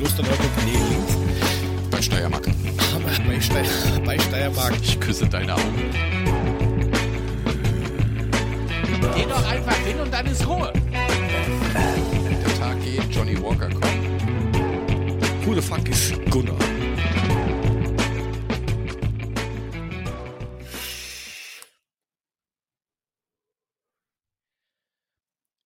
Klosterneuburg, 0.00 0.50
nee, 0.64 0.78
links. 0.88 1.12
Bei 1.90 2.00
Steiermark. 2.00 2.46
Bei, 3.26 3.38
Steier, 3.38 4.00
bei 4.02 4.18
Steiermark. 4.18 4.74
Ich 4.82 4.98
küsse 4.98 5.26
deine 5.26 5.54
Augen. 5.54 5.90
Geh 9.14 9.24
doch 9.26 9.46
einfach 9.46 9.76
hin 9.76 10.00
und 10.00 10.10
dann 10.10 10.24
ist 10.24 10.46
Ruhe. 10.46 10.72
Der 10.90 12.58
Tag 12.58 12.82
geht, 12.82 13.14
Johnny 13.14 13.38
Walker 13.42 13.68
kommt. 13.68 13.84
Who 15.44 15.54
the 15.54 15.60
fuck 15.60 15.86
ist 15.86 16.14
Gunnar? 16.30 16.56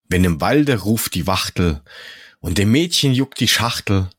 Wenn 0.09 0.25
im 0.25 0.41
Walde 0.41 0.81
ruft 0.81 1.15
die 1.15 1.29
Wachtel 1.29 1.83
und 2.45 2.59
dem 2.59 2.71
Mädchen 2.71 3.15
juckt 3.15 3.41
die 3.41 3.49
Schachtel 3.49 4.11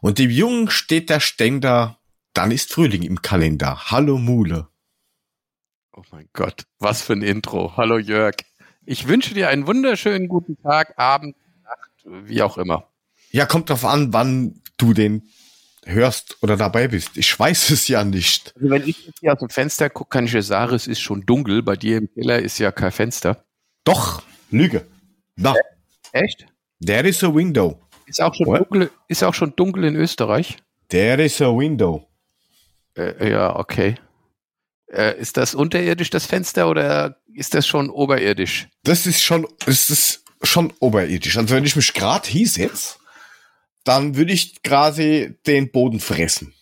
und 0.00 0.18
dem 0.18 0.30
Jungen 0.30 0.70
steht 0.70 1.10
der 1.10 1.20
Ständer, 1.20 1.98
dann 2.32 2.50
ist 2.50 2.72
Frühling 2.72 3.02
im 3.02 3.20
Kalender. 3.20 3.90
Hallo 3.90 4.16
Mule. 4.16 4.68
Oh 5.94 6.02
mein 6.10 6.30
Gott, 6.32 6.64
was 6.78 7.02
für 7.02 7.12
ein 7.12 7.20
Intro. 7.20 7.76
Hallo 7.76 7.98
Jörg. 7.98 8.36
Ich 8.86 9.06
wünsche 9.06 9.34
dir 9.34 9.50
einen 9.50 9.66
wunderschönen 9.66 10.28
guten 10.28 10.56
Tag, 10.62 10.98
Abend, 10.98 11.36
Nacht, 11.62 12.26
wie 12.26 12.40
auch 12.40 12.56
immer. 12.56 12.88
Ja, 13.32 13.44
kommt 13.44 13.68
drauf 13.68 13.84
an, 13.84 14.14
wann 14.14 14.62
du 14.78 14.94
den 14.94 15.28
hörst 15.84 16.38
oder 16.40 16.56
dabei 16.56 16.88
bist. 16.88 17.18
Ich 17.18 17.38
weiß 17.38 17.68
es 17.68 17.86
ja 17.86 18.02
nicht. 18.02 18.54
Also 18.56 18.70
wenn 18.70 18.88
ich 18.88 19.08
jetzt 19.08 19.20
hier 19.20 19.34
aus 19.34 19.40
dem 19.40 19.50
Fenster 19.50 19.90
gucke, 19.90 20.08
kann 20.08 20.24
ich 20.24 20.32
dir 20.32 20.42
sagen, 20.42 20.74
es 20.74 20.86
ist 20.86 21.00
schon 21.00 21.26
dunkel. 21.26 21.62
Bei 21.62 21.76
dir 21.76 21.98
im 21.98 22.08
Keller 22.14 22.38
ist 22.38 22.58
ja 22.58 22.72
kein 22.72 22.92
Fenster. 22.92 23.44
Doch, 23.84 24.22
Lüge. 24.50 24.86
Na, 25.36 25.54
Echt? 26.12 26.46
There 26.84 27.06
is 27.08 27.22
a 27.24 27.32
window. 27.34 27.80
Ist 28.06 28.20
auch 28.20 28.34
schon, 28.34 28.46
What? 28.46 28.60
dunkel, 28.70 28.90
ist 29.08 29.22
auch 29.22 29.34
schon 29.34 29.54
dunkel 29.56 29.84
in 29.84 29.96
Österreich? 29.96 30.56
There 30.88 31.22
is 31.22 31.40
a 31.42 31.46
window. 31.54 32.08
Äh, 32.96 33.30
ja, 33.30 33.54
okay. 33.56 33.96
Äh, 34.90 35.18
ist 35.20 35.36
das 35.36 35.54
unterirdisch, 35.54 36.08
das 36.10 36.24
Fenster, 36.24 36.68
oder 36.70 37.20
ist 37.34 37.54
das 37.54 37.66
schon 37.66 37.90
oberirdisch? 37.90 38.68
Das 38.84 39.06
ist 39.06 39.22
schon, 39.22 39.46
das 39.66 39.90
ist 39.90 40.24
schon 40.42 40.72
oberirdisch. 40.80 41.36
Also 41.36 41.54
wenn 41.54 41.64
ich 41.64 41.76
mich 41.76 41.92
gerade 41.92 42.26
hinsetze, 42.28 42.96
dann 43.84 44.16
würde 44.16 44.32
ich 44.32 44.62
quasi 44.62 45.36
den 45.46 45.70
Boden 45.70 46.00
fressen. 46.00 46.54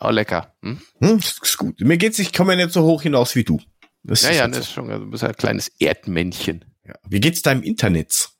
Oh, 0.00 0.10
lecker. 0.10 0.54
Hm? 0.62 0.80
Hm, 1.00 1.18
das 1.20 1.38
ist 1.42 1.56
gut. 1.56 1.80
Mir 1.80 1.96
geht's, 1.96 2.18
ich 2.18 2.32
komme 2.32 2.54
ja 2.54 2.64
nicht 2.64 2.72
so 2.74 2.82
hoch 2.82 3.02
hinaus 3.02 3.36
wie 3.36 3.44
du. 3.44 3.60
Das 4.02 4.22
Ja, 4.22 4.30
ist 4.30 4.36
ja, 4.36 4.48
das 4.48 4.58
ist 4.58 4.72
schon, 4.72 4.90
also 4.90 5.04
du 5.04 5.10
bist 5.10 5.22
ein 5.24 5.34
kleines 5.36 5.68
Erdmännchen. 5.78 6.64
Ja. 6.86 6.94
Wie 7.08 7.20
geht's 7.20 7.40
deinem 7.42 7.62
Internet? 7.62 8.30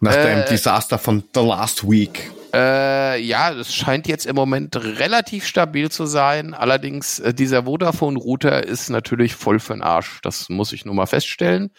Nach 0.00 0.14
Äh, 0.14 0.22
deinem 0.22 0.48
Desaster 0.48 0.98
von 0.98 1.24
The 1.34 1.40
Last 1.40 1.88
Week. 1.88 2.30
Äh, 2.52 3.20
ja, 3.22 3.54
das 3.54 3.74
scheint 3.74 4.08
jetzt 4.08 4.26
im 4.26 4.34
Moment 4.34 4.76
relativ 4.76 5.46
stabil 5.46 5.90
zu 5.90 6.06
sein. 6.06 6.54
Allerdings, 6.54 7.20
äh, 7.20 7.32
dieser 7.32 7.64
Vodafone-Router 7.64 8.64
ist 8.66 8.90
natürlich 8.90 9.34
voll 9.34 9.60
für 9.60 9.74
den 9.74 9.82
Arsch. 9.82 10.20
Das 10.22 10.48
muss 10.48 10.72
ich 10.72 10.84
nur 10.84 10.94
mal 10.94 11.06
feststellen. 11.06 11.70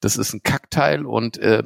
Das 0.00 0.16
ist 0.16 0.34
ein 0.34 0.42
Kackteil 0.42 1.06
und 1.06 1.38
äh, 1.38 1.62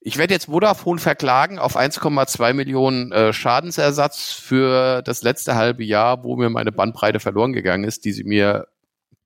ich 0.00 0.18
werde 0.18 0.34
jetzt 0.34 0.46
Vodafone 0.46 1.00
verklagen 1.00 1.58
auf 1.58 1.76
1,2 1.76 2.52
Millionen 2.52 3.10
äh, 3.10 3.32
Schadensersatz 3.32 4.30
für 4.32 5.02
das 5.02 5.22
letzte 5.22 5.56
halbe 5.56 5.82
Jahr, 5.82 6.22
wo 6.22 6.36
mir 6.36 6.48
meine 6.48 6.70
Bandbreite 6.70 7.18
verloren 7.18 7.52
gegangen 7.52 7.82
ist, 7.82 8.04
die 8.04 8.12
sie 8.12 8.22
mir 8.22 8.68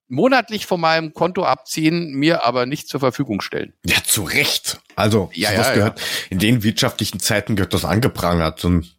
monatlich 0.09 0.65
von 0.65 0.81
meinem 0.81 1.12
Konto 1.12 1.45
abziehen, 1.45 2.15
mir 2.15 2.47
aber 2.47 2.65
nicht 2.65 2.89
zur 2.89 3.01
Verfügung 3.01 3.43
stellen. 3.43 3.75
Ja, 3.84 3.98
zu 4.03 4.23
Recht. 4.23 4.81
Also, 5.01 5.31
Ja, 5.34 5.53
ja, 5.53 5.75
gehört, 5.75 6.01
in 6.31 6.39
den 6.39 6.62
wirtschaftlichen 6.62 7.20
Zeiten 7.20 7.56
gehört 7.56 7.75
das 7.75 7.84
angeprangert. 7.84 8.65
Und 8.65 8.97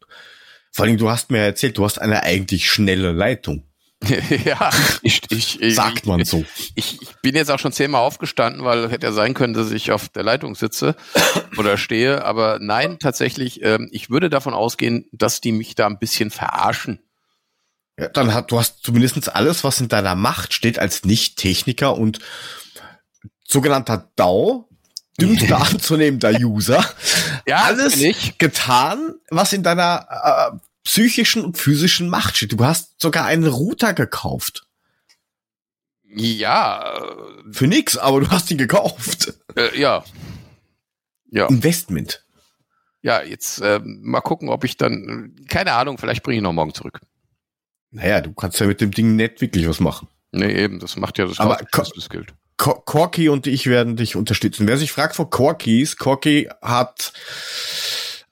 vor 0.71 0.85
allem, 0.85 0.97
du 0.97 1.09
hast 1.09 1.31
mir 1.31 1.39
erzählt, 1.39 1.77
du 1.77 1.85
hast 1.85 1.99
eine 1.99 2.23
eigentlich 2.23 2.69
schnelle 2.69 3.11
Leitung. 3.11 3.67
ja, 4.45 4.71
ich, 5.03 5.21
ich, 5.29 5.61
ich, 5.61 5.75
Sagt 5.75 6.07
man 6.07 6.25
so. 6.25 6.43
ich, 6.73 7.01
ich 7.01 7.15
bin 7.21 7.35
jetzt 7.35 7.51
auch 7.51 7.59
schon 7.59 7.71
zehnmal 7.71 8.01
aufgestanden, 8.01 8.63
weil 8.63 8.89
hätte 8.89 9.05
ja 9.05 9.13
sein 9.13 9.35
können, 9.35 9.53
dass 9.53 9.71
ich 9.71 9.91
auf 9.91 10.09
der 10.09 10.23
Leitung 10.23 10.55
sitze 10.55 10.95
oder 11.57 11.77
stehe. 11.77 12.25
Aber 12.25 12.57
nein, 12.59 12.97
tatsächlich, 12.99 13.61
ähm, 13.63 13.89
ich 13.91 14.09
würde 14.09 14.31
davon 14.31 14.55
ausgehen, 14.55 15.05
dass 15.11 15.39
die 15.39 15.51
mich 15.51 15.75
da 15.75 15.85
ein 15.85 15.99
bisschen 15.99 16.31
verarschen. 16.31 16.99
Ja, 17.99 18.07
dann 18.07 18.33
hat, 18.33 18.51
du 18.51 18.57
hast 18.57 18.81
zumindest 18.83 19.35
alles, 19.35 19.63
was 19.63 19.79
in 19.79 19.87
deiner 19.87 20.15
Macht 20.15 20.53
steht, 20.53 20.79
als 20.79 21.05
Nicht-Techniker 21.05 21.95
und 21.95 22.19
sogenannter 23.47 24.09
DAO, 24.15 24.67
dümmster 25.19 25.57
anzunehmender 25.61 26.31
User, 26.39 26.83
Ja, 27.47 27.63
alles 27.63 27.99
getan, 28.37 29.15
was 29.29 29.53
in 29.53 29.63
deiner 29.63 30.07
äh, 30.53 30.57
psychischen 30.83 31.43
und 31.43 31.57
physischen 31.57 32.09
Macht 32.09 32.37
steht. 32.37 32.53
Du 32.53 32.63
hast 32.65 33.01
sogar 33.01 33.25
einen 33.25 33.45
Router 33.47 33.93
gekauft. 33.93 34.65
Ja, 36.13 37.03
Für 37.51 37.67
nix, 37.67 37.97
aber 37.97 38.21
du 38.21 38.29
hast 38.29 38.51
ihn 38.51 38.57
gekauft. 38.57 39.33
äh, 39.55 39.79
ja. 39.79 40.03
Ja, 41.33 41.45
Investment. 41.47 42.25
ja, 43.01 43.21
jetzt 43.23 43.61
äh, 43.61 43.79
mal 43.83 44.19
gucken, 44.19 44.49
ob 44.49 44.65
ich 44.65 44.75
dann, 44.75 45.33
keine 45.47 45.71
Ahnung, 45.73 45.97
vielleicht 45.97 46.23
bringe 46.23 46.37
ich 46.37 46.43
noch 46.43 46.51
morgen 46.51 46.73
zurück. 46.73 46.99
Naja, 47.91 48.19
du 48.19 48.33
kannst 48.33 48.59
ja 48.59 48.65
mit 48.67 48.81
dem 48.81 48.91
Ding 48.91 49.15
nicht 49.15 49.39
wirklich 49.39 49.67
was 49.67 49.79
machen. 49.79 50.09
Nee, 50.31 50.51
eben, 50.53 50.79
das 50.79 50.97
macht 50.97 51.17
ja 51.17 51.25
das 51.25 51.39
Aber 51.39 51.57
das 51.71 52.09
gilt. 52.09 52.33
Corky 52.61 53.27
und 53.29 53.47
ich 53.47 53.65
werden 53.65 53.95
dich 53.95 54.15
unterstützen. 54.15 54.67
Wer 54.67 54.77
sich 54.77 54.91
fragt, 54.91 55.17
wo 55.17 55.25
Corky 55.25 55.81
ist, 55.81 55.97
Corky 55.97 56.47
hat 56.61 57.11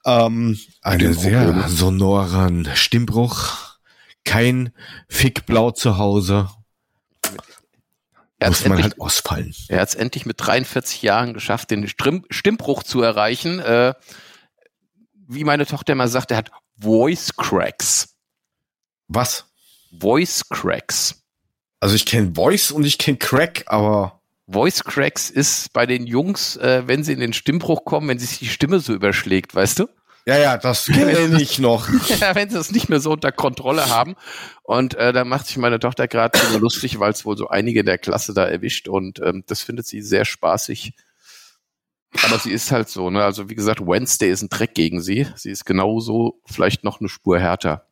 ähm, 0.04 0.58
einen 0.82 1.14
sehr 1.14 1.68
sonoren 1.68 2.68
Stimmbruch. 2.76 3.76
Kein 4.24 4.72
Fickblau 5.08 5.72
zu 5.72 5.98
Hause. 5.98 6.48
Er 8.38 8.48
Muss 8.50 8.60
man 8.62 8.72
endlich- 8.78 8.84
halt 8.84 9.00
ausfallen. 9.00 9.54
Er 9.68 9.80
hat 9.80 9.88
es 9.88 9.94
endlich 9.96 10.26
mit 10.26 10.36
43 10.38 11.02
Jahren 11.02 11.34
geschafft, 11.34 11.70
den 11.72 11.88
Stimm 11.88 12.24
Stimmbruch 12.30 12.82
zu 12.84 13.02
erreichen. 13.02 13.58
Äh, 13.58 13.94
wie 15.26 15.44
meine 15.44 15.66
Tochter 15.66 15.92
immer 15.94 16.08
sagt, 16.08 16.30
er 16.30 16.36
hat 16.38 16.50
Voice 16.78 17.34
Cracks. 17.36 18.14
Was? 19.08 19.46
Voice 19.98 20.42
Cracks. 20.48 21.22
Also 21.80 21.96
ich 21.96 22.06
kenne 22.06 22.32
Voice 22.34 22.70
und 22.70 22.84
ich 22.84 22.96
kenne 22.98 23.18
Crack, 23.18 23.64
aber 23.66 24.19
Voice 24.52 24.82
Cracks 24.84 25.30
ist 25.30 25.72
bei 25.72 25.86
den 25.86 26.06
Jungs, 26.06 26.56
äh, 26.56 26.82
wenn 26.86 27.04
sie 27.04 27.12
in 27.12 27.20
den 27.20 27.32
Stimmbruch 27.32 27.84
kommen, 27.84 28.08
wenn 28.08 28.18
sich 28.18 28.38
die 28.38 28.48
Stimme 28.48 28.80
so 28.80 28.92
überschlägt, 28.94 29.54
weißt 29.54 29.78
du? 29.80 29.88
ja, 30.26 30.36
ja, 30.38 30.58
das 30.58 30.86
kenne 30.92 31.40
ich 31.40 31.58
noch. 31.58 31.88
Ja, 32.20 32.34
wenn 32.34 32.50
sie 32.50 32.58
es 32.58 32.70
nicht 32.70 32.88
mehr 32.88 33.00
so 33.00 33.10
unter 33.12 33.32
Kontrolle 33.32 33.88
haben. 33.88 34.16
Und 34.62 34.94
äh, 34.94 35.12
da 35.12 35.24
macht 35.24 35.46
sich 35.46 35.56
meine 35.56 35.78
Tochter 35.78 36.08
gerade 36.08 36.38
drüber 36.38 36.58
lustig, 36.60 37.00
weil 37.00 37.12
es 37.12 37.24
wohl 37.24 37.36
so 37.36 37.48
einige 37.48 37.84
der 37.84 37.98
Klasse 37.98 38.34
da 38.34 38.44
erwischt 38.44 38.86
und 38.88 39.18
ähm, 39.20 39.44
das 39.46 39.62
findet 39.62 39.86
sie 39.86 40.02
sehr 40.02 40.24
spaßig. 40.24 40.92
Aber 42.24 42.38
sie 42.38 42.50
ist 42.50 42.70
halt 42.72 42.88
so, 42.88 43.08
ne? 43.08 43.22
Also 43.24 43.48
wie 43.48 43.54
gesagt, 43.54 43.80
Wednesday 43.80 44.30
ist 44.30 44.42
ein 44.42 44.48
Dreck 44.48 44.74
gegen 44.74 45.00
sie. 45.00 45.26
Sie 45.36 45.50
ist 45.50 45.64
genauso, 45.64 46.40
vielleicht 46.44 46.82
noch 46.84 47.00
eine 47.00 47.08
Spur 47.08 47.38
härter. 47.38 47.86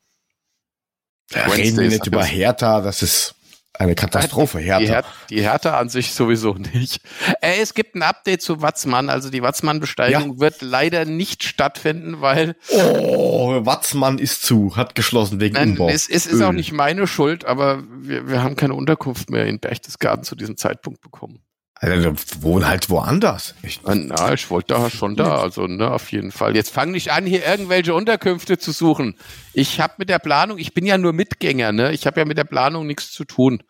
Wednesday 1.31 1.63
reden 1.63 1.79
wir 1.79 1.89
nicht 1.89 2.07
über 2.07 2.19
ganz- 2.21 2.31
Hertha, 2.33 2.81
das 2.81 3.03
ist 3.03 3.35
eine 3.79 3.95
Katastrophe, 3.95 4.59
Die, 4.59 4.65
Hertha. 4.65 4.85
Her 4.85 5.05
die 5.31 5.43
Härte 5.43 5.75
an 5.75 5.89
sich 5.89 6.13
sowieso 6.15 6.55
nicht. 6.55 7.01
Äh, 7.41 7.61
es 7.61 7.75
gibt 7.75 7.95
ein 7.95 8.03
Update 8.03 8.43
zu 8.43 8.61
Watzmann. 8.63 9.09
Also 9.11 9.31
die 9.31 9.43
Watzmann-Besteigung 9.43 10.41
wird 10.41 10.63
leider 10.63 11.05
nicht 11.05 11.45
stattfinden, 11.45 12.21
weil 12.21 12.57
Oh, 12.71 13.65
Watzmann 13.65 14.19
ist 14.19 14.43
zu, 14.43 14.77
hat 14.77 14.95
geschlossen 14.95 15.41
wegen 15.41 15.55
Nein, 15.55 15.71
Umbau. 15.71 15.89
es, 15.89 16.09
es 16.09 16.27
ist 16.27 16.43
auch 16.43 16.51
Öl. 16.51 16.55
nicht 16.57 16.73
meine 16.73 17.07
Schuld, 17.07 17.45
aber 17.45 17.83
wir, 18.01 18.29
wir 18.29 18.43
haben 18.43 18.57
keine 18.57 18.75
Unterkunft 18.75 19.31
mehr 19.31 19.47
in 19.47 19.61
Berchtesgaden 19.61 20.25
zu 20.25 20.35
diesem 20.37 20.57
Zeitpunkt 20.57 21.01
bekommen. 21.01 21.41
Alter, 21.81 22.15
wohnen 22.41 22.67
halt 22.67 22.91
woanders. 22.91 23.55
Ich, 23.63 23.81
Na, 23.85 24.33
ich 24.33 24.51
wollte 24.51 24.75
da 24.75 24.91
schon 24.91 25.15
da, 25.15 25.41
also 25.41 25.67
ne, 25.67 25.91
auf 25.91 26.11
jeden 26.11 26.33
Fall. 26.33 26.57
Jetzt 26.57 26.71
fang 26.71 26.91
nicht 26.91 27.13
an, 27.13 27.25
hier 27.25 27.47
irgendwelche 27.47 27.95
Unterkünfte 27.95 28.59
zu 28.59 28.73
suchen. 28.73 29.17
Ich 29.53 29.81
habe 29.81 29.95
mit 29.99 30.09
der 30.09 30.19
Planung, 30.19 30.59
ich 30.59 30.75
bin 30.75 30.87
ja 30.87 30.99
nur 30.99 31.13
Mitgänger, 31.13 31.71
ne? 31.71 31.93
Ich 31.93 32.07
habe 32.07 32.19
ja 32.19 32.27
mit 32.27 32.37
der 32.37 32.45
Planung 32.45 32.87
nichts 32.87 33.13
zu 33.13 33.25
tun. 33.25 33.63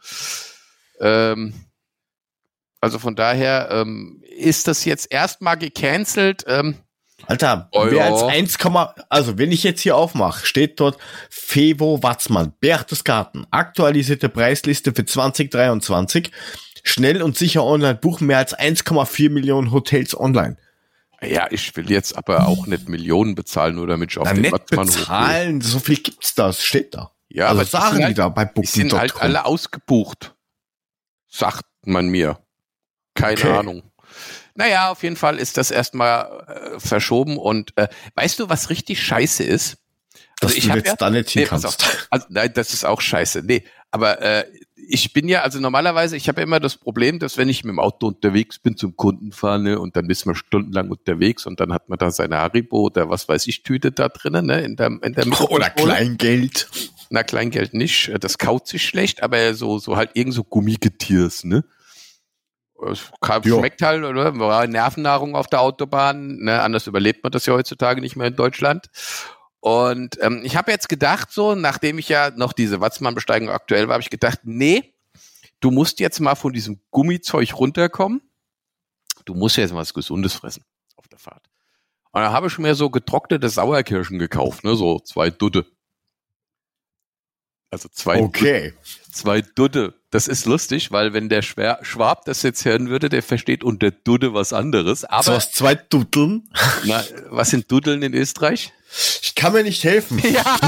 Ähm, 1.01 1.53
also 2.81 2.99
von 2.99 3.15
daher 3.15 3.69
ähm, 3.71 4.23
ist 4.39 4.69
das 4.69 4.87
jetzt 4.87 5.13
erstmal 5.13 5.59
gecancelt. 5.59 6.45
Ähm, 6.47 6.77
Alter, 7.27 7.69
Oh, 7.73 7.85
wer 7.91 8.05
als 8.07 8.23
1, 8.23 8.57
also 9.09 9.39
wenn 9.39 9.51
ich 9.51 9.65
jetzt 9.65 9.81
hier 9.81 9.97
aufmache, 9.97 10.47
steht 10.47 10.79
dort 10.79 10.99
Fevo 11.29 12.03
Watzmann, 12.03 12.53
Berchtesgaden, 12.61 13.47
aktualisierte 13.51 14.29
Preisliste 14.29 14.93
für 14.95 15.05
2023, 15.05 16.31
schnell 16.89 17.23
und 17.23 17.37
sicher 17.37 17.65
online 17.65 17.95
buchen, 17.97 18.27
mehr 18.27 18.39
als 18.39 18.57
1,4 18.59 19.31
Millionen 19.31 19.71
Hotels 19.73 20.19
online. 20.19 20.57
ja, 21.23 21.47
ich 21.51 21.75
will 21.77 21.91
jetzt 21.91 22.17
aber 22.17 22.47
auch 22.49 22.67
nicht 22.67 22.89
Millionen 22.89 23.35
bezahlen, 23.35 23.75
nur 23.77 23.87
damit 23.87 24.11
ich 24.13 24.19
auf 24.19 24.25
Dann 24.25 24.37
den 24.37 24.43
nicht 24.43 24.53
Watzmann 24.53 24.87
hochgehe. 24.89 25.01
bezahlen, 25.01 25.61
so 25.61 25.79
viel 25.81 25.97
gibt's 25.97 26.35
da, 26.35 26.53
steht 26.53 26.95
da. 26.95 27.13
Ja, 27.29 27.49
also 27.49 27.57
aber 27.61 27.65
die 27.65 27.71
sagen 27.71 27.89
sind 27.89 27.99
die 27.99 28.05
halt- 28.05 28.19
da 28.19 28.29
bei 28.31 28.45
Die 28.47 28.67
sind 28.67 28.93
halt 28.93 29.21
alle 29.21 29.45
ausgebucht. 29.45 30.35
Sagt 31.31 31.65
man 31.85 32.09
mir. 32.09 32.39
Keine 33.15 33.33
Okay. 33.39 33.51
Ahnung. 33.53 33.83
Naja, 34.55 34.91
auf 34.91 35.03
jeden 35.03 35.17
Fall 35.17 35.39
ist 35.39 35.57
das 35.57 35.71
erstmal 35.71 36.75
äh, 36.77 36.81
verschoben 36.81 37.37
und 37.37 37.77
äh, 37.77 37.89
weißt 38.15 38.39
du, 38.41 38.49
was 38.49 38.71
richtig 38.71 39.03
scheiße 39.03 39.45
ist? 39.45 39.79
Dass 40.41 40.55
ich 40.55 40.69
du 40.69 40.75
jetzt 40.75 40.87
ja- 40.87 40.97
da 40.97 41.11
nicht 41.11 41.29
hin 41.31 41.43
Nee, 41.43 41.49
kannst. 41.49 41.67
auf. 41.67 41.77
Also, 42.11 42.27
nein, 42.31 42.51
das 42.55 42.73
ist 42.73 42.85
auch 42.85 43.01
scheiße. 43.01 43.43
Nee, 43.45 43.65
aber 43.91 44.21
äh, 44.23 44.45
ich 44.87 45.13
bin 45.13 45.29
ja, 45.29 45.43
also 45.43 45.61
normalerweise, 45.61 46.17
ich 46.17 46.29
habe 46.29 46.41
ja 46.41 46.47
immer 46.47 46.61
das 46.61 46.77
Problem, 46.77 47.19
dass 47.19 47.37
wenn 47.37 47.49
ich 47.49 47.65
mit 47.65 47.73
dem 47.73 47.81
Auto 47.81 48.07
unterwegs 48.07 48.59
bin 48.59 48.77
zum 48.77 48.97
Kunden 48.97 49.33
fahre, 49.33 49.59
ne, 49.59 49.79
und 49.79 49.97
dann 49.97 50.09
ist 50.09 50.27
man 50.27 50.35
stundenlang 50.35 50.91
unterwegs 50.91 51.47
und 51.47 51.61
dann 51.61 51.73
hat 51.73 51.89
man 51.89 51.99
da 51.99 52.11
seine 52.11 52.39
Haribo 52.39 52.83
oder 52.87 53.11
was 53.11 53.29
weiß 53.29 53.47
ich, 53.49 53.63
Tüte 53.63 53.93
da 53.93 54.09
drinnen, 54.09 54.47
ne, 54.47 54.61
in 54.63 54.77
der, 54.77 54.91
in 55.03 55.13
der 55.13 55.27
Oder. 55.51 55.71
Kleingeld. 55.71 56.69
Na, 57.11 57.23
Kleingeld 57.23 57.75
nicht, 57.75 58.13
das 58.21 58.39
kaut 58.39 58.67
sich 58.67 58.85
schlecht, 58.85 59.23
aber 59.23 59.55
so, 59.55 59.79
so 59.79 59.97
halt 59.97 60.11
irgend 60.15 60.35
so 60.35 60.45
Gummigetiers, 60.45 61.45
ne? 61.45 61.65
Es 62.91 63.11
schmeckt 63.45 63.83
halt, 63.83 64.05
oder? 64.05 64.39
War 64.39 64.67
Nervennahrung 64.67 65.35
auf 65.35 65.49
der 65.49 65.61
Autobahn, 65.63 66.37
ne? 66.37 66.63
Anders 66.63 66.87
überlebt 66.87 67.25
man 67.25 67.33
das 67.33 67.45
ja 67.47 67.55
heutzutage 67.55 68.01
nicht 68.01 68.15
mehr 68.15 68.29
in 68.29 68.37
Deutschland. 68.37 68.87
Und 69.61 70.19
ähm, 70.23 70.43
ich 70.45 70.57
habe 70.57 70.71
jetzt 70.71 70.89
gedacht, 70.89 71.33
so, 71.33 71.55
nachdem 71.55 71.99
ich 71.99 72.09
ja 72.09 72.31
noch 72.31 72.53
diese 72.53 72.81
Watzmann-Besteigung 72.81 73.51
aktuell 73.51 73.89
war, 73.89 73.95
habe 73.95 74.03
ich 74.03 74.11
gedacht, 74.11 74.41
nee, 74.45 74.95
du 75.61 75.71
musst 75.71 76.01
jetzt 76.01 76.21
mal 76.21 76.37
von 76.37 76.53
diesem 76.53 76.81
Gummizeug 76.91 77.55
runterkommen. 77.59 78.23
Du 79.25 79.35
musst 79.35 79.57
jetzt 79.57 79.73
mal 79.73 79.81
was 79.81 79.95
Gesundes 79.95 80.35
fressen 80.35 80.65
auf 80.97 81.09
der 81.09 81.19
Fahrt. 81.19 81.49
Und 82.13 82.23
da 82.23 82.33
habe 82.33 82.47
ich 82.47 82.59
mir 82.59 82.75
so 82.75 82.89
getrocknete 82.89 83.49
Sauerkirschen 83.49 84.19
gekauft, 84.19 84.65
ne? 84.65 84.75
So 84.77 85.01
zwei 85.01 85.31
Dutte. 85.31 85.67
Also 87.71 87.89
zwei 87.91 88.23
Okay. 88.23 88.73
Zwei 89.13 89.43
Dudde. 89.43 89.95
Das 90.11 90.27
ist 90.27 90.47
lustig, 90.47 90.91
weil 90.91 91.13
wenn 91.13 91.29
der 91.29 91.43
Schwab 91.43 92.25
das 92.25 92.43
jetzt 92.43 92.65
hören 92.65 92.89
würde, 92.89 93.11
der 93.11 93.23
versteht 93.23 93.63
unter 93.63 93.91
Dudde 93.91 94.33
was 94.33 94.55
anderes. 94.55 95.01
So 95.01 95.09
Aber 95.11 95.37
aus 95.37 95.53
zwei 95.53 95.75
Dutteln. 95.75 96.49
na, 96.85 97.05
was 97.29 97.51
sind 97.51 97.71
Duddeln 97.71 98.03
in 98.03 98.15
Österreich? 98.15 98.73
Ich 99.23 99.35
kann 99.35 99.53
mir 99.53 99.63
nicht 99.63 99.85
helfen. 99.85 100.19
Ja, 100.29 100.59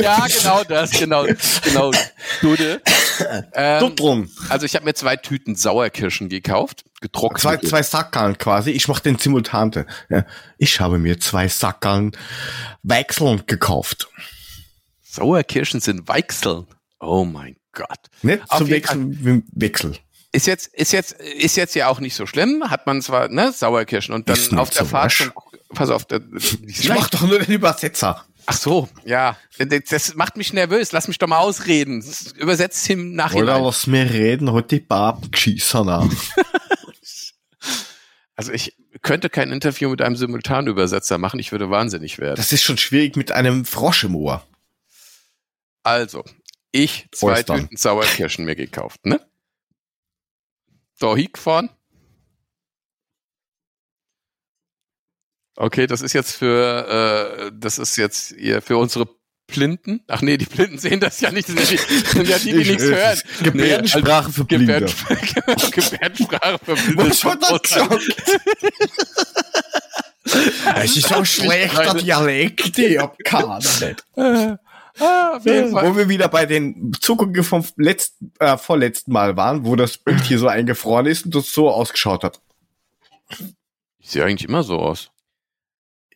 ja, 0.00 0.26
genau 0.26 0.64
das, 0.64 0.90
genau, 0.92 1.24
genau. 1.64 1.90
Dudde. 2.40 2.80
Ähm, 3.52 4.30
also 4.48 4.66
ich 4.66 4.74
habe 4.74 4.84
mir 4.84 4.94
zwei 4.94 5.16
Tüten 5.16 5.56
Sauerkirschen 5.56 6.28
gekauft, 6.28 6.84
getrocknet. 7.00 7.40
Zwei, 7.40 7.56
zwei 7.58 7.82
Sackerl 7.82 8.36
quasi. 8.36 8.70
Ich 8.70 8.88
mach 8.88 9.00
den 9.00 9.18
Simultante. 9.18 9.86
Ja. 10.08 10.24
Ich 10.58 10.80
habe 10.80 10.98
mir 10.98 11.20
zwei 11.20 11.48
Sackerl 11.48 12.12
Weichseln 12.82 13.42
gekauft. 13.46 14.08
Sauerkirschen 15.02 15.80
sind 15.80 16.08
Weichseln. 16.08 16.66
Oh 17.00 17.24
mein 17.24 17.56
Gott. 17.72 17.88
Nicht 18.22 18.42
Auf 18.48 18.58
zu 18.58 18.64
jeden 18.64 18.76
wechseln 18.76 19.18
wie 19.24 19.42
Wechsel. 19.52 19.96
Ist 20.32 20.48
jetzt, 20.48 20.66
ist 20.74 20.92
jetzt, 20.92 21.12
ist 21.12 21.56
jetzt 21.56 21.76
ja 21.76 21.86
auch 21.86 22.00
nicht 22.00 22.16
so 22.16 22.26
schlimm. 22.26 22.64
Hat 22.68 22.86
man 22.86 23.00
zwar, 23.02 23.28
ne, 23.28 23.52
Sauerkirschen 23.52 24.12
und 24.12 24.28
dann 24.28 24.58
auf 24.58 24.70
der 24.70 24.82
so 24.82 24.88
Fahrt 24.88 25.12
zum, 25.12 25.32
pass 25.74 25.90
auf, 25.90 26.06
Ich 26.66 26.88
mach 26.88 27.08
doch 27.10 27.22
nur 27.22 27.38
den 27.38 27.52
Übersetzer. 27.52 28.24
Ach 28.46 28.56
so, 28.56 28.88
ja. 29.04 29.36
Das 29.90 30.14
macht 30.14 30.36
mich 30.36 30.52
nervös. 30.52 30.92
Lass 30.92 31.08
mich 31.08 31.18
doch 31.18 31.26
mal 31.28 31.38
ausreden. 31.38 32.04
Übersetzt 32.36 32.88
im 32.90 33.08
Oder 33.08 33.16
Nachhinein. 33.16 33.64
was 33.64 33.90
wir 33.90 34.10
reden, 34.10 34.52
heute 34.52 34.76
die 34.76 34.80
Baben 34.80 35.30
geschissen. 35.30 35.88
Also 38.36 38.50
ich 38.52 38.76
könnte 39.02 39.30
kein 39.30 39.52
Interview 39.52 39.88
mit 39.90 40.02
einem 40.02 40.16
Simultanübersetzer 40.16 41.18
machen. 41.18 41.38
Ich 41.38 41.52
würde 41.52 41.70
wahnsinnig 41.70 42.18
werden. 42.18 42.34
Das 42.36 42.52
ist 42.52 42.64
schon 42.64 42.78
schwierig 42.78 43.16
mit 43.16 43.30
einem 43.30 43.64
Frosch 43.64 44.02
im 44.02 44.16
Ohr. 44.16 44.44
Also, 45.84 46.24
ich 46.72 47.06
zwei. 47.12 47.44
Tüten 47.44 47.76
Sauerkirschen 47.76 48.44
mir 48.44 48.56
gekauft, 48.56 49.06
ne? 49.06 49.20
So, 50.94 51.16
hingefahren. 51.16 51.70
Okay, 55.56 55.86
das 55.86 56.00
ist 56.02 56.12
jetzt 56.12 56.32
für, 56.36 57.46
äh, 57.48 57.52
das 57.54 57.78
ist 57.78 57.96
jetzt 57.96 58.34
hier 58.36 58.60
für 58.62 58.76
unsere 58.76 59.08
Blinden. 59.46 60.02
Ach 60.08 60.22
nee, 60.22 60.36
die 60.36 60.46
Blinden 60.46 60.78
sehen 60.78 61.00
das 61.00 61.20
ja 61.20 61.30
nicht. 61.30 61.48
Das 61.48 61.68
sind, 61.68 62.28
ja 62.28 62.38
die, 62.38 62.52
die 62.52 62.58
Ich- 62.60 62.68
nichts 62.68 62.82
hören. 62.84 63.18
Gebärdensprache 63.42 64.32
für 64.32 64.44
Blinde. 64.46 64.80
Gebärdensprache, 64.80 65.70
Gebärdensprache 65.70 66.58
für 66.64 66.74
Blinde. 66.74 67.10
Gesagt? 67.10 68.16
Es 70.76 70.96
ist 70.96 71.08
so 71.08 71.24
schlechter 71.24 71.94
Dialekt, 71.94 72.78
ich 72.78 72.98
hab 72.98 73.16
keinen 73.24 73.58
nicht. 73.58 74.04
Ah. 74.16 75.38
Wo 75.42 75.96
wir 75.96 76.08
wieder 76.08 76.28
bei 76.28 76.46
den 76.46 76.92
Zugucken 77.00 77.44
vom 77.44 77.64
letzten, 77.76 78.32
äh, 78.40 78.56
vorletzten 78.56 79.12
Mal 79.12 79.36
waren, 79.36 79.64
wo 79.66 79.76
das 79.76 79.98
Bild 79.98 80.22
hier 80.22 80.38
so 80.38 80.48
eingefroren 80.48 81.06
ist 81.06 81.26
und 81.26 81.34
das 81.34 81.52
so 81.52 81.68
ausgeschaut 81.70 82.24
hat. 82.24 82.40
Ich 83.98 84.10
sehe 84.10 84.24
eigentlich 84.24 84.48
immer 84.48 84.62
so 84.62 84.78
aus. 84.78 85.10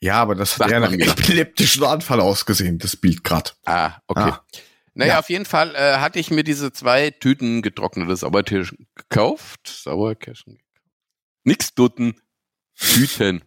Ja, 0.01 0.15
aber 0.21 0.35
das 0.35 0.53
hat 0.53 0.59
Sagt 0.59 0.73
eher 0.73 0.81
nach 0.81 0.93
epileptischen 0.93 1.85
Anfall 1.85 2.21
ausgesehen, 2.21 2.79
das 2.79 2.97
Bild 2.97 3.25
grad. 3.25 3.57
Ah, 3.65 3.95
okay. 4.07 4.31
Ah. 4.33 4.45
Naja, 4.95 5.15
Ja. 5.15 5.19
auf 5.21 5.29
jeden 5.31 5.45
Fall 5.45 5.75
äh, 5.75 5.97
hatte 5.99 6.19
ich 6.19 6.31
mir 6.31 6.45
diese 6.45 6.73
zwei 6.73 7.11
Tüten 7.11 7.63
getrocknete 7.63 8.15
Sauerkirschen 8.17 8.87
gekauft. 8.95 9.61
Sauerkirschen. 9.67 10.59
Nix 11.45 11.75
Dutten. 11.75 12.21
Tüten. 12.79 13.43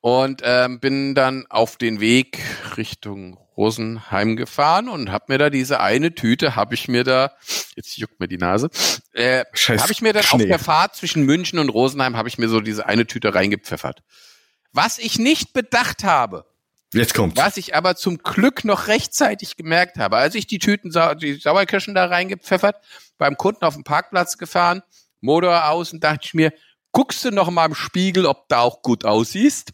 Und 0.00 0.42
ähm, 0.44 0.78
bin 0.80 1.14
dann 1.14 1.46
auf 1.48 1.76
den 1.76 2.00
Weg 2.00 2.38
Richtung 2.76 3.38
Rosenheim 3.56 4.36
gefahren 4.36 4.88
und 4.88 5.10
hab 5.10 5.28
mir 5.28 5.38
da 5.38 5.50
diese 5.50 5.80
eine 5.80 6.14
Tüte, 6.14 6.54
hab 6.56 6.72
ich 6.72 6.88
mir 6.88 7.02
da, 7.04 7.32
jetzt 7.74 7.96
juckt 7.96 8.20
mir 8.20 8.28
die 8.28 8.36
Nase, 8.36 8.68
äh, 9.14 9.44
habe 9.78 9.92
ich 9.92 10.02
mir 10.02 10.12
dann 10.12 10.22
auf 10.22 10.28
Schnee. 10.28 10.46
der 10.46 10.58
Fahrt 10.58 10.94
zwischen 10.94 11.22
München 11.22 11.58
und 11.58 11.70
Rosenheim, 11.70 12.16
habe 12.16 12.28
ich 12.28 12.36
mir 12.38 12.48
so 12.48 12.60
diese 12.60 12.86
eine 12.86 13.06
Tüte 13.06 13.34
reingepfeffert. 13.34 14.02
Was 14.76 14.98
ich 14.98 15.18
nicht 15.18 15.54
bedacht 15.54 16.04
habe, 16.04 16.44
Jetzt 16.92 17.14
kommt's. 17.14 17.40
was 17.40 17.56
ich 17.56 17.74
aber 17.74 17.96
zum 17.96 18.18
Glück 18.18 18.62
noch 18.62 18.88
rechtzeitig 18.88 19.56
gemerkt 19.56 19.96
habe, 19.96 20.18
als 20.18 20.34
ich 20.34 20.46
die 20.46 20.58
Tüten, 20.58 20.92
die 21.18 21.34
Sauerkirschen 21.34 21.94
da 21.94 22.04
reingepfeffert, 22.04 22.76
beim 23.16 23.38
Kunden 23.38 23.64
auf 23.64 23.72
dem 23.72 23.84
Parkplatz 23.84 24.36
gefahren, 24.36 24.82
Motor 25.22 25.70
aus 25.70 25.94
und 25.94 26.04
dachte 26.04 26.20
ich 26.24 26.34
mir, 26.34 26.52
guckst 26.92 27.24
du 27.24 27.30
noch 27.30 27.50
mal 27.50 27.64
im 27.64 27.74
Spiegel, 27.74 28.26
ob 28.26 28.50
du 28.50 28.58
auch 28.58 28.82
gut 28.82 29.06
aussiehst? 29.06 29.72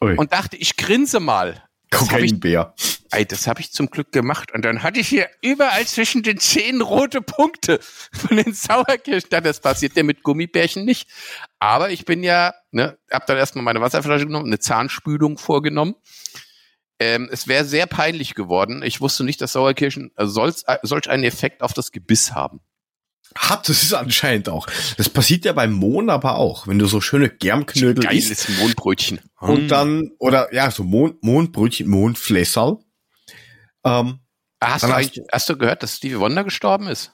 Ui. 0.00 0.16
Und 0.16 0.32
dachte, 0.32 0.56
ich 0.56 0.76
grinse 0.76 1.20
mal. 1.20 1.62
Habe 1.94 2.24
ich, 2.24 2.32
Kokainbär. 2.32 2.74
Ey, 3.10 3.26
das 3.26 3.46
hab 3.46 3.60
ich 3.60 3.72
zum 3.72 3.90
Glück 3.90 4.12
gemacht. 4.12 4.52
Und 4.52 4.64
dann 4.64 4.82
hatte 4.82 5.00
ich 5.00 5.08
hier 5.08 5.28
überall 5.42 5.86
zwischen 5.86 6.22
den 6.22 6.38
Zähnen 6.38 6.80
rote 6.80 7.20
Punkte 7.22 7.80
von 8.12 8.36
den 8.36 8.52
Sauerkirschen. 8.52 9.30
Das 9.30 9.60
passiert 9.60 9.96
ja 9.96 10.02
mit 10.02 10.22
Gummibärchen 10.22 10.84
nicht. 10.84 11.08
Aber 11.58 11.90
ich 11.90 12.04
bin 12.04 12.22
ja, 12.22 12.54
ne, 12.70 12.98
hab 13.10 13.26
dann 13.26 13.36
erstmal 13.36 13.64
meine 13.64 13.80
Wasserflasche 13.80 14.26
genommen, 14.26 14.46
eine 14.46 14.58
Zahnspülung 14.58 15.38
vorgenommen. 15.38 15.94
Ähm, 16.98 17.28
es 17.32 17.48
wäre 17.48 17.64
sehr 17.64 17.86
peinlich 17.86 18.34
geworden. 18.34 18.82
Ich 18.82 19.00
wusste 19.00 19.24
nicht, 19.24 19.40
dass 19.40 19.52
Sauerkirschen 19.52 20.12
äh, 20.16 20.26
solch, 20.26 20.62
äh, 20.66 20.76
solch 20.82 21.08
einen 21.08 21.24
Effekt 21.24 21.62
auf 21.62 21.72
das 21.72 21.92
Gebiss 21.92 22.32
haben. 22.34 22.60
Hat 23.36 23.68
es 23.68 23.84
ist 23.84 23.94
anscheinend 23.94 24.48
auch. 24.48 24.66
Das 24.96 25.08
passiert 25.08 25.44
ja 25.44 25.52
beim 25.52 25.72
Mohn 25.72 26.10
aber 26.10 26.34
auch, 26.36 26.66
wenn 26.66 26.78
du 26.78 26.86
so 26.86 27.00
schöne 27.00 27.30
Germknödel 27.30 28.04
isst 28.12 28.28
Geiles 28.28 28.60
Mohnbrötchen. 28.60 29.20
und 29.38 29.68
dann, 29.68 30.10
oder 30.18 30.52
ja, 30.52 30.70
so 30.70 30.82
Mohn, 30.82 31.16
Mohnbrötchen, 31.20 31.88
Mohnflässerl. 31.88 32.78
Ähm, 33.84 34.20
hast, 34.62 34.84
du 34.84 34.88
hast 34.92 35.20
hast 35.32 35.48
du 35.48 35.56
gehört, 35.58 35.82
dass 35.82 35.96
Stevie 35.96 36.18
Wonder 36.18 36.44
gestorben 36.44 36.88
ist? 36.88 37.12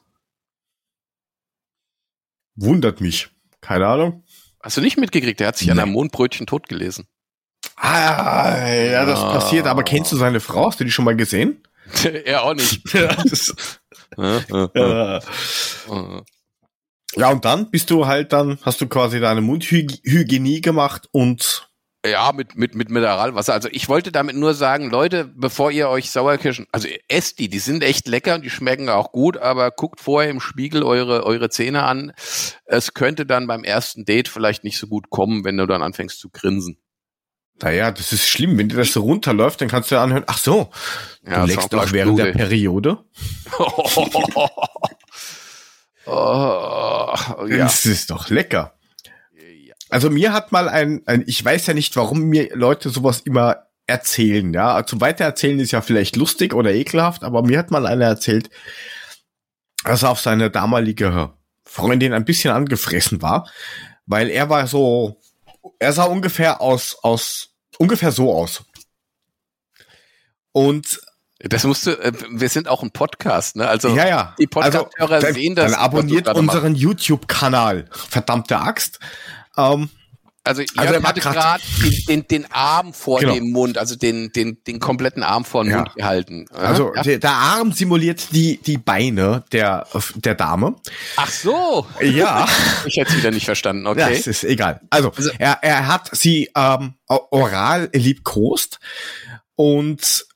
wundert 2.58 3.00
mich. 3.00 3.28
Keine 3.60 3.86
Ahnung. 3.86 4.24
Hast 4.62 4.76
du 4.78 4.80
nicht 4.80 4.96
mitgekriegt? 4.96 5.40
Der 5.40 5.48
hat 5.48 5.56
sich 5.58 5.70
an 5.70 5.76
Nee. 5.76 5.82
einem 5.82 5.92
Mondbrötchen 5.92 6.46
totgelesen. 6.46 7.06
Ah, 7.76 8.66
ja, 8.66 9.04
das 9.04 9.18
Ah. 9.20 9.32
passiert. 9.34 9.66
Aber 9.66 9.82
kennst 9.82 10.10
du 10.12 10.16
seine 10.16 10.40
Frau? 10.40 10.66
Hast 10.66 10.80
du 10.80 10.84
die 10.84 10.90
schon 10.90 11.04
mal 11.04 11.16
gesehen? 11.16 11.62
er 12.24 12.42
auch 12.42 12.54
nicht. 12.54 12.82
äh. 12.94 13.20
ja, 17.16 17.28
und 17.30 17.44
dann 17.44 17.70
bist 17.70 17.90
du 17.90 18.06
halt 18.06 18.32
dann, 18.32 18.58
hast 18.62 18.80
du 18.80 18.88
quasi 18.88 19.20
deine 19.20 19.42
Mundhygienie 19.42 20.60
gemacht 20.62 21.08
und 21.12 21.68
Ja, 22.10 22.32
mit, 22.32 22.56
mit, 22.56 22.74
mit 22.74 22.90
Mineralwasser. 22.90 23.52
Also 23.52 23.68
ich 23.70 23.88
wollte 23.88 24.12
damit 24.12 24.36
nur 24.36 24.54
sagen, 24.54 24.90
Leute, 24.90 25.24
bevor 25.24 25.70
ihr 25.70 25.88
euch 25.88 26.10
Sauerkirschen, 26.10 26.66
also 26.72 26.88
esst 27.08 27.38
die, 27.38 27.48
die 27.48 27.58
sind 27.58 27.82
echt 27.82 28.08
lecker 28.08 28.34
und 28.34 28.44
die 28.44 28.50
schmecken 28.50 28.88
auch 28.88 29.12
gut, 29.12 29.36
aber 29.36 29.70
guckt 29.70 30.00
vorher 30.00 30.30
im 30.30 30.40
Spiegel 30.40 30.82
eure, 30.82 31.24
eure 31.24 31.50
Zähne 31.50 31.82
an. 31.84 32.12
Es 32.64 32.94
könnte 32.94 33.26
dann 33.26 33.46
beim 33.46 33.64
ersten 33.64 34.04
Date 34.04 34.28
vielleicht 34.28 34.64
nicht 34.64 34.78
so 34.78 34.86
gut 34.86 35.10
kommen, 35.10 35.44
wenn 35.44 35.56
du 35.56 35.66
dann 35.66 35.82
anfängst 35.82 36.20
zu 36.20 36.30
grinsen. 36.30 36.78
naja, 37.62 37.90
das 37.90 38.12
ist 38.12 38.28
schlimm. 38.28 38.58
Wenn 38.58 38.68
dir 38.68 38.76
das 38.76 38.92
so 38.92 39.00
runterläuft, 39.02 39.60
dann 39.60 39.68
kannst 39.68 39.90
du 39.90 39.94
ja 39.96 40.02
anhören, 40.02 40.24
ach 40.26 40.38
so, 40.38 40.70
Ja, 41.26 41.40
du 41.40 41.46
leckst 41.52 41.72
doch 41.72 41.92
während 41.92 42.18
der 42.18 42.32
Periode. 42.32 43.04
oh, 46.06 47.14
ja. 47.48 47.56
Das 47.58 47.86
ist 47.86 48.10
doch 48.10 48.28
lecker. 48.28 48.75
Also 49.88 50.10
mir 50.10 50.32
hat 50.32 50.52
mal 50.52 50.68
ein, 50.68 51.02
ein, 51.06 51.24
ich 51.26 51.44
weiß 51.44 51.66
ja 51.66 51.74
nicht, 51.74 51.96
warum 51.96 52.22
mir 52.22 52.54
Leute 52.54 52.90
sowas 52.90 53.20
immer 53.20 53.66
erzählen, 53.86 54.52
ja. 54.52 54.84
Zum 54.84 55.00
Weitererzählen 55.00 55.60
ist 55.60 55.70
ja 55.70 55.80
vielleicht 55.80 56.16
lustig 56.16 56.54
oder 56.54 56.72
ekelhaft, 56.72 57.22
aber 57.22 57.42
mir 57.42 57.58
hat 57.58 57.70
mal 57.70 57.86
einer 57.86 58.06
erzählt, 58.06 58.50
dass 59.84 60.02
er 60.02 60.10
auf 60.10 60.20
seine 60.20 60.50
damalige 60.50 61.32
Freundin 61.64 62.12
ein 62.12 62.24
bisschen 62.24 62.52
angefressen 62.52 63.22
war, 63.22 63.48
Weil 64.06 64.30
er 64.30 64.48
war 64.48 64.66
so, 64.66 65.20
er 65.78 65.92
sah 65.92 66.04
ungefähr 66.04 66.60
aus, 66.60 66.96
aus, 67.02 67.50
ungefähr 67.78 68.12
so 68.12 68.32
aus. 68.32 68.64
Und 70.52 71.00
Das 71.40 71.64
musst 71.64 71.86
du, 71.86 71.90
äh, 71.90 72.12
wir 72.30 72.48
sind 72.48 72.66
auch 72.66 72.82
ein 72.82 72.90
Podcast, 72.92 73.56
ne? 73.56 73.68
Also 73.68 73.94
ja, 73.94 74.08
ja. 74.08 74.34
die 74.38 74.46
Podcast-Hörer 74.46 75.16
Also, 75.16 75.32
sehen 75.32 75.54
das. 75.54 75.72
Dann 75.72 75.80
abonniert 75.80 76.28
unseren 76.28 76.74
YouTube-Kanal. 76.74 77.88
Verdammte 77.90 78.58
Axt. 78.58 78.98
Ähm, 79.56 79.88
Also, 80.44 80.62
Also 80.76 80.94
er 80.94 81.02
hatte 81.02 81.20
gerade 81.20 81.60
den, 81.82 82.04
den, 82.08 82.28
den 82.28 82.52
Arm 82.52 82.92
vor 82.92 83.18
Genau. 83.18 83.34
dem 83.34 83.50
Mund, 83.50 83.78
also 83.78 83.96
den, 83.96 84.30
den, 84.30 84.62
den 84.64 84.78
kompletten 84.78 85.24
Arm 85.24 85.44
vor 85.44 85.64
den 85.64 85.72
Ja. 85.72 85.78
Mund 85.78 85.94
gehalten. 85.96 86.46
also 86.52 86.94
ja? 86.94 87.02
der, 87.02 87.18
der 87.18 87.32
Arm 87.32 87.72
simuliert 87.72 88.28
die, 88.32 88.58
die 88.58 88.78
Beine 88.78 89.42
der, 89.50 89.88
der 90.14 90.36
Dame. 90.36 90.76
Ach 91.16 91.28
so, 91.30 91.84
Ja. 92.00 92.46
ich 92.86 92.96
hätte 92.96 93.10
es 93.10 93.16
wieder 93.16 93.32
nicht 93.32 93.44
verstanden, 93.46 93.86
Ja, 93.86 93.90
okay. 93.90 94.14
es 94.14 94.28
ist 94.28 94.44
egal. 94.44 94.80
Also, 94.90 95.10
Also- 95.16 95.30
er, 95.38 95.58
er 95.62 95.88
hat 95.88 96.10
sie 96.12 96.48
ähm, 96.56 96.94
oral 97.08 97.88
liebkost 97.92 98.78
und 99.56 100.26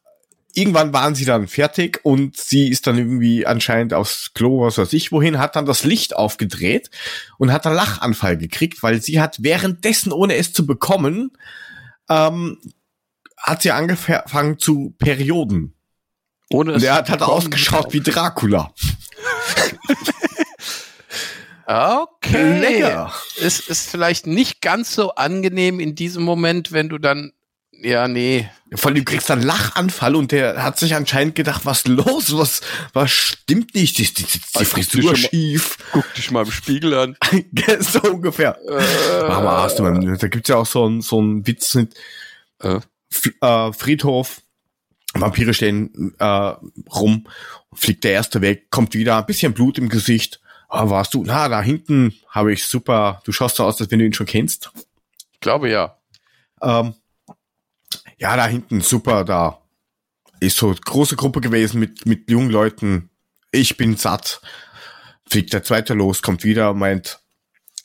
irgendwann 0.55 0.93
waren 0.93 1.15
sie 1.15 1.25
dann 1.25 1.49
fertig 1.49 2.01
und 2.03 2.37
sie 2.37 2.69
ist 2.69 2.87
dann 2.87 2.99
irgendwie 2.99 3.47
anscheinend 3.47 3.95
aufs 3.95 4.33
Klo, 4.35 4.63
was 4.63 4.79
weiß 4.79 4.93
ich 4.93 5.13
wohin, 5.13 5.39
hat 5.39 5.57
dann 5.57 5.67
das 5.67 5.85
Licht 5.85 6.17
aufgedreht 6.17 6.91
und 7.39 7.53
hat 7.53 7.67
einen 7.67 7.77
Lachanfall 7.77 8.37
gekriegt, 8.37 8.83
weil 8.83 9.01
sie 9.03 9.21
hat 9.21 9.43
währenddessen, 9.43 10.13
ohne 10.13 10.37
es 10.37 10.53
zu 10.53 10.67
bekommen, 10.67 11.33
ähm, 12.09 12.59
hat 13.37 13.63
sie 13.63 13.71
angefangen 13.73 14.59
zu 14.59 14.95
Perioden. 14.99 15.75
Ohne 16.51 16.73
Und 16.73 16.79
es 16.79 16.83
er 16.83 16.95
hat 16.97 17.07
bekommen. 17.07 17.31
ausgeschaut 17.31 17.93
wie 17.93 18.01
Dracula. 18.01 18.73
Okay. 21.67 22.59
Lecker. 22.59 23.13
Es 23.41 23.61
ist 23.61 23.91
vielleicht 23.91 24.27
nicht 24.27 24.61
ganz 24.61 24.93
so 24.93 25.15
angenehm 25.15 25.79
in 25.79 25.95
diesem 25.95 26.25
Moment, 26.25 26.73
wenn 26.73 26.89
du 26.89 26.99
dann, 26.99 27.33
ja, 27.71 28.09
nee. 28.09 28.51
Vor 28.75 28.91
allem 28.91 29.05
kriegst 29.05 29.29
du 29.29 29.33
einen 29.33 29.43
Lachanfall 29.43 30.15
und 30.15 30.33
der 30.33 30.63
hat 30.63 30.79
sich 30.79 30.95
anscheinend 30.95 31.35
gedacht, 31.35 31.63
was 31.65 31.87
los, 31.87 32.37
was, 32.37 32.61
was 32.93 33.11
stimmt 33.11 33.75
nicht, 33.75 33.99
die, 33.99 34.05
die, 34.05 34.23
die, 34.23 34.41
die 34.59 34.65
Frisur 34.65 35.17
schief, 35.17 35.77
Guck 35.93 36.15
dich 36.15 36.31
mal 36.31 36.45
im 36.45 36.53
Spiegel 36.53 36.95
an. 36.95 37.17
so 37.81 38.01
ungefähr. 38.03 38.57
Mach 39.27 39.43
mal, 39.43 39.63
hast 39.63 39.79
du 39.79 39.83
mal, 39.83 40.17
da 40.17 40.29
gibt's 40.29 40.49
ja 40.49 40.57
auch 40.57 40.67
so 40.67 40.87
ein 40.87 41.01
so 41.01 41.21
ein 41.21 41.47
Witz 41.47 41.75
mit 41.75 41.95
Äh. 42.61 42.81
Äh, 43.41 43.73
Friedhof, 43.73 44.41
Vampire 45.15 45.53
stehen 45.53 46.15
äh, 46.19 46.55
rum, 46.93 47.27
fliegt 47.73 48.05
der 48.05 48.13
erste 48.13 48.41
weg, 48.41 48.71
kommt 48.71 48.95
wieder, 48.95 49.19
ein 49.19 49.27
bisschen 49.27 49.53
Blut 49.53 49.79
im 49.79 49.89
Gesicht. 49.89 50.41
Ah, 50.69 50.89
warst 50.89 51.15
du? 51.15 51.25
Na, 51.25 51.49
da 51.49 51.61
hinten 51.61 52.15
habe 52.29 52.53
ich 52.53 52.65
super, 52.65 53.21
du 53.25 53.33
schaust 53.33 53.57
so 53.57 53.65
aus, 53.65 53.81
als 53.81 53.91
wenn 53.91 53.99
du 53.99 54.05
ihn 54.05 54.13
schon 54.13 54.27
kennst. 54.27 54.71
Ich 55.33 55.41
glaube 55.41 55.69
ja. 55.69 55.97
Ähm, 56.63 56.95
ja, 58.21 58.37
da 58.37 58.47
hinten, 58.47 58.83
super, 58.83 59.25
da 59.25 59.59
ist 60.41 60.57
so 60.57 60.75
große 60.75 61.17
Gruppe 61.17 61.41
gewesen 61.41 61.81
mit, 61.81 62.07
mit 62.07 62.31
jungen 62.31 62.51
Leuten. 62.51 63.11
Ich 63.51 63.77
bin 63.77 63.97
satt. 63.97 64.41
Fliegt 65.29 65.53
der 65.53 65.63
zweite 65.63 65.95
los, 65.95 66.23
kommt 66.23 66.45
wieder, 66.45 66.75
meint, 66.75 67.21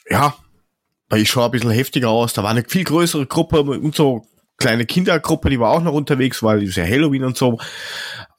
ja, 0.10 0.36
weil 1.10 1.22
ich 1.22 1.30
schaue 1.30 1.46
ein 1.46 1.52
bisschen 1.52 1.72
heftiger 1.72 2.10
aus. 2.10 2.34
Da 2.34 2.44
war 2.44 2.52
eine 2.52 2.64
viel 2.68 2.84
größere 2.84 3.28
Gruppe 3.28 3.62
und 3.62 3.96
so 3.96 4.28
kleine 4.58 4.86
Kindergruppe, 4.86 5.50
die 5.50 5.60
war 5.60 5.72
auch 5.72 5.82
noch 5.82 5.94
unterwegs, 5.94 6.42
weil 6.42 6.64
ist 6.64 6.78
ja 6.78 6.86
Halloween 6.86 7.24
und 7.24 7.38
so. 7.38 7.60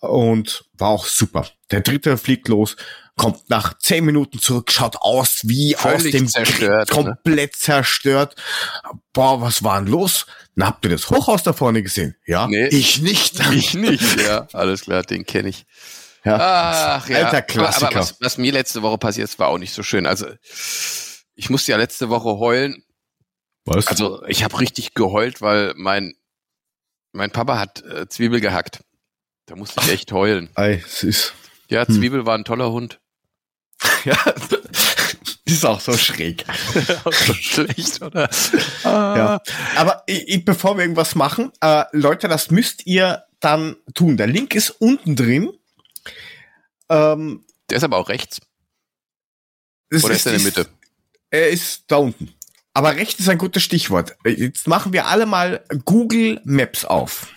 Und 0.00 0.64
war 0.74 0.88
auch 0.88 1.06
super. 1.06 1.46
Der 1.70 1.80
dritte 1.80 2.16
fliegt 2.16 2.48
los, 2.48 2.76
kommt 3.16 3.48
nach 3.48 3.78
zehn 3.78 4.04
Minuten 4.04 4.38
zurück, 4.40 4.70
schaut 4.70 4.96
aus 5.00 5.40
wie 5.44 5.74
aus 5.76 5.82
Völlig 6.02 6.12
dem 6.12 6.28
zerstört, 6.28 6.88
ne? 6.90 6.94
komplett 6.94 7.56
zerstört. 7.56 8.34
Boah, 9.12 9.40
was 9.40 9.62
war 9.64 9.80
denn 9.80 9.90
los? 9.90 10.26
Na, 10.54 10.66
habt 10.66 10.84
ihr 10.84 10.90
das 10.90 11.08
Hochhaus 11.10 11.42
da 11.42 11.52
vorne 11.52 11.82
gesehen? 11.82 12.14
Ja, 12.26 12.46
Nee. 12.46 12.68
ich 12.68 13.00
nicht. 13.00 13.40
Ich 13.52 13.74
nicht, 13.74 14.20
ja. 14.20 14.46
Alles 14.52 14.82
klar, 14.82 15.02
den 15.02 15.24
kenne 15.24 15.48
ich. 15.48 15.64
Ja. 16.24 16.98
Ach 17.00 17.08
ja. 17.08 17.24
Alter 17.24 17.42
Klassiker. 17.42 17.86
Aber, 17.86 17.96
aber 17.96 18.00
was, 18.00 18.20
was 18.20 18.38
mir 18.38 18.52
letzte 18.52 18.82
Woche 18.82 18.98
passiert 18.98 19.28
ist, 19.28 19.38
war 19.38 19.48
auch 19.48 19.58
nicht 19.58 19.72
so 19.72 19.82
schön. 19.82 20.06
Also 20.06 20.26
ich 21.34 21.50
musste 21.50 21.72
ja 21.72 21.78
letzte 21.78 22.08
Woche 22.08 22.38
heulen. 22.38 22.82
Was? 23.64 23.86
Also 23.86 24.24
ich 24.26 24.44
habe 24.44 24.58
richtig 24.60 24.94
geheult, 24.94 25.40
weil 25.40 25.72
mein 25.76 26.14
mein 27.12 27.30
Papa 27.30 27.58
hat 27.58 27.82
äh, 27.84 28.08
Zwiebel 28.08 28.40
gehackt. 28.40 28.80
Da 29.46 29.56
musste 29.56 29.80
ich 29.82 29.90
echt 29.90 30.12
heulen. 30.12 30.50
Ei, 30.54 30.82
ist, 31.02 31.32
Ja, 31.68 31.86
Hm. 31.86 31.94
Zwiebel 31.94 32.26
war 32.26 32.36
ein 32.36 32.44
toller 32.44 32.70
Hund. 32.72 32.98
ja, 34.04 34.16
ist 35.44 35.64
auch 35.64 35.80
so 35.80 35.96
schräg. 35.96 36.44
so 37.04 37.34
schlecht, 37.34 38.02
oder? 38.02 38.28
Ja. 38.84 39.40
Aber 39.76 40.02
ich, 40.06 40.44
bevor 40.44 40.76
wir 40.76 40.82
irgendwas 40.84 41.14
machen, 41.14 41.52
äh, 41.60 41.84
Leute, 41.92 42.28
das 42.28 42.50
müsst 42.50 42.86
ihr 42.86 43.24
dann 43.40 43.76
tun. 43.94 44.16
Der 44.16 44.26
Link 44.26 44.54
ist 44.54 44.70
unten 44.70 45.14
drin. 45.16 45.52
Ähm, 46.88 47.44
Der 47.70 47.78
ist 47.78 47.84
aber 47.84 47.98
auch 47.98 48.08
rechts. 48.08 48.40
Oder 49.92 50.14
ist 50.14 50.26
er 50.26 50.32
in 50.34 50.38
der 50.38 50.46
Mitte? 50.46 50.66
Er 51.30 51.48
ist 51.50 51.84
da 51.88 51.96
unten. 51.96 52.32
Aber 52.72 52.94
rechts 52.96 53.20
ist 53.20 53.28
ein 53.28 53.38
gutes 53.38 53.62
Stichwort. 53.62 54.16
Jetzt 54.24 54.66
machen 54.66 54.92
wir 54.92 55.06
alle 55.06 55.26
mal 55.26 55.64
Google 55.84 56.40
Maps 56.44 56.84
auf. 56.84 57.28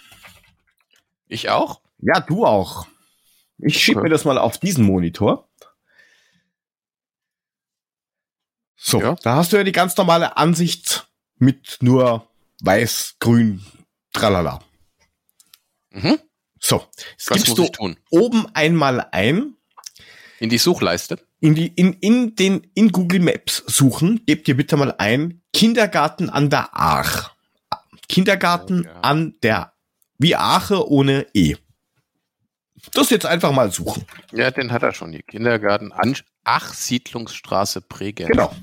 Ich 1.27 1.49
auch? 1.49 1.81
Ja, 1.99 2.19
du 2.21 2.45
auch. 2.45 2.87
Ich 3.57 3.81
schiebe 3.81 3.99
Okay. 3.99 4.07
mir 4.07 4.11
das 4.13 4.25
mal 4.25 4.37
auf 4.37 4.57
diesen 4.57 4.85
Monitor. 4.85 5.48
So, 8.81 9.01
Ja. 9.01 9.15
da 9.23 9.35
hast 9.35 9.51
du 9.51 9.57
ja 9.57 9.63
die 9.63 9.71
ganz 9.73 9.95
normale 9.97 10.37
Ansicht 10.37 11.07
mit 11.37 11.77
nur 11.81 12.27
weiß, 12.61 13.15
grün, 13.19 13.61
tralala. 14.13 14.59
Mhm. 15.91 16.19
So, 16.59 16.85
jetzt 16.97 17.29
Was 17.31 17.37
gibst 17.43 17.57
du 17.57 17.67
tun? 17.67 17.97
oben 18.09 18.47
einmal 18.53 19.07
ein 19.11 19.55
In 20.39 20.49
die 20.49 20.57
Suchleiste. 20.57 21.19
in 21.39 21.55
die 21.55 21.67
in 21.67 21.93
in 21.93 22.35
den 22.35 22.67
in 22.73 22.91
Google 22.91 23.19
Maps 23.21 23.63
suchen. 23.67 24.25
Gebt 24.25 24.47
ihr 24.47 24.55
bitte 24.57 24.75
mal 24.77 24.93
ein 24.97 25.41
Kindergarten 25.53 26.29
an 26.29 26.49
der 26.49 26.69
Aach. 26.75 27.31
Kindergarten 28.07 28.83
Ja. 28.85 28.99
an 29.01 29.35
der 29.43 29.73
wie 30.17 30.35
Aache 30.35 30.89
ohne 30.89 31.27
e. 31.33 31.55
Das 32.93 33.09
jetzt 33.09 33.25
einfach 33.25 33.51
mal 33.51 33.71
suchen. 33.71 34.05
Ja, 34.31 34.51
den 34.51 34.71
hat 34.71 34.83
er 34.83 34.93
schon. 34.93 35.11
Die 35.11 35.21
Kindergarten 35.23 35.91
an 35.91 36.15
Ach, 36.43 36.73
Siedlungsstraße 36.73 37.81
Bregenz. 37.81 38.29
Genau. 38.29 38.53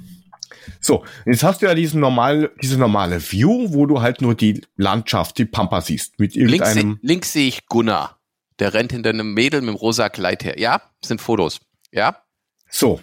So, 0.80 1.04
jetzt 1.24 1.42
hast 1.42 1.62
du 1.62 1.66
ja 1.66 1.74
diesen 1.74 2.00
normal, 2.00 2.50
diese 2.62 2.78
normale 2.78 3.20
View, 3.32 3.72
wo 3.72 3.86
du 3.86 4.00
halt 4.00 4.20
nur 4.20 4.34
die 4.34 4.62
Landschaft, 4.76 5.38
die 5.38 5.44
Pampa 5.44 5.80
siehst, 5.80 6.18
mit 6.18 6.34
Links, 6.34 6.68
irgendeinem. 6.68 6.92
se 7.00 7.06
links 7.06 7.32
sehe 7.32 7.48
ich 7.48 7.66
Gunnar. 7.66 8.18
Der 8.58 8.72
rennt 8.74 8.92
hinter 8.92 9.10
einem 9.10 9.34
Mädel 9.34 9.60
mit 9.60 9.68
dem 9.70 9.76
rosa 9.76 10.08
Kleid 10.08 10.44
her. 10.44 10.58
Ja, 10.58 10.80
sind 11.04 11.20
Fotos. 11.20 11.60
Ja, 11.92 12.22
So. 12.70 13.00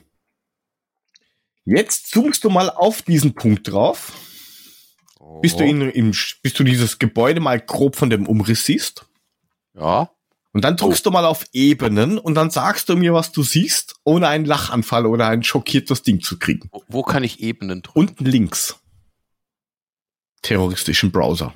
Jetzt 1.65 2.09
zoomst 2.11 2.43
du 2.43 2.49
mal 2.49 2.69
auf 2.69 3.01
diesen 3.03 3.35
Punkt 3.35 3.71
drauf, 3.71 4.11
bis 5.41 5.53
Oh. 5.53 5.59
du 5.59 5.63
ihn 5.63 5.81
im, 5.81 6.11
bis 6.41 6.53
du 6.53 6.63
dieses 6.65 6.99
Gebäude 6.99 7.39
mal 7.39 7.59
grob 7.61 7.95
von 7.95 8.09
dem 8.09 8.27
Umriss 8.27 8.65
siehst. 8.65 9.05
Ja, 9.73 10.11
Und 10.53 10.63
dann 10.63 10.77
drückst 10.77 11.05
du 11.05 11.11
mal 11.11 11.25
auf 11.25 11.45
Ebenen 11.51 12.19
und 12.19 12.35
dann 12.35 12.51
sagst 12.51 12.87
du 12.87 12.95
mir, 12.95 13.11
was 13.13 13.31
du 13.31 13.41
siehst, 13.41 13.95
ohne 14.03 14.27
einen 14.27 14.45
Lachanfall 14.45 15.07
oder 15.07 15.27
ein 15.27 15.41
schockiertes 15.41 16.03
Ding 16.03 16.21
zu 16.21 16.37
kriegen. 16.37 16.69
wo, 16.71 16.83
wo 16.87 17.01
kann 17.01 17.23
ich 17.23 17.39
Ebenen 17.41 17.81
drücken? 17.81 17.99
Unten 17.99 18.25
links. 18.25 18.79
Terroristischen 20.43 21.11
Browser. 21.11 21.53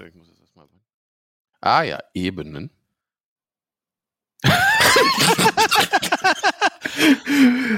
Ah 1.62 1.84
ja, 1.84 2.00
Ebenen. 2.14 2.72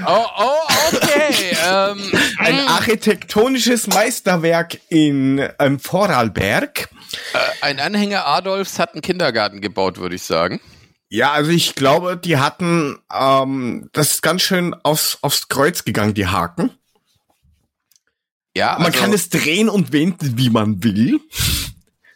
oh, 0.06 0.26
oh, 0.38 0.58
okay. 0.92 1.56
ähm, 1.66 2.12
Ein 2.38 2.64
mm, 2.64 2.68
architektonisches 2.68 3.88
Meisterwerk 3.88 4.80
in 4.88 5.46
ähm, 5.58 5.78
Vorarlberg. 5.80 6.88
äh, 7.32 7.38
ein 7.62 7.80
Anhänger 7.80 8.26
Adolfs 8.26 8.78
hat 8.78 8.92
einen 8.92 9.02
Kindergarten 9.02 9.60
gebaut, 9.60 9.98
würde 9.98 10.14
ich 10.14 10.22
sagen. 10.22 10.60
Ja, 11.12 11.32
also 11.32 11.50
ich 11.50 11.74
glaube, 11.74 12.16
die 12.16 12.38
hatten, 12.38 12.96
ähm, 13.12 13.88
das 13.92 14.12
ist 14.12 14.22
ganz 14.22 14.42
schön 14.42 14.74
aufs, 14.84 15.18
aufs 15.22 15.48
Kreuz 15.48 15.84
gegangen, 15.84 16.14
die 16.14 16.28
Haken. 16.28 16.70
Ja, 18.56 18.74
Man 18.78 18.86
also, 18.86 18.98
kann 19.00 19.12
es 19.12 19.28
drehen 19.28 19.68
und 19.68 19.92
wenden, 19.92 20.38
wie 20.38 20.50
man 20.50 20.82
will. 20.84 21.20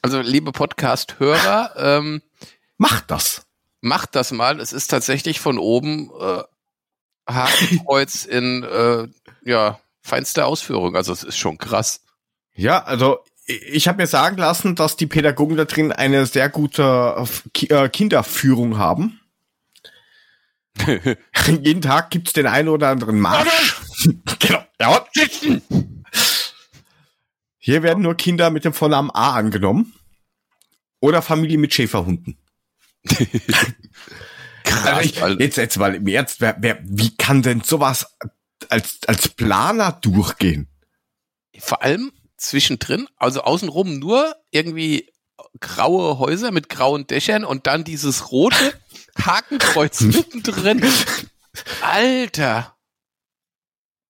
also 0.01 0.21
liebe 0.21 0.53
Podcast-Hörer, 0.53 1.73
ähm, 1.77 2.23
Macht 2.77 3.11
das. 3.11 3.47
macht 3.81 4.15
das 4.15 4.31
mal. 4.31 4.61
Es 4.61 4.73
ist 4.73 4.89
tatsächlich 4.89 5.41
von 5.41 5.59
oben 5.59 6.11
äh, 6.21 6.43
Hakenkreuz 7.29 8.25
in 8.25 8.63
äh, 8.63 9.09
ja, 9.45 9.81
feinster 10.03 10.47
Ausführung. 10.47 10.95
Also 10.95 11.13
es 11.13 11.25
ist 11.25 11.37
schon 11.37 11.59
krass. 11.59 12.01
Ja, 12.55 12.83
also 12.85 13.19
ich, 13.47 13.89
habe 13.89 14.03
mir 14.03 14.07
sagen 14.07 14.37
lassen, 14.37 14.75
dass 14.75 14.97
die 14.97 15.07
Pädagogen 15.07 15.57
da 15.57 15.65
drin 15.65 15.93
eine 15.93 16.27
sehr 16.27 16.49
gute 16.49 17.17
äh, 17.19 17.49
Ki 17.53 17.89
Kinderführung 17.91 18.79
haben. 18.79 19.21
Jeden 21.63 21.83
Tag 21.83 22.11
gibt's 22.11 22.33
den 22.33 22.47
einen 22.47 22.69
oder 22.69 22.89
anderen 22.89 23.21
Marsch. 23.21 23.81
genau. 24.39 24.65
Ja. 24.81 25.07
Hier 27.59 27.83
werden 27.83 28.03
nur 28.03 28.17
Kinder 28.17 28.51
mit 28.51 28.65
dem 28.65 28.73
Vornamen 28.73 29.11
A 29.11 29.35
angenommen. 29.35 29.95
Oder 31.01 31.23
Familie 31.23 31.59
mit 31.59 31.75
Schäferhunden. 31.75 32.39
Krass, 34.65 34.87
Also 34.87 35.01
ich, 35.03 35.39
jetzt, 35.39 35.57
jetzt 35.59 35.77
mal 35.77 35.95
im 35.95 36.07
Ernst, 36.07 36.41
wer, 36.41 36.57
wer, 36.61 36.79
wie 36.83 37.15
kann 37.17 37.43
denn 37.43 37.61
sowas 37.61 38.17
als, 38.71 39.01
als 39.07 39.29
Planer 39.29 39.93
durchgehen? 39.93 40.69
Vor 41.59 41.83
allem 41.83 42.11
zwischendrin, 42.37 43.09
also 43.17 43.43
außenrum 43.43 43.99
nur 43.99 44.35
irgendwie 44.51 45.13
graue 45.61 46.19
Häuser 46.19 46.51
mit 46.51 46.69
grauen 46.69 47.07
Dächern 47.07 47.45
und 47.45 47.67
dann 47.67 47.85
dieses 47.85 48.31
rote 48.31 48.75
Hakenkreuz 49.19 50.01
mittendrin. 50.03 50.83
Alter. 51.81 52.77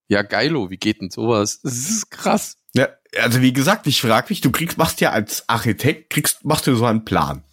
Ja, 0.09 0.23
geilo, 0.23 0.71
wie 0.71 0.77
geht 0.77 1.01
denn 1.01 1.11
sowas? 1.11 1.61
Das 1.63 1.75
ist 1.75 2.11
krass. 2.11 2.57
Ja, 2.75 2.89
also 3.19 3.41
wie 3.41 3.53
gesagt, 3.53 3.87
ich 3.87 4.01
frage 4.01 4.27
mich, 4.31 4.41
du 4.41 4.51
kriegst, 4.51 4.79
machst 4.79 5.01
ja 5.01 5.13
als 5.13 5.49
Architekt, 5.49 6.11
kriegst, 6.11 6.45
machst 6.45 6.67
du 6.67 6.75
so 6.77 6.85
einen 6.85 7.05
Plan. 7.05 7.45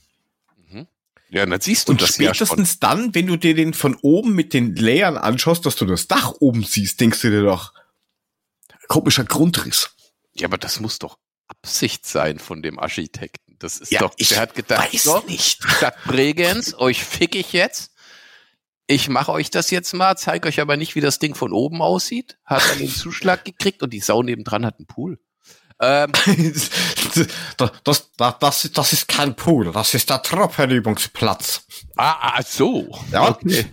Ja, 1.32 1.46
dann 1.46 1.62
siehst 1.62 1.88
du 1.88 1.94
Und 1.94 2.02
das 2.02 2.18
ja 2.18 2.34
spätestens 2.34 2.80
dann, 2.80 3.16
wenn 3.16 3.26
du 3.26 3.38
dir 3.38 3.56
den 3.56 3.74
von 3.74 3.96
oben 4.02 4.36
mit 4.36 4.54
den 4.54 4.76
Layern 4.76 5.18
anschaust, 5.18 5.66
dass 5.66 5.78
du 5.78 5.86
das 5.86 6.08
Dach 6.08 6.34
oben 6.42 6.64
siehst, 6.64 7.00
denkst 7.00 7.22
du 7.22 7.30
dir 7.30 7.44
doch, 7.44 7.74
komischer 8.90 9.24
Grundriss. 9.24 9.96
Ja, 10.34 10.48
aber 10.48 10.58
das 10.58 10.80
muss 10.80 11.00
doch 11.00 11.18
Absicht 11.48 12.06
sein 12.06 12.40
von 12.40 12.62
dem 12.62 12.80
Architekten. 12.80 13.58
Das 13.60 13.78
ist 13.78 13.92
Ja, 13.92 14.00
doch, 14.00 14.14
ich 14.18 14.30
der 14.30 14.40
hat 14.40 14.56
gedacht, 14.56 14.94
weiß 14.94 15.04
so, 15.04 15.20
nicht. 15.28 15.64
Stadt 15.64 15.96
Bregenz, 16.06 16.74
euch 16.78 17.04
fick 17.04 17.36
ich 17.36 17.54
jetzt. 17.54 17.92
Ich 18.88 19.08
mache 19.08 19.32
euch 19.32 19.50
das 19.50 19.70
jetzt 19.70 19.94
mal, 19.94 20.18
zeige 20.18 20.48
euch 20.48 20.60
aber 20.60 20.76
nicht, 20.78 20.96
wie 20.96 21.02
das 21.02 21.20
Ding 21.20 21.36
von 21.36 21.54
oben 21.54 21.82
aussieht. 21.82 22.38
Hat 22.46 22.62
dann 22.70 22.80
den 22.80 22.90
Zuschlag 22.90 23.46
gekriegt 23.46 23.84
und 23.84 23.92
die 23.92 24.00
Sau 24.00 24.24
nebendran 24.24 24.66
hat 24.66 24.78
einen 24.80 24.88
Pool. 24.88 25.20
Ähm, 25.80 26.12
das, 27.58 27.72
das, 27.84 28.12
das, 28.40 28.70
das 28.72 28.94
ist 28.94 29.08
kein 29.08 29.36
Pool, 29.36 29.72
das 29.72 29.94
ist 29.94 30.10
der 30.10 30.22
Truppenübungsplatz. 30.22 31.66
ah, 31.98 32.36
ah, 32.38 32.44
so. 32.44 33.00
Ja. 33.12 33.30
Okay. 33.30 33.66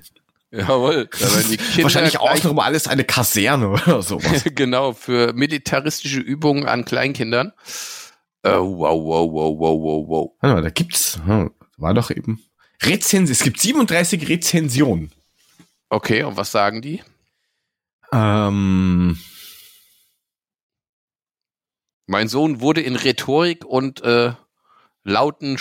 Jawohl. 0.51 1.09
Wahrscheinlich 1.13 2.13
gleich- 2.13 2.19
außenrum 2.19 2.59
alles 2.59 2.87
eine 2.89 3.05
Kaserne 3.05 3.69
oder 3.69 4.03
sowas. 4.03 4.45
genau, 4.55 4.93
für 4.93 5.33
militaristische 5.35 6.21
Übungen 6.21 6.67
an 6.67 6.85
Kleinkindern. 6.85 7.53
Äh, 8.43 8.51
wow, 8.53 9.03
wow, 9.05 9.31
wow, 9.31 9.59
wow, 9.59 9.81
wow, 9.83 10.09
wow. 10.09 10.33
Warte 10.41 10.55
mal, 10.55 10.63
da 10.63 10.71
gibt's, 10.71 11.19
hm, 11.25 11.51
war 11.77 11.93
doch 11.95 12.11
eben 12.11 12.43
Rezension. 12.83 13.33
Es 13.33 13.43
gibt 13.43 13.61
37 13.61 14.29
Rezensionen. 14.29 15.11
Okay, 15.91 16.23
und 16.23 16.37
was 16.37 16.53
sagen 16.53 16.81
die? 16.81 17.03
Ähm, 18.13 19.19
Mein 22.07 22.29
Sohn 22.29 22.61
wurde 22.61 22.81
in 22.81 22.97
Rhetorik 22.97 23.65
und 23.67 24.01
äh, 24.03 24.33
lauten 25.03 25.59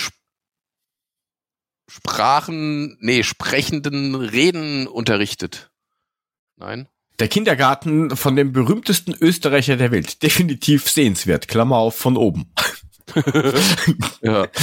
Sprachen, 1.90 2.98
nee, 3.00 3.24
sprechenden 3.24 4.16
Reden 4.16 4.88
unterrichtet. 4.88 5.72
Nein? 6.58 6.88
der 7.20 7.28
Kindergarten 7.28 8.16
von 8.16 8.36
dem 8.36 8.52
berühmtesten 8.52 9.16
Österreicher 9.20 9.76
der 9.76 9.92
Welt. 9.92 10.22
Definitiv 10.22 10.90
sehenswert. 10.90 11.48
Klammer 11.48 11.78
auf 11.78 11.96
von 11.96 12.18
oben. 12.18 12.54
Ja. 14.22 14.48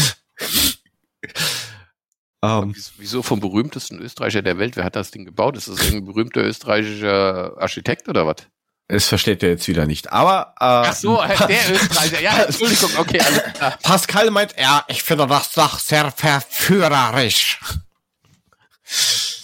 Ähm, 2.42 2.74
Wieso 2.98 3.22
vom 3.22 3.40
berühmtesten 3.40 3.98
Österreicher 4.00 4.42
der 4.42 4.58
Welt? 4.58 4.76
Wer 4.76 4.84
hat 4.84 4.96
das 4.96 5.10
Ding 5.10 5.24
gebaut? 5.24 5.56
Ist 5.56 5.66
das 5.66 5.78
irgendein 5.78 6.04
berühmter 6.04 6.44
österreichischer 6.44 7.56
Architekt 7.56 8.06
oder 8.06 8.26
was? 8.26 8.46
Das 8.88 9.08
versteht 9.08 9.42
er 9.42 9.50
jetzt 9.50 9.66
wieder 9.66 9.86
nicht. 9.86 10.12
Aber 10.12 10.54
äh, 10.60 10.64
Ach 10.64 10.94
so, 10.94 11.22
der 11.22 11.70
Österreicher. 11.72 12.20
Ja, 12.20 12.42
Entschuldigung, 12.44 12.90
okay, 12.98 13.20
alles 13.20 13.42
klar. 13.54 13.78
Pascal 13.82 14.30
meint, 14.30 14.54
ja, 14.58 14.84
ich 14.88 15.02
finde 15.02 15.26
das 15.26 15.52
doch 15.52 15.78
sehr 15.78 16.10
verführerisch. 16.10 17.60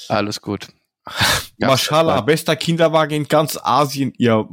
Alles 0.08 0.40
gut. 0.40 0.68
Ja, 1.56 1.66
Mashallah, 1.66 2.22
bester 2.22 2.56
Kinderwagen 2.56 3.14
in 3.14 3.28
ganz 3.28 3.58
Asien, 3.62 4.14
ihr 4.16 4.48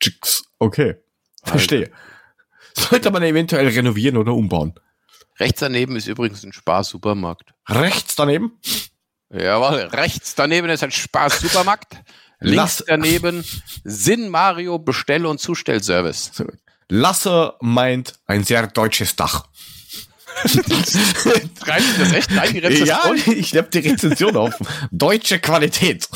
Chicks. 0.00 0.42
Okay, 0.58 0.96
verstehe. 1.44 1.92
Sollte 2.74 3.12
man 3.12 3.22
eventuell 3.22 3.68
renovieren 3.68 4.16
oder 4.16 4.32
umbauen. 4.32 4.74
Rechts 5.38 5.60
daneben 5.60 5.94
ist 5.94 6.08
übrigens 6.08 6.42
ein 6.42 6.52
Spaß-Supermarkt. 6.52 7.54
Rechts 7.68 8.16
daneben, 8.16 8.58
Jawohl, 9.32 9.82
rechts 9.92 10.34
daneben 10.34 10.68
ist 10.70 10.82
ein 10.82 10.90
Spaß-Supermarkt. 10.90 11.98
Links 12.40 12.56
Lass- 12.56 12.84
daneben 12.86 13.44
Sinn 13.84 14.28
Mario 14.28 14.78
Bestell- 14.78 15.26
und 15.26 15.40
Zustellservice. 15.40 16.32
Lasse 16.88 17.54
meint 17.60 18.14
ein 18.26 18.44
sehr 18.44 18.66
deutsches 18.66 19.14
Dach. 19.16 19.46
Schreibt 20.46 21.84
ihr 21.98 21.98
das 21.98 22.12
echt 22.12 22.30
rein, 22.36 22.52
die 22.54 22.60
Ja, 22.86 22.96
Rezession? 23.02 23.36
ich 23.36 23.56
hab 23.56 23.70
die 23.70 23.78
Rezension 23.80 24.36
auf. 24.36 24.54
Deutsche 24.90 25.38
Qualität. 25.38 26.08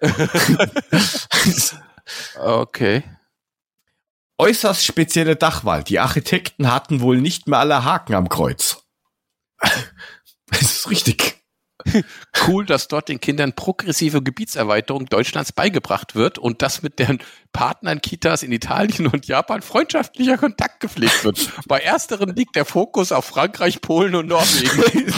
Okay. 2.38 3.02
Äußerst 4.38 4.84
spezielle 4.84 5.34
Dachwahl. 5.36 5.82
Die 5.82 5.98
Architekten 5.98 6.70
hatten 6.70 7.00
wohl 7.00 7.20
nicht 7.20 7.48
mehr 7.48 7.58
alle 7.58 7.84
Haken 7.84 8.14
am 8.14 8.28
Kreuz. 8.28 8.84
Das 10.48 10.60
ist 10.62 10.90
richtig. 10.90 11.35
Cool, 12.46 12.66
dass 12.66 12.88
dort 12.88 13.08
den 13.08 13.20
Kindern 13.20 13.54
progressive 13.54 14.22
Gebietserweiterung 14.22 15.06
Deutschlands 15.06 15.52
beigebracht 15.52 16.14
wird 16.14 16.38
und 16.38 16.62
dass 16.62 16.82
mit 16.82 16.98
deren 16.98 17.18
Partnern 17.52 18.00
Kitas 18.00 18.42
in 18.42 18.52
Italien 18.52 19.06
und 19.06 19.26
Japan 19.26 19.62
freundschaftlicher 19.62 20.38
Kontakt 20.38 20.80
gepflegt 20.80 21.24
wird. 21.24 21.50
Bei 21.66 21.80
ersteren 21.80 22.34
liegt 22.34 22.56
der 22.56 22.64
Fokus 22.64 23.12
auf 23.12 23.24
Frankreich, 23.24 23.80
Polen 23.80 24.14
und 24.14 24.26
Norwegen. 24.26 25.12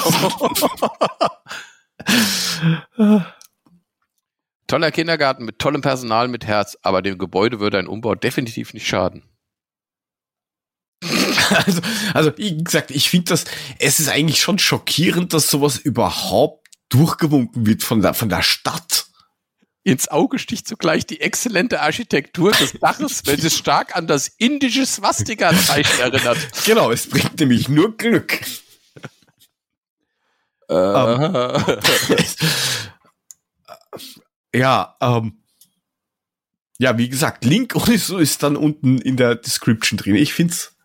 Toller 4.67 4.91
Kindergarten 4.91 5.45
mit 5.45 5.59
tollem 5.59 5.81
Personal 5.81 6.29
mit 6.29 6.47
Herz, 6.47 6.77
aber 6.83 7.03
dem 7.03 7.19
Gebäude 7.19 7.59
würde 7.59 7.79
ein 7.79 7.89
Umbau 7.89 8.15
definitiv 8.15 8.75
nicht 8.75 8.87
schaden. 8.87 9.25
Also, 11.67 11.81
also 12.15 12.33
wie 12.37 12.63
gesagt, 12.63 12.91
ich 12.91 13.11
finde 13.11 13.31
das, 13.31 13.45
es 13.79 14.01
ist 14.01 14.09
eigentlich 14.09 14.41
schon 14.41 14.59
schockierend, 14.59 15.33
dass 15.33 15.51
sowas 15.51 15.77
überhaupt 15.77 16.67
durchgewunken 16.89 17.67
wird 17.67 17.83
von 17.83 18.01
der, 18.01 18.15
von 18.15 18.29
der 18.29 18.43
Stadt. 18.43 19.07
Ins 19.85 20.09
Auge 20.09 20.39
sticht 20.39 20.69
zugleich 20.69 21.07
die 21.07 21.21
exzellente 21.21 21.81
Architektur 21.81 22.53
des 22.53 22.73
Daches, 22.81 23.23
welches 23.25 23.57
stark 23.57 23.97
an 23.97 24.07
das 24.07 24.29
indische 24.29 24.85
Swastika-Zeichen 24.87 26.01
erinnert. 26.01 26.39
Genau, 26.65 26.91
es 26.91 27.09
bringt 27.09 27.39
nämlich 27.41 27.69
nur 27.69 27.97
Glück. 27.97 28.41
Äh, 30.69 30.75
Ja, 34.55 34.97
ähm, 35.01 35.43
ja, 36.79 36.97
wie 36.97 37.09
gesagt, 37.09 37.45
Link 37.45 37.75
und 37.75 37.99
so 37.99 38.19
ist 38.19 38.43
dann 38.43 38.57
unten 38.57 38.99
in 38.99 39.17
der 39.17 39.35
Description 39.35 39.99
drin. 39.99 40.15
Ich 40.15 40.33
find's 40.33 40.77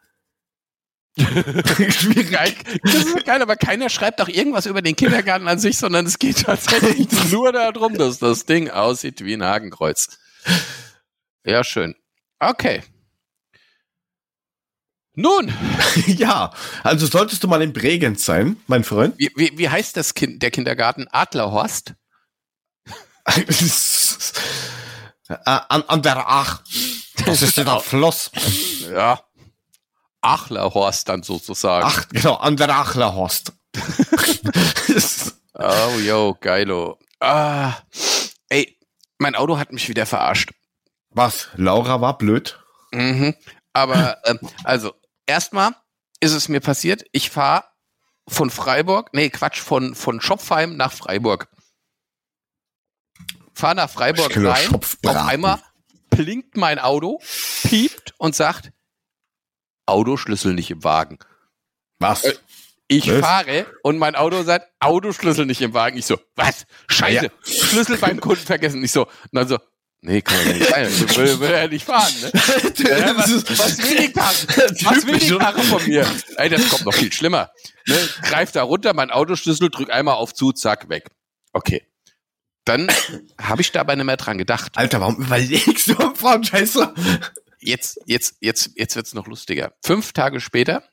schwierig. 1.18 2.56
Das 2.84 2.96
ist 2.96 3.26
geil, 3.26 3.42
aber 3.42 3.56
keiner 3.56 3.90
schreibt 3.90 4.22
auch 4.22 4.28
irgendwas 4.28 4.66
über 4.66 4.82
den 4.82 4.96
Kindergarten 4.96 5.48
an 5.48 5.60
sich, 5.60 5.78
sondern 5.78 6.06
es 6.06 6.18
geht 6.18 6.42
tatsächlich 6.44 7.08
nur 7.32 7.52
darum, 7.52 7.96
dass 7.96 8.20
das 8.20 8.46
Ding 8.46 8.70
aussieht 8.70 9.24
wie 9.24 9.34
ein 9.34 9.44
Hakenkreuz. 9.44 10.18
Ja, 11.46 11.64
schön. 11.64 11.96
Okay. 12.40 12.84
Nun, 15.16 15.54
Ja, 16.08 16.52
also 16.84 17.06
solltest 17.06 17.44
du 17.44 17.48
mal 17.48 17.62
in 17.62 17.74
Bregenz 17.74 18.26
sein, 18.26 18.58
mein 18.68 18.84
Freund. 18.84 19.16
wie, 19.18 19.32
wie, 19.36 19.58
wie 19.58 19.70
heißt 19.70 19.96
das 19.98 20.14
kind, 20.14 20.42
der 20.42 20.52
Kindergarten? 20.52 21.08
Adlerhorst? 21.12 21.94
Äh, 25.30 25.36
an, 25.46 25.84
an 25.88 26.02
der 26.02 26.26
Ach. 26.28 26.62
Das 27.26 27.42
ist 27.42 27.58
der 27.58 27.80
Fluss. 27.80 28.32
Ja. 28.92 29.22
Achlerhorst 30.24 31.10
dann 31.10 31.24
sozusagen. 31.24 31.86
Ach, 31.86 32.08
genau, 32.10 32.36
an 32.36 32.58
der 32.58 32.70
Achlerhorst. 32.70 33.54
Oh, 35.56 36.00
yo, 36.00 36.36
geilo. 36.42 36.98
Ah, 37.20 37.76
ey, 38.50 38.76
mein 39.20 39.36
Auto 39.36 39.60
hat 39.60 39.72
mich 39.72 39.88
wieder 39.88 40.08
verarscht. 40.08 40.52
Was? 41.12 41.50
Laura 41.56 42.02
war 42.02 42.18
blöd? 42.18 42.60
Mhm. 42.92 43.36
Aber, 43.72 44.18
ähm, 44.26 44.40
also, 44.64 44.94
erstmal 45.28 45.76
ist 46.20 46.34
es 46.34 46.50
mir 46.50 46.60
passiert, 46.60 47.06
ich 47.12 47.30
fahre 47.30 47.66
von 48.28 48.50
Freiburg, 48.50 49.10
nee, 49.14 49.30
Quatsch, 49.30 49.60
von, 49.60 49.94
von 49.94 50.22
Schopfheim 50.22 50.76
nach 50.76 50.92
Freiburg. 50.92 51.48
Fahr 53.54 53.76
nach 53.76 53.90
Freiburg 53.90 54.36
rein, 54.36 54.74
auf 54.74 54.98
einmal 55.06 55.62
blinkt 56.10 56.58
mein 56.58 56.80
Auto, 56.80 57.20
piept 57.62 58.14
und 58.18 58.36
sagt, 58.36 58.72
Autoschlüssel 59.86 60.54
nicht 60.54 60.72
im 60.72 60.84
Wagen. 60.84 61.20
Was? 62.00 62.24
Äh, 62.24 62.34
Ich 62.88 63.08
Was? 63.10 63.20
fahre 63.22 63.66
und 63.84 63.98
mein 63.98 64.16
Auto 64.16 64.44
sagt, 64.44 64.70
Autoschlüssel 64.80 65.46
nicht 65.46 65.62
im 65.62 65.74
Wagen. 65.74 65.98
Ich 65.98 66.06
so, 66.06 66.18
was? 66.36 66.66
Scheiße, 66.88 67.26
Ja. 67.26 67.32
Schlüssel 67.44 67.98
beim 67.98 68.20
Kunden 68.22 68.46
vergessen. 68.46 68.84
Ich 68.84 68.92
so, 68.92 69.04
und 69.06 69.10
dann 69.34 69.48
so, 69.48 69.58
Nee, 70.06 70.22
kann 70.22 70.36
ja 70.46 70.52
nicht 70.54 70.68
sein. 70.70 70.86
Ich 70.90 71.18
will, 71.18 71.40
will 71.40 71.50
ja 71.52 71.66
nicht 71.66 71.86
fahren, 71.86 72.12
ne? 72.22 72.30
Ja, 72.90 73.16
was, 73.16 73.32
was 73.58 73.78
will 73.78 73.96
die 74.08 74.12
Karre? 74.12 74.36
Was 74.84 75.08
will 75.08 75.18
die 75.18 75.30
Karre 75.38 75.62
von 75.64 75.82
mir? 75.88 76.06
Ey, 76.36 76.50
das 76.50 76.68
kommt 76.68 76.84
noch 76.84 76.94
viel 76.94 77.14
schlimmer. 77.14 77.52
Ne? 77.88 77.98
Greif 78.24 78.52
da 78.52 78.64
runter, 78.64 78.94
mein 78.94 79.12
Autoschlüssel, 79.12 79.70
drück 79.70 79.90
einmal 79.90 80.16
auf 80.16 80.34
zu, 80.34 80.52
zack, 80.52 80.90
weg. 80.90 81.06
Okay. 81.54 81.88
Dann 82.66 82.92
habe 83.42 83.62
ich 83.62 83.72
dabei 83.72 83.96
nicht 83.96 84.04
mehr 84.04 84.18
dran 84.18 84.38
gedacht. 84.38 84.74
Alter, 84.76 85.00
warum 85.00 85.16
überlegst 85.24 85.88
du 85.88 85.96
am 85.98 86.16
Franchise? 86.18 86.94
Jetzt, 87.64 88.00
jetzt, 88.06 88.36
jetzt, 88.40 88.72
jetzt 88.76 88.96
wird's 88.96 89.14
noch 89.14 89.28
lustiger. 89.28 89.74
Fünf 89.84 90.14
Tage 90.14 90.40
später, 90.40 90.84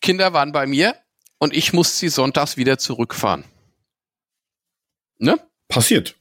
Kinder 0.00 0.32
waren 0.32 0.52
bei 0.52 0.66
mir 0.66 0.96
und 1.38 1.54
ich 1.54 1.72
musste 1.72 1.96
sie 1.96 2.08
sonntags 2.08 2.56
wieder 2.56 2.78
zurückfahren. 2.78 3.44
Ne? 5.18 5.38
Passiert. 5.68 6.16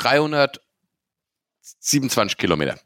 327 0.00 2.38
Kilometer. 2.38 2.80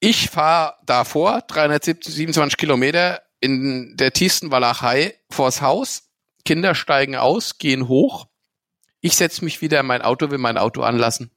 Ich 0.00 0.30
fahre 0.30 0.74
davor 0.84 1.42
327 1.42 2.56
Kilometer 2.56 3.22
in 3.40 3.96
der 3.96 4.12
tiefsten 4.12 4.50
Walachei 4.50 5.14
vors 5.30 5.60
Haus. 5.60 6.10
Kinder 6.44 6.74
steigen 6.74 7.14
aus, 7.16 7.58
gehen 7.58 7.86
hoch. 7.88 8.26
Ich 9.00 9.16
setze 9.16 9.44
mich 9.44 9.60
wieder 9.60 9.80
in 9.80 9.86
mein 9.86 10.02
Auto, 10.02 10.30
will 10.30 10.38
mein 10.38 10.58
Auto 10.58 10.82
anlassen. 10.82 11.30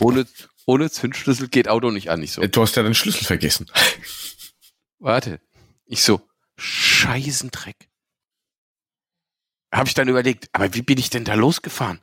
Ohne, 0.00 0.26
ohne 0.66 0.90
Zündschlüssel 0.90 1.48
geht 1.48 1.68
Auto 1.68 1.90
nicht 1.90 2.10
an. 2.10 2.22
Ich 2.22 2.32
so, 2.32 2.46
Du 2.46 2.62
hast 2.62 2.76
ja 2.76 2.82
den 2.82 2.94
Schlüssel 2.94 3.24
vergessen. 3.24 3.70
warte. 4.98 5.40
Ich 5.86 6.02
so, 6.02 6.20
Scheißendreck. 6.56 7.88
Habe 9.72 9.88
ich 9.88 9.94
dann 9.94 10.08
überlegt, 10.08 10.48
aber 10.52 10.74
wie 10.74 10.82
bin 10.82 10.98
ich 10.98 11.10
denn 11.10 11.24
da 11.24 11.34
losgefahren? 11.34 12.00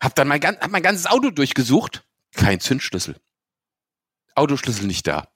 Hab 0.00 0.14
dann 0.14 0.28
mein, 0.28 0.42
hab 0.42 0.70
mein 0.70 0.82
ganzes 0.82 1.06
Auto 1.06 1.30
durchgesucht. 1.30 2.04
Kein 2.32 2.60
Zündschlüssel. 2.60 3.16
Autoschlüssel 4.34 4.86
nicht 4.86 5.06
da. 5.06 5.28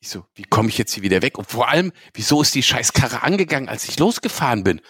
Ich 0.00 0.08
so, 0.08 0.26
wie 0.34 0.44
komme 0.44 0.68
ich 0.68 0.78
jetzt 0.78 0.94
hier 0.94 1.02
wieder 1.02 1.22
weg? 1.22 1.36
Und 1.36 1.50
vor 1.50 1.68
allem, 1.68 1.92
wieso 2.14 2.40
ist 2.42 2.54
die 2.54 2.62
Scheißkarre 2.62 3.22
angegangen, 3.22 3.68
als 3.68 3.86
ich 3.88 3.98
losgefahren 3.98 4.64
bin? 4.64 4.80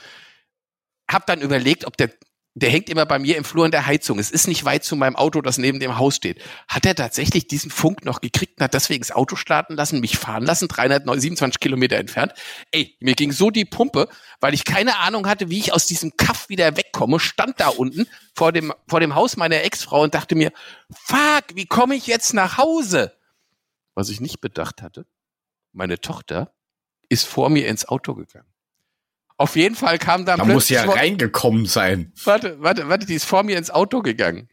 Hab 1.10 1.26
dann 1.26 1.40
überlegt, 1.40 1.84
ob 1.84 1.96
der, 1.96 2.10
der 2.54 2.70
hängt 2.70 2.88
immer 2.88 3.06
bei 3.06 3.18
mir 3.18 3.36
im 3.36 3.44
Flur 3.44 3.64
in 3.64 3.70
der 3.70 3.86
Heizung. 3.86 4.18
Es 4.18 4.30
ist 4.30 4.48
nicht 4.48 4.64
weit 4.64 4.82
zu 4.82 4.96
meinem 4.96 5.14
Auto, 5.14 5.40
das 5.40 5.56
neben 5.56 5.78
dem 5.78 5.98
Haus 5.98 6.16
steht. 6.16 6.42
Hat 6.66 6.84
er 6.84 6.96
tatsächlich 6.96 7.46
diesen 7.46 7.70
Funk 7.70 8.04
noch 8.04 8.20
gekriegt 8.20 8.58
und 8.58 8.64
hat 8.64 8.74
deswegen 8.74 9.02
das 9.02 9.12
Auto 9.12 9.36
starten 9.36 9.74
lassen, 9.74 10.00
mich 10.00 10.18
fahren 10.18 10.44
lassen, 10.44 10.66
327 10.66 11.60
Kilometer 11.60 11.96
entfernt? 11.96 12.32
Ey, 12.72 12.96
mir 12.98 13.14
ging 13.14 13.30
so 13.30 13.50
die 13.50 13.64
Pumpe, 13.64 14.08
weil 14.40 14.52
ich 14.52 14.64
keine 14.64 14.98
Ahnung 14.98 15.28
hatte, 15.28 15.48
wie 15.48 15.60
ich 15.60 15.72
aus 15.72 15.86
diesem 15.86 16.16
Kaff 16.16 16.48
wieder 16.48 16.76
wegkomme, 16.76 17.20
stand 17.20 17.60
da 17.60 17.68
unten 17.68 18.08
vor 18.34 18.50
dem, 18.50 18.72
vor 18.88 18.98
dem 18.98 19.14
Haus 19.14 19.36
meiner 19.36 19.62
Ex-Frau 19.62 20.02
und 20.02 20.14
dachte 20.14 20.34
mir, 20.34 20.52
fuck, 20.92 21.44
wie 21.54 21.66
komme 21.66 21.94
ich 21.94 22.08
jetzt 22.08 22.34
nach 22.34 22.58
Hause? 22.58 23.16
Was 23.94 24.08
ich 24.08 24.20
nicht 24.20 24.40
bedacht 24.40 24.82
hatte, 24.82 25.06
meine 25.72 26.00
Tochter 26.00 26.52
ist 27.08 27.26
vor 27.26 27.48
mir 27.48 27.68
ins 27.68 27.86
Auto 27.86 28.14
gegangen. 28.14 28.49
Auf 29.40 29.56
jeden 29.56 29.74
Fall 29.74 29.98
kam 29.98 30.26
dann 30.26 30.38
Da 30.38 30.44
muss 30.44 30.68
ja 30.68 30.84
reingekommen 30.84 31.64
sein. 31.64 32.12
Warte, 32.24 32.60
warte, 32.60 32.90
warte, 32.90 33.06
die 33.06 33.14
ist 33.14 33.24
vor 33.24 33.42
mir 33.42 33.56
ins 33.56 33.70
Auto 33.70 34.02
gegangen. 34.02 34.50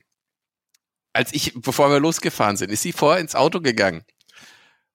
Als 1.12 1.34
ich, 1.34 1.52
bevor 1.56 1.92
wir 1.92 2.00
losgefahren 2.00 2.56
sind, 2.56 2.72
ist 2.72 2.84
sie 2.84 2.94
vorher 2.94 3.20
ins 3.20 3.36
Auto 3.36 3.60
gegangen. 3.60 4.06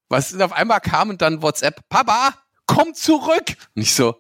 Was 0.08 0.34
auf 0.40 0.52
einmal 0.52 0.80
kam 0.80 1.10
und 1.10 1.20
dann 1.20 1.42
WhatsApp, 1.42 1.86
Papa, 1.90 2.32
komm 2.64 2.94
zurück! 2.94 3.54
Und 3.76 3.82
ich 3.82 3.94
so, 3.94 4.16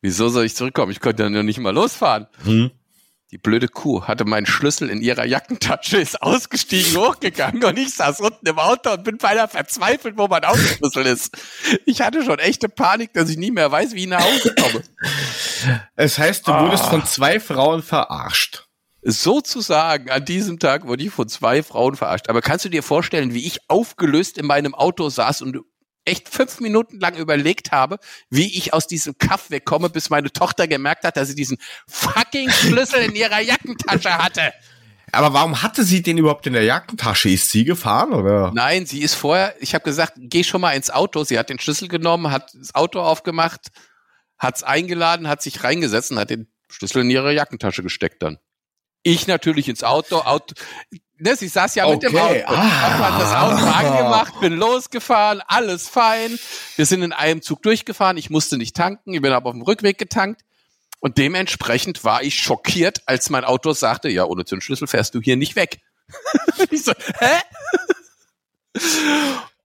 wieso 0.00 0.30
soll 0.30 0.46
ich 0.46 0.56
zurückkommen? 0.56 0.92
Ich 0.92 1.00
konnte 1.00 1.24
dann 1.24 1.34
ja 1.34 1.42
nicht 1.42 1.58
mal 1.58 1.74
losfahren. 1.74 2.26
Hm? 2.44 2.70
Die 3.32 3.38
blöde 3.38 3.66
Kuh 3.68 4.02
hatte 4.04 4.26
meinen 4.26 4.44
Schlüssel 4.44 4.90
in 4.90 5.00
ihrer 5.00 5.24
Jackentasche, 5.24 5.96
ist 5.96 6.20
ausgestiegen, 6.20 6.94
hochgegangen 6.98 7.64
und 7.64 7.78
ich 7.78 7.94
saß 7.94 8.20
unten 8.20 8.46
im 8.46 8.58
Auto 8.58 8.92
und 8.92 9.04
bin 9.04 9.16
beinahe 9.16 9.48
verzweifelt, 9.48 10.18
wo 10.18 10.28
mein 10.28 10.44
Autoschlüssel 10.44 11.06
ist. 11.06 11.34
Ich 11.86 12.02
hatte 12.02 12.22
schon 12.24 12.38
echte 12.38 12.68
Panik, 12.68 13.14
dass 13.14 13.30
ich 13.30 13.38
nie 13.38 13.50
mehr 13.50 13.72
weiß, 13.72 13.94
wie 13.94 14.02
ich 14.02 14.08
nach 14.08 14.22
Hause 14.22 14.54
komme. 14.54 14.82
Es 15.96 16.18
heißt, 16.18 16.46
du 16.46 16.52
Ah. 16.52 16.62
wurdest 16.64 16.84
von 16.84 17.06
zwei 17.06 17.40
Frauen 17.40 17.82
verarscht. 17.82 18.66
sozusagen 19.04 20.10
an 20.10 20.24
diesem 20.24 20.58
Tag 20.58 20.86
wurde 20.86 21.02
ich 21.04 21.10
von 21.10 21.28
zwei 21.28 21.62
Frauen 21.62 21.96
verarscht. 21.96 22.28
Aber 22.28 22.40
kannst 22.42 22.64
du 22.66 22.68
dir 22.68 22.82
vorstellen, 22.84 23.32
wie 23.34 23.46
ich 23.46 23.58
aufgelöst 23.68 24.38
in 24.38 24.46
meinem 24.46 24.74
Auto 24.76 25.08
saß 25.08 25.42
und 25.42 25.58
echt 26.04 26.28
fünf 26.28 26.60
Minuten 26.60 26.98
lang 27.00 27.16
überlegt 27.16 27.72
habe, 27.72 27.98
wie 28.30 28.56
ich 28.56 28.72
aus 28.72 28.86
diesem 28.86 29.16
Kaff 29.18 29.50
wegkomme, 29.50 29.88
bis 29.88 30.10
meine 30.10 30.32
Tochter 30.32 30.66
gemerkt 30.66 31.04
hat, 31.04 31.16
dass 31.16 31.28
sie 31.28 31.34
diesen 31.34 31.58
fucking 31.86 32.50
Schlüssel 32.50 33.02
in 33.02 33.14
ihrer 33.14 33.40
Jackentasche 33.40 34.18
hatte. 34.18 34.52
Aber 35.12 35.34
warum 35.34 35.62
hatte 35.62 35.84
sie 35.84 36.02
den 36.02 36.16
überhaupt 36.16 36.46
in 36.46 36.54
der 36.54 36.64
Jackentasche? 36.64 37.28
Ist 37.28 37.50
sie 37.50 37.64
gefahren 37.64 38.14
oder? 38.14 38.50
Nein, 38.54 38.86
sie 38.86 39.02
ist 39.02 39.14
vorher, 39.14 39.54
ich 39.60 39.74
habe 39.74 39.84
gesagt, 39.84 40.14
geh 40.16 40.42
schon 40.42 40.62
mal 40.62 40.72
ins 40.72 40.90
Auto. 40.90 41.22
Sie 41.22 41.38
hat 41.38 41.50
den 41.50 41.58
Schlüssel 41.58 41.88
genommen, 41.88 42.32
hat 42.32 42.54
das 42.54 42.74
Auto 42.74 43.00
aufgemacht, 43.00 43.68
hat's 44.38 44.62
eingeladen, 44.62 45.28
hat 45.28 45.42
sich 45.42 45.62
reingesetzt 45.62 46.10
und 46.12 46.18
hat 46.18 46.30
den 46.30 46.48
Schlüssel 46.68 47.02
in 47.02 47.10
ihre 47.10 47.34
Jackentasche 47.34 47.82
gesteckt 47.82 48.22
dann. 48.22 48.38
Ich 49.02 49.26
natürlich 49.26 49.68
ins 49.68 49.84
Auto, 49.84 50.18
Auto 50.20 50.54
ne, 51.22 51.36
sie 51.36 51.48
saß 51.48 51.74
ja 51.76 51.88
mit 51.88 52.02
dem 52.02 52.14
Okay, 52.14 52.44
Auto. 52.44 52.54
ah. 52.56 52.98
Hab 52.98 53.20
das 53.20 53.32
Auto 53.32 53.66
angemacht, 53.70 54.40
bin 54.40 54.54
losgefahren, 54.54 55.40
alles 55.46 55.88
fein. 55.88 56.38
Wir 56.76 56.86
sind 56.86 57.02
in 57.02 57.12
einem 57.12 57.42
Zug 57.42 57.62
durchgefahren, 57.62 58.16
ich 58.16 58.30
musste 58.30 58.58
nicht 58.58 58.76
tanken, 58.76 59.14
ich 59.14 59.22
bin 59.22 59.32
aber 59.32 59.48
auf 59.50 59.54
dem 59.54 59.62
Rückweg 59.62 59.98
getankt. 59.98 60.42
Und 61.00 61.18
dementsprechend 61.18 62.04
war 62.04 62.22
ich 62.22 62.36
schockiert, 62.36 63.02
als 63.06 63.28
mein 63.30 63.44
Auto 63.44 63.72
sagte, 63.72 64.08
ja, 64.08 64.24
ohne 64.24 64.44
Zündschlüssel 64.44 64.86
fährst 64.86 65.14
du 65.14 65.20
hier 65.20 65.36
nicht 65.36 65.56
weg. 65.56 65.80
ich 66.70 66.84
so, 66.84 66.92
hä? 67.18 67.40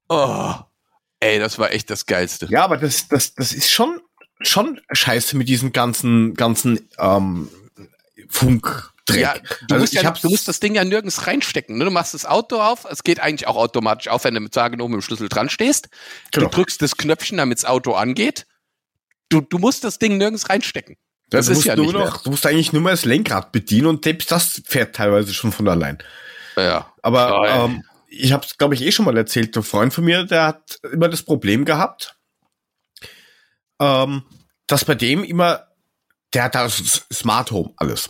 Oh, 0.09 0.53
ey, 1.19 1.39
das 1.39 1.59
war 1.59 1.71
echt 1.71 1.89
das 1.89 2.05
Geilste. 2.05 2.47
Ja, 2.49 2.63
aber 2.63 2.77
das, 2.77 3.07
das, 3.07 3.35
das 3.35 3.51
ist 3.53 3.69
schon, 3.69 3.99
schon 4.41 4.81
scheiße 4.91 5.37
mit 5.37 5.47
diesem 5.49 5.73
ganzen, 5.73 6.33
ganzen 6.33 6.89
ähm, 6.97 7.49
Funkdreck. 9.07 9.21
Ja, 9.21 9.33
du, 9.67 9.75
also 9.75 9.81
musst 9.81 9.93
ich 9.93 10.01
ja, 10.01 10.11
du 10.11 10.29
musst 10.29 10.47
das 10.47 10.59
Ding 10.59 10.75
ja 10.75 10.83
nirgends 10.83 11.27
reinstecken. 11.27 11.77
Ne? 11.77 11.85
Du 11.85 11.91
machst 11.91 12.13
das 12.13 12.25
Auto 12.25 12.61
auf, 12.61 12.85
es 12.89 13.03
geht 13.03 13.19
eigentlich 13.19 13.47
auch 13.47 13.55
automatisch 13.55 14.07
auf, 14.07 14.23
wenn 14.23 14.33
du 14.33 14.39
mit 14.39 14.53
Sagen 14.53 14.81
oben 14.81 14.95
im 14.95 15.01
Schlüssel 15.01 15.29
dran 15.29 15.49
stehst. 15.49 15.89
Genau. 16.31 16.47
Du 16.47 16.55
drückst 16.55 16.81
das 16.81 16.97
Knöpfchen, 16.97 17.37
damit 17.37 17.57
das 17.57 17.65
Auto 17.65 17.93
angeht. 17.93 18.45
Du, 19.29 19.41
du 19.41 19.57
musst 19.57 19.83
das 19.83 19.99
Ding 19.99 20.17
nirgends 20.17 20.49
reinstecken. 20.49 20.97
das 21.29 21.47
das 21.47 21.49
ist 21.49 21.55
musst 21.57 21.67
ja 21.67 21.75
nur 21.75 21.85
nicht 21.85 21.95
noch, 21.95 22.23
du 22.23 22.31
musst 22.31 22.45
eigentlich 22.45 22.73
nur 22.73 22.81
mal 22.81 22.91
das 22.91 23.05
Lenkrad 23.05 23.51
bedienen 23.51 23.87
und 23.87 24.03
selbst 24.03 24.31
das 24.31 24.61
fährt 24.65 24.95
teilweise 24.95 25.33
schon 25.33 25.51
von 25.51 25.67
allein. 25.67 25.97
Ja. 26.55 26.91
Aber 27.01 27.45
Ja, 27.45 27.65
ähm, 27.65 27.83
ich 28.07 28.31
habe 28.31 28.45
es, 28.45 28.57
glaube 28.57 28.73
ich, 28.73 28.81
eh 28.81 28.91
schon 28.91 29.05
mal 29.05 29.17
erzählt. 29.17 29.55
Der 29.55 29.63
Freund 29.63 29.93
von 29.93 30.05
mir, 30.05 30.23
der 30.23 30.47
hat 30.47 30.79
immer 30.91 31.09
das 31.09 31.23
Problem 31.23 31.65
gehabt, 31.65 32.15
ähm, 33.79 34.23
dass 34.65 34.85
bei 34.85 34.95
dem 34.95 35.23
immer, 35.23 35.67
der 36.33 36.43
hat 36.43 36.55
da 36.55 36.69
Smart 36.69 37.51
Home 37.51 37.73
alles. 37.77 38.09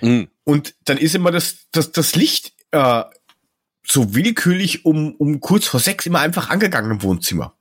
Mhm. 0.00 0.28
Und 0.44 0.74
dann 0.84 0.98
ist 0.98 1.14
immer 1.14 1.30
das, 1.30 1.68
das, 1.72 1.92
das 1.92 2.14
Licht 2.16 2.52
äh, 2.70 3.04
so 3.86 4.14
willkürlich 4.14 4.84
um, 4.84 5.14
um 5.16 5.40
kurz 5.40 5.66
vor 5.66 5.80
sechs 5.80 6.06
immer 6.06 6.20
einfach 6.20 6.50
angegangen 6.50 6.90
im 6.90 7.02
Wohnzimmer. 7.02 7.56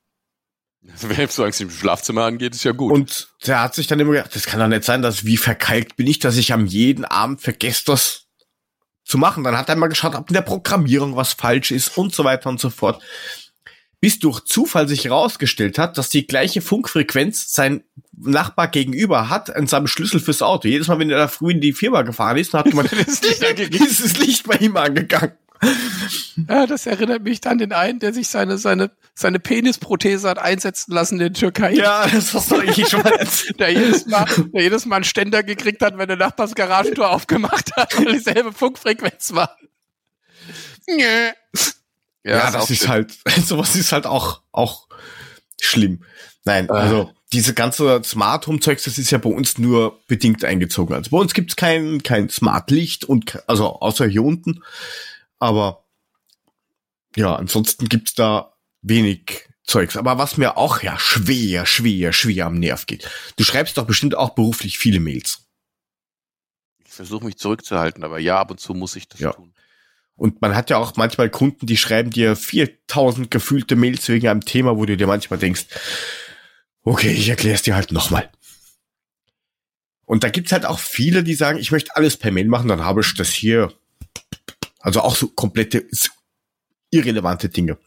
Solange 0.95 1.49
es 1.49 1.59
im 1.59 1.69
Schlafzimmer 1.69 2.23
angeht, 2.23 2.55
ist 2.55 2.63
ja 2.63 2.71
gut. 2.71 2.91
Und 2.91 3.29
der 3.45 3.61
hat 3.61 3.75
sich 3.75 3.87
dann 3.87 3.99
immer 3.99 4.13
gedacht, 4.13 4.35
das 4.35 4.45
kann 4.45 4.59
doch 4.59 4.67
nicht 4.67 4.83
sein, 4.83 5.01
dass 5.01 5.25
wie 5.25 5.37
verkalkt 5.37 5.95
bin 5.95 6.07
ich, 6.07 6.19
dass 6.19 6.37
ich 6.37 6.53
am 6.53 6.65
jeden 6.65 7.05
Abend 7.05 7.41
vergesse, 7.41 7.83
das 7.85 8.27
zu 9.03 9.17
machen. 9.17 9.43
Dann 9.43 9.57
hat 9.57 9.69
er 9.69 9.75
mal 9.75 9.87
geschaut, 9.87 10.15
ob 10.15 10.29
in 10.29 10.35
der 10.35 10.41
Programmierung 10.41 11.15
was 11.15 11.33
falsch 11.33 11.71
ist 11.71 11.97
und 11.97 12.13
so 12.13 12.23
weiter 12.23 12.49
und 12.49 12.59
so 12.59 12.69
fort. 12.69 13.01
Bis 14.01 14.19
durch 14.19 14.41
Zufall 14.45 14.87
sich 14.87 15.05
herausgestellt 15.05 15.77
hat, 15.77 15.97
dass 15.97 16.09
die 16.09 16.25
gleiche 16.25 16.61
Funkfrequenz 16.61 17.51
sein 17.51 17.83
Nachbar 18.21 18.67
gegenüber 18.67 19.29
hat 19.29 19.53
an 19.55 19.67
seinem 19.67 19.87
Schlüssel 19.87 20.19
fürs 20.19 20.41
Auto. 20.41 20.67
Jedes 20.67 20.87
Mal, 20.87 20.99
wenn 20.99 21.09
er 21.09 21.17
da 21.17 21.27
früh 21.27 21.51
in 21.51 21.61
die 21.61 21.73
Firma 21.73 22.01
gefahren 22.01 22.37
ist, 22.37 22.53
dann 22.53 22.65
hat 22.65 22.73
man 22.73 22.85
Das 23.05 23.21
Licht 23.21 23.41
ist 23.81 24.03
das 24.03 24.17
Licht 24.25 24.47
bei 24.47 24.55
ihm 24.55 24.75
angegangen. 24.77 25.33
ja, 26.49 26.65
das 26.65 26.85
erinnert 26.85 27.23
mich 27.23 27.45
an 27.47 27.57
den 27.57 27.73
einen, 27.73 27.99
der 27.99 28.13
sich 28.13 28.29
seine, 28.29 28.57
seine, 28.57 28.91
seine 29.13 29.39
Penisprothese 29.39 30.29
hat 30.29 30.37
einsetzen 30.39 30.93
lassen 30.93 31.15
in 31.15 31.19
der 31.19 31.33
Türkei. 31.33 31.73
Ja, 31.73 32.07
das 32.07 32.33
hast 32.33 32.51
du 32.51 32.55
eigentlich 32.55 32.87
schon 32.87 33.03
mal 33.03 33.13
erzählt. 33.17 33.59
Der 33.59 33.69
jedes 33.71 34.05
Mal, 34.05 34.25
der 34.53 34.63
jedes 34.63 34.85
Mal 34.85 34.97
einen 34.97 35.05
Ständer 35.05 35.43
gekriegt 35.43 35.81
hat, 35.81 35.97
wenn 35.97 36.07
der 36.07 36.17
Nachbars 36.17 36.55
Garagentor 36.55 37.09
aufgemacht 37.09 37.75
hat, 37.75 37.97
weil 37.97 38.13
dieselbe 38.13 38.53
Funkfrequenz 38.53 39.33
war. 39.33 39.57
Nö. 40.87 41.31
Ja, 42.23 42.51
das 42.51 42.55
auch 42.63 42.69
ist 42.69 42.79
schön. 42.79 42.89
halt, 42.89 43.17
sowas 43.45 43.75
ist 43.75 43.91
halt 43.91 44.05
auch, 44.05 44.41
auch 44.51 44.87
schlimm. 45.61 46.03
Nein, 46.45 46.67
Äh. 46.69 46.73
also 46.73 47.13
diese 47.31 47.53
ganze 47.53 48.01
Smart 48.03 48.47
Home 48.47 48.59
Zeugs, 48.59 48.83
das 48.85 48.97
ist 48.97 49.11
ja 49.11 49.17
bei 49.19 49.29
uns 49.29 49.57
nur 49.57 49.99
bedingt 50.07 50.43
eingezogen. 50.43 50.95
Also 50.95 51.11
bei 51.11 51.17
uns 51.17 51.33
gibt's 51.33 51.55
kein, 51.55 52.01
kein 52.01 52.29
Smart 52.29 52.71
Licht 52.71 53.05
und, 53.05 53.39
also 53.47 53.79
außer 53.79 54.07
hier 54.07 54.23
unten. 54.23 54.63
Aber 55.37 55.85
ja, 57.15 57.35
ansonsten 57.35 57.87
gibt's 57.87 58.13
da 58.15 58.53
wenig 58.81 59.47
Zeugs. 59.63 59.95
Aber 59.95 60.17
was 60.17 60.37
mir 60.37 60.57
auch 60.57 60.81
ja 60.81 60.97
schwer, 60.97 61.65
schwer, 61.67 62.13
schwer 62.13 62.47
am 62.47 62.55
Nerv 62.55 62.87
geht. 62.87 63.07
Du 63.35 63.43
schreibst 63.43 63.77
doch 63.77 63.85
bestimmt 63.85 64.15
auch 64.15 64.31
beruflich 64.31 64.79
viele 64.79 64.99
Mails. 64.99 65.45
versuche 66.85 67.25
mich 67.25 67.37
zurückzuhalten, 67.37 68.03
aber 68.03 68.17
ja, 68.19 68.39
ab 68.39 68.49
und 68.51 68.59
zu 68.59 68.73
muss 68.73 68.95
ich 68.95 69.07
das 69.07 69.19
Ja. 69.19 69.31
tun. 69.33 69.53
Und 70.19 70.41
man 70.41 70.53
hat 70.53 70.69
ja 70.69 70.77
auch 70.77 70.97
manchmal 70.97 71.29
Kunden, 71.29 71.65
die 71.65 71.77
schreiben 71.77 72.09
dir 72.09 72.35
4000 72.35 73.31
gefühlte 73.31 73.77
Mails 73.77 74.07
wegen 74.09 74.27
einem 74.27 74.43
Thema, 74.43 74.75
wo 74.75 74.85
du 74.85 74.97
dir 74.97 75.07
manchmal 75.07 75.39
denkst, 75.39 75.65
okay, 76.83 77.11
ich 77.11 77.29
erkläre 77.29 77.55
es 77.55 77.61
dir 77.61 77.75
halt 77.75 77.93
nochmal. 77.93 78.29
Und 80.05 80.23
da 80.23 80.29
gibt's 80.29 80.51
halt 80.51 80.65
auch 80.65 80.79
viele, 80.79 81.23
die 81.23 81.35
sagen, 81.35 81.57
ich 81.57 81.71
möchte 81.71 81.95
alles 81.95 82.17
per 82.17 82.31
Mail 82.31 82.47
machen, 82.47 82.67
dann 82.67 82.83
habe 82.83 83.01
ich 83.01 83.13
das 83.13 83.29
hier. 83.29 83.71
Also 84.79 85.01
auch 85.01 85.15
so 85.15 85.27
komplette 85.27 85.87
irrelevante 86.89 87.47
Dinge. 87.47 87.77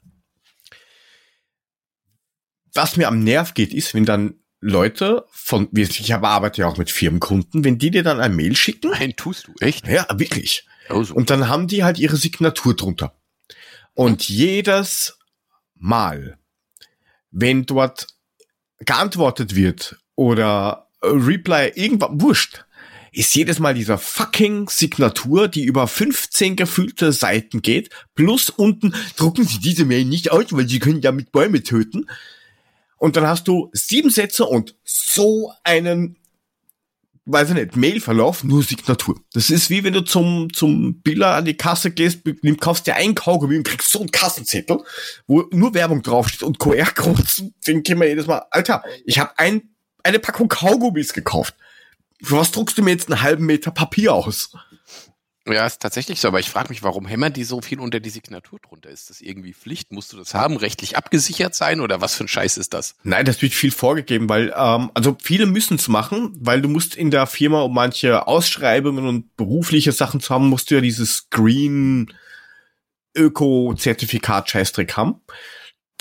Was 2.75 2.97
mir 2.97 3.09
am 3.09 3.23
Nerv 3.23 3.55
geht, 3.55 3.75
ist, 3.75 3.92
wenn 3.92 4.07
dann 4.07 4.35
Leute 4.61 5.27
von, 5.33 5.68
ich 5.75 6.14
arbeite 6.14 6.62
ja 6.62 6.68
auch 6.68 6.79
mit 6.79 6.90
Firmenkunden, 6.90 7.64
wenn 7.64 7.79
die 7.79 7.90
dir 7.90 8.03
dann 8.03 8.21
ein 8.21 8.37
Mail 8.37 8.57
schicken, 8.57 8.92
Nein, 8.92 9.14
tust 9.16 9.49
du, 9.49 9.55
echt? 9.61 9.87
ja, 9.88 10.07
wirklich, 10.14 10.64
Oh, 10.93 11.03
so. 11.03 11.15
und 11.15 11.31
dann 11.31 11.49
haben 11.49 11.67
die 11.69 11.85
halt 11.85 11.99
ihre 11.99 12.17
Signatur 12.17 12.77
drunter. 12.77 13.15
Und 13.95 14.29
jedes 14.29 15.19
Mal, 15.75 16.39
wenn 17.31 17.67
dort 17.67 18.07
geantwortet 18.79 19.55
wird 19.55 19.97
oder 20.15 20.89
Reply 21.03 21.73
irgendwas, 21.75 22.11
wurscht, 22.13 22.65
ist 23.13 23.35
jedes 23.35 23.59
Mal 23.59 23.75
dieser 23.75 23.99
fucking 23.99 24.69
Signatur, 24.69 25.49
die 25.49 25.65
über 25.65 25.87
15 25.87 26.57
gefühlte 26.57 27.13
Seiten 27.13 27.61
geht, 27.61 27.91
plus 28.15 28.49
unten 28.49 28.95
drucken 29.17 29.45
Sie 29.45 29.59
diese 29.59 29.85
Mail 29.85 30.07
nicht 30.07 30.33
aus, 30.33 30.47
weil 30.51 30.69
Sie 30.69 30.79
können 30.79 31.03
damit 31.03 31.31
Bäume 31.31 31.63
töten. 31.63 32.07
Und 32.97 33.17
dann 33.17 33.27
hast 33.27 33.49
du 33.49 33.69
sieben 33.73 34.11
Sätze 34.11 34.47
und 34.47 34.77
so 34.85 35.53
einen 35.65 36.17
weiß 37.25 37.51
ich 37.51 37.55
nicht, 37.55 37.77
Mailverlauf, 37.77 38.43
nur 38.45 38.63
Signatur. 38.63 39.21
Das 39.33 39.49
ist 39.51 39.71
wie 39.71 39.85
wenn 39.85 39.93
du 39.93 40.01
zum, 40.03 40.53
zum 40.53 41.01
Biller 41.03 41.35
an 41.35 41.45
die 41.45 41.57
Kasse 41.57 41.91
gehst, 41.93 42.21
nimm- 42.43 42.59
kaufst 42.59 42.87
dir 42.87 42.97
einen 42.97 43.15
Kaugummi 43.15 43.57
und 43.57 43.63
kriegst 43.67 43.91
so 43.91 44.01
einen 44.01 44.11
Kassenzettel, 44.11 44.79
wo 45.27 45.45
nur 45.53 45.73
Werbung 45.75 46.03
draufsteht 46.03 46.43
und 46.43 46.59
QR-Codes. 46.59 47.45
Denke 47.67 47.93
ich 47.93 47.99
mir 47.99 48.09
jedes 48.09 48.27
Mal, 48.27 48.43
Alter, 48.51 48.83
ich 49.05 49.19
habe 49.19 49.39
ein, 49.39 49.71
eine 50.03 50.19
Packung 50.19 50.49
Kaugummis 50.49 51.13
gekauft. 51.13 51.55
Für 52.23 52.37
was 52.39 52.51
druckst 52.51 52.79
du 52.79 52.83
mir 52.83 52.91
jetzt 52.93 53.11
einen 53.11 53.23
halben 53.23 53.47
Meter 53.47 53.71
Papier 53.71 54.15
aus? 54.15 54.53
Ja, 55.47 55.67
ist 55.67 55.83
tatsächlich 55.83 56.21
so, 56.21 56.29
aber 56.29 56.39
ich 56.39 56.49
frage 56.49 56.69
mich, 56.69 56.85
warum 56.85 57.05
hämmern 57.05 57.33
die 57.33 57.43
so 57.43 57.61
viel 57.61 57.81
unter 57.81 57.99
die 57.99 58.11
Signatur 58.11 58.61
drunter? 58.61 58.91
Ist 58.91 59.11
das 59.11 59.21
irgendwie 59.21 59.53
Pflicht? 59.53 59.91
Musst 59.91 60.13
du 60.13 60.17
das 60.17 60.35
haben, 60.35 60.57
rechtlich 60.57 60.97
abgesichert 60.97 61.57
sein 61.57 61.81
oder 61.81 62.01
was 62.01 62.15
für 62.15 62.25
ein 62.25 62.29
Scheiß 62.29 62.59
ist 62.59 62.73
das? 62.75 62.95
Nein, 63.03 63.25
das 63.25 63.43
wird 63.43 63.53
viel 63.53 63.73
vorgegeben, 63.73 64.29
weil, 64.29 64.55
ähm, 64.57 64.93
also 64.95 65.17
viele 65.21 65.47
müssen 65.47 65.79
es 65.79 65.89
machen, 65.89 66.33
weil 66.39 66.63
du 66.63 66.69
musst 66.69 66.95
in 66.95 67.11
der 67.11 67.27
Firma, 67.27 67.63
um 67.63 67.75
manche 67.75 68.29
Ausschreibungen 68.29 69.07
und 69.09 69.37
berufliche 69.37 69.91
Sachen 69.91 70.21
zu 70.21 70.33
haben, 70.33 70.49
musst 70.49 70.71
du 70.71 70.77
ja 70.77 70.81
dieses 70.81 71.29
Green 71.31 72.13
Öko-Zertifikat 73.17 74.49
Scheißdreck 74.49 74.97
haben. 74.97 75.23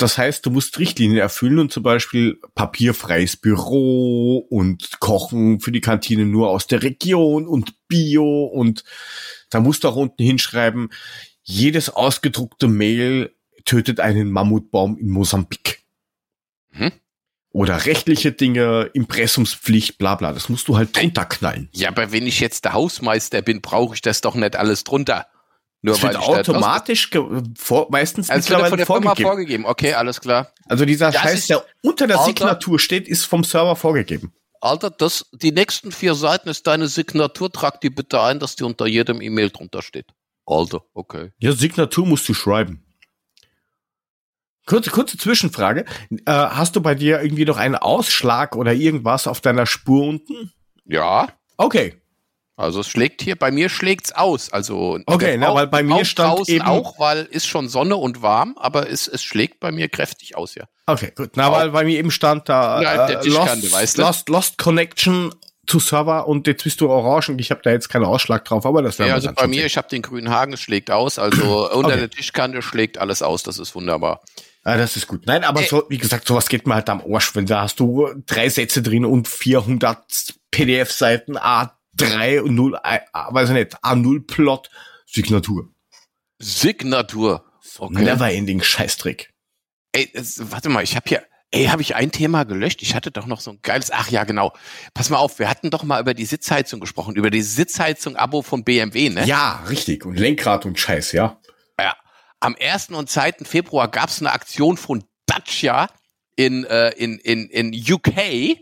Das 0.02 0.18
heißt, 0.18 0.46
du 0.46 0.50
musst 0.50 0.80
Richtlinien 0.80 1.20
erfüllen 1.20 1.60
und 1.60 1.72
zum 1.72 1.84
Beispiel 1.84 2.40
papierfreies 2.56 3.38
Büro 3.38 4.38
und 4.50 5.00
Kochen 5.00 5.60
für 5.60 5.72
die 5.72 5.82
Kantine 5.82 6.26
nur 6.26 6.50
aus 6.50 6.66
der 6.66 6.82
Region 6.82 7.48
und 7.48 7.76
Bio 7.88 8.46
und 8.46 8.84
da 9.52 9.60
musst 9.60 9.84
du 9.84 9.90
auch 9.90 9.96
unten 9.96 10.24
hinschreiben, 10.24 10.90
jedes 11.44 11.90
ausgedruckte 11.90 12.68
Mail 12.68 13.36
tötet 13.66 14.00
einen 14.00 14.32
Mammutbaum 14.32 14.98
in 14.98 15.10
Mosambik. 15.10 15.84
Mhm. 16.72 16.92
Oder 17.52 17.86
rechtliche 17.86 18.32
Dinge, 18.32 18.90
Impressumspflicht, 18.94 19.98
bla 19.98 20.16
bla. 20.16 20.34
Das 20.34 20.50
musst 20.50 20.68
du 20.68 20.78
halt 20.78 20.96
drunter 20.98 21.26
knallen. 21.26 21.70
Ja, 21.74 21.90
aber 21.90 22.12
wenn 22.12 22.26
ich 22.26 22.40
jetzt 22.40 22.66
der 22.66 22.74
Hausmeister 22.74 23.42
bin, 23.42 23.62
brauche 23.62 23.94
ich 23.94 24.02
das 24.02 24.22
doch 24.22 24.36
nicht 24.36 24.56
alles 24.56 24.84
drunter. 24.84 25.28
Nur 25.84 25.96
Das 25.96 26.04
wird 26.04 26.15
automatisch, 26.17 27.10
ge- 27.10 27.24
vor, 27.58 27.88
meistens 27.89 28.30
Also 28.30 28.50
wird 28.50 28.60
von 28.60 28.70
mittlerweile 28.72 28.78
der 28.78 28.86
Firma 28.86 29.02
vorgegeben. 29.15 29.28
vorgegeben. 29.30 29.65
Okay, 29.65 29.94
alles 29.94 30.22
klar. 30.22 30.54
Also 30.67 30.86
dieser 30.86 31.12
Das 31.12 31.22
Scheiß, 31.22 31.48
der 31.48 31.65
unter 31.82 32.06
der 32.08 32.20
Alter. 32.20 32.28
Signatur 32.30 32.78
steht, 32.80 33.08
ist 33.08 33.26
vom 33.26 33.44
Server 33.44 33.76
vorgegeben. 33.76 34.32
Alter, 34.62 34.91
das, 34.91 35.26
die 35.34 35.52
nächsten 35.52 35.91
vier 35.91 36.13
Seiten 36.13 36.50
ist 36.50 36.67
deine 36.67 36.88
Signatur. 36.88 37.52
Trag 37.52 37.82
die 37.82 37.89
bitte 37.89 38.22
ein, 38.22 38.38
dass 38.39 38.56
die 38.56 38.63
unter 38.63 38.86
jedem 38.86 39.22
E-Mail 39.22 39.50
drunter 39.50 39.82
steht. 39.82 40.06
Alter, 40.46 40.84
okay. 40.94 41.32
Ja, 41.39 41.52
Signatur 41.54 42.06
musst 42.06 42.30
du 42.30 42.36
schreiben. 42.36 42.86
Kurze, 44.67 44.91
kurze 44.91 45.17
Zwischenfrage. 45.17 45.86
Äh, 46.12 46.32
hast 46.32 46.76
du 46.76 46.82
bei 46.82 46.94
dir 46.94 47.22
irgendwie 47.24 47.46
noch 47.46 47.58
einen 47.58 47.76
Ausschlag 47.76 48.56
oder 48.56 48.74
irgendwas 48.74 49.26
auf 49.26 49.41
deiner 49.41 49.65
Spur 49.65 50.06
unten? 50.08 50.52
Ja, 50.86 51.28
Okay. 51.58 52.01
Also 52.58 52.82
es 52.82 52.88
schlägt 52.88 53.22
hier, 53.22 53.36
bei 53.36 53.50
mir 53.52 53.70
schlägt's 53.70 54.12
aus. 54.12 54.52
Also 54.54 55.00
Okay, 55.06 55.38
na, 55.38 55.54
weil 55.54 55.68
bei 55.68 55.84
mir 55.84 56.06
stand 56.06 56.38
draußen 56.40 56.54
eben- 56.56 56.66
auch, 56.66 57.00
weil 57.00 57.26
ist 57.26 57.48
schon 57.48 57.70
Sonne 57.70 57.96
und 57.98 58.22
warm, 58.22 58.56
aber 58.60 58.90
es, 58.90 59.08
es 59.08 59.24
schlägt 59.24 59.60
bei 59.60 59.72
mir 59.72 59.90
kräftig 59.90 60.36
aus, 60.38 60.56
ja. 60.56 60.66
Okay, 60.86 61.12
gut. 61.16 61.32
Na, 61.36 61.52
weil 61.52 61.72
bei 61.72 61.84
mir 61.84 61.98
eben 61.98 62.12
stand 62.12 62.50
da 62.50 62.82
Ja, 62.82 63.08
der 63.08 63.20
äh, 63.20 63.24
Tischkante, 63.24 63.62
Lost, 63.68 63.74
weißt 63.74 63.98
du? 63.98 64.02
Lost, 64.02 64.30
Lost 64.30 64.58
Connection 64.58 65.34
zu 65.68 65.80
Server 65.80 66.28
und 66.28 66.48
jetzt 66.48 66.64
bist 66.64 66.82
du 66.82 66.90
orange 66.90 67.30
und 67.30 67.40
ich 67.40 67.50
habe 67.52 67.62
da 67.64 67.70
jetzt 67.72 67.88
keinen 67.88 68.04
Ausschlag 68.06 68.44
drauf, 68.46 68.66
aber 68.66 68.82
das 68.82 69.00
wäre 69.00 69.10
Ja, 69.10 69.16
also 69.16 69.32
bei 69.34 69.48
mir, 69.48 69.66
ich 69.66 69.78
habe 69.78 69.88
den 69.88 70.02
grünen 70.02 70.30
Haken, 70.30 70.54
es 70.54 70.60
schlägt 70.60 70.92
aus. 70.92 71.18
Also 71.20 71.70
unter 71.74 71.90
Okay. 71.90 72.00
der 72.00 72.10
Tischkante 72.10 72.62
schlägt 72.62 72.98
alles 72.98 73.22
aus, 73.22 73.44
das 73.44 73.58
ist 73.60 73.74
wunderbar. 73.76 74.22
Ah, 74.64 74.78
das 74.78 74.96
ist 74.98 75.08
gut. 75.08 75.26
Nein, 75.26 75.44
aber 75.44 75.62
Äh. 75.62 75.68
so, 75.68 75.86
wie 75.90 75.98
gesagt, 75.98 76.28
sowas 76.28 76.50
geht 76.50 76.68
mir 76.68 76.76
halt 76.76 76.90
am 76.90 77.02
Arsch, 77.12 77.34
wenn 77.36 77.46
da 77.46 77.62
hast 77.62 77.80
du 77.80 78.10
drei 78.28 78.50
Sätze 78.50 78.82
drin 78.82 79.06
und 79.06 79.28
400 79.28 80.04
PDF-Seiten, 80.52 81.38
A3 82.04 82.42
und 82.42 82.56
0, 82.56 82.76
A, 82.78 83.00
A- 83.14 83.34
weiß 83.34 83.50
ich 83.50 83.56
nicht, 83.56 83.78
A0 83.84 84.26
Plot, 84.28 84.70
Signatur. 85.06 85.70
Signatur. 86.40 87.46
Okay. 87.78 88.04
Never-ending 88.04 88.62
Scheißdreck. 88.62 89.32
Ey, 89.94 90.10
es, 90.14 90.52
warte 90.52 90.70
mal, 90.70 90.84
ich 90.84 90.96
habe 90.96 91.06
hier, 91.08 91.24
ey, 91.52 91.66
habe 91.66 91.82
ich 91.82 91.96
ein 91.96 92.12
Thema 92.12 92.44
gelöscht? 92.44 92.82
Ich 92.82 92.96
hatte 92.96 93.12
doch 93.12 93.26
noch 93.26 93.40
so 93.42 93.52
ein 93.52 93.60
geiles, 93.62 93.92
ach 93.92 94.10
ja, 94.10 94.24
genau. 94.24 94.54
Pass 94.94 95.10
mal 95.10 95.18
auf, 95.18 95.40
wir 95.40 95.50
hatten 95.50 95.70
doch 95.70 95.84
mal 95.84 96.02
über 96.02 96.14
die 96.14 96.26
Sitzheizung 96.26 96.80
gesprochen, 96.80 97.16
über 97.16 97.30
die 97.30 97.42
Sitzheizung-Abo 97.42 98.42
von 98.42 98.64
BMW, 98.64 99.10
ne? 99.10 99.26
Ja, 99.26 99.64
richtig. 99.70 100.06
Und 100.06 100.18
Lenkrad 100.18 100.66
und 100.66 100.80
Scheiß, 100.80 101.12
ja. 101.12 101.40
Ja. 101.80 101.96
Am 102.40 102.56
1. 102.60 102.90
und 102.90 103.10
2. 103.10 103.34
Februar 103.44 103.90
gab 103.90 104.10
es 104.10 104.20
eine 104.20 104.32
Aktion 104.32 104.78
von 104.78 105.04
Dacia 105.28 105.88
in, 106.36 106.64
äh, 106.66 106.90
in, 106.92 107.18
in, 107.20 107.48
in 107.50 107.74
UK. 107.94 108.58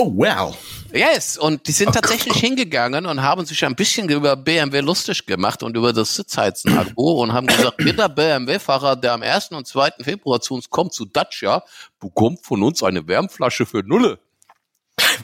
Oh, 0.00 0.12
wow. 0.14 0.56
Yes, 0.92 1.36
und 1.36 1.66
die 1.66 1.72
sind 1.72 1.88
Oh 1.88 1.90
tatsächlich 1.90 2.34
Gott. 2.34 2.42
hingegangen 2.42 3.04
und 3.04 3.20
haben 3.20 3.44
sich 3.44 3.64
ein 3.64 3.74
bisschen 3.74 4.08
über 4.08 4.36
BMW 4.36 4.78
lustig 4.80 5.26
gemacht 5.26 5.62
und 5.64 5.76
über 5.76 5.92
das 5.92 6.14
Sitzheizen-Abo 6.14 7.20
und 7.20 7.32
haben 7.32 7.48
gesagt, 7.48 7.82
jeder 7.84 8.08
BMW-Fahrer, 8.08 8.94
der 8.94 9.14
am 9.14 9.22
1. 9.22 9.48
und 9.50 9.66
2. 9.66 9.90
Februar 10.02 10.40
zu 10.40 10.54
uns 10.54 10.70
kommt, 10.70 10.92
zu 10.94 11.04
Dacia, 11.04 11.64
bekommt 11.98 12.44
von 12.46 12.62
uns 12.62 12.84
eine 12.84 13.08
Wärmflasche 13.08 13.66
für 13.66 13.82
Nulle. 13.82 14.20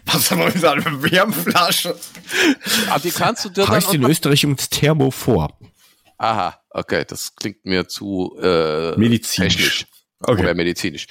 Was 0.07 0.33
haben 0.33 0.41
wir 0.41 0.47
mit 0.53 0.65
einer 0.65 1.03
Wärmflasche? 1.03 1.97
Ah, 2.91 2.99
die 2.99 3.13
kannst 3.13 3.45
du 3.45 3.51
dir 3.51 3.65
dann... 3.65 3.77
Heißt 3.77 3.95
in 3.95 4.03
Österreich 4.03 4.43
übrigens 4.43 4.69
Thermo 4.69 5.13
vor. 5.13 5.57
Aha, 6.19 6.61
okay, 6.71 7.05
das 7.07 7.35
klingt 7.37 7.65
mir 7.65 7.87
zu 7.87 8.37
äh, 8.43 8.97
Medizinisch. 8.97 9.55
technisch 9.57 9.87
Okay. 10.27 10.43
oder 10.43 10.55
medizinisch. 10.55 11.07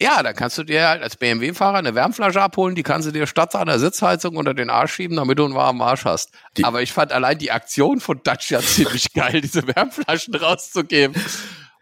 Ja, 0.00 0.22
dann 0.22 0.34
kannst 0.36 0.58
du 0.58 0.62
dir 0.64 0.88
halt 0.88 1.02
als 1.02 1.16
BMW-Fahrer 1.16 1.78
eine 1.78 1.94
Wärmflasche 1.94 2.42
abholen, 2.42 2.74
die 2.74 2.82
kannst 2.82 3.08
du 3.08 3.12
dir 3.12 3.26
statt 3.26 3.54
einer 3.56 3.78
Sitzheizung 3.78 4.36
unter 4.36 4.52
den 4.52 4.68
Arsch 4.68 4.92
schieben, 4.94 5.16
damit 5.16 5.38
du 5.38 5.44
einen 5.46 5.54
warmen 5.54 5.80
Arsch 5.80 6.04
hast. 6.04 6.32
Die- 6.58 6.64
Aber 6.64 6.82
ich 6.82 6.92
fand 6.92 7.12
allein 7.12 7.38
die 7.38 7.50
Aktion 7.50 8.00
von 8.00 8.20
Dacia 8.22 8.60
ziemlich 8.60 9.12
geil, 9.14 9.40
diese 9.40 9.66
Wärmflaschen 9.66 10.34
rauszugeben. 10.34 11.16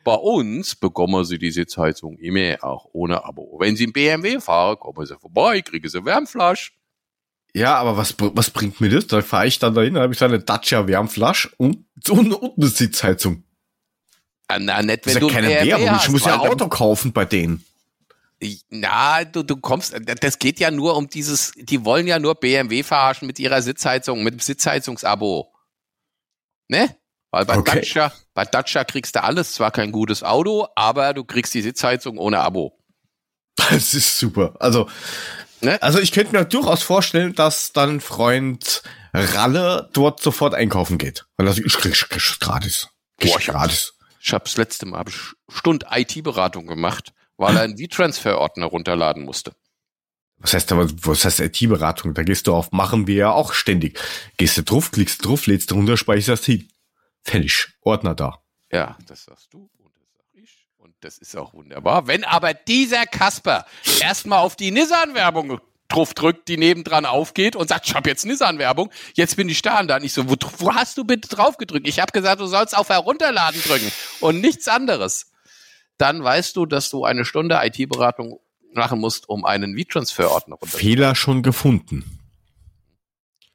Bei 0.04 0.14
uns 0.14 0.76
bekommen 0.76 1.24
sie 1.24 1.38
die 1.38 1.50
Sitzheizung 1.50 2.16
immer 2.18 2.62
auch 2.62 2.86
ohne 2.92 3.24
Abo. 3.24 3.56
Wenn 3.58 3.74
sie 3.74 3.84
einen 3.84 3.92
BMW 3.94 4.38
fahren, 4.38 4.78
kommen 4.78 5.04
sie 5.06 5.18
vorbei, 5.18 5.62
kriegen 5.62 5.88
sie 5.88 6.04
Wärmflasche. 6.04 6.70
Ja, 7.52 7.76
aber 7.76 7.96
was, 7.96 8.14
was 8.18 8.50
bringt 8.50 8.80
mir 8.80 8.90
das? 8.90 9.06
Da 9.06 9.22
fahre 9.22 9.46
ich 9.46 9.58
dann 9.58 9.74
dahin, 9.74 9.94
dann 9.94 10.02
habe 10.04 10.12
ich 10.12 10.18
so 10.18 10.24
eine 10.24 10.40
Dacia 10.40 10.86
Wärmflasche 10.86 11.50
und, 11.56 11.84
und, 12.08 12.32
und 12.32 12.58
eine 12.58 12.66
Sitzheizung. 12.68 13.42
Ah, 14.46 14.58
Na, 14.60 14.82
nicht, 14.82 15.06
Das 15.06 15.14
wenn 15.14 15.22
ist 15.22 15.22
ja 15.22 15.28
du 15.28 15.34
keine 15.34 15.48
BMW 15.48 15.70
Werbung. 15.70 15.98
Ich 16.00 16.08
muss 16.10 16.24
ja 16.26 16.34
ein 16.34 16.40
Auto 16.50 16.68
kaufen 16.68 17.12
bei 17.12 17.24
denen. 17.24 17.64
Na, 18.70 19.24
du, 19.24 19.42
du 19.42 19.56
kommst, 19.56 19.94
das 20.20 20.38
geht 20.38 20.58
ja 20.60 20.70
nur 20.70 20.96
um 20.96 21.08
dieses, 21.08 21.52
die 21.56 21.84
wollen 21.84 22.06
ja 22.06 22.18
nur 22.18 22.34
BMW 22.34 22.82
verarschen 22.82 23.26
mit 23.26 23.38
ihrer 23.38 23.62
Sitzheizung, 23.62 24.22
mit 24.22 24.34
dem 24.34 24.40
Sitzheizungsabo. 24.40 25.52
Ne? 26.68 26.96
Weil 27.30 27.44
bei 27.46 27.56
Okay. 27.58 27.80
Dacia, 27.80 28.12
bei 28.34 28.44
Dacia 28.44 28.84
kriegst 28.84 29.16
du 29.16 29.22
alles, 29.22 29.54
zwar 29.54 29.70
kein 29.70 29.92
gutes 29.92 30.22
Auto, 30.22 30.68
aber 30.76 31.14
du 31.14 31.24
kriegst 31.24 31.52
die 31.54 31.62
Sitzheizung 31.62 32.18
ohne 32.18 32.40
Abo. 32.40 32.78
Das 33.56 33.94
ist 33.94 34.18
super. 34.18 34.54
Also, 34.60 34.88
Ne? 35.60 35.80
also 35.82 35.98
ich 35.98 36.12
könnte 36.12 36.36
mir 36.36 36.44
durchaus 36.44 36.82
vorstellen, 36.82 37.34
dass 37.34 37.72
dann 37.72 38.00
Freund 38.02 38.82
Ralle 39.14 39.88
dort 39.94 40.20
sofort 40.20 40.52
einkaufen 40.52 40.98
geht. 40.98 41.24
Weil 41.38 41.46
er 41.46 41.54
sagt, 41.54 41.66
ich 41.66 41.72
krieg, 41.72 41.92
ich 41.92 42.08
krieg 42.08 42.40
gratis. 42.40 42.88
Krieg 43.18 43.30
Boah, 43.32 43.40
ich 43.40 43.48
hab- 43.48 43.54
gratis. 43.54 43.94
Ich 44.20 44.32
habe 44.34 44.44
das 44.44 44.56
letzte 44.58 44.84
Mal 44.86 44.98
hab 44.98 45.08
ich 45.08 45.16
Stund 45.48 45.86
IT-Beratung 45.90 46.66
gemacht, 46.66 47.12
weil 47.36 47.56
er 47.56 47.62
einen 47.62 47.78
V-Transfer-Ordner 47.78 48.66
runterladen 48.66 49.24
musste. 49.24 49.52
Was 50.38 50.52
heißt 50.52 50.72
aber, 50.72 50.88
was 51.06 51.24
heißt 51.24 51.40
IT-Beratung? 51.40 52.14
Da 52.14 52.22
gehst 52.22 52.46
du 52.46 52.54
auf, 52.54 52.72
machen 52.72 53.06
wir 53.06 53.14
ja 53.14 53.32
auch 53.32 53.52
ständig. 53.52 53.98
Gehst 54.36 54.58
du 54.58 54.62
drauf, 54.62 54.90
klickst 54.90 55.24
drauf, 55.24 55.46
lädst 55.46 55.72
runter, 55.72 55.96
speicherst 55.96 56.44
hin. 56.44 56.68
Fertig. 57.22 57.68
Ordner 57.80 58.14
da. 58.14 58.42
Ja, 58.70 58.98
das 59.06 59.24
sagst 59.24 59.52
du 59.52 59.70
und 59.78 59.94
das 59.96 60.08
sag 60.12 60.26
ich. 60.34 60.66
Und 60.76 60.94
das 61.00 61.18
ist 61.18 61.36
auch 61.36 61.54
wunderbar. 61.54 62.06
Wenn 62.06 62.24
aber 62.24 62.52
dieser 62.52 63.06
Kasper 63.06 63.64
erstmal 64.00 64.40
auf 64.40 64.56
die 64.56 64.70
Nissan-Werbung 64.70 65.60
drauf 65.88 66.12
drückt, 66.12 66.48
die 66.48 66.56
nebendran 66.56 67.06
aufgeht 67.06 67.56
und 67.56 67.68
sagt, 67.68 67.86
ich 67.86 67.94
habe 67.94 68.10
jetzt 68.10 68.26
Nissan-Werbung, 68.26 68.90
jetzt 69.14 69.36
bin 69.36 69.48
ich 69.48 69.62
da 69.62 69.80
und 69.80 69.88
da. 69.88 69.98
nicht 69.98 70.12
so, 70.12 70.28
wo, 70.28 70.34
wo 70.58 70.74
hast 70.74 70.98
du 70.98 71.04
bitte 71.04 71.28
drauf 71.28 71.56
gedrückt? 71.56 71.88
Ich 71.88 72.00
habe 72.00 72.12
gesagt, 72.12 72.40
du 72.40 72.46
sollst 72.46 72.76
auf 72.76 72.88
Herunterladen 72.88 73.62
drücken 73.62 73.90
und 74.20 74.40
nichts 74.40 74.68
anderes. 74.68 75.30
Dann 75.98 76.22
weißt 76.22 76.56
du, 76.56 76.66
dass 76.66 76.90
du 76.90 77.04
eine 77.04 77.24
Stunde 77.24 77.60
IT-Beratung 77.62 78.40
machen 78.72 78.98
musst, 78.98 79.28
um 79.28 79.44
einen 79.44 79.78
V-Transfer-Ordner. 79.78 80.56
Fehler 80.64 81.14
schon 81.14 81.42
gefunden. 81.42 82.20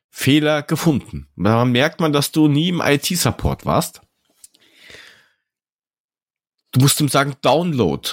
Fehler 0.10 0.64
gefunden. 0.64 1.28
Daran 1.36 1.72
merkt 1.72 2.00
man, 2.00 2.14
dass 2.14 2.32
du 2.32 2.48
nie 2.48 2.70
im 2.70 2.82
IT-Support 2.82 3.66
warst. 3.66 4.02
Du 6.72 6.82
musst 6.82 7.00
ihm 7.02 7.10
sagen, 7.10 7.36
Download. 7.42 8.10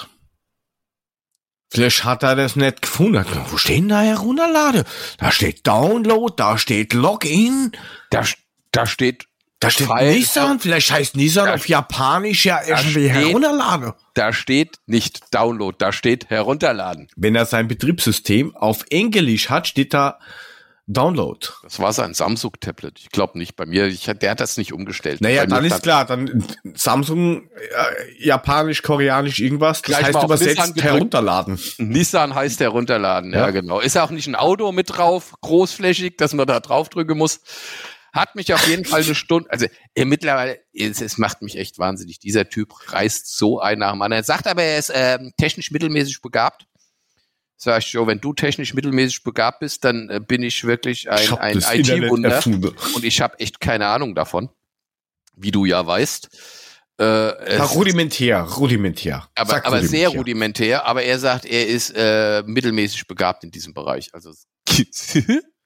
Vielleicht 1.69 2.05
hat 2.05 2.23
er 2.23 2.35
das 2.35 2.55
nicht 2.55 2.81
gefunden. 2.81 3.25
Wo 3.49 3.57
stehen 3.57 3.89
da 3.89 4.01
herunterlade? 4.01 4.85
Da 5.17 5.31
steht 5.31 5.67
Download, 5.67 6.33
da 6.35 6.57
steht 6.57 6.93
Login. 6.93 7.71
Da, 8.09 8.23
da 8.71 8.85
steht 8.85 9.27
Da 9.59 9.69
steht 9.71 9.87
File- 9.87 10.13
Nissan. 10.13 10.59
Vielleicht 10.59 10.91
heißt 10.91 11.15
Nissan 11.15 11.47
Da- 11.47 11.53
auf 11.55 11.67
Japanisch 11.67 12.45
ja 12.45 12.59
irgendwie 12.65 12.91
steht- 12.91 13.11
herunterlade. 13.11 13.95
da 14.13 14.31
steht 14.31 14.77
nicht 14.85 15.33
Download, 15.33 15.75
da 15.79 15.91
steht 15.91 16.29
herunterladen. 16.29 17.07
Wenn 17.15 17.35
er 17.35 17.45
sein 17.47 17.67
Betriebssystem 17.67 18.55
auf 18.55 18.85
Englisch 18.91 19.49
hat, 19.49 19.67
steht 19.67 19.93
da 19.95 20.19
Download. 20.89 21.39
Das 21.63 21.79
war 21.79 21.91
sein 21.91 22.13
Samsung-Tablet. 22.13 22.99
Ich 22.99 23.09
glaube 23.09 23.37
nicht 23.37 23.57
bei 23.57 23.65
mir. 23.65 23.87
Ich, 23.87 24.05
der 24.05 24.31
hat 24.31 24.39
das 24.39 24.55
nicht 24.55 24.71
umgestellt. 24.71 25.19
Naja, 25.19 25.45
dann 25.45 25.65
ist 25.65 25.83
klar, 25.83 26.05
dann 26.05 26.45
Samsung, 26.75 27.49
äh, 27.49 28.23
Japanisch, 28.25 28.83
Koreanisch, 28.83 29.39
irgendwas, 29.39 29.81
das 29.81 29.97
Gleich 29.97 30.13
heißt 30.13 30.23
übersetzt 30.23 30.81
herunterladen. 30.81 31.59
Nissan 31.77 32.33
heißt 32.35 32.61
herunterladen, 32.61 33.33
ja. 33.33 33.39
Ja. 33.39 33.51
genau. 33.51 33.81
Ist 33.81 33.97
auch 33.97 34.11
nicht 34.11 34.27
ein 34.27 34.35
Auto 34.35 34.71
mit 34.71 34.95
drauf, 34.95 35.33
großflächig, 35.41 36.15
dass 36.15 36.33
man 36.33 36.47
da 36.47 36.61
draufdrücken 36.61 37.17
muss. 37.17 37.41
Hat 38.17 38.35
mich 38.35 38.53
auf 38.53 38.67
jeden 38.67 38.83
Fall 38.85 39.03
eine 39.03 39.15
Stunde, 39.15 39.49
also 39.51 39.67
äh, 39.95 40.05
mittlerweile, 40.05 40.59
es, 40.73 41.01
es 41.01 41.17
macht 41.17 41.41
mich 41.41 41.57
echt 41.57 41.79
wahnsinnig. 41.79 42.19
Dieser 42.19 42.49
Typ 42.49 42.73
reißt 42.91 43.37
so 43.37 43.59
ein 43.59 43.79
nach 43.79 43.91
dem 43.91 44.01
anderen. 44.01 44.21
Er 44.21 44.25
sagt 44.25 44.47
aber, 44.47 44.63
er 44.63 44.77
ist 44.79 44.91
ähm, 44.93 45.33
technisch 45.37 45.71
mittelmäßig 45.71 46.21
begabt. 46.21 46.65
Sag 47.55 47.81
ich, 47.81 47.91
Joe, 47.93 48.05
wenn 48.05 48.19
du 48.19 48.33
technisch 48.33 48.73
mittelmäßig 48.73 49.23
begabt 49.23 49.61
bist, 49.61 49.83
dann 49.83 50.09
äh, 50.09 50.19
bin 50.19 50.43
ich 50.43 50.63
wirklich 50.63 51.09
ein, 51.09 51.23
Ich 51.23 51.33
ein 51.33 51.57
IT-Wunder. 51.57 52.41
Und 52.95 53.03
ich 53.03 53.21
habe 53.21 53.39
echt 53.39 53.59
keine 53.59 53.87
Ahnung 53.87 54.13
davon, 54.13 54.49
wie 55.35 55.51
du 55.51 55.65
ja 55.65 55.85
weißt. 55.85 56.29
Äh, 56.99 57.03
Na, 57.57 57.63
rudimentär, 57.65 58.41
rudimentär. 58.41 59.29
aber, 59.35 59.51
Sag 59.51 59.65
aber 59.67 59.83
sehr 59.83 60.09
rudimentär. 60.09 60.79
rudimentär, 60.79 60.85
aber 60.85 61.03
er 61.03 61.19
sagt, 61.19 61.45
er 61.45 61.67
ist 61.67 61.91
äh, 61.95 62.41
mittelmäßig 62.43 63.05
begabt 63.05 63.43
in 63.43 63.51
diesem 63.51 63.73
Bereich. 63.75 64.09
Also 64.13 64.31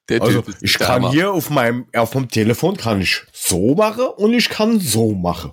der 0.08 0.22
Also, 0.22 0.40
ist 0.40 0.62
ich 0.62 0.78
kann 0.78 1.02
Hammer. 1.04 1.10
hier 1.12 1.32
auf 1.32 1.50
meinem, 1.50 1.86
auf 1.94 2.10
dem 2.10 2.28
Telefon 2.28 2.76
kann 2.76 3.00
ich 3.00 3.22
so 3.32 3.74
machen 3.74 4.06
und 4.06 4.32
ich 4.32 4.48
kann 4.48 4.80
so 4.80 5.12
machen. 5.14 5.52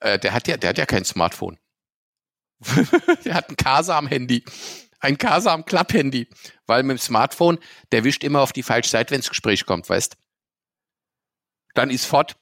Äh, 0.00 0.18
der 0.18 0.32
hat 0.32 0.48
ja, 0.48 0.56
der 0.56 0.70
hat 0.70 0.78
ja 0.78 0.86
kein 0.86 1.04
Smartphone. 1.04 1.58
der 3.24 3.34
hat 3.34 3.48
ein 3.48 3.56
Casa 3.56 3.96
am 3.96 4.06
Handy. 4.06 4.44
Ein 5.00 5.16
Casa 5.16 5.52
am 5.52 5.64
Klapphandy. 5.64 6.28
Weil 6.66 6.82
mit 6.82 6.98
dem 6.98 7.00
Smartphone, 7.00 7.58
der 7.92 8.04
wischt 8.04 8.24
immer 8.24 8.40
auf 8.40 8.52
die 8.52 8.62
falsche 8.62 8.90
Seite, 8.90 9.12
wenn 9.12 9.20
ins 9.20 9.28
Gespräch 9.28 9.64
kommt, 9.64 9.88
weißt? 9.88 10.16
Dann 11.74 11.90
ist 11.90 12.04
fort. 12.04 12.36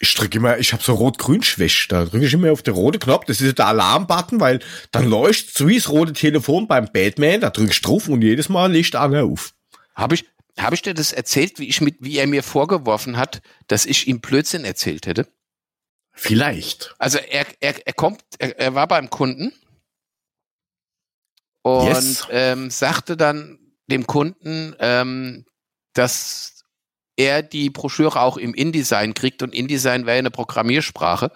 Ich 0.00 0.14
drücke 0.14 0.38
immer, 0.38 0.58
ich 0.58 0.72
habe 0.72 0.82
so 0.82 0.94
rot-grün-Schwäche. 0.94 1.88
Da 1.88 2.04
drücke 2.04 2.26
ich 2.26 2.32
immer 2.32 2.52
auf 2.52 2.62
den 2.62 2.74
roten 2.74 3.00
Knopf. 3.00 3.24
Das 3.24 3.40
ist 3.40 3.58
der 3.58 3.66
Alarm-Button, 3.66 4.38
weil 4.40 4.60
dann 4.92 5.08
leuchtet 5.08 5.54
so 5.54 5.66
wie 5.66 5.76
das 5.76 5.88
rote 5.88 6.12
Telefon 6.12 6.68
beim 6.68 6.88
Batman. 6.92 7.40
Da 7.40 7.50
drücke 7.50 7.72
ich 7.72 7.80
drauf 7.80 8.08
und 8.08 8.22
jedes 8.22 8.48
Mal 8.48 8.70
liegt 8.70 8.94
einer 8.94 9.24
auf. 9.24 9.54
Habe 9.94 10.14
ich, 10.14 10.24
hab 10.56 10.72
ich 10.72 10.82
dir 10.82 10.94
das 10.94 11.12
erzählt, 11.12 11.58
wie, 11.58 11.68
ich 11.68 11.80
mit, 11.80 11.96
wie 12.00 12.16
er 12.16 12.28
mir 12.28 12.44
vorgeworfen 12.44 13.16
hat, 13.16 13.42
dass 13.66 13.86
ich 13.86 14.06
ihm 14.06 14.20
Blödsinn 14.20 14.64
erzählt 14.64 15.06
hätte? 15.06 15.26
Vielleicht. 16.12 16.94
Also 16.98 17.18
er, 17.18 17.46
er, 17.60 17.86
er 17.86 17.92
kommt, 17.92 18.22
er, 18.38 18.58
er 18.58 18.74
war 18.74 18.86
beim 18.86 19.10
Kunden 19.10 19.52
und 21.62 21.86
Yes. 21.86 22.26
ähm, 22.30 22.70
sagte 22.70 23.16
dann 23.16 23.58
dem 23.88 24.06
Kunden, 24.06 24.74
ähm, 24.78 25.44
dass 25.92 26.57
er 27.18 27.42
die 27.42 27.68
Broschüre 27.68 28.20
auch 28.20 28.36
im 28.38 28.54
InDesign 28.54 29.12
kriegt 29.12 29.42
und 29.42 29.52
InDesign 29.52 30.06
wäre 30.06 30.18
eine 30.18 30.30
Programmiersprache. 30.30 31.30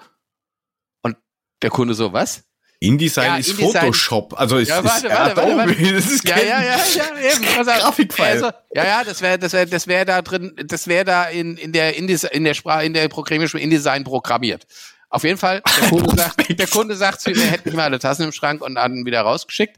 Und 1.02 1.16
der 1.60 1.70
Kunde 1.70 1.94
so, 1.94 2.12
was? 2.12 2.44
InDesign 2.78 3.26
Ja, 3.26 3.36
ist 3.36 3.50
InDesign- 3.50 3.80
Photoshop. 3.80 4.38
Also 4.40 4.58
es 4.58 4.68
Ja, 4.68 4.78
ist 4.78 4.84
warte, 4.84 5.08
warte, 5.10 5.36
warte, 5.36 5.42
Adobe. 5.42 5.56
warte. 5.78 5.92
Das 5.94 6.06
ist 6.06 6.26
Ja, 6.28 6.34
kein 6.36 6.48
ja, 6.48 6.62
ja, 6.62 6.76
ja, 6.94 7.32
eben. 7.32 7.64
Grafikfile. 7.64 8.26
Also, 8.28 8.46
ja, 8.74 8.84
ja, 8.84 9.04
das 9.04 9.20
wäre, 9.22 9.38
das 9.38 9.52
wäre, 9.52 9.66
das 9.66 9.86
wäre 9.86 10.04
da 10.04 10.22
drin, 10.22 10.54
das 10.66 10.86
wäre 10.86 11.04
da 11.04 11.24
in, 11.24 11.56
in 11.56 11.72
der, 11.72 11.96
Indis, 11.96 12.24
in 12.24 12.44
der 12.44 12.54
Sprache, 12.54 12.84
in 12.84 12.94
der 12.94 13.08
Programmiersprache 13.08 13.62
InDesign 13.62 14.04
programmiert. 14.04 14.66
Auf 15.10 15.24
jeden 15.24 15.36
Fall, 15.38 15.62
der 15.80 15.88
Kunde 15.90 16.16
sagt, 16.16 16.58
der 16.58 16.66
Kunde 16.68 16.96
sagt 16.96 17.20
zu 17.20 17.30
er 17.30 17.50
hätte 17.50 17.68
nicht 17.68 17.76
mal 17.76 17.84
alle 17.84 17.98
Tassen 17.98 18.22
im 18.22 18.32
Schrank 18.32 18.62
und 18.62 18.76
dann 18.76 19.04
wieder 19.04 19.20
rausgeschickt. 19.20 19.76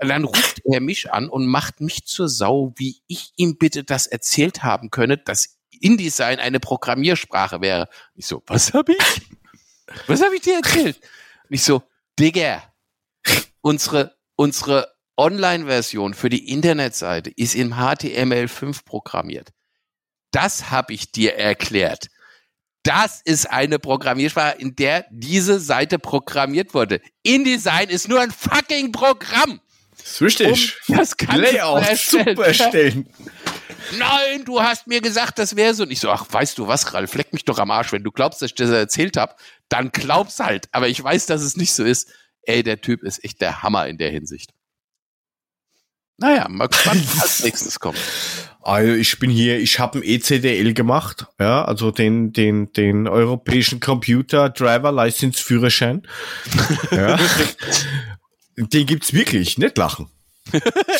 Dann 0.00 0.24
ruft 0.24 0.60
er 0.64 0.80
mich 0.80 1.12
an 1.12 1.28
und 1.28 1.46
macht 1.46 1.80
mich 1.80 2.04
zur 2.04 2.28
Sau, 2.28 2.72
wie 2.76 3.02
ich 3.06 3.32
ihm 3.36 3.58
bitte 3.58 3.84
das 3.84 4.06
erzählt 4.06 4.62
haben 4.62 4.90
könne, 4.90 5.18
dass 5.18 5.58
InDesign 5.80 6.38
eine 6.38 6.60
Programmiersprache 6.60 7.60
wäre. 7.60 7.88
Ich 8.14 8.26
so, 8.26 8.42
was 8.46 8.72
habe 8.74 8.92
ich? 8.92 9.22
Was 10.06 10.22
habe 10.22 10.36
ich 10.36 10.42
dir 10.42 10.56
erzählt? 10.56 11.00
Und 11.48 11.54
ich 11.54 11.62
so, 11.62 11.82
Digga, 12.18 12.62
unsere, 13.60 14.16
unsere 14.36 14.94
Online-Version 15.16 16.14
für 16.14 16.28
die 16.28 16.48
Internetseite 16.48 17.30
ist 17.30 17.54
in 17.54 17.74
HTML5 17.74 18.84
programmiert. 18.84 19.50
Das 20.30 20.70
habe 20.70 20.92
ich 20.92 21.10
dir 21.10 21.36
erklärt. 21.36 22.08
Das 22.84 23.20
ist 23.22 23.50
eine 23.50 23.78
Programmiersprache, 23.78 24.58
in 24.58 24.76
der 24.76 25.06
diese 25.10 25.58
Seite 25.58 25.98
programmiert 25.98 26.74
wurde. 26.74 27.00
InDesign 27.22 27.88
ist 27.88 28.08
nur 28.08 28.20
ein 28.20 28.30
fucking 28.30 28.92
Programm. 28.92 29.60
Ist 30.10 30.22
richtig. 30.22 30.76
Um 30.88 30.96
das 30.96 31.16
Ganze 31.16 31.40
Layout 31.40 31.86
erstellen. 31.86 32.36
super 32.36 32.46
erstellen. 32.46 33.08
Nein, 33.98 34.44
du 34.44 34.60
hast 34.60 34.86
mir 34.86 35.00
gesagt, 35.00 35.38
das 35.38 35.56
wäre 35.56 35.74
so. 35.74 35.84
Und 35.84 35.90
ich 35.90 36.00
so, 36.00 36.10
ach, 36.10 36.26
weißt 36.30 36.58
du 36.58 36.66
was, 36.66 36.92
Ralf, 36.92 37.14
leck 37.14 37.32
mich 37.32 37.44
doch 37.44 37.58
am 37.58 37.70
Arsch. 37.70 37.92
Wenn 37.92 38.04
du 38.04 38.12
glaubst, 38.12 38.42
dass 38.42 38.50
ich 38.50 38.54
das 38.54 38.70
erzählt 38.70 39.16
habe, 39.16 39.34
dann 39.68 39.90
glaub's 39.92 40.40
halt. 40.40 40.68
Aber 40.72 40.88
ich 40.88 41.02
weiß, 41.02 41.26
dass 41.26 41.42
es 41.42 41.56
nicht 41.56 41.72
so 41.72 41.84
ist. 41.84 42.12
Ey, 42.42 42.62
der 42.62 42.80
Typ 42.80 43.02
ist 43.02 43.24
echt 43.24 43.40
der 43.40 43.62
Hammer 43.62 43.86
in 43.86 43.98
der 43.98 44.10
Hinsicht. 44.10 44.52
Naja, 46.18 46.48
mal 46.48 46.68
gespannt, 46.68 47.04
was 47.14 47.22
als 47.22 47.44
nächstes 47.44 47.80
kommt. 47.80 47.98
Also 48.60 48.92
ich 48.92 49.18
bin 49.18 49.30
hier, 49.30 49.58
ich 49.58 49.78
habe 49.78 49.98
ein 49.98 50.02
ECDL 50.02 50.74
gemacht, 50.74 51.26
ja, 51.38 51.64
also 51.64 51.90
den 51.90 52.32
den 52.32 52.72
den 52.72 53.06
europäischen 53.08 53.80
Computer 53.80 54.50
Driver 54.50 54.92
License 54.92 55.42
Führerschein. 55.42 56.06
ja. 56.90 57.18
Den 58.66 58.86
gibt's 58.86 59.12
wirklich, 59.12 59.56
nicht 59.58 59.78
lachen. 59.78 60.10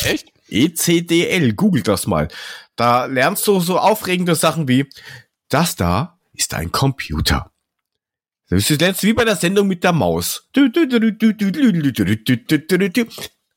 Echt? 0.01 0.31
ECDL, 0.47 1.53
google 1.53 1.83
das 1.83 2.07
mal. 2.07 2.27
Da 2.75 3.05
lernst 3.05 3.45
du 3.47 3.59
so 3.59 3.77
aufregende 3.77 4.35
Sachen 4.35 4.67
wie 4.67 4.87
das 5.49 5.75
da 5.75 6.19
ist 6.33 6.53
ein 6.53 6.71
Computer. 6.71 7.51
Das 8.49 8.69
ist 8.69 8.81
jetzt 8.81 9.03
wie 9.03 9.13
bei 9.13 9.25
der 9.25 9.35
Sendung 9.35 9.67
mit 9.67 9.83
der 9.83 9.93
Maus. 9.93 10.47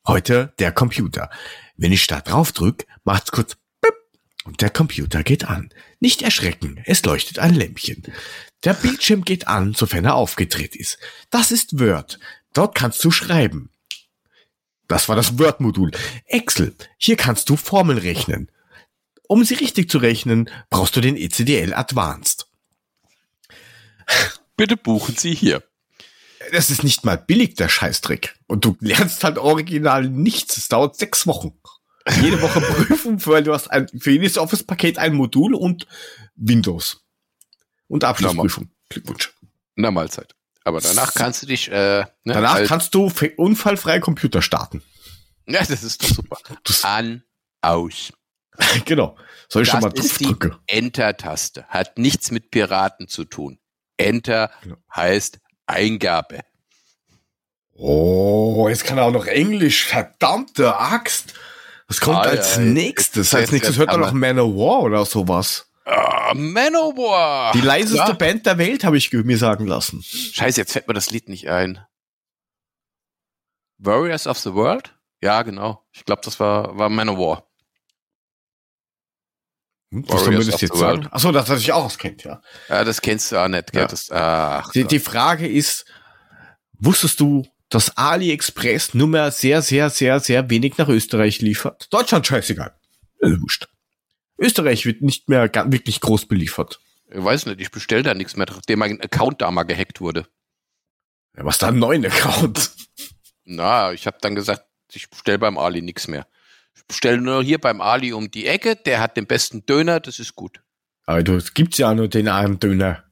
Heute 0.07 0.53
der 0.59 0.73
Computer. 0.73 1.31
Wenn 1.77 1.93
ich 1.93 2.07
da 2.07 2.21
drauf 2.21 2.53
drück, 2.53 2.87
macht's 3.05 3.31
kurz 3.31 3.57
und 4.45 4.61
der 4.61 4.71
Computer 4.71 5.23
geht 5.23 5.45
an. 5.45 5.71
Nicht 6.01 6.23
erschrecken, 6.23 6.83
es 6.85 7.05
leuchtet 7.05 7.39
ein 7.39 7.55
Lämpchen. 7.55 8.03
Der 8.65 8.75
Bildschirm 8.75 9.25
geht 9.25 9.47
an, 9.47 9.75
sofern 9.75 10.05
er 10.05 10.17
aufgedreht 10.17 10.75
ist. 10.75 10.99
Das 11.31 11.53
ist 11.53 11.79
Word. 11.79 12.19
Dort 12.53 12.75
kannst 12.75 13.05
du 13.05 13.13
schreiben. 13.13 13.71
Das 14.93 15.09
war 15.09 15.17
das 15.17 15.39
Word-Modul. 15.39 15.91
Excel. 16.27 16.75
Hier 16.99 17.17
kannst 17.17 17.49
du 17.49 17.57
Formeln 17.57 17.97
rechnen. 17.97 18.51
Um 19.27 19.43
sie 19.43 19.55
richtig 19.55 19.89
zu 19.89 19.97
rechnen, 19.97 20.51
brauchst 20.69 20.95
du 20.95 21.01
den 21.01 21.17
ECDL 21.17 21.73
Advanced. 21.73 22.47
Bitte 24.59 24.77
buchen 24.77 25.17
Sie 25.17 25.35
hier. 25.35 25.63
Das 26.53 26.69
ist 26.69 26.85
nicht 26.85 27.07
mal 27.07 27.17
billig, 27.17 27.55
der 27.55 27.71
Scheißdreck. 27.71 28.39
Und 28.47 28.67
du 28.67 28.77
lernst 28.81 29.25
halt 29.25 29.39
original 29.39 30.11
nichts. 30.11 30.59
Es 30.59 30.69
dauert 30.69 30.95
sechs 30.95 31.27
Wochen. 31.27 31.59
Jede 32.21 32.43
Woche 32.43 32.61
Prüfung, 32.85 33.25
weil 33.25 33.45
du 33.45 33.55
hast 33.55 33.69
ein, 33.69 33.89
für 33.99 34.11
jedes 34.11 34.37
Office-Paket 34.37 34.99
ein 34.99 35.15
Modul 35.15 35.55
und 35.55 35.87
Windows. 36.37 37.03
Und 37.89 38.05
Abschlussprüfung. 38.05 38.69
Glückwunsch. 38.91 39.33
Na 39.75 39.91
Mahlzeit. 39.91 40.35
Aber 40.65 40.81
danach 40.81 41.15
kannst 41.15 41.43
du 41.43 41.47
dich, 41.47 41.69
äh, 41.71 42.01
ne, 42.01 42.07
Danach 42.25 42.55
als, 42.55 42.69
kannst 42.69 42.95
du 42.95 43.11
unfallfrei 43.37 44.01
Computer 44.01 44.43
starten. 44.43 44.83
Ja, 45.47 45.61
das 45.65 45.83
ist 45.83 46.03
doch 46.03 46.09
super. 46.09 46.39
Das, 46.65 46.85
An, 46.85 47.25
aus. 47.61 48.13
genau. 48.85 49.17
Soll 49.49 49.63
ich 49.63 49.69
schon 49.71 49.81
mal 49.81 49.91
das 49.91 50.07
ist 50.07 50.21
die? 50.21 50.35
Enter-Taste. 50.67 51.65
Hat 51.69 51.99
nichts 51.99 52.31
mit 52.31 52.51
Piraten 52.51 53.09
zu 53.09 53.25
tun. 53.25 53.59
Enter 53.97 54.51
Genau. 54.63 54.77
heißt 54.95 55.39
Eingabe. 55.67 56.41
Oh, 57.75 58.67
jetzt 58.69 58.85
kann 58.85 58.99
er 58.99 59.05
auch 59.05 59.13
noch 59.13 59.27
Englisch. 59.27 59.85
Verdammte 59.87 60.77
Axt. 60.77 61.35
Was 61.89 62.01
kommt 62.01 62.19
Ah, 62.19 62.23
als 62.23 62.57
ja, 62.57 62.63
nächstes? 62.63 63.35
Als 63.35 63.51
nächstes 63.53 63.77
hört 63.79 63.91
er 63.91 63.99
noch 63.99 64.13
Man 64.13 64.39
of 64.39 64.55
War 64.55 64.81
oder 64.83 65.05
sowas. 65.05 65.69
Ah, 65.85 66.33
Manowar. 66.35 67.53
Die 67.53 67.61
leiseste 67.61 67.97
Ja. 67.97 68.13
Band 68.13 68.47
der 68.47 68.59
Welt, 68.59 68.85
habe 68.85 68.97
ich 68.97 69.13
mir 69.13 69.39
sagen 69.39 69.67
lassen. 69.67 70.03
Scheiße, 70.03 70.61
jetzt 70.61 70.73
fällt 70.73 70.87
mir 70.89 70.95
das 70.95 71.11
Lied 71.11 71.29
nicht 71.29 71.49
ein. 71.49 71.85
Warriors 73.79 74.27
of 74.27 74.39
the 74.39 74.55
World? 74.55 74.95
Ja, 75.21 75.43
genau. 75.43 75.85
Ich 75.93 76.05
glaube, 76.05 76.23
das 76.25 76.39
war, 76.41 76.77
war 76.79 76.89
Manowar. 76.89 77.49
Hm, 79.93 80.07
das 80.07 80.55
of 80.55 80.61
jetzt 80.61 80.77
sagen? 80.77 81.07
Achso, 81.11 81.33
das 81.33 81.49
hatte 81.49 81.61
ich 81.61 81.73
auch 81.73 81.85
auskennt, 81.85 82.25
ja. 82.25 82.41
Ja, 82.69 82.85
das 82.85 83.03
kennst 83.03 83.33
du 83.33 83.37
auch 83.37 83.49
nicht, 83.49 83.73
gell? 83.73 83.83
Ja. 83.83 83.89
Das, 83.89 84.11
ach, 84.11 84.71
Die, 84.73 84.85
die 84.85 85.01
Frage 85.01 85.49
ist, 85.49 85.85
wusstest 86.79 87.21
du, 87.21 87.47
dass 87.69 87.97
AliExpress 87.97 88.95
nur 88.95 89.09
mehr 89.09 89.31
sehr, 89.31 89.63
sehr, 89.63 89.91
sehr, 89.91 90.21
sehr 90.21 90.49
wenig 90.49 90.79
nach 90.79 90.89
Österreich 90.89 91.41
liefert? 91.41 91.93
Deutschland 91.93 92.27
scheißegal. 92.27 92.75
Äh, 93.21 93.31
wurscht. 93.41 93.69
Österreich 94.39 94.87
wird 94.87 95.03
nicht 95.03 95.29
mehr 95.29 95.51
wirklich 95.53 96.01
groß 96.01 96.27
beliefert. 96.27 96.81
ich 97.11 97.23
weiß 97.23 97.47
nicht, 97.47 97.61
ich 97.61 97.71
bestell 97.71 98.03
da 98.03 98.15
nichts 98.15 98.37
mehr, 98.37 98.47
nachdem 98.49 98.79
mein 98.81 99.01
Account 99.01 99.41
da 99.41 99.51
mal 99.51 99.63
gehackt 99.65 100.01
wurde. 100.01 100.27
Ja, 101.37 101.45
was 101.45 101.59
da 101.59 101.69
einen 101.69 101.79
neuen 101.79 102.05
Account? 102.05 102.71
Na, 103.45 103.93
ich 103.93 104.07
habe 104.07 104.19
dann 104.21 104.35
gesagt, 104.35 104.65
ich 104.93 105.09
bestell 105.09 105.39
beim 105.39 105.59
Ali 105.59 105.83
nichts 105.83 106.09
mehr. 106.09 106.27
Ich 106.75 106.87
bestelle 106.87 107.19
nur 107.19 107.43
hier 107.43 107.59
beim 107.59 107.81
Ali 107.81 108.13
um 108.13 108.31
die 108.31 108.47
Ecke, 108.47 108.77
der 108.77 109.01
hat 109.01 109.17
den 109.17 109.27
besten 109.27 109.65
Döner, 109.67 110.01
das 110.01 110.19
ist 110.19 110.35
gut. 110.35 110.61
Aber 111.05 111.23
du, 111.23 111.37
es 111.37 111.55
gibt 111.55 111.77
ja 111.79 111.95
nur 111.95 112.09
den 112.09 112.29
einen 112.29 112.59
Döner. 112.59 113.05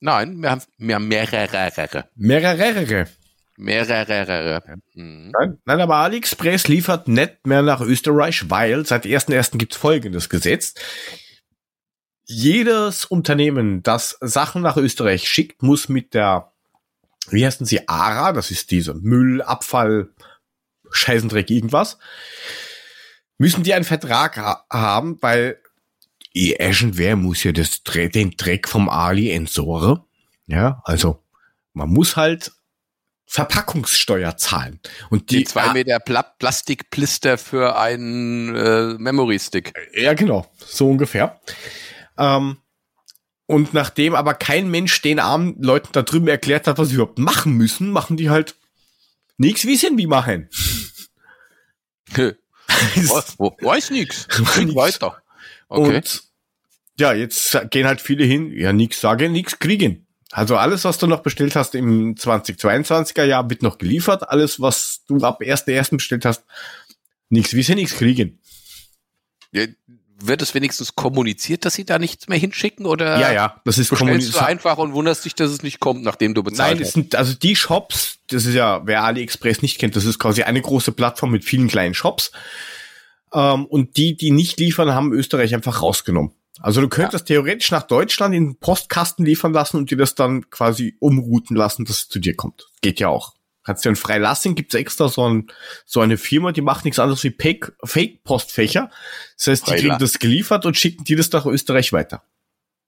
Nein, 0.00 0.40
wir 0.42 0.50
haben, 0.50 0.62
wir 0.78 0.94
haben 0.94 1.08
mehrere. 1.08 2.04
Mehrere. 2.14 3.08
Mehrere. 3.56 4.62
Mhm. 4.94 5.32
Nein, 5.38 5.58
nein, 5.64 5.80
aber 5.80 5.96
AliExpress 5.96 6.68
liefert 6.68 7.08
nicht 7.08 7.46
mehr 7.46 7.62
nach 7.62 7.80
Österreich, 7.80 8.50
weil 8.50 8.84
seit 8.84 9.04
1.1. 9.04 9.56
gibt 9.58 9.72
es 9.72 9.78
folgendes 9.78 10.28
Gesetz. 10.28 10.74
Jedes 12.24 13.04
Unternehmen, 13.04 13.82
das 13.82 14.18
Sachen 14.20 14.62
nach 14.62 14.76
Österreich 14.76 15.28
schickt, 15.28 15.62
muss 15.62 15.88
mit 15.88 16.12
der, 16.12 16.52
wie 17.30 17.46
heißen 17.46 17.64
sie, 17.64 17.88
ARA, 17.88 18.32
das 18.32 18.50
ist 18.50 18.70
diese 18.72 18.94
Müll, 18.94 19.42
Abfall, 19.42 20.10
Scheißendreck, 20.90 21.50
irgendwas, 21.50 21.98
müssen 23.38 23.62
die 23.62 23.74
einen 23.74 23.84
Vertrag 23.84 24.36
ha 24.36 24.64
haben, 24.70 25.18
weil 25.20 25.60
irgendwer 26.32 27.16
muss 27.16 27.44
ja 27.44 27.52
das, 27.52 27.82
den 27.84 28.32
Dreck 28.32 28.68
vom 28.68 28.88
Ali 28.88 29.30
entsorgen. 29.30 30.02
Ja, 30.46 30.82
also 30.84 31.22
man 31.72 31.90
muss 31.90 32.16
halt 32.16 32.52
Verpackungssteuer 33.26 34.36
zahlen. 34.36 34.80
Und 35.10 35.30
Die 35.30 35.38
die 35.38 35.44
zwei 35.44 35.72
Meter 35.72 35.98
Pla 35.98 36.22
Plastikplister 36.22 37.38
für 37.38 37.76
einen 37.76 38.54
äh, 38.54 38.94
Memory-Stick. 38.98 39.74
Ja, 39.94 40.14
genau, 40.14 40.46
so 40.64 40.88
ungefähr. 40.88 41.40
Ähm, 42.16 42.58
und 43.46 43.74
nachdem 43.74 44.14
aber 44.14 44.34
kein 44.34 44.70
Mensch 44.70 45.02
den 45.02 45.20
armen 45.20 45.60
Leuten 45.62 45.88
da 45.92 46.02
drüben 46.02 46.28
erklärt 46.28 46.66
hat, 46.66 46.78
was 46.78 46.88
sie 46.88 46.94
überhaupt 46.94 47.18
machen 47.18 47.52
müssen, 47.52 47.90
machen 47.90 48.16
die 48.16 48.30
halt 48.30 48.56
nichts 49.38 49.66
wie 49.66 49.76
sie 49.76 49.90
wie 49.96 50.06
machen. 50.06 50.48
Wo, 53.38 53.56
weiß 53.60 53.90
nix. 53.90 54.28
Krieg 54.28 54.66
Nix. 54.66 54.76
weiter. 54.76 55.22
Okay. 55.68 55.96
Und 55.96 56.22
ja, 56.98 57.12
jetzt 57.12 57.58
gehen 57.70 57.86
halt 57.86 58.00
viele 58.00 58.24
hin, 58.24 58.52
ja, 58.52 58.72
nix 58.72 59.00
sagen, 59.00 59.32
nix 59.32 59.58
kriegen. 59.58 60.05
Also 60.36 60.58
alles, 60.58 60.84
was 60.84 60.98
du 60.98 61.06
noch 61.06 61.20
bestellt 61.20 61.56
hast 61.56 61.74
im 61.74 62.14
2022er 62.14 63.24
Jahr, 63.24 63.48
wird 63.48 63.62
noch 63.62 63.78
geliefert. 63.78 64.28
Alles, 64.28 64.60
was 64.60 65.00
du 65.08 65.24
ab 65.24 65.40
1.1. 65.40 65.96
bestellt 65.96 66.26
hast, 66.26 66.44
nix 67.30 67.54
wie 67.54 67.62
sie 67.62 67.74
nix 67.74 67.94
kriegen. 67.94 68.38
Ja, 69.50 69.64
Wird 70.20 70.42
es 70.42 70.52
wenigstens 70.52 70.94
kommuniziert, 70.94 71.64
dass 71.64 71.72
sie 71.72 71.86
da 71.86 71.98
nichts 71.98 72.28
mehr 72.28 72.36
hinschicken 72.36 72.84
oder 72.84 73.18
ja, 73.18 73.32
ja, 73.32 73.62
das 73.64 73.78
ist 73.78 73.88
bestellst 73.88 73.90
du 73.90 73.96
kommuniziert. 73.96 74.42
einfach 74.42 74.76
und 74.76 74.92
wunderst 74.92 75.24
dich, 75.24 75.34
dass 75.34 75.50
es 75.50 75.62
nicht 75.62 75.80
kommt, 75.80 76.02
nachdem 76.02 76.34
du 76.34 76.42
bezahlt 76.42 76.74
Nein, 76.74 76.82
es 76.82 76.88
hast? 76.88 76.92
sind 76.92 77.14
also 77.14 77.32
die 77.32 77.56
Shops, 77.56 78.18
das 78.26 78.44
ist 78.44 78.52
ja, 78.52 78.82
wer 78.84 79.04
AliExpress 79.04 79.62
nicht 79.62 79.78
kennt, 79.78 79.96
das 79.96 80.04
ist 80.04 80.18
quasi 80.18 80.42
eine 80.42 80.60
große 80.60 80.92
Plattform 80.92 81.30
mit 81.30 81.46
vielen 81.46 81.68
kleinen 81.68 81.94
Shops. 81.94 82.30
Ähm, 83.32 83.64
und 83.64 83.96
die, 83.96 84.18
die 84.18 84.32
nicht 84.32 84.60
liefern, 84.60 84.92
haben 84.92 85.14
Österreich 85.14 85.54
einfach 85.54 85.80
rausgenommen. 85.80 86.32
Also 86.60 86.80
du 86.80 86.88
könntest 86.88 87.26
theoretisch 87.26 87.70
nach 87.70 87.82
Deutschland 87.82 88.34
in 88.34 88.44
den 88.50 88.58
Postkasten 88.58 89.24
liefern 89.24 89.52
lassen 89.52 89.76
und 89.76 89.90
dir 89.90 89.98
das 89.98 90.14
dann 90.14 90.48
quasi 90.50 90.96
umrouten 91.00 91.56
lassen, 91.56 91.84
dass 91.84 91.98
es 91.98 92.08
zu 92.08 92.18
dir 92.18 92.34
kommt. 92.34 92.66
Geht 92.80 93.00
ja 93.00 93.08
auch. 93.08 93.34
Kannst 93.64 93.84
du 93.84 93.88
ein 93.88 93.96
Freilassing, 93.96 94.54
gibt's 94.54 94.74
extra 94.74 95.08
so, 95.08 95.28
ein, 95.28 95.48
so 95.84 96.00
eine 96.00 96.18
Firma, 96.18 96.52
die 96.52 96.60
macht 96.62 96.84
nichts 96.84 97.00
anderes 97.00 97.24
wie 97.24 97.30
Fake- 97.36 97.72
Fake-Postfächer. 97.82 98.90
Das 99.36 99.46
heißt, 99.48 99.66
die 99.66 99.70
Freila- 99.72 99.80
kriegen 99.80 99.98
das 99.98 100.18
geliefert 100.18 100.66
und 100.66 100.76
schicken 100.76 101.04
dir 101.04 101.16
das 101.16 101.32
nach 101.32 101.46
Österreich 101.46 101.92
weiter. 101.92 102.22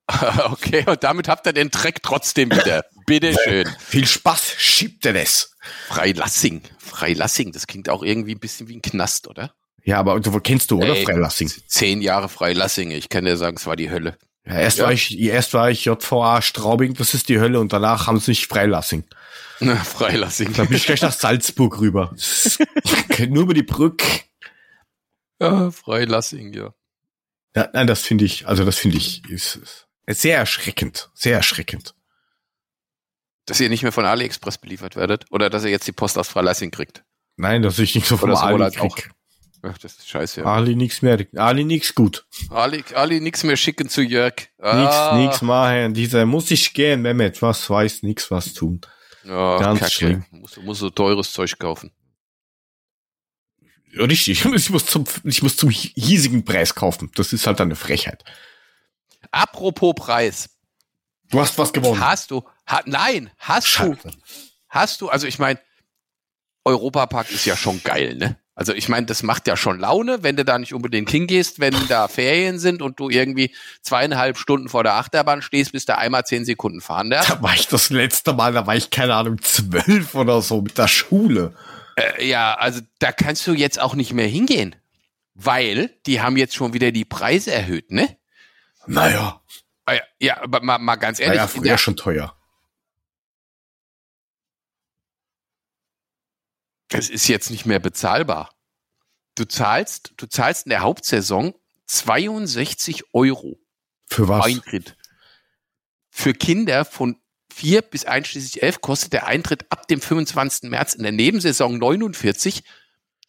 okay, 0.45 0.85
und 0.87 1.03
damit 1.05 1.29
habt 1.29 1.47
ihr 1.47 1.53
den 1.53 1.71
Dreck 1.71 2.03
trotzdem 2.03 2.51
wieder. 2.51 2.85
Bitteschön. 3.07 3.69
Viel 3.79 4.07
Spaß, 4.07 4.55
schiebt 4.57 5.05
er 5.05 5.12
das. 5.12 5.53
Freilassing. 5.89 6.62
Freilassing, 6.79 7.53
das 7.53 7.66
klingt 7.66 7.89
auch 7.89 8.03
irgendwie 8.03 8.35
ein 8.35 8.41
bisschen 8.41 8.69
wie 8.69 8.77
ein 8.77 8.83
Knast, 8.83 9.29
oder? 9.29 9.53
Ja, 9.89 9.99
aber 10.01 10.20
du 10.20 10.39
kennst 10.41 10.70
du, 10.70 10.76
oder? 10.82 10.95
Ey, 10.95 11.03
Freilassing. 11.07 11.51
Zehn 11.66 12.03
Jahre 12.03 12.28
Freilassing. 12.28 12.91
Ich 12.91 13.09
kann 13.09 13.24
dir 13.24 13.39
sagen, 13.39 13.57
es 13.57 13.64
war 13.64 13.74
die 13.74 13.91
Hölle. 13.91 14.18
Ja, 14.47 14.59
erst 14.61 14.76
Ja. 14.76 14.84
war 14.84 14.93
ich, 14.93 15.18
erst 15.18 15.55
war 15.55 15.70
ich 15.70 15.86
JVA 15.86 16.43
Straubing, 16.43 16.93
das 16.93 17.14
ist 17.14 17.30
die 17.30 17.41
Hölle, 17.41 17.59
und 17.59 17.72
danach 17.72 18.07
haben 18.07 18.20
sie 18.20 18.32
nicht 18.32 18.49
Freilassing. 18.49 19.05
Freilassing. 19.84 20.53
Da 20.53 20.64
bin 20.64 20.76
ich 20.76 20.84
gleich 20.84 21.01
nach 21.01 21.12
Salzburg 21.18 21.80
rüber. 21.80 22.14
Nur 23.30 23.45
über 23.45 23.55
die 23.55 23.62
Brücke. 23.62 24.07
Ja, 25.41 25.70
Freilassing, 25.70 26.53
ja. 26.53 26.74
Ja, 27.57 27.70
nein, 27.72 27.86
das 27.86 28.03
finde 28.03 28.26
ich, 28.26 28.47
also 28.47 28.66
das 28.66 28.76
finde 28.76 28.99
ich, 28.99 29.24
ist, 29.30 29.57
ist 30.05 30.20
sehr 30.20 30.36
erschreckend, 30.36 31.09
sehr 31.14 31.34
erschreckend. 31.34 31.95
Dass 33.47 33.59
ihr 33.59 33.70
nicht 33.70 33.82
mehr 33.84 33.93
von 33.93 34.05
AliExpress 34.05 34.59
beliefert 34.59 34.97
werdet 34.97 35.24
oder 35.30 35.49
dass 35.49 35.64
ihr 35.64 35.70
jetzt 35.70 35.86
die 35.86 35.93
Post 35.93 36.18
aus 36.18 36.28
Freilassing 36.28 36.70
kriegt. 36.72 37.05
Nein, 37.36 37.62
dass 37.62 37.78
ich 37.78 37.95
nicht 37.95 38.07
so 38.07 38.18
vom 38.18 38.28
Oder 38.28 38.39
sowohl 38.39 38.53
Ali 38.53 38.64
als 38.64 38.76
auch. 38.78 38.95
krieg. 38.95 39.11
Ach, 39.63 39.77
das 39.79 39.95
ist 39.97 40.09
scheiße. 40.09 40.41
Ja. 40.43 40.47
Ali 40.47 40.77
nix 40.77 41.03
mehr, 41.03 41.19
Ali 41.37 41.65
nix 41.65 41.95
gut. 41.95 42.27
Ali, 42.51 42.85
Ali 42.95 43.21
nix 43.21 43.43
mehr 43.43 43.57
schicken 43.57 43.89
zu 43.89 44.03
Jörg. 44.03 44.35
Nix, 44.37 44.49
Ah. 44.61 45.17
nix 45.19 45.43
machen. 45.43 45.95
Dieser 45.95 46.27
muss 46.27 46.51
ich 46.51 46.73
gehen, 46.75 47.03
Mehmet, 47.03 47.43
was 47.43 47.69
weiß, 47.69 48.03
nix 48.05 48.31
was 48.31 48.55
tun. 48.55 48.81
Ja, 49.25 49.59
Ganz 49.59 49.81
Kacke. 49.81 49.93
schlimm. 49.93 50.25
Muss, 50.31 50.57
muss 50.59 50.79
so 50.79 50.91
teures 50.91 51.33
Zeug 51.33 51.59
kaufen. 51.59 51.91
Ja, 53.93 54.05
Richtig, 54.05 54.45
ich 54.55 54.71
muss 54.71 54.87
zum, 54.87 55.05
ich 55.25 55.43
muss 55.43 55.57
zum 55.57 55.71
hiesigen 55.71 56.45
Preis 56.45 56.75
kaufen. 56.75 57.11
Das 57.15 57.33
ist 57.33 57.47
halt 57.47 57.61
eine 57.61 57.75
Frechheit. 57.77 58.25
Apropos 59.31 59.95
Preis. 59.97 60.51
Du 61.31 61.41
hast 61.41 61.59
was 61.59 61.73
gewonnen. 61.73 62.01
Hast 62.01 62.31
du, 62.31 62.43
ha, 62.67 62.81
nein, 62.87 63.31
hast 63.39 63.67
du, 63.67 63.95
Scheiße. 63.97 64.11
hast 64.69 65.01
du, 65.01 65.09
also 65.11 65.27
ich 65.27 65.39
meine, 65.39 65.61
Europapark 66.65 67.31
ist 67.31 67.45
ja 67.45 67.57
schon 67.57 67.83
geil, 67.83 68.15
ne? 68.17 68.39
Also 68.59 68.75
ich 68.75 68.89
meine, 68.89 69.07
das 69.07 69.23
macht 69.23 69.47
ja 69.47 69.57
schon 69.57 69.79
Laune, 69.79 70.25
wenn 70.25 70.35
du 70.35 70.45
da 70.45 70.59
nicht 70.59 70.75
unbedingt 70.75 71.11
hingehst, 71.11 71.61
wenn 71.61 71.75
da 71.89 72.09
Ferien 72.09 72.59
sind 72.59 72.83
und 72.83 72.99
du 72.99 73.09
irgendwie 73.09 73.55
zweieinhalb 73.83 74.37
Stunden 74.37 74.69
vor 74.69 74.83
der 74.83 74.95
Achterbahn 74.95 75.43
stehst, 75.43 75.71
bis 75.71 75.85
da 75.85 75.95
einmal 75.95 76.25
zehn 76.27 76.45
Sekunden 76.45 76.81
fahren 76.81 77.09
darfst. 77.11 77.31
Da 77.31 77.41
war 77.41 77.55
ich 77.55 77.69
das 77.69 77.91
letzte 77.91 78.33
Mal, 78.33 78.53
da 78.53 78.67
war 78.67 78.75
ich, 78.75 78.91
keine 78.91 79.15
Ahnung, 79.15 79.41
zwölf 79.41 80.15
oder 80.17 80.43
so 80.43 80.61
mit 80.61 80.77
der 80.77 80.89
Schule. 80.89 81.55
Äh, 81.95 82.27
ja, 82.27 82.55
also 82.55 82.81
da 82.99 83.13
kannst 83.13 83.47
du 83.47 83.53
jetzt 83.53 83.81
auch 83.81 83.95
nicht 83.95 84.13
mehr 84.13 84.27
hingehen, 84.27 84.75
weil 85.35 85.91
die 86.07 86.21
haben 86.21 86.37
jetzt 86.37 86.57
schon 86.57 86.73
wieder 86.73 86.91
die 86.91 87.05
Preise 87.05 87.53
erhöht, 87.53 87.93
ne? 87.93 88.17
Naja, 88.87 89.41
Ah 89.89 89.95
Ja, 89.95 90.01
ja 90.19 90.43
aber 90.43 90.63
mal, 90.63 90.79
mal 90.79 90.97
ganz 90.97 91.19
ehrlich, 91.19 91.39
naja, 91.39 91.45
in 91.45 91.61
früher 91.61 91.71
der, 91.71 91.79
schon 91.79 91.97
teuer. 91.97 92.35
Das 96.89 97.09
ist 97.09 97.28
jetzt 97.28 97.51
nicht 97.51 97.66
mehr 97.66 97.78
bezahlbar. 97.78 98.55
Du 99.34 99.45
zahlst, 99.45 100.14
du 100.16 100.26
zahlst 100.26 100.66
in 100.66 100.70
der 100.70 100.80
Hauptsaison 100.80 101.55
62 101.86 103.14
Euro 103.14 103.61
Für 104.09 104.28
was? 104.28 104.47
Eintritt. 104.47 104.97
Für 106.11 106.34
Kinder 106.34 106.84
von 106.84 107.20
vier 107.53 107.82
bis 107.82 108.05
einschließlich 108.05 108.62
elf 108.62 108.80
kostet 108.80 109.12
der 109.12 109.26
Eintritt 109.26 109.70
ab 109.70 109.86
dem 109.89 110.01
25. 110.01 110.70
März 110.70 110.95
in 110.95 111.03
der 111.03 111.12
Nebensaison 111.12 111.78
49 111.78 112.64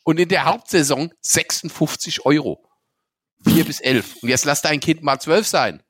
und 0.04 0.20
in 0.20 0.30
der 0.30 0.46
Hauptsaison 0.46 1.14
56 1.22 2.26
Euro. 2.26 2.66
Vier 3.44 3.66
bis 3.66 3.80
elf. 3.80 4.16
Und 4.22 4.30
jetzt 4.30 4.46
lass 4.46 4.62
dein 4.62 4.80
Kind 4.80 5.04
mal 5.04 5.20
zwölf 5.20 5.48
sein. 5.48 5.84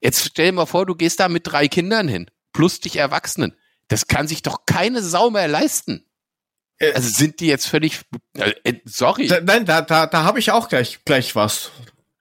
Jetzt 0.00 0.24
stell 0.24 0.46
dir 0.46 0.52
mal 0.52 0.66
vor, 0.66 0.86
du 0.86 0.94
gehst 0.94 1.20
da 1.20 1.28
mit 1.28 1.46
drei 1.46 1.68
Kindern 1.68 2.08
hin, 2.08 2.30
plus 2.52 2.80
dich 2.80 2.96
Erwachsenen. 2.96 3.54
Das 3.88 4.06
kann 4.06 4.28
sich 4.28 4.42
doch 4.42 4.64
keine 4.66 5.02
Sau 5.02 5.30
mehr 5.30 5.48
leisten. 5.48 6.07
Äh, 6.78 6.92
Also 6.92 7.08
sind 7.08 7.40
die 7.40 7.46
jetzt 7.46 7.66
völlig, 7.66 8.00
äh, 8.36 8.52
äh, 8.64 8.74
sorry. 8.84 9.26
Da, 9.26 9.40
nein, 9.40 9.64
da, 9.64 9.82
da, 9.82 10.06
da 10.06 10.24
habe 10.24 10.38
ich 10.38 10.50
auch 10.50 10.68
gleich, 10.68 11.04
gleich 11.04 11.34
was. 11.34 11.70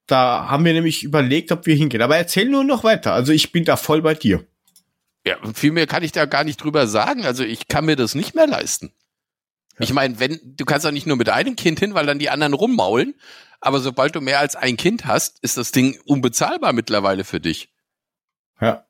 Da 0.08 0.48
haben 0.50 0.64
wir 0.66 0.74
nämlich 0.74 1.04
überlegt, 1.04 1.52
ob 1.52 1.66
wir 1.66 1.76
hingehen. 1.76 2.02
Aber 2.02 2.18
erzähl 2.18 2.50
nur 2.50 2.64
noch 2.64 2.84
weiter. 2.84 3.14
Also 3.14 3.34
ich 3.34 3.52
bin 3.52 3.66
da 3.66 3.76
voll 3.76 4.02
bei 4.02 4.14
dir. 4.14 4.46
Ja, 5.26 5.38
viel 5.54 5.74
mehr 5.74 5.88
kann 5.88 6.04
ich 6.04 6.14
da 6.14 6.26
gar 6.26 6.46
nicht 6.46 6.64
drüber 6.64 6.88
sagen. 6.88 7.26
Also 7.26 7.44
ich 7.44 7.68
kann 7.68 7.86
mir 7.86 7.98
das 7.98 8.16
nicht 8.16 8.34
mehr 8.34 8.48
leisten. 8.48 8.94
Ich 9.80 9.94
meine, 9.94 10.20
wenn, 10.20 10.40
du 10.44 10.66
kannst 10.66 10.86
doch 10.86 10.92
nicht 10.92 11.06
nur 11.06 11.18
mit 11.18 11.30
einem 11.30 11.56
Kind 11.56 11.80
hin, 11.80 11.94
weil 11.94 12.06
dann 12.06 12.20
die 12.20 12.30
anderen 12.30 12.54
rummaulen. 12.54 13.16
Aber 13.60 13.80
sobald 13.80 14.16
du 14.16 14.22
mehr 14.22 14.40
als 14.40 14.56
ein 14.56 14.78
Kind 14.78 15.06
hast, 15.06 15.40
ist 15.44 15.58
das 15.58 15.72
Ding 15.72 16.00
unbezahlbar 16.06 16.74
mittlerweile 16.74 17.24
für 17.24 17.40
dich. 17.40 17.70
Ja. 18.62 18.86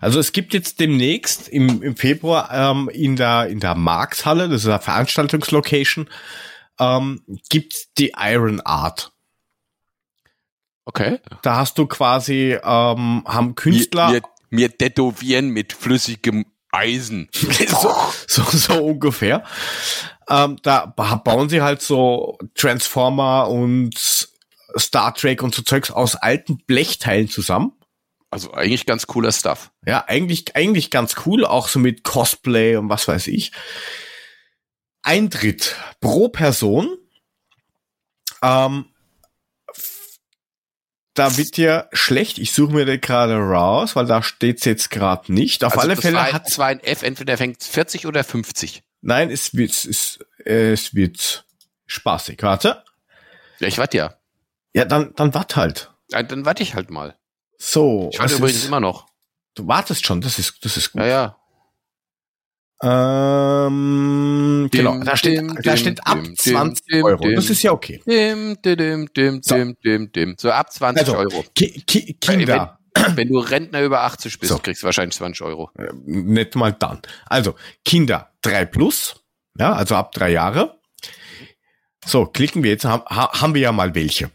Also 0.00 0.20
es 0.20 0.32
gibt 0.32 0.54
jetzt 0.54 0.80
demnächst 0.80 1.48
im, 1.48 1.82
im 1.82 1.96
Februar 1.96 2.50
ähm, 2.52 2.88
in 2.88 3.16
der 3.16 3.46
in 3.48 3.60
der 3.60 3.74
Markshalle, 3.74 4.48
das 4.48 4.62
ist 4.62 4.68
eine 4.68 4.80
Veranstaltungslocation, 4.80 6.08
ähm, 6.78 7.22
gibt's 7.48 7.92
die 7.98 8.12
Iron 8.18 8.60
Art. 8.60 9.12
Okay. 10.84 11.20
Da 11.42 11.56
hast 11.56 11.78
du 11.78 11.86
quasi 11.86 12.52
ähm, 12.62 13.24
haben 13.26 13.54
Künstler 13.56 14.08
Wir, 14.12 14.22
wir, 14.50 14.58
wir 14.58 14.78
tätowieren 14.78 15.48
mit 15.48 15.72
flüssigem 15.72 16.46
Eisen. 16.70 17.28
so, 17.32 17.94
so, 18.28 18.42
so 18.44 18.74
ungefähr. 18.84 19.42
Ähm, 20.28 20.58
da 20.62 20.86
ba- 20.86 21.16
bauen 21.16 21.48
sie 21.48 21.62
halt 21.62 21.82
so 21.82 22.38
Transformer 22.54 23.48
und 23.48 23.94
Star 24.78 25.14
Trek 25.14 25.42
und 25.42 25.54
so 25.54 25.62
Zeugs 25.62 25.90
aus 25.90 26.16
alten 26.16 26.58
Blechteilen 26.66 27.28
zusammen. 27.28 27.72
Also 28.36 28.52
eigentlich 28.52 28.84
ganz 28.84 29.06
cooler 29.06 29.32
Stuff. 29.32 29.70
Ja, 29.86 30.04
eigentlich, 30.08 30.54
eigentlich 30.56 30.90
ganz 30.90 31.14
cool, 31.24 31.46
auch 31.46 31.68
so 31.68 31.78
mit 31.78 32.04
Cosplay 32.04 32.76
und 32.76 32.90
was 32.90 33.08
weiß 33.08 33.28
ich. 33.28 33.50
Eintritt 35.00 35.74
pro 36.02 36.28
Person. 36.28 36.98
Ähm, 38.42 38.90
da 41.14 41.34
wird 41.38 41.56
dir 41.56 41.88
schlecht. 41.94 42.36
Ich 42.36 42.52
suche 42.52 42.74
mir 42.74 42.84
den 42.84 43.00
gerade 43.00 43.38
raus, 43.38 43.96
weil 43.96 44.04
da 44.04 44.22
steht's 44.22 44.66
jetzt 44.66 44.90
gerade 44.90 45.32
nicht. 45.32 45.64
Auf 45.64 45.72
also 45.72 45.88
alle 45.88 45.96
Fälle 45.96 46.30
hat 46.30 46.46
es 46.46 46.58
war 46.58 46.66
ein 46.66 46.80
F, 46.80 47.04
entweder 47.04 47.38
fängt 47.38 47.62
40 47.62 48.06
oder 48.06 48.22
50. 48.22 48.82
nein, 49.00 49.30
es 49.30 49.54
wird 49.54 49.70
es, 49.70 50.18
es 50.44 50.94
wird 50.94 51.46
spaßig. 51.86 52.42
Warte. 52.42 52.84
Ja, 53.60 53.68
ich 53.68 53.78
warte 53.78 53.96
ja. 53.96 54.14
Ja, 54.74 54.84
dann 54.84 55.14
dann 55.16 55.32
wart 55.32 55.56
halt. 55.56 55.90
Ja, 56.10 56.22
Dann 56.22 56.44
warte 56.44 56.62
ich 56.62 56.74
halt 56.74 56.90
mal. 56.90 57.16
So, 57.58 58.10
Ich 58.12 58.18
warte 58.18 58.34
übrigens 58.34 58.58
ist, 58.58 58.66
immer 58.66 58.80
noch. 58.80 59.06
du 59.54 59.66
wartest 59.66 60.04
schon. 60.06 60.20
Das 60.20 60.38
ist 60.38 60.64
das 60.64 60.76
ist 60.76 60.92
gut. 60.92 61.02
Ja, 61.02 61.06
ja. 61.06 61.36
Ähm, 62.82 64.68
Dim, 64.70 64.78
genau, 64.84 65.02
da 65.02 65.16
steht, 65.16 65.38
dim, 65.38 65.48
da 65.54 65.60
dim, 65.62 65.76
steht 65.76 66.06
ab 66.06 66.18
dim, 66.22 66.36
20 66.36 66.84
dim, 66.86 67.04
Euro. 67.04 67.30
Das 67.34 67.48
ist 67.48 67.62
ja 67.62 67.72
okay. 67.72 68.02
Dim, 68.06 68.56
dim, 68.62 69.08
dim, 69.14 69.40
So. 69.42 69.54
dim, 69.54 69.76
dim, 69.82 70.12
dim. 70.12 70.34
So 70.38 70.50
ab 70.50 70.70
20 70.72 71.00
Also, 71.00 71.16
Euro. 71.16 71.44
Ki 71.54 71.82
Ki 71.86 72.14
Kinder, 72.20 72.78
Wenn 73.14 73.28
du 73.28 73.38
Rentner 73.38 73.82
über 73.82 74.02
80 74.02 74.38
bist, 74.38 74.52
So. 74.52 74.58
kriegst 74.58 74.82
du 74.82 74.86
wahrscheinlich 74.86 75.14
20 75.16 75.40
Euro. 75.42 75.70
äh, 75.78 75.88
nicht 76.04 76.54
mal 76.54 76.72
dann. 76.72 77.00
Also, 77.26 77.54
Kinder 77.84 78.30
drei 78.42 78.64
plus, 78.66 79.16
ja, 79.58 79.72
also 79.72 79.94
ab 79.96 80.12
drei 80.12 80.30
Jahre. 80.32 80.78
So, 82.04 82.26
klicken 82.26 82.62
wir 82.62 82.70
jetzt, 82.70 82.84
haben, 82.84 83.04
ha- 83.06 83.40
haben 83.40 83.54
wir 83.54 83.62
ja 83.62 83.72
mal 83.72 83.94
welche. 83.94 84.30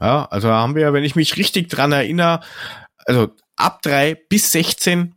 Ja, 0.00 0.26
also 0.26 0.50
haben 0.50 0.74
wir, 0.74 0.92
wenn 0.92 1.04
ich 1.04 1.16
mich 1.16 1.36
richtig 1.36 1.68
dran 1.68 1.92
erinnere, 1.92 2.40
also 3.06 3.34
ab 3.56 3.82
drei 3.82 4.14
bis 4.14 4.52
16. 4.52 5.14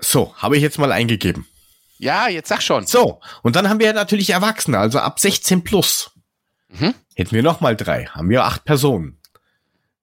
So, 0.00 0.34
habe 0.36 0.56
ich 0.56 0.62
jetzt 0.62 0.78
mal 0.78 0.92
eingegeben. 0.92 1.46
Ja, 1.98 2.28
jetzt 2.28 2.48
sag 2.48 2.62
schon. 2.62 2.86
So, 2.86 3.20
und 3.42 3.56
dann 3.56 3.68
haben 3.68 3.80
wir 3.80 3.92
natürlich 3.92 4.30
Erwachsene, 4.30 4.78
also 4.78 5.00
ab 5.00 5.18
16 5.18 5.64
plus. 5.64 6.12
Mhm. 6.68 6.94
Hätten 7.16 7.32
wir 7.32 7.42
noch 7.42 7.60
mal 7.60 7.74
drei, 7.74 8.06
haben 8.06 8.30
wir 8.30 8.44
acht 8.44 8.64
Personen. 8.64 9.18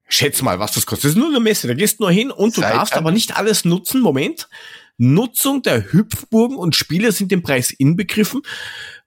Schätz 0.08 0.42
mal, 0.42 0.60
was 0.60 0.74
das 0.74 0.86
kostet. 0.86 1.06
Das 1.06 1.12
ist 1.12 1.18
nur 1.18 1.30
eine 1.30 1.40
Messe, 1.40 1.68
da 1.68 1.74
gehst 1.74 2.00
nur 2.00 2.12
hin 2.12 2.30
und 2.30 2.58
du 2.58 2.62
Seid 2.62 2.74
darfst 2.74 2.96
aber 2.96 3.12
nicht 3.12 3.38
alles 3.38 3.66
nutzen. 3.66 4.02
Moment. 4.02 4.50
Nutzung 4.98 5.62
der 5.62 5.92
Hüpfburgen 5.92 6.58
und 6.58 6.76
Spiele 6.76 7.12
sind 7.12 7.32
im 7.32 7.42
Preis 7.42 7.72
inbegriffen. 7.72 8.42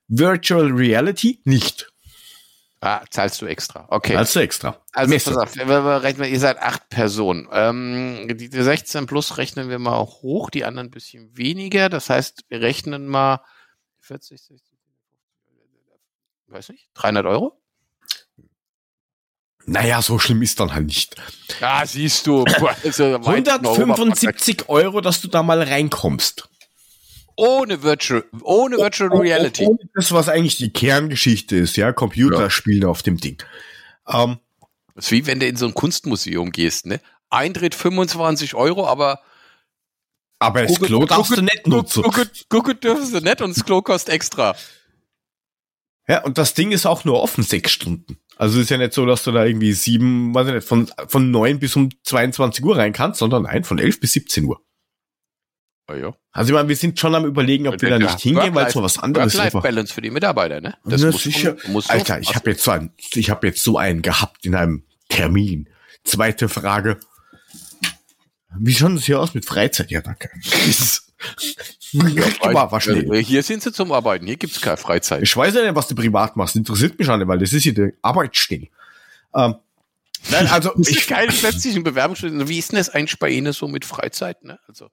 Virtual 0.08 0.66
Reality 0.72 1.40
nicht. 1.44 1.92
Ah, 2.80 3.02
zahlst 3.10 3.42
du 3.42 3.46
extra. 3.46 3.86
Okay. 3.90 4.14
Also 4.16 4.38
extra. 4.38 4.80
Also 4.92 5.12
pass 5.12 5.36
auf, 5.36 5.56
wir, 5.56 6.02
rechnen, 6.02 6.30
ihr 6.30 6.38
seid 6.38 6.58
acht 6.58 6.88
Personen. 6.88 7.48
Ähm, 7.52 8.28
die, 8.28 8.48
die 8.48 8.62
16 8.62 9.06
plus 9.06 9.36
rechnen 9.36 9.68
wir 9.68 9.80
mal 9.80 9.98
hoch, 9.98 10.50
die 10.50 10.64
anderen 10.64 10.88
ein 10.88 10.90
bisschen 10.92 11.36
weniger. 11.36 11.88
Das 11.88 12.08
heißt, 12.08 12.44
wir 12.48 12.60
rechnen 12.60 13.08
mal 13.08 13.42
40, 14.00 14.40
60, 14.40 14.78
weiß 16.46 16.68
nicht, 16.70 16.88
300 16.94 17.26
Euro? 17.26 17.60
Naja, 19.66 20.00
so 20.00 20.18
schlimm 20.18 20.40
ist 20.40 20.60
dann 20.60 20.72
halt 20.72 20.86
nicht. 20.86 21.16
Ja, 21.60 21.84
siehst 21.84 22.26
du. 22.26 22.44
Also, 22.84 23.16
175 23.16 24.68
Euro, 24.68 25.02
dass 25.02 25.20
du 25.20 25.28
da 25.28 25.42
mal 25.42 25.62
reinkommst. 25.62 26.48
Ohne 27.40 27.84
Virtual, 27.84 28.24
ohne 28.42 28.78
Virtual 28.78 29.10
Oh, 29.12 29.18
Reality. 29.18 29.64
oh, 29.64 29.78
oh, 29.80 29.84
Das, 29.94 30.10
was 30.10 30.28
eigentlich 30.28 30.56
die 30.56 30.72
Kerngeschichte 30.72 31.54
ist, 31.56 31.76
ja, 31.76 31.92
Computerspielen 31.92 32.84
auf 32.84 33.02
dem 33.04 33.16
Ding. 33.18 33.40
Ähm, 34.08 34.38
Das 34.96 35.06
ist 35.06 35.12
wie 35.12 35.26
wenn 35.26 35.38
du 35.38 35.46
in 35.46 35.54
so 35.56 35.66
ein 35.66 35.74
Kunstmuseum 35.74 36.50
gehst, 36.50 36.86
ne? 36.86 37.00
Eintritt 37.30 37.74
25 37.76 38.54
Euro, 38.54 38.86
aber 38.88 39.20
aber 40.40 40.62
das 40.62 40.80
Klo 40.80 41.04
darfst 41.04 41.36
du 41.36 41.42
nicht 41.42 41.66
nutzen. 41.66 42.02
Gucken, 42.02 42.28
gucken 42.48 42.80
dürfen 42.80 43.06
sie 43.06 43.20
nicht 43.20 43.40
und 43.40 43.56
das 43.56 43.64
Klo 43.64 43.82
kostet 43.82 44.14
extra. 44.14 44.56
Ja, 46.08 46.22
und 46.24 46.38
das 46.38 46.54
Ding 46.54 46.72
ist 46.72 46.86
auch 46.86 47.04
nur 47.04 47.20
offen 47.22 47.44
sechs 47.44 47.70
Stunden. 47.70 48.18
Also 48.36 48.60
ist 48.60 48.70
ja 48.70 48.78
nicht 48.78 48.94
so, 48.94 49.04
dass 49.04 49.24
du 49.24 49.30
da 49.32 49.44
irgendwie 49.44 49.72
sieben, 49.74 50.34
weiß 50.34 50.48
ich 50.48 50.54
nicht, 50.54 50.66
von, 50.66 50.90
von 51.06 51.30
neun 51.30 51.58
bis 51.58 51.76
um 51.76 51.90
22 52.02 52.64
Uhr 52.64 52.76
rein 52.76 52.92
kannst, 52.92 53.18
sondern 53.18 53.42
nein, 53.44 53.62
von 53.64 53.78
elf 53.78 54.00
bis 54.00 54.12
17 54.12 54.44
Uhr. 54.44 54.60
Oh, 55.90 55.94
ja. 55.94 56.14
Also 56.32 56.50
ich 56.50 56.54
meine, 56.54 56.68
wir 56.68 56.76
sind 56.76 57.00
schon 57.00 57.14
am 57.14 57.24
überlegen, 57.24 57.66
ob 57.66 57.80
wir 57.80 57.88
da 57.88 57.98
nicht 57.98 58.20
hingehen, 58.20 58.54
weil 58.54 58.66
es 58.66 58.74
mal 58.74 58.82
was 58.82 58.98
anderes 58.98 59.32
ist. 59.34 59.40
Work-Life-Balance 59.40 59.94
für 59.94 60.02
die 60.02 60.10
Mitarbeiter, 60.10 60.60
ne? 60.60 60.74
Na, 60.84 60.98
muss 60.98 61.22
sicher. 61.22 61.56
muss 61.68 61.88
Alter, 61.88 62.20
ich 62.20 62.34
habe 62.34 62.50
jetzt 62.50 62.62
so 62.62 62.70
einen, 62.72 62.90
ich 63.14 63.30
habe 63.30 63.46
jetzt 63.46 63.62
so 63.62 63.78
einen 63.78 64.02
gehabt 64.02 64.44
in 64.44 64.54
einem 64.54 64.84
Termin. 65.08 65.68
Zweite 66.04 66.48
Frage. 66.48 66.98
Wie 68.58 68.74
schaut 68.74 68.96
das 68.96 69.04
hier 69.04 69.20
aus 69.20 69.34
mit 69.34 69.46
Freizeit? 69.46 69.90
Ja, 69.90 70.02
danke. 70.02 70.30
war 71.92 72.80
schnell. 72.80 73.14
Äh, 73.14 73.22
Hier 73.22 73.42
sind 73.42 73.62
sie 73.62 73.72
zum 73.72 73.92
Arbeiten, 73.92 74.26
hier 74.26 74.36
gibt's 74.36 74.60
keine 74.60 74.76
Freizeit. 74.76 75.22
Ich 75.22 75.34
weiß 75.36 75.54
ja 75.54 75.62
nicht, 75.62 75.74
was 75.74 75.88
du 75.88 75.94
privat 75.94 76.36
machst. 76.36 76.56
Interessiert 76.56 76.98
mich 76.98 77.08
nicht, 77.08 77.28
weil 77.28 77.38
das 77.38 77.52
ist 77.52 77.62
hier 77.62 77.74
die 77.74 77.92
Arbeitsstelle. 78.02 78.68
Ähm, 79.34 79.54
nein, 80.30 80.46
also 80.48 80.72
Das 80.76 80.88
ich, 80.88 81.06
keine 81.06 81.32
plötzlichen 81.32 81.82
Bewerbungsstellen. 81.82 82.46
Wie 82.48 82.58
ist 82.58 82.72
denn 82.72 82.78
das 82.78 82.90
eigentlich 82.90 83.18
bei 83.18 83.30
Ihnen 83.30 83.52
so 83.52 83.68
mit 83.68 83.84
Freizeit? 83.84 84.44
Ne? 84.44 84.58
Also 84.68 84.90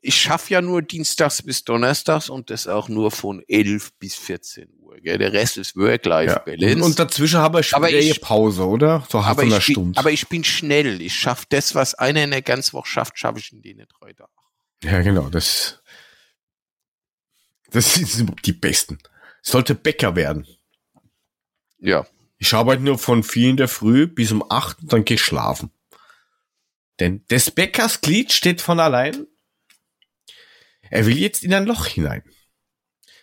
ich 0.00 0.14
schaffe 0.20 0.54
ja 0.54 0.60
nur 0.60 0.82
dienstags 0.82 1.42
bis 1.42 1.64
donnerstags 1.64 2.28
und 2.30 2.50
das 2.50 2.66
auch 2.66 2.88
nur 2.88 3.10
von 3.10 3.42
11 3.48 3.92
bis 3.98 4.14
14 4.14 4.68
Uhr. 4.78 4.96
Gell? 5.00 5.18
Der 5.18 5.32
Rest 5.32 5.56
ist 5.56 5.74
ja. 5.76 5.82
Work-Life-Balance. 5.82 6.84
Und 6.84 6.98
dazwischen 6.98 7.38
habe 7.40 7.60
ich 7.60 7.74
Aber 7.74 7.88
wieder 7.88 7.98
ich- 7.98 8.20
Pause, 8.20 8.64
oder? 8.66 9.04
So 9.10 9.24
halb 9.24 9.32
aber, 9.38 9.42
einer 9.42 9.58
ich 9.58 9.66
bin, 9.66 9.74
Stunde. 9.74 9.98
aber 9.98 10.10
ich 10.12 10.28
bin 10.28 10.44
schnell. 10.44 11.00
Ich 11.02 11.14
schaffe 11.14 11.46
das, 11.48 11.74
was 11.74 11.94
einer 11.94 12.22
in 12.24 12.30
der 12.30 12.42
ganzen 12.42 12.72
Woche 12.74 12.86
schafft, 12.88 13.18
schaffe 13.18 13.38
ich 13.40 13.52
in 13.52 13.60
denen 13.62 13.86
drei 14.00 14.12
Tagen. 14.12 14.32
ja, 14.84 15.02
genau, 15.02 15.28
das, 15.30 15.82
das 17.70 17.94
sind 17.94 18.46
die 18.46 18.52
Besten. 18.52 18.98
Sollte 19.42 19.74
Bäcker 19.74 20.14
werden. 20.16 20.46
Ja. 21.80 22.06
Ich 22.38 22.54
arbeite 22.54 22.82
nur 22.82 22.98
von 22.98 23.22
vier 23.24 23.50
in 23.50 23.56
der 23.56 23.68
Früh 23.68 24.06
bis 24.06 24.30
um 24.30 24.44
acht 24.48 24.80
und 24.80 24.92
dann 24.92 25.04
geh 25.04 25.14
ich 25.14 25.22
schlafen. 25.22 25.70
Denn 27.00 27.24
des 27.30 27.50
Bäckers 27.50 28.00
Glied 28.00 28.32
steht 28.32 28.60
von 28.60 28.78
allein. 28.80 29.26
Er 30.90 31.06
will 31.06 31.16
jetzt 31.18 31.42
in 31.44 31.54
ein 31.54 31.66
Loch 31.66 31.86
hinein. 31.86 32.22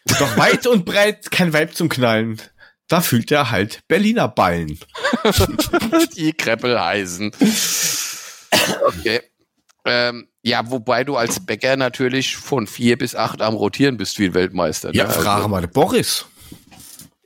Doch 0.06 0.38
weit 0.38 0.68
und 0.68 0.86
breit 0.86 1.32
kein 1.32 1.52
Weib 1.54 1.76
zum 1.76 1.90
Knallen. 1.90 2.42
Da 2.88 3.02
fühlt 3.02 3.32
er 3.32 3.50
halt 3.50 3.82
Berliner 3.88 4.28
Ballen. 4.28 4.80
die 6.16 6.34
Kreppel 6.34 6.80
heißen. 6.80 7.32
Okay. 8.88 9.22
Ähm, 9.86 10.28
ja, 10.44 10.70
wobei 10.70 11.04
du 11.04 11.16
als 11.16 11.44
Bäcker 11.46 11.76
natürlich 11.78 12.36
von 12.38 12.68
vier 12.68 12.98
bis 12.98 13.16
acht 13.16 13.42
am 13.42 13.54
Rotieren 13.56 13.98
bist 13.98 14.18
wie 14.20 14.26
ein 14.26 14.34
Weltmeister. 14.34 14.94
Ja, 14.94 15.06
ne? 15.06 15.10
frage 15.14 15.48
mal 15.48 15.62
den 15.62 15.72
Boris. 15.72 16.26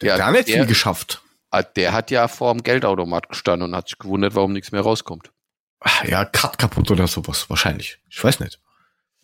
Der 0.01 0.07
Ja, 0.07 0.13
hat 0.13 0.19
gar 0.19 0.31
nicht 0.31 0.45
viel 0.49 0.65
geschafft. 0.65 1.21
Ah, 1.51 1.63
Der 1.63 1.93
hat 1.93 2.11
ja 2.11 2.27
vor 2.27 2.53
dem 2.53 2.63
Geldautomat 2.63 3.27
gestanden 3.29 3.69
und 3.69 3.75
hat 3.75 3.89
sich 3.89 3.97
gewundert, 3.97 4.35
warum 4.35 4.53
nichts 4.53 4.71
mehr 4.71 4.81
rauskommt. 4.81 5.31
Ah, 5.79 6.05
Ja, 6.05 6.25
Cut 6.25 6.57
kaputt 6.57 6.91
oder 6.91 7.07
sowas. 7.07 7.49
Wahrscheinlich. 7.49 7.99
Ich 8.09 8.23
weiß 8.23 8.39
nicht. 8.39 8.59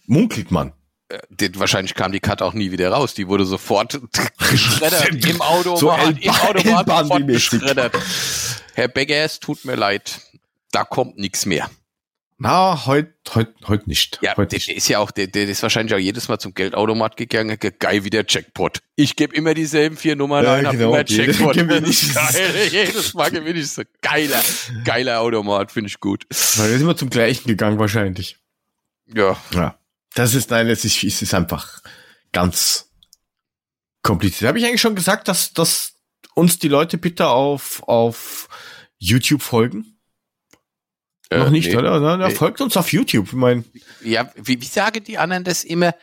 Munkelt 0.06 0.52
man. 0.52 0.74
Äh, 1.10 1.20
den- 1.30 1.60
Wahrscheinlich 1.60 1.94
kam 1.94 2.12
die 2.12 2.20
Karte 2.20 2.44
auch 2.46 2.54
nie 2.54 2.72
wieder 2.72 2.90
raus. 2.90 3.14
Die 3.14 3.28
wurde 3.28 3.46
sofort 3.46 4.00
geschreddert 4.52 5.26
im 5.30 5.42
Automat. 5.42 5.80
So 5.80 5.92
im 5.92 6.30
Automat 6.32 6.88
sofort 7.08 7.28
geschreddert. 7.28 7.96
Herr 8.74 8.88
Becker, 8.88 9.16
es 9.16 9.40
tut 9.40 9.66
mir 9.66 9.76
leid. 9.76 10.20
Da 10.72 10.84
kommt 10.84 11.18
nichts 11.18 11.46
mehr. 11.46 11.70
Na, 12.38 12.86
heute 12.86 13.14
heute, 13.34 13.54
heute 13.68 13.88
nicht. 13.88 14.20
Ja, 14.22 14.36
heute 14.36 14.50
der, 14.50 14.58
nicht. 14.58 14.68
der 14.68 14.76
ist 14.76 14.90
ja 14.90 15.00
auch, 15.00 15.12
der, 15.12 15.28
der 15.28 15.48
ist 15.48 15.64
wahrscheinlich 15.64 15.94
auch 15.96 16.00
jedes 16.00 16.28
Mal 16.28 16.38
zum 16.38 16.54
Geldautomat 16.54 17.16
gegangen. 17.16 17.58
ge- 17.58 17.72
Geil 17.80 18.04
wie 18.04 18.10
der 18.10 18.26
Jackpot. 18.28 18.80
Ich 18.98 19.16
gebe 19.16 19.34
immer 19.34 19.54
dieselben 19.54 19.96
vier 19.96 20.18
Nummern 20.18 20.44
Ja, 20.44 20.56
ein, 20.56 20.70
genau, 20.70 20.90
immer 20.96 21.06
Jackpot. 21.08 21.56
ist. 21.56 22.14
Geil, 22.34 22.68
jedes 22.70 23.14
Mal 23.14 23.32
gewinne 23.32 23.60
ich 23.60 23.72
so. 23.72 23.84
Geiler, 24.02 24.42
geiler 24.84 25.22
Automat, 25.22 25.72
finde 25.72 25.88
ich 25.88 26.02
gut. 26.02 26.26
Weil 26.58 26.66
wir 26.66 26.74
sind 26.74 26.82
immer 26.82 26.98
zum 26.98 27.10
gleichen 27.10 27.48
gegangen 27.48 27.80
wahrscheinlich. 27.80 28.36
Ja, 29.16 29.38
Ja. 29.54 29.78
Das 30.16 30.34
ist, 30.34 30.50
nein, 30.50 30.68
das 30.68 30.84
ist, 30.86 31.04
es 31.04 31.22
ist 31.22 31.34
einfach 31.34 31.82
ganz 32.32 32.90
kompliziert. 34.02 34.48
Habe 34.48 34.58
ich 34.60 34.66
eigentlich 34.66 34.82
schon 34.82 34.96
gesagt, 34.96 35.28
dass, 35.28 35.54
dass 35.54 35.94
uns 36.34 36.58
die 36.60 36.68
Leute 36.68 36.98
bitte 36.98 37.28
auf, 37.28 37.84
auf 37.84 38.48
YouTube 38.98 39.42
folgen? 39.42 40.00
Äh, 41.30 41.40
Noch 41.40 41.50
nicht, 41.50 41.70
nee. 41.70 41.76
oder? 41.78 42.18
Nee. 42.18 42.34
Folgt 42.34 42.62
uns 42.62 42.78
auf 42.78 42.92
YouTube. 42.92 43.28
Ich 43.28 43.34
mein, 43.34 43.66
Ja, 44.04 44.32
wie, 44.36 44.62
wie 44.62 44.66
sagen 44.66 45.04
die 45.04 45.18
anderen 45.18 45.44
das 45.44 45.64
immer? 45.64 45.94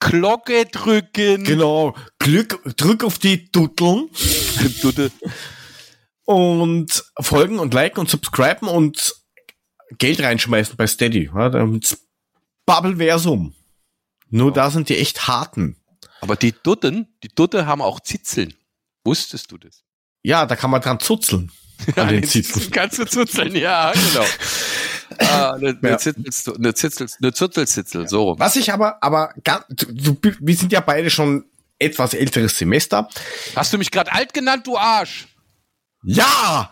Glocke 0.00 0.66
drücken. 0.66 1.44
genau. 1.44 1.94
Glück, 2.18 2.60
drück 2.76 3.04
auf 3.04 3.18
die 3.18 3.50
Dutteln 3.50 4.10
Dutte. 4.82 5.12
und 6.24 7.04
folgen 7.20 7.58
und 7.58 7.72
liken 7.72 8.00
und 8.00 8.10
subscriben 8.10 8.68
und 8.68 9.14
Geld 9.98 10.20
reinschmeißen 10.20 10.76
bei 10.76 10.86
Steady. 10.86 11.30
Ja, 11.34 11.48
damit 11.50 11.96
Bubbleversum. 12.66 13.54
Nur 14.30 14.52
da 14.52 14.70
sind 14.70 14.88
die 14.88 14.98
echt 14.98 15.26
harten. 15.28 15.76
Aber 16.20 16.36
die 16.36 16.52
Dutten, 16.52 17.06
die 17.22 17.28
Dutte 17.28 17.66
haben 17.66 17.82
auch 17.82 18.00
Zitzeln. 18.00 18.54
Wusstest 19.04 19.52
du 19.52 19.58
das? 19.58 19.82
Ja, 20.22 20.46
da 20.46 20.56
kann 20.56 20.70
man 20.70 20.80
dran 20.80 20.98
zuzeln. 20.98 21.52
An 21.96 22.08
den 22.08 22.24
Zitzeln. 22.24 22.70
Kannst 22.70 22.98
du 22.98 23.04
zuzeln, 23.04 23.54
ja, 23.54 23.92
genau. 23.92 24.24
ah, 25.18 25.52
eine, 25.52 25.70
Ja. 25.70 25.76
eine, 25.82 25.98
Zitzel, 25.98 26.54
eine, 26.56 26.74
Zitzel, 26.74 27.08
eine 27.20 27.32
Zutzelzitzel, 27.34 28.08
so. 28.08 28.36
Was 28.38 28.56
ich 28.56 28.72
aber, 28.72 29.02
aber 29.02 29.34
du, 29.68 30.16
wir 30.40 30.56
sind 30.56 30.72
ja 30.72 30.80
beide 30.80 31.10
schon 31.10 31.44
etwas 31.78 32.14
älteres 32.14 32.56
Semester. 32.56 33.08
Hast 33.54 33.72
du 33.72 33.78
mich 33.78 33.90
gerade 33.90 34.12
alt 34.12 34.32
genannt, 34.32 34.66
du 34.66 34.78
Arsch? 34.78 35.26
Ja! 36.02 36.70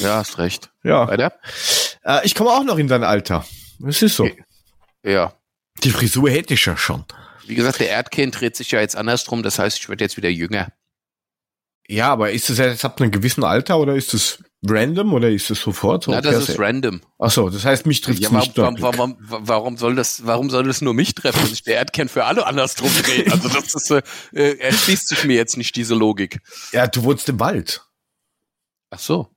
Ja, 0.00 0.16
hast 0.16 0.38
recht. 0.38 0.70
Ja. 0.82 1.08
Weiter? 1.08 1.32
Äh, 2.04 2.24
ich 2.24 2.34
komme 2.34 2.50
auch 2.50 2.64
noch 2.64 2.78
in 2.78 2.88
dein 2.88 3.04
Alter. 3.04 3.44
Es 3.86 4.00
ist 4.00 4.16
so. 4.16 4.24
Okay. 4.24 4.42
Ja. 5.04 5.32
Die 5.82 5.90
Frisur 5.90 6.30
hätte 6.30 6.54
ich 6.54 6.64
ja 6.66 6.76
schon. 6.76 7.04
Wie 7.46 7.54
gesagt, 7.54 7.80
der 7.80 7.88
Erdkern 7.88 8.30
dreht 8.30 8.56
sich 8.56 8.70
ja 8.70 8.80
jetzt 8.80 8.96
andersrum, 8.96 9.42
das 9.42 9.58
heißt, 9.58 9.78
ich 9.78 9.88
werde 9.88 10.04
jetzt 10.04 10.16
wieder 10.16 10.28
jünger. 10.28 10.72
Ja, 11.88 12.12
aber 12.12 12.30
ist 12.30 12.48
es 12.50 12.58
jetzt 12.58 12.84
ab 12.84 13.00
einem 13.00 13.10
gewissen 13.10 13.42
Alter 13.42 13.78
oder 13.78 13.96
ist 13.96 14.14
es 14.14 14.44
random 14.64 15.12
oder 15.12 15.28
ist 15.28 15.50
es 15.50 15.60
sofort? 15.60 16.04
So 16.04 16.12
Na, 16.12 16.20
das 16.20 16.48
ist 16.48 16.58
random. 16.58 17.00
Ach 17.18 17.30
so, 17.32 17.50
das 17.50 17.64
heißt, 17.64 17.86
mich 17.86 18.00
trifft 18.00 18.20
Ja, 18.20 18.28
es 18.28 18.34
nicht. 18.34 18.56
warum, 18.56 18.76
warum, 18.80 19.16
warum, 19.18 19.76
soll 19.76 19.96
das, 19.96 20.24
warum 20.24 20.50
soll 20.50 20.64
das 20.64 20.82
nur 20.82 20.94
mich 20.94 21.16
treffen, 21.16 21.42
wenn 21.42 21.48
sich 21.48 21.64
der 21.64 21.76
Erdkern 21.76 22.08
für 22.08 22.26
alle 22.26 22.46
andersrum 22.46 22.90
dreht? 23.02 23.32
Also 23.32 23.48
das 23.48 23.74
ist, 23.74 23.90
äh, 23.90 24.02
äh, 24.32 24.58
erschließt 24.58 25.08
sich 25.08 25.24
mir 25.24 25.34
jetzt 25.34 25.56
nicht 25.56 25.74
diese 25.74 25.96
Logik. 25.96 26.40
Ja, 26.72 26.86
du 26.86 27.02
wohnst 27.02 27.28
im 27.28 27.40
Wald. 27.40 27.82
Ach 28.90 29.00
so. 29.00 29.28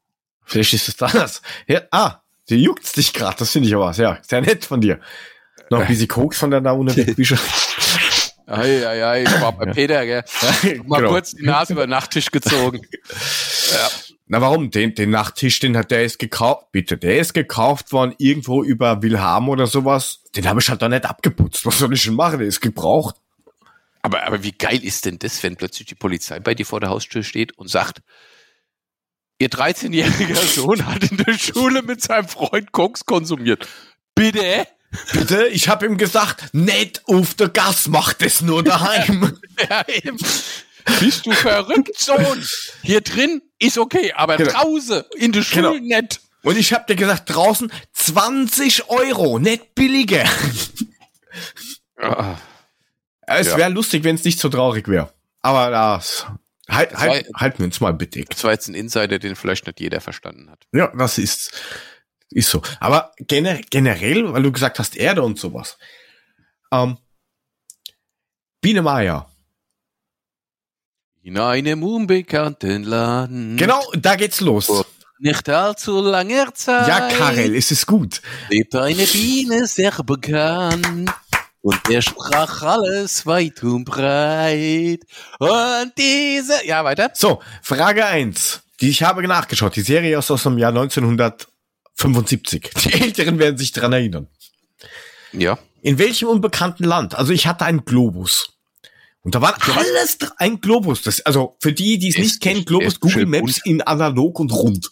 Vielleicht 0.45 0.74
ist 0.74 0.89
es 0.89 1.01
anders. 1.01 1.41
Ja, 1.68 1.82
ah, 1.89 2.22
die 2.49 2.61
juckt's 2.61 2.91
dich 2.91 3.14
gerade. 3.14 3.38
Das 3.39 3.49
finde 3.51 3.70
ich 3.70 3.74
aber 3.76 3.93
sehr, 3.93 4.20
sehr 4.28 4.41
nett 4.41 4.66
von 4.66 4.82
dir. 4.82 4.99
Noch 5.74 5.82
ein 5.82 5.88
bisschen 5.88 6.07
Koks 6.07 6.38
von 6.38 6.51
der 6.51 6.74
unterwegs. 6.74 7.15
bist. 7.15 7.34
Ei, 8.45 8.86
ei, 8.88 9.05
ei, 9.05 9.24
ich 9.24 9.41
war 9.41 9.53
bei 9.53 9.65
Peter, 9.71 10.05
gell? 10.05 10.24
Mal 10.86 10.97
Genau. 10.99 11.09
kurz 11.11 11.32
die 11.32 11.43
Nase 11.43 11.74
über 11.74 11.86
den 11.86 11.91
Nachttisch 11.91 12.30
gezogen. 12.30 12.82
ja. 13.71 13.89
Na 14.28 14.41
warum? 14.41 14.69
Den, 14.69 14.95
den 14.95 15.11
Nachttisch, 15.11 15.59
den 15.59 15.78
hat 15.78 15.91
der 15.91 16.03
ist 16.03 16.19
gekauft. 16.19 16.71
Bitte, 16.71 16.97
der 16.97 17.19
ist 17.19 17.34
gekauft 17.34 17.91
worden 17.91 18.15
irgendwo 18.17 18.63
über 18.63 19.01
Wilhelm 19.01 19.49
oder 19.49 19.67
sowas. 19.67 20.19
Den 20.36 20.47
habe 20.47 20.59
ich 20.59 20.69
halt 20.69 20.82
da 20.82 20.89
nicht 20.89 21.05
abgeputzt. 21.05 21.65
Was 21.65 21.80
soll 21.80 21.93
ich 21.93 22.03
denn 22.03 22.15
machen? 22.15 22.39
Der 22.39 22.47
ist 22.47 22.59
gebraucht. 22.61 23.15
Aber, 24.01 24.24
aber 24.28 24.43
wie 24.43 24.51
geil 24.51 24.84
ist 24.84 25.05
denn 25.05 25.19
das, 25.19 25.41
wenn 25.43 25.55
plötzlich 25.55 25.88
die 25.88 25.95
Polizei 25.95 26.39
bei 26.39 26.53
dir 26.55 26.65
vor 26.65 26.82
der 26.82 26.89
Haustür 26.89 27.24
steht 27.24 27.57
und 27.57 27.69
sagt, 27.69 28.01
ihr 29.39 29.49
13-jähriger 29.49 30.36
Sohn 30.36 30.86
hat 30.86 31.09
in 31.09 31.17
der 31.17 31.38
Schule 31.38 31.82
mit 31.82 32.01
seinem 32.01 32.28
Freund 32.28 32.71
Koks 32.74 33.05
konsumiert. 33.05 33.67
Bitte? 34.15 34.67
Bitte, 35.12 35.48
ich 35.48 35.68
habe 35.70 35.86
ihm 35.86 35.98
gesagt, 35.98 36.54
nicht 36.54 37.02
auf 37.08 37.34
der 37.34 37.50
Gas, 37.50 37.88
mach 37.88 38.14
das 38.14 38.41
nur 38.41 38.64
daheim. 38.64 39.39
Ja, 39.70 39.86
eben. 39.88 40.18
Bist 41.00 41.26
du 41.26 41.32
verrückt, 41.32 41.98
Sohn? 42.00 42.44
Hier 42.82 43.02
drin 43.02 43.41
ist 43.60 43.78
okay, 43.78 44.12
aber 44.14 44.38
Genau. 44.38 44.52
draußen 44.52 45.04
in 45.16 45.32
der 45.32 45.44
Schule 45.44 45.80
Genau. 45.80 46.00
nicht. 46.02 46.20
Und 46.41 46.58
ich 46.58 46.74
habe 46.74 46.86
dir 46.88 46.96
gesagt, 46.96 47.34
draußen 47.34 47.72
20 47.94 48.89
Euro, 48.89 49.39
nicht 49.39 49.76
billiger. 49.76 50.26
Ah, 51.98 52.36
Es 53.26 53.48
Ja. 53.48 53.58
wäre 53.58 53.70
lustig, 53.70 54.04
wenn 54.04 54.16
es 54.16 54.24
nicht 54.26 54.39
so 54.39 54.50
traurig 54.50 54.88
wäre. 54.89 55.14
Aber 55.41 55.70
das 55.70 56.26
halt, 56.70 56.94
halt, 56.98 57.28
halten 57.36 57.60
wir 57.60 57.66
uns 57.66 57.80
mal 57.80 57.94
bedeckt. 57.94 58.34
Das 58.34 58.44
war 58.44 58.52
jetzt 58.52 58.68
ein 58.68 58.74
Insider, 58.76 59.20
den 59.20 59.36
vielleicht 59.38 59.66
nicht 59.66 59.80
jeder 59.80 60.02
verstanden 60.02 60.50
hat. 60.50 60.60
Ja, 60.74 60.88
das 60.98 61.18
ist, 61.18 61.52
ist 62.34 62.49
so. 62.49 62.61
Aber 62.79 63.11
gener 63.19 63.59
generell, 63.69 64.31
weil 64.34 64.43
du 64.43 64.51
gesagt 64.51 64.79
hast, 64.79 64.95
Erde 64.95 65.21
und 65.23 65.39
sowas. 65.39 65.77
Ähm, 66.71 66.97
Biene 68.61 68.81
Maya. 68.81 69.27
In 71.21 71.38
einem 71.38 71.84
unbekannten 71.84 72.84
Land. 72.84 73.57
Genau, 73.57 73.81
da 73.93 74.15
geht's 74.15 74.41
los. 74.41 74.86
Nicht 75.19 75.47
allzu 75.47 76.01
langer 76.01 76.53
Zeit. 76.53 76.88
Ja, 76.88 77.07
Karel, 77.09 77.55
es 77.55 77.71
ist 77.71 77.86
gut. 77.86 78.21
lebt 78.49 78.75
eine 78.75 79.05
Biene 79.05 79.65
sehr 79.67 79.91
bekannt. 80.03 81.09
Und 81.61 81.79
der 81.88 82.01
sprach 82.01 82.61
alles 82.61 83.25
weit 83.25 83.63
und 83.63 83.86
breit. 83.86 84.99
Und 85.39 85.93
diese, 85.97 86.65
ja, 86.65 86.84
weiter. 86.84 87.11
So, 87.13 87.41
Frage 87.61 88.05
eins. 88.05 88.61
Die 88.81 88.89
ich 88.89 89.01
habe 89.01 89.25
nachgeschaut. 89.25 89.77
Die 89.77 89.81
Serie 89.81 90.19
ist 90.19 90.29
aus 90.29 90.43
dem 90.43 90.57
Jahr 90.57 90.73
1975. 91.98 92.72
Die 92.84 92.94
Älteren 93.02 93.39
werden 93.39 93.58
sich 93.58 93.72
dran 93.72 93.94
erinnern. 93.94 94.28
Ja. 95.32 95.58
In 95.82 95.98
welchem 95.98 96.28
unbekannten 96.30 96.84
Land? 96.84 97.16
Also 97.16 97.34
ich 97.34 97.48
hatte 97.48 97.66
einen 97.66 97.86
Globus. 97.86 98.50
Und 99.22 99.36
da 99.36 99.41
war 99.41 99.56
alles 99.78 100.18
ein 100.38 100.60
Globus. 100.60 101.02
Das, 101.02 101.22
also 101.22 101.58
für 101.62 101.72
die, 101.74 101.98
die 101.98 102.10
es 102.10 102.16
Ist- 102.16 102.22
nicht 102.24 102.41
kennen, 102.41 102.66
Globus 102.66 102.94
ist 102.94 103.00
Google 103.00 103.26
Maps 103.26 103.60
in 103.64 103.82
analog 103.82 104.39
und 104.39 104.52
rund. 104.52 104.91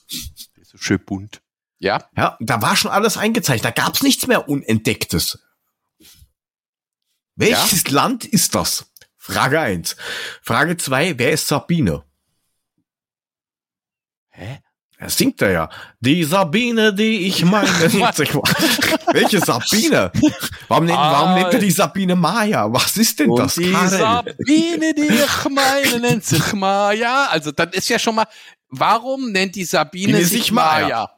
So 0.64 0.78
schön 0.78 1.04
bunt. 1.06 1.41
Ja. 1.80 2.08
Ja, 2.16 2.38
da 2.39 2.62
war 2.62 2.76
schon 2.78 2.91
alles 2.91 3.18
eingezeichnet. 3.18 3.66
Da 3.66 3.84
gab's 3.84 4.04
nichts 4.04 4.28
mehr 4.28 4.47
Unentdecktes. 4.47 5.39
Welches 7.36 7.89
Land 7.89 8.24
ist 8.24 8.54
das? 8.56 8.86
Frage 9.18 9.60
eins. 9.60 9.95
Frage 10.41 10.78
zwei: 10.78 11.18
wer 11.18 11.32
ist 11.32 11.47
Sabine? 11.47 12.04
Hä? 14.30 14.60
Er 15.02 15.10
singt 15.10 15.41
er 15.41 15.52
ja. 15.52 15.70
Die 15.99 16.24
Sabine, 16.24 16.93
die 16.93 17.26
ich 17.26 17.43
meine. 17.43 17.68
Welche 19.12 19.39
Sabine? 19.39 20.12
Warum 20.68 20.86
nennt, 20.86 20.99
warum 20.99 21.34
nennt 21.34 21.52
er 21.56 21.60
die 21.60 21.72
Sabine 21.72 22.16
Maya? 22.16 22.72
Was 22.72 22.97
ist 22.97 23.20
denn 23.20 23.36
das? 23.36 23.56
Die 23.56 23.72
Karel? 23.72 23.97
Sabine, 23.97 24.93
die 24.93 25.08
ich 25.08 25.49
meine, 25.49 25.99
nennt 25.99 26.24
sich 26.24 26.54
Maya. 26.54 27.26
Also, 27.32 27.52
das 27.52 27.70
ist 27.72 27.89
ja 27.89 27.97
schon 27.97 28.14
mal, 28.14 28.28
warum 28.70 29.32
nennt 29.32 29.56
die 29.56 29.64
Sabine 29.64 30.20
sich 30.20 30.43
sich 30.43 30.52
Maya. 30.52 30.82
Maya? 30.82 31.12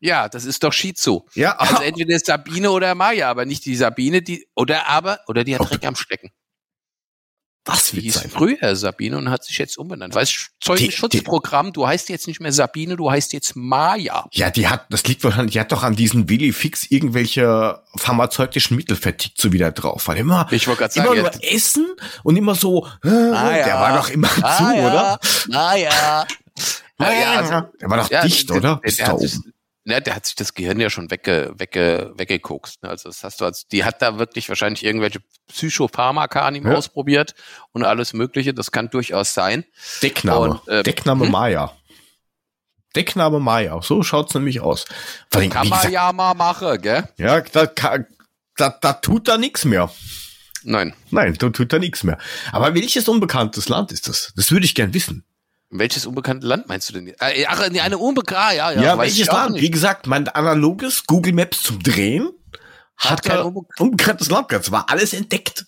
Ja, 0.00 0.30
das 0.30 0.46
ist 0.46 0.64
doch 0.64 0.72
Shizu. 0.72 1.26
Ja, 1.34 1.56
Also 1.58 1.82
entweder 1.82 2.18
Sabine 2.18 2.70
oder 2.70 2.94
Maya, 2.94 3.28
aber 3.28 3.44
nicht 3.44 3.66
die 3.66 3.76
Sabine, 3.76 4.22
die, 4.22 4.48
oder 4.54 4.86
aber, 4.86 5.20
oder 5.28 5.44
die 5.44 5.54
hat 5.54 5.70
Dreck 5.70 5.84
am 5.84 5.96
Stecken. 5.96 6.30
Das 7.70 7.94
wird 7.94 8.12
sein. 8.12 8.30
früher 8.30 8.76
Sabine 8.76 9.16
und 9.18 9.30
hat 9.30 9.44
sich 9.44 9.58
jetzt 9.58 9.78
umbenannt. 9.78 10.14
Weißt 10.14 10.32
du, 10.32 10.38
Zeugenschutzprogramm, 10.60 11.72
du 11.72 11.86
heißt 11.86 12.08
jetzt 12.08 12.26
nicht 12.26 12.40
mehr 12.40 12.52
Sabine, 12.52 12.96
du 12.96 13.10
heißt 13.10 13.32
jetzt 13.32 13.56
Maya. 13.56 14.26
Ja, 14.32 14.50
die 14.50 14.68
hat, 14.68 14.86
das 14.90 15.04
liegt 15.04 15.24
wahrscheinlich, 15.24 15.52
die 15.52 15.60
hat 15.60 15.72
doch 15.72 15.82
an 15.82 15.96
diesen 15.96 16.28
Willy 16.28 16.52
Fix 16.52 16.90
irgendwelche 16.90 17.80
pharmazeutischen 17.96 18.76
Mittel 18.76 18.96
vertickt 18.96 19.40
so 19.40 19.52
wieder 19.52 19.72
drauf. 19.72 20.08
Weil 20.08 20.18
immer, 20.18 20.46
Ich 20.50 20.66
wollte 20.68 20.80
gerade 20.82 20.94
immer 20.96 21.06
sagen, 21.08 21.18
nur 21.20 21.26
jetzt- 21.32 21.42
Essen 21.44 21.86
und 22.22 22.36
immer 22.36 22.54
so, 22.54 22.86
äh, 23.04 23.08
der 23.08 23.74
war 23.74 23.96
doch 23.96 24.08
immer 24.10 24.28
zu, 24.28 24.42
oder? 24.42 25.18
Maya. 25.48 26.26
Ja, 26.98 27.12
ja, 27.12 27.32
also, 27.40 27.68
der 27.80 27.88
war 27.90 27.96
doch 27.96 28.10
ja, 28.10 28.22
dicht, 28.22 28.50
der, 28.50 28.56
oder? 28.56 28.74
Der, 28.76 28.80
Bis 28.82 28.96
der, 28.96 29.06
da 29.06 29.12
hat 29.12 29.20
sich, 29.20 29.38
ne, 29.90 30.00
der 30.00 30.16
hat 30.16 30.24
sich 30.26 30.34
das 30.34 30.54
Gehirn 30.54 30.80
ja 30.80 30.88
schon 30.90 31.10
wegge, 31.10 31.52
wegge, 31.56 32.12
weggekokst. 32.16 32.82
Ne? 32.82 32.88
Also 32.88 33.08
das 33.08 33.22
hast 33.22 33.40
du 33.40 33.44
als, 33.44 33.66
die 33.68 33.84
hat 33.84 34.00
da 34.02 34.18
wirklich 34.18 34.48
wahrscheinlich 34.48 34.84
irgendwelche 34.84 35.20
Psychopharmaka 35.48 36.40
an 36.46 36.54
ihm 36.54 36.66
Ja. 36.66 36.74
ausprobiert 36.74 37.34
und 37.72 37.84
alles 37.84 38.12
Mögliche. 38.12 38.54
Das 38.54 38.70
kann 38.72 38.88
durchaus 38.90 39.34
sein. 39.34 39.64
Deckname. 40.02 40.50
Und, 40.50 40.60
ähm, 40.68 40.82
Deckname 40.82 41.24
hm? 41.26 41.32
Maya. 41.32 41.72
Deckname 42.96 43.38
Maya. 43.40 43.80
So 43.82 44.02
schaut's 44.02 44.34
nämlich 44.34 44.60
aus. 44.60 44.86
Allem, 45.34 45.50
Kann 45.50 45.68
man 45.68 45.78
gesagt, 45.78 45.94
ja 45.94 46.12
mal 46.12 46.34
machen, 46.34 46.80
gell? 46.82 47.08
ja, 47.18 47.40
da, 47.40 47.66
da, 47.66 48.70
da 48.80 48.92
tut 48.94 49.28
da 49.28 49.38
nichts 49.38 49.64
mehr. 49.64 49.90
Nein. 50.62 50.94
Nein, 51.10 51.34
da 51.38 51.48
tut 51.50 51.72
da 51.72 51.78
nichts 51.78 52.02
mehr. 52.04 52.18
Aber 52.52 52.74
welches 52.74 53.08
unbekanntes 53.08 53.68
Land 53.68 53.92
ist 53.92 54.08
das? 54.08 54.32
Das 54.36 54.50
würde 54.50 54.66
ich 54.66 54.74
gern 54.74 54.92
wissen. 54.92 55.24
Welches 55.70 56.04
unbekannte 56.04 56.46
Land 56.46 56.68
meinst 56.68 56.88
du 56.88 56.94
denn? 56.94 57.08
Äh, 57.20 57.46
Ach, 57.46 57.68
nee, 57.70 57.80
eine 57.80 57.96
unbekannte, 57.96 58.56
ja, 58.56 58.72
ja. 58.72 58.82
Ja, 58.82 58.98
weiß 58.98 59.12
welches 59.12 59.28
Land? 59.32 59.52
nicht. 59.52 59.62
Wie 59.62 59.70
gesagt, 59.70 60.08
mein 60.08 60.26
analoges 60.28 61.06
Google 61.06 61.32
Maps 61.32 61.62
zum 61.62 61.80
Drehen 61.80 62.28
Hat 62.96 63.22
kein 63.22 63.36
kein 63.42 63.54
unbekanntes 63.78 64.30
Land 64.30 64.48
gehabt. 64.48 64.66
Es 64.66 64.72
war 64.72 64.90
alles 64.90 65.12
entdeckt. 65.14 65.66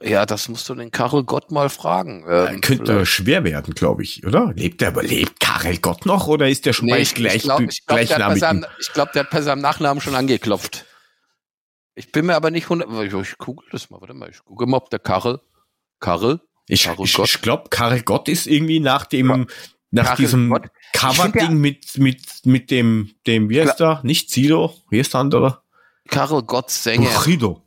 Ja, 0.00 0.26
das 0.26 0.48
musst 0.48 0.68
du 0.68 0.74
den 0.74 0.90
Karel 0.90 1.24
Gott 1.24 1.50
mal 1.50 1.68
fragen. 1.68 2.24
Ähm, 2.28 2.60
könnte 2.60 3.04
schwer 3.04 3.44
werden, 3.44 3.74
glaube 3.74 4.04
ich, 4.04 4.24
oder? 4.24 4.52
Lebt 4.54 4.80
der, 4.80 4.92
lebt 5.02 5.40
Karel 5.40 5.78
Gott 5.78 6.06
noch 6.06 6.28
oder 6.28 6.48
ist 6.48 6.66
der 6.66 6.72
schon 6.72 6.86
nee, 6.86 6.98
ich, 6.98 7.14
gleich, 7.14 7.36
ich 7.36 7.42
glaube, 7.42 7.64
ich 7.64 7.84
glaub, 7.84 8.06
der, 8.06 8.26
hat 8.26 8.38
seinem- 8.38 8.66
ich 8.80 8.92
glaub, 8.92 9.12
der 9.12 9.24
hat 9.24 9.30
bei 9.30 9.42
seinem 9.42 9.60
Nachnamen 9.60 10.00
schon 10.00 10.14
angeklopft. 10.14 10.86
Ich 11.94 12.12
bin 12.12 12.26
mir 12.26 12.36
aber 12.36 12.52
nicht 12.52 12.68
hundert. 12.68 12.88
Ich, 13.02 13.12
ich 13.12 13.38
google 13.38 13.66
das 13.72 13.90
mal, 13.90 14.00
warte 14.00 14.14
mal. 14.14 14.30
Ich 14.30 14.44
google 14.44 14.68
mal, 14.68 14.76
ob 14.76 14.88
der 14.88 15.00
Karel. 15.00 15.40
Karel? 15.98 16.40
Ich, 16.68 16.84
Karel 16.84 17.04
ich, 17.04 17.18
ich 17.18 17.40
glaube, 17.40 17.70
Karel 17.70 18.02
Gott 18.02 18.28
ist 18.28 18.46
irgendwie 18.46 18.78
nach 18.80 19.06
dem, 19.06 19.48
nach 19.90 20.04
Karel 20.04 20.16
diesem 20.16 20.58
Cover-Ding 20.92 21.40
find 21.48 21.54
mit, 21.60 21.98
mit, 21.98 22.46
mit 22.46 22.70
dem, 22.70 23.14
dem, 23.26 23.48
wie 23.48 23.60
heißt 23.60 23.80
der? 23.80 24.00
Nicht 24.04 24.30
Sido, 24.30 24.74
wie 24.90 24.98
ist 25.00 25.14
der 25.14 25.20
andere? 25.20 25.62
Karel 26.08 26.42
Gott 26.42 26.70
Sänger. 26.70 27.08
Buchido. 27.10 27.62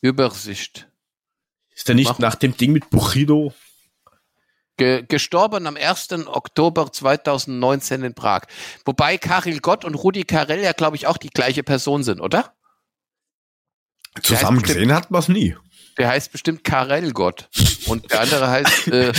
Übersicht. 0.00 0.88
Ist 1.74 1.88
der 1.88 1.94
nicht 1.94 2.08
Mach- 2.08 2.18
nach 2.18 2.34
dem 2.34 2.56
Ding 2.56 2.72
mit 2.72 2.90
Buchido? 2.90 3.54
Ge 4.78 5.04
gestorben 5.08 5.66
am 5.66 5.76
1. 5.76 6.26
Oktober 6.26 6.92
2019 6.92 8.02
in 8.02 8.14
Prag. 8.14 8.42
Wobei 8.84 9.16
Karel 9.16 9.60
Gott 9.60 9.84
und 9.84 9.94
Rudi 9.94 10.24
Carell 10.24 10.60
ja, 10.62 10.72
glaube 10.72 10.96
ich, 10.96 11.06
auch 11.06 11.16
die 11.16 11.30
gleiche 11.30 11.62
Person 11.62 12.02
sind, 12.02 12.20
oder? 12.20 12.52
Zusammen 14.22 14.62
gesehen 14.62 14.92
hat 14.92 15.10
man 15.10 15.20
es 15.20 15.28
nie. 15.28 15.56
Der 15.98 16.08
heißt 16.08 16.30
bestimmt 16.30 16.62
Karel 16.62 17.12
Gott. 17.12 17.48
Und 17.86 18.10
der 18.10 18.20
andere 18.20 18.50
heißt 18.50 18.88
äh, 18.88 19.12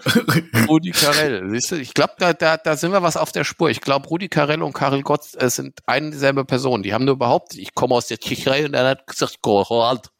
Rudi 0.68 0.90
Carell. 0.90 1.48
Siehst 1.50 1.70
du, 1.70 1.76
ich 1.76 1.94
glaube, 1.94 2.14
da, 2.18 2.32
da, 2.32 2.56
da 2.56 2.76
sind 2.76 2.92
wir 2.92 3.02
was 3.02 3.16
auf 3.16 3.30
der 3.32 3.44
Spur. 3.44 3.70
Ich 3.70 3.80
glaube, 3.80 4.08
Rudi 4.08 4.28
Carell 4.28 4.62
und 4.62 4.72
Karel 4.72 5.02
Gott 5.02 5.22
äh, 5.36 5.48
sind 5.48 5.78
eine 5.86 6.10
dieselbe 6.10 6.44
Person. 6.44 6.82
Die 6.82 6.92
haben 6.92 7.04
nur 7.04 7.18
behauptet, 7.18 7.60
ich 7.60 7.74
komme 7.74 7.94
aus 7.94 8.08
der 8.08 8.18
Tschechei 8.18 8.64
und 8.64 8.74
er 8.74 8.88
hat 8.88 9.06
gesagt, 9.06 9.38
Gerald. 9.42 10.10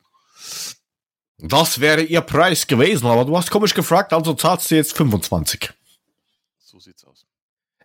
Das 1.38 1.80
wäre 1.80 2.02
ihr 2.02 2.22
Preis 2.22 2.66
gewesen, 2.66 3.06
aber 3.06 3.24
du 3.24 3.36
hast 3.36 3.50
komisch 3.50 3.74
gefragt, 3.74 4.12
also 4.12 4.32
zahlst 4.32 4.70
du 4.70 4.76
jetzt 4.76 4.96
25. 4.96 5.70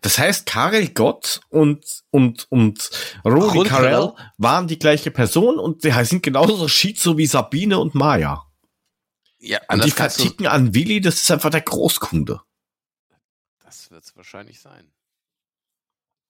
Das 0.02 0.18
heißt, 0.18 0.48
Karel 0.48 0.90
Gott 0.90 1.42
und, 1.50 1.86
und, 2.10 2.48
und 2.50 2.90
Carell 3.24 3.64
Carell. 3.66 4.14
waren 4.38 4.68
die 4.68 4.80
gleiche 4.80 5.12
Person 5.12 5.60
und 5.60 5.84
die 5.84 5.92
sind 6.06 6.24
genauso 6.24 6.68
schizo 6.68 7.18
wie 7.18 7.28
Sabine 7.28 7.78
und 7.80 7.94
Maya. 7.94 8.44
Ja, 9.38 9.60
Und 9.70 9.86
die 9.86 9.92
verticken 9.92 10.48
an 10.48 10.74
Willi, 10.74 11.02
das 11.02 11.22
ist 11.22 11.32
einfach 11.32 11.50
der 11.52 11.62
Großkunde. 11.62 12.42
das 13.64 13.90
wird's 13.92 14.16
wahrscheinlich 14.16 14.60
sein. 14.60 14.92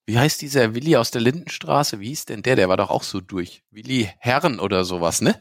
Wie 0.06 0.18
heißt 0.18 0.42
dieser 0.42 0.74
Willi 0.74 0.96
aus 0.96 1.10
der 1.10 1.20
Lindenstraße? 1.22 2.00
Wie 2.00 2.08
hieß 2.08 2.26
denn 2.26 2.42
der? 2.42 2.56
Der 2.56 2.68
war 2.68 2.76
doch 2.76 2.90
auch 2.90 3.04
so 3.04 3.20
durch. 3.20 3.62
Willi 3.70 4.10
Herren 4.18 4.60
oder 4.60 4.84
sowas, 4.84 5.20
ne? 5.20 5.40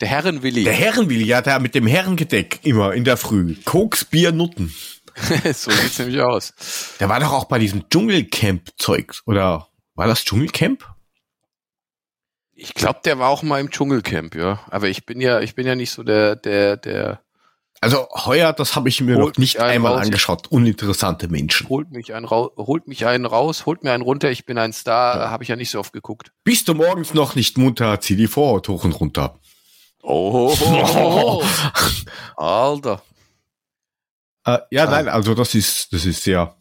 Der 0.00 0.08
Herren-Willi. 0.08 0.64
Der 0.64 0.74
Herrenwilli, 0.74 1.24
ja, 1.24 1.40
der 1.40 1.58
mit 1.60 1.74
dem 1.74 1.86
Herrengedeck 1.86 2.60
immer 2.64 2.92
in 2.92 3.04
der 3.04 3.16
Früh. 3.16 3.54
Koks, 3.64 4.04
Bier, 4.04 4.32
Nutten. 4.32 4.74
so 5.52 5.70
sieht's 5.70 5.98
nämlich 5.98 6.20
aus. 6.20 6.52
Der 7.00 7.08
war 7.08 7.20
doch 7.20 7.32
auch 7.32 7.44
bei 7.44 7.58
diesem 7.58 7.88
Dschungelcamp-Zeug. 7.88 9.20
Oder 9.26 9.68
war 9.94 10.06
das 10.06 10.24
Dschungelcamp? 10.24 10.84
Ich 12.54 12.74
glaube, 12.74 13.00
der 13.04 13.18
war 13.18 13.28
auch 13.28 13.42
mal 13.42 13.60
im 13.60 13.70
Dschungelcamp, 13.70 14.34
ja. 14.34 14.60
Aber 14.70 14.88
ich 14.88 15.04
bin 15.06 15.20
ja, 15.20 15.40
ich 15.40 15.54
bin 15.54 15.66
ja 15.66 15.74
nicht 15.74 15.90
so 15.90 16.02
der, 16.02 16.36
der, 16.36 16.76
der 16.78 17.20
Also 17.82 18.08
heuer, 18.14 18.52
das 18.54 18.76
habe 18.76 18.88
ich 18.88 19.00
mir 19.02 19.18
noch 19.18 19.36
nicht 19.36 19.60
einmal 19.60 19.92
raus. 19.92 20.06
angeschaut. 20.06 20.46
Uninteressante 20.48 21.28
Menschen. 21.28 21.68
holt 21.68 21.90
mich 21.90 22.14
einen 22.14 22.24
raus, 22.24 22.52
holt 22.56 22.88
mich 22.88 23.04
einen 23.06 23.26
raus, 23.26 23.66
holt 23.66 23.84
mir 23.84 23.92
einen 23.92 24.02
runter. 24.02 24.30
Ich 24.30 24.46
bin 24.46 24.56
ein 24.56 24.72
Star, 24.72 25.30
habe 25.30 25.42
ich 25.44 25.48
ja 25.50 25.56
nicht 25.56 25.70
so 25.70 25.80
oft 25.80 25.92
geguckt. 25.92 26.32
Bist 26.44 26.68
du 26.68 26.74
morgens 26.74 27.12
noch 27.12 27.34
nicht 27.34 27.58
munter, 27.58 28.00
zieh 28.00 28.16
die 28.16 28.26
Vorhaut 28.26 28.68
hoch 28.68 28.84
und 28.84 28.92
runter. 28.92 29.38
Oh, 30.02 30.54
Alter. 32.36 33.02
Äh, 34.46 34.58
ja, 34.70 34.84
Ah. 34.84 34.90
nein, 34.90 35.08
also 35.08 35.34
das 35.34 35.54
ist, 35.54 35.92
das 35.92 36.06
ist 36.06 36.22
sehr, 36.22 36.56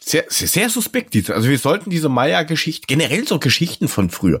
sehr, 0.00 0.24
sehr, 0.28 0.48
sehr 0.48 0.70
suspekt. 0.70 1.30
Also 1.30 1.48
wir 1.48 1.58
sollten 1.58 1.90
diese 1.90 2.08
Maya-Geschichte, 2.08 2.86
generell 2.86 3.26
so 3.26 3.38
Geschichten 3.38 3.88
von 3.88 4.10
früher, 4.10 4.38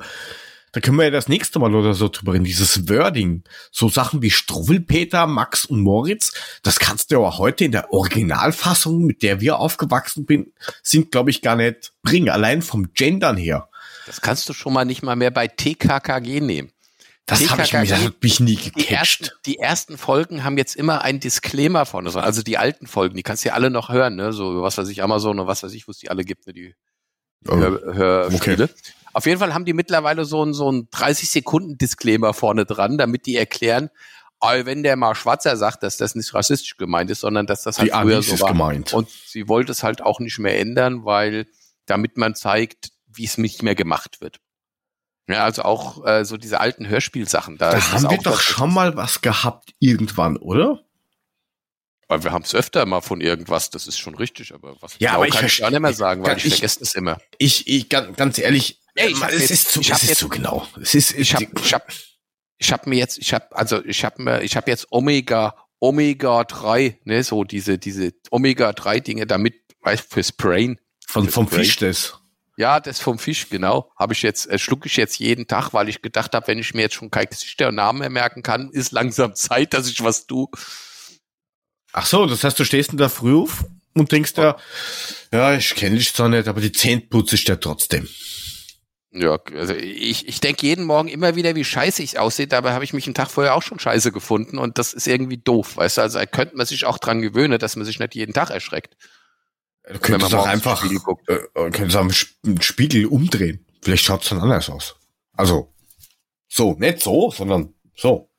da 0.72 0.80
können 0.80 0.96
wir 0.98 1.04
ja 1.04 1.10
das 1.10 1.28
nächste 1.28 1.58
Mal 1.60 1.74
oder 1.74 1.94
so 1.94 2.08
drüber 2.08 2.32
reden, 2.34 2.44
dieses 2.44 2.88
Wording, 2.88 3.44
so 3.70 3.88
Sachen 3.88 4.22
wie 4.22 4.30
Struwwelpeter, 4.30 5.26
Max 5.26 5.64
und 5.64 5.80
Moritz, 5.80 6.32
das 6.64 6.80
kannst 6.80 7.10
du 7.10 7.20
ja 7.20 7.38
heute 7.38 7.64
in 7.64 7.72
der 7.72 7.92
Originalfassung, 7.92 9.04
mit 9.04 9.22
der 9.22 9.40
wir 9.40 9.58
aufgewachsen 9.58 10.26
bin, 10.26 10.52
sind, 10.82 11.12
glaube 11.12 11.30
ich, 11.30 11.42
gar 11.42 11.56
nicht 11.56 11.92
bringen, 12.02 12.28
allein 12.28 12.60
vom 12.60 12.92
Gendern 12.92 13.36
her. 13.36 13.68
Das 14.06 14.20
kannst 14.20 14.48
du 14.48 14.52
schon 14.52 14.72
mal 14.72 14.84
nicht 14.84 15.02
mal 15.02 15.16
mehr 15.16 15.30
bei 15.30 15.46
TKKG 15.48 16.40
nehmen. 16.40 16.72
Das 17.26 17.48
habe 17.48 17.62
ich 17.62 17.72
mich, 17.72 17.88
das 17.88 18.04
hat 18.04 18.22
mich 18.22 18.40
nie 18.40 18.56
Die 18.56 18.88
ersten, 18.88 19.24
gecatcht. 19.24 19.40
die 19.46 19.58
ersten 19.58 19.96
Folgen 19.98 20.44
haben 20.44 20.58
jetzt 20.58 20.76
immer 20.76 21.00
einen 21.02 21.20
Disclaimer 21.20 21.86
vorne 21.86 22.10
dran. 22.10 22.22
Also 22.24 22.42
die 22.42 22.58
alten 22.58 22.86
Folgen, 22.86 23.16
die 23.16 23.22
kannst 23.22 23.44
du 23.44 23.48
ja 23.48 23.54
alle 23.54 23.70
noch 23.70 23.88
hören, 23.88 24.16
ne? 24.16 24.32
So, 24.34 24.60
was 24.60 24.76
weiß 24.76 24.88
ich, 24.88 25.02
Amazon 25.02 25.38
und 25.38 25.46
was 25.46 25.62
weiß 25.62 25.72
ich, 25.72 25.86
wo 25.88 25.92
es 25.92 25.98
die 25.98 26.10
alle 26.10 26.24
gibt, 26.24 26.46
ne? 26.46 26.52
Die 26.52 26.74
Oh, 27.46 27.56
Hör, 27.56 27.94
Hörspiele. 27.94 28.70
Auf 29.12 29.26
jeden 29.26 29.38
Fall 29.38 29.52
haben 29.52 29.66
die 29.66 29.74
mittlerweile 29.74 30.24
so 30.24 30.42
ein, 30.44 30.54
so 30.54 30.70
ein 30.72 30.88
30 30.90 31.28
Sekunden 31.30 31.76
Disclaimer 31.76 32.32
vorne 32.32 32.64
dran, 32.64 32.96
damit 32.96 33.26
die 33.26 33.36
erklären, 33.36 33.90
wenn 34.40 34.82
der 34.82 34.96
mal 34.96 35.14
Schwarzer 35.14 35.56
sagt, 35.56 35.82
dass 35.82 35.96
das 35.96 36.14
nicht 36.14 36.32
rassistisch 36.34 36.76
gemeint 36.76 37.10
ist, 37.10 37.20
sondern 37.20 37.46
dass 37.46 37.62
das 37.62 37.78
halt 37.78 37.88
Die 37.88 37.92
früher 37.92 38.00
Amis 38.16 38.28
so 38.28 38.34
ist 38.34 38.40
war. 38.42 38.48
gemeint. 38.50 38.92
Und 38.92 39.08
sie 39.26 39.48
wollte 39.48 39.72
es 39.72 39.82
halt 39.82 40.02
auch 40.02 40.20
nicht 40.20 40.38
mehr 40.38 40.58
ändern, 40.58 41.04
weil 41.04 41.46
damit 41.86 42.16
man 42.18 42.34
zeigt, 42.34 42.90
wie 43.06 43.24
es 43.24 43.38
nicht 43.38 43.62
mehr 43.62 43.74
gemacht 43.74 44.20
wird. 44.20 44.38
Ja, 45.28 45.44
also 45.44 45.62
auch 45.62 46.04
äh, 46.06 46.24
so 46.24 46.36
diese 46.36 46.60
alten 46.60 46.86
Hörspielsachen. 46.88 47.56
Da, 47.56 47.70
Da 47.72 47.92
haben 47.92 48.10
wir 48.10 48.18
doch 48.18 48.40
schon 48.40 48.72
mal 48.74 48.94
was 48.96 49.22
gehabt 49.22 49.72
irgendwann, 49.78 50.36
oder? 50.36 50.80
Aber 52.08 52.22
wir 52.24 52.32
haben 52.32 52.42
es 52.42 52.54
öfter 52.54 52.84
mal 52.84 53.00
von 53.00 53.20
irgendwas, 53.22 53.70
das 53.70 53.86
ist 53.86 53.98
schon 53.98 54.14
richtig, 54.14 54.52
aber 54.52 54.76
was 54.80 54.96
Ja, 54.98 55.12
genau 55.12 55.14
aber 55.20 55.28
ich 55.28 55.34
kann 55.34 55.46
ich 55.46 55.64
auch 55.64 55.70
nicht 55.70 55.80
mehr 55.80 55.94
sagen, 55.94 56.22
weil 56.22 56.36
ich- 56.36 56.44
ich, 56.46 56.52
vergesse 56.56 56.82
es 56.82 56.94
immer. 56.94 57.18
Ich, 57.38 57.66
ich 57.66 57.88
ganz, 57.88 58.14
ganz 58.16 58.38
ehrlich, 58.38 58.80
Ey, 58.94 59.10
ich 59.12 59.22
es 59.22 59.40
jetzt- 59.40 59.50
ist 59.50 59.70
zu, 59.72 59.80
ich 59.80 59.90
es 59.90 60.02
ist 60.02 60.08
jetzt- 60.10 60.18
zu 60.18 60.28
genau. 60.28 60.66
Es 60.80 60.94
ist, 60.94 61.12
Ich 61.14 61.34
habe 61.34 61.46
ich 61.58 61.72
hab, 61.72 61.88
ich 62.58 62.72
hab 62.72 62.86
mir 62.86 62.96
jetzt, 62.96 63.16
ich 63.18 63.32
habe 63.32 63.56
also 63.56 63.82
ich 63.84 64.04
habe 64.04 64.22
mir 64.22 64.42
ich 64.42 64.54
habe 64.56 64.70
jetzt 64.70 64.88
Omega 64.92 65.56
Omega 65.80 66.44
3, 66.44 66.98
ne, 67.04 67.24
so 67.24 67.44
diese 67.44 67.78
diese 67.78 68.12
Omega 68.30 68.72
3 68.74 69.00
Dinge 69.00 69.26
damit 69.26 69.54
weißt, 69.80 70.12
fürs 70.12 70.32
Brain. 70.32 70.78
von, 71.06 71.28
vom 71.28 71.46
Brain. 71.46 71.60
Fisch 71.64 71.76
das. 71.78 72.18
Ja, 72.56 72.78
das 72.78 73.00
vom 73.00 73.18
Fisch, 73.18 73.48
genau. 73.48 73.90
Habe 73.96 74.12
ich 74.12 74.22
jetzt, 74.22 74.48
äh, 74.48 74.58
schluck 74.58 74.86
ich 74.86 74.96
jetzt 74.96 75.18
jeden 75.18 75.46
Tag, 75.48 75.72
weil 75.72 75.88
ich 75.88 76.02
gedacht 76.02 76.34
habe, 76.34 76.46
wenn 76.46 76.58
ich 76.58 76.72
mir 76.72 76.82
jetzt 76.82 76.94
schon 76.94 77.10
kein 77.10 77.26
Gesichter 77.26 77.68
und 77.68 77.74
Namen 77.74 77.98
mehr 77.98 78.10
merken 78.10 78.42
kann, 78.42 78.70
ist 78.70 78.92
langsam 78.92 79.34
Zeit, 79.34 79.74
dass 79.74 79.88
ich 79.88 80.02
was 80.02 80.26
tue. 80.26 80.48
Ach 81.92 82.06
so, 82.06 82.26
das 82.26 82.44
heißt, 82.44 82.58
du 82.58 82.64
stehst 82.64 82.92
in 82.92 82.98
der 82.98 83.08
Früh 83.08 83.36
auf 83.36 83.64
und 83.94 84.12
denkst 84.12 84.34
dir, 84.34 84.56
ja, 85.32 85.54
ich 85.54 85.74
kenne 85.74 85.96
dich 85.96 86.12
zwar 86.12 86.28
nicht, 86.28 86.48
aber 86.48 86.60
die 86.60 86.72
Zähne 86.72 87.02
putze 87.02 87.36
ich 87.36 87.44
dir 87.44 87.58
trotzdem. 87.58 88.08
Ja, 89.16 89.38
also 89.54 89.74
ich, 89.74 90.26
ich 90.26 90.40
denke 90.40 90.66
jeden 90.66 90.84
Morgen 90.84 91.06
immer 91.06 91.36
wieder, 91.36 91.54
wie 91.54 91.64
scheiße 91.64 92.02
ich 92.02 92.18
aussehe. 92.18 92.48
Dabei 92.48 92.72
habe 92.72 92.82
ich 92.82 92.92
mich 92.92 93.06
einen 93.06 93.14
Tag 93.14 93.30
vorher 93.30 93.54
auch 93.54 93.62
schon 93.62 93.78
scheiße 93.78 94.10
gefunden 94.10 94.58
und 94.58 94.76
das 94.76 94.92
ist 94.92 95.06
irgendwie 95.06 95.38
doof, 95.38 95.76
weißt 95.76 95.98
du. 95.98 96.02
Also 96.02 96.18
da 96.18 96.26
könnte 96.26 96.56
man 96.56 96.66
sich 96.66 96.84
auch 96.84 96.98
dran 96.98 97.22
gewöhnen, 97.22 97.60
dass 97.60 97.76
man 97.76 97.84
sich 97.84 98.00
nicht 98.00 98.16
jeden 98.16 98.34
Tag 98.34 98.50
erschreckt. 98.50 98.96
Du 99.92 99.98
könntest 99.98 100.32
man 100.32 100.40
auch 100.40 100.46
morgens 100.46 100.66
einfach, 100.66 100.84
äh, 101.28 101.34
äh, 101.34 101.70
könntest 101.70 101.96
einen 102.44 102.62
Spiegel 102.62 103.06
umdrehen. 103.06 103.64
Vielleicht 103.82 104.04
schaut's 104.04 104.30
dann 104.30 104.40
anders 104.40 104.70
aus. 104.70 104.96
Also, 105.34 105.72
so, 106.48 106.74
nicht 106.78 107.02
so, 107.02 107.30
sondern 107.30 107.74
so. 107.94 108.30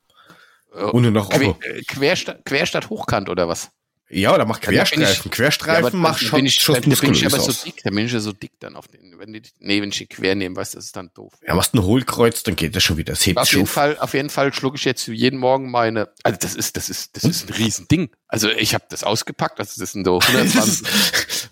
Äh, 0.74 0.82
Ohne 0.84 1.10
nach 1.10 1.28
Que 1.28 1.48
oben. 1.48 1.62
äh, 1.62 1.82
Querstadt, 1.82 2.44
Querstadt 2.44 2.90
hochkant 2.90 3.28
oder 3.28 3.48
was? 3.48 3.70
Ja, 4.08 4.32
oder 4.34 4.44
mach 4.44 4.62
Ja, 4.62 4.84
Querstreifen. 4.84 5.30
Querstreifen 5.32 5.98
macht 5.98 6.22
dann 6.22 6.28
schon 6.28 6.46
ich, 6.46 6.54
schon 6.54 6.74
dann 6.76 6.82
bin 6.84 7.12
ich 7.12 7.26
aber 7.26 7.40
so 7.40 7.52
dick, 7.64 7.82
dann 7.82 7.94
bin 7.94 8.06
ich 8.06 8.12
ja 8.12 8.20
so 8.20 8.32
dick 8.32 8.52
dann 8.60 8.76
auf 8.76 8.86
den, 8.86 9.18
wenn 9.18 9.32
die, 9.32 9.42
nee, 9.58 9.82
wenn 9.82 9.88
ich 9.88 9.98
die 9.98 10.06
quer 10.06 10.36
nehme, 10.36 10.54
weißt 10.54 10.74
du, 10.74 10.78
das 10.78 10.86
ist 10.86 10.96
dann 10.96 11.10
doof. 11.12 11.32
Ja, 11.44 11.56
machst 11.56 11.74
ein 11.74 11.82
Hohlkreuz, 11.82 12.44
dann 12.44 12.54
geht 12.54 12.76
das 12.76 12.84
schon 12.84 12.98
wieder. 12.98 13.14
Das 13.14 13.22
Auf 13.36 13.50
jeden 13.50 13.62
auf. 13.64 13.70
Fall, 13.70 13.98
auf 13.98 14.14
jeden 14.14 14.30
Fall 14.30 14.52
schlucke 14.52 14.76
ich 14.76 14.84
jetzt 14.84 15.08
jeden 15.08 15.40
Morgen 15.40 15.72
meine, 15.72 16.08
also 16.22 16.38
das 16.40 16.54
ist, 16.54 16.76
das 16.76 16.88
ist, 16.88 17.16
das 17.16 17.24
ist 17.24 17.48
ein 17.48 17.54
Riesending. 17.54 18.10
Also 18.28 18.48
ich 18.48 18.74
habe 18.74 18.84
das 18.88 19.02
ausgepackt, 19.02 19.58
also 19.58 19.80
das 19.80 19.90
sind 19.90 20.04
so 20.06 20.18
Das 20.32 20.34
120. 20.34 20.86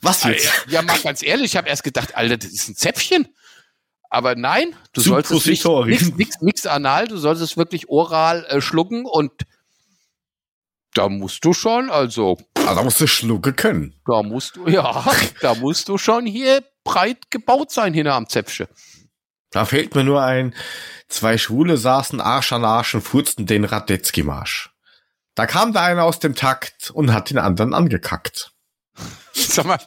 was 0.04 0.24
jetzt? 0.24 0.50
Ja, 0.68 0.82
mal 0.82 0.98
ganz 0.98 1.22
ehrlich, 1.22 1.46
ich 1.52 1.56
habe 1.56 1.68
erst 1.68 1.84
gedacht, 1.84 2.16
Alter, 2.16 2.36
das 2.36 2.50
ist 2.50 2.68
ein 2.68 2.76
Zäpfchen. 2.76 3.28
Aber 4.10 4.36
nein, 4.36 4.76
du 4.92 5.00
sollst 5.00 5.32
es 5.32 5.46
nicht, 5.46 5.64
nix, 5.64 6.12
nix, 6.14 6.40
nix 6.40 6.66
anal, 6.66 7.08
du 7.08 7.16
sollst 7.16 7.42
es 7.42 7.56
wirklich 7.56 7.88
oral 7.88 8.44
äh, 8.48 8.60
schlucken 8.60 9.06
und 9.06 9.32
da 10.94 11.08
musst 11.08 11.44
du 11.44 11.52
schon, 11.52 11.90
also 11.90 12.38
Ah, 12.56 12.74
da 12.74 12.82
musst 12.84 13.00
du 13.00 13.08
schlucken 13.08 13.56
können. 13.56 14.00
da 14.06 14.22
musst 14.22 14.54
du, 14.56 14.68
ja, 14.68 15.04
da 15.40 15.54
musst 15.56 15.88
du 15.88 15.98
schon 15.98 16.26
hier 16.26 16.62
breit 16.84 17.30
gebaut 17.30 17.72
sein 17.72 17.92
hinter 17.92 18.14
am 18.14 18.28
Zäpfchen. 18.28 18.68
Da 19.50 19.64
fällt 19.64 19.94
mir 19.96 20.04
nur 20.04 20.22
ein, 20.22 20.54
zwei 21.08 21.36
Schwule 21.36 21.76
saßen 21.76 22.20
Arsch 22.20 22.52
an 22.52 22.64
Arsch 22.64 22.94
und 22.94 23.02
furzten 23.02 23.46
den 23.46 23.64
Radetzky-Marsch. 23.64 24.70
Da 25.34 25.46
kam 25.46 25.72
da 25.72 25.82
einer 25.84 26.04
aus 26.04 26.20
dem 26.20 26.36
Takt 26.36 26.90
und 26.90 27.12
hat 27.12 27.30
den 27.30 27.38
anderen 27.38 27.74
angekackt. 27.74 28.52
Sag 29.32 29.66
mal, 29.66 29.78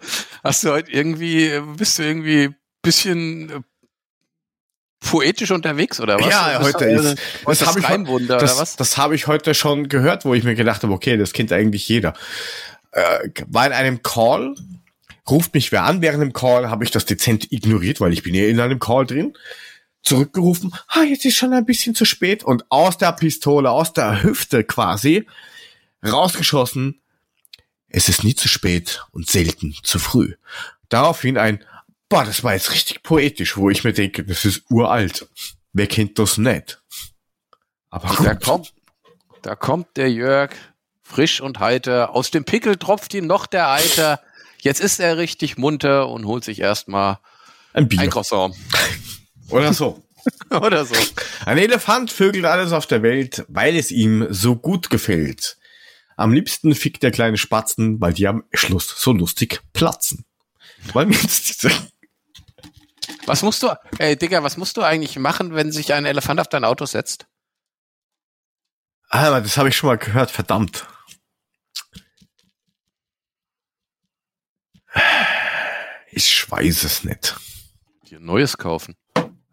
Hast 0.43 0.63
du 0.63 0.71
heute 0.71 0.91
irgendwie, 0.91 1.59
bist 1.77 1.99
du 1.99 2.03
irgendwie 2.03 2.49
bisschen 2.81 3.49
äh, 3.49 3.59
poetisch 4.99 5.51
unterwegs 5.51 5.99
oder 5.99 6.19
was? 6.19 6.27
Ja, 6.29 6.59
heute 6.61 6.85
ist- 6.85 7.05
heute 7.45 7.59
das 7.59 7.65
hab 7.67 7.77
ich 7.77 7.83
heu- 7.87 7.91
Reimwunder 7.93 8.35
oder 8.37 8.45
Das, 8.45 8.57
was? 8.59 8.75
das 8.75 8.97
habe 8.97 9.15
ich 9.15 9.27
heute 9.27 9.53
schon 9.53 9.89
gehört, 9.89 10.25
wo 10.25 10.33
ich 10.33 10.43
mir 10.43 10.55
gedacht 10.55 10.83
habe, 10.83 10.93
okay, 10.93 11.17
das 11.17 11.33
kennt 11.33 11.51
eigentlich 11.51 11.87
jeder. 11.87 12.13
Äh, 12.91 13.29
war 13.47 13.65
in 13.67 13.73
einem 13.73 14.01
Call, 14.03 14.55
ruft 15.29 15.53
mich 15.53 15.71
wer 15.71 15.83
an, 15.83 16.01
während 16.01 16.21
dem 16.23 16.33
Call 16.33 16.69
habe 16.69 16.83
ich 16.83 16.91
das 16.91 17.05
dezent 17.05 17.51
ignoriert, 17.51 17.99
weil 18.01 18.13
ich 18.13 18.23
bin 18.23 18.33
ja 18.33 18.45
in 18.47 18.59
einem 18.59 18.79
Call 18.79 19.05
drin. 19.05 19.33
Zurückgerufen, 20.03 20.73
ah, 20.87 21.01
jetzt 21.03 21.25
ist 21.25 21.35
schon 21.35 21.51
ein 21.53 21.65
bisschen 21.65 21.93
zu 21.93 22.05
spät 22.05 22.43
und 22.43 22.63
aus 22.69 22.97
der 22.97 23.11
Pistole, 23.11 23.69
aus 23.69 23.91
der 23.93 24.23
Hüfte 24.23 24.63
quasi, 24.63 25.27
rausgeschossen, 26.05 27.01
es 27.89 28.09
ist 28.09 28.23
nie 28.23 28.35
zu 28.35 28.47
spät 28.47 29.03
und 29.11 29.29
selten 29.29 29.75
zu 29.83 29.99
früh. 29.99 30.35
Daraufhin 30.89 31.37
ein, 31.37 31.63
boah, 32.09 32.23
das 32.25 32.43
war 32.43 32.53
jetzt 32.53 32.71
richtig 32.71 33.03
poetisch, 33.03 33.57
wo 33.57 33.69
ich 33.69 33.83
mir 33.83 33.93
denke, 33.93 34.23
das 34.23 34.45
ist 34.45 34.63
uralt. 34.69 35.27
Wer 35.73 35.87
kennt 35.87 36.17
das 36.19 36.37
nicht? 36.37 36.81
Aber 37.89 38.07
Da 38.23 38.33
gut. 38.33 38.43
kommt, 38.43 38.73
da 39.41 39.55
kommt 39.55 39.97
der 39.97 40.11
Jörg, 40.11 40.51
frisch 41.03 41.39
und 41.41 41.59
heiter. 41.59 42.13
Aus 42.15 42.31
dem 42.31 42.43
Pickel 42.45 42.77
tropft 42.77 43.13
ihm 43.13 43.27
noch 43.27 43.45
der 43.45 43.69
Eiter. 43.69 44.21
Jetzt 44.59 44.81
ist 44.81 44.99
er 44.99 45.17
richtig 45.17 45.57
munter 45.57 46.09
und 46.09 46.25
holt 46.25 46.43
sich 46.43 46.59
erstmal 46.59 47.19
ein 47.73 47.87
Bier. 47.87 48.01
ein 48.01 48.09
Croissant. 48.09 48.55
Oder 49.49 49.73
so. 49.73 50.03
Oder 50.49 50.83
so. 50.85 50.95
Ein 51.45 51.57
Elefant 51.57 52.11
vögelt 52.11 52.43
alles 52.45 52.73
auf 52.73 52.85
der 52.87 53.01
Welt, 53.01 53.45
weil 53.47 53.77
es 53.77 53.91
ihm 53.91 54.27
so 54.29 54.55
gut 54.57 54.89
gefällt. 54.89 55.56
Am 56.17 56.33
liebsten 56.33 56.73
fickt 56.73 57.03
der 57.03 57.11
kleine 57.11 57.37
Spatzen, 57.37 58.01
weil 58.01 58.11
die 58.11 58.27
am 58.27 58.43
Schluss 58.51 58.87
so 58.97 59.13
lustig 59.13 59.61
platzen. 59.71 60.25
Weil 60.93 61.05
mir 61.05 61.17
diese 61.17 61.69
Was 63.27 63.43
musst 63.43 63.61
du, 63.61 63.69
ey 63.99 64.17
Digga, 64.17 64.43
was 64.43 64.57
musst 64.57 64.77
du 64.77 64.81
eigentlich 64.81 65.17
machen, 65.19 65.53
wenn 65.53 65.71
sich 65.71 65.93
ein 65.93 66.05
Elefant 66.05 66.39
auf 66.39 66.47
dein 66.49 66.65
Auto 66.65 66.85
setzt? 66.85 67.27
Ah, 69.09 69.39
das 69.39 69.57
habe 69.57 69.69
ich 69.69 69.77
schon 69.77 69.87
mal 69.87 69.97
gehört, 69.97 70.31
verdammt. 70.31 70.87
Ich 76.11 76.49
weiß 76.49 76.83
es 76.83 77.03
nicht. 77.03 77.35
Dir 78.09 78.19
Neues 78.19 78.57
kaufen. 78.57 78.95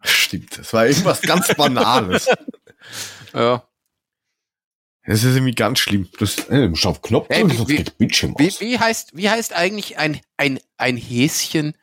Stimmt, 0.01 0.57
das 0.57 0.73
war 0.73 0.87
irgendwas 0.87 1.21
ganz 1.21 1.53
Banales. 1.55 2.27
Ja. 3.33 3.67
Das 5.07 5.23
ist 5.23 5.35
irgendwie 5.35 5.53
ganz 5.53 5.79
schlimm. 5.79 6.09
Das, 6.19 6.37
äh, 6.49 6.61
du 6.63 6.69
musst 6.69 6.85
auf 6.85 7.01
Knopf 7.01 7.27
Ey, 7.29 7.43
drücken, 7.43 7.67
wie- 7.67 7.77
wie- 7.79 7.83
Bildschirm 7.97 8.33
Wie, 8.37 8.47
aus. 8.47 8.59
wie 8.59 8.79
heißt, 8.79 9.15
wie 9.15 9.29
heißt 9.29 9.53
eigentlich 9.53 9.97
ein, 9.97 10.19
ein, 10.37 10.59
ein 10.77 10.97
Häschen 10.97 11.77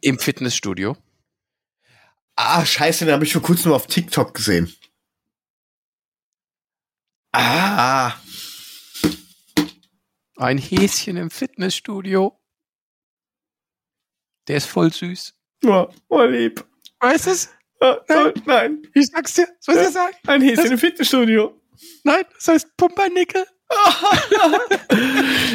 im 0.00 0.18
Fitnessstudio? 0.18 0.96
Ah, 2.36 2.64
scheiße, 2.64 3.06
den 3.06 3.14
habe 3.14 3.24
ich 3.24 3.32
vor 3.32 3.42
kurzem 3.42 3.72
auf 3.72 3.86
TikTok 3.86 4.34
gesehen. 4.34 4.72
Ah, 7.32 8.14
Ein 10.36 10.58
Häschen 10.58 11.16
im 11.16 11.30
Fitnessstudio. 11.30 12.38
Der 14.48 14.58
ist 14.58 14.66
voll 14.66 14.92
süß. 14.92 15.34
oh, 15.64 15.86
oh 16.08 16.22
lieb. 16.22 16.64
Weißt 17.00 17.26
du 17.26 17.30
es? 17.30 17.50
Ah, 17.80 17.96
toll, 18.06 18.32
nein, 18.46 18.82
Ich 18.94 19.06
sag's 19.08 19.34
dir. 19.34 19.48
Soll 19.60 19.74
ich 19.76 19.82
dir 19.82 19.92
sagen? 19.92 20.14
ein 20.26 20.40
Häschen 20.42 20.72
im 20.72 20.78
Fitnessstudio. 20.78 21.60
Nein, 22.04 22.22
das 22.34 22.48
heißt 22.48 22.76
Pumpernickel. 22.76 23.44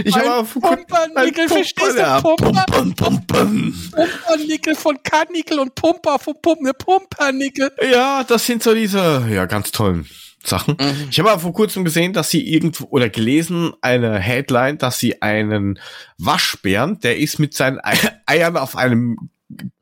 Ich 0.04 0.16
habe 0.16 0.46
kurzem- 0.48 0.62
Pumpernickel, 0.62 1.48
verstehst 1.48 1.98
du? 1.98 2.22
Pumper. 2.36 2.66
Pumpernickel 2.98 4.76
von 4.76 4.98
Karnickel 5.04 5.60
und 5.60 5.76
Pumper 5.76 6.20
von 6.20 6.34
Pumpen. 6.42 6.66
Ne 6.66 6.74
Pumpernickel. 6.74 7.72
Ja, 7.92 8.24
das 8.24 8.46
sind 8.46 8.64
so 8.64 8.74
diese, 8.74 9.26
ja, 9.30 9.46
ganz 9.46 9.72
tollen 9.72 10.08
Sachen. 10.44 10.76
Mhm. 10.80 11.08
Ich 11.10 11.20
habe 11.20 11.32
aber 11.32 11.40
vor 11.42 11.54
kurzem 11.54 11.86
gesehen, 11.86 12.14
dass 12.14 12.30
sie 12.30 12.46
irgendwo 12.54 12.86
oder 12.90 13.10
gelesen 13.10 13.74
eine 13.82 14.20
Headline, 14.20 14.78
dass 14.78 15.00
sie 15.00 15.22
einen 15.22 15.80
Waschbären, 16.18 17.00
der 17.00 17.18
ist 17.18 17.40
mit 17.40 17.54
seinen 17.54 17.80
Ei- 17.80 18.20
Eiern 18.26 18.58
auf 18.58 18.76
einem 18.76 19.30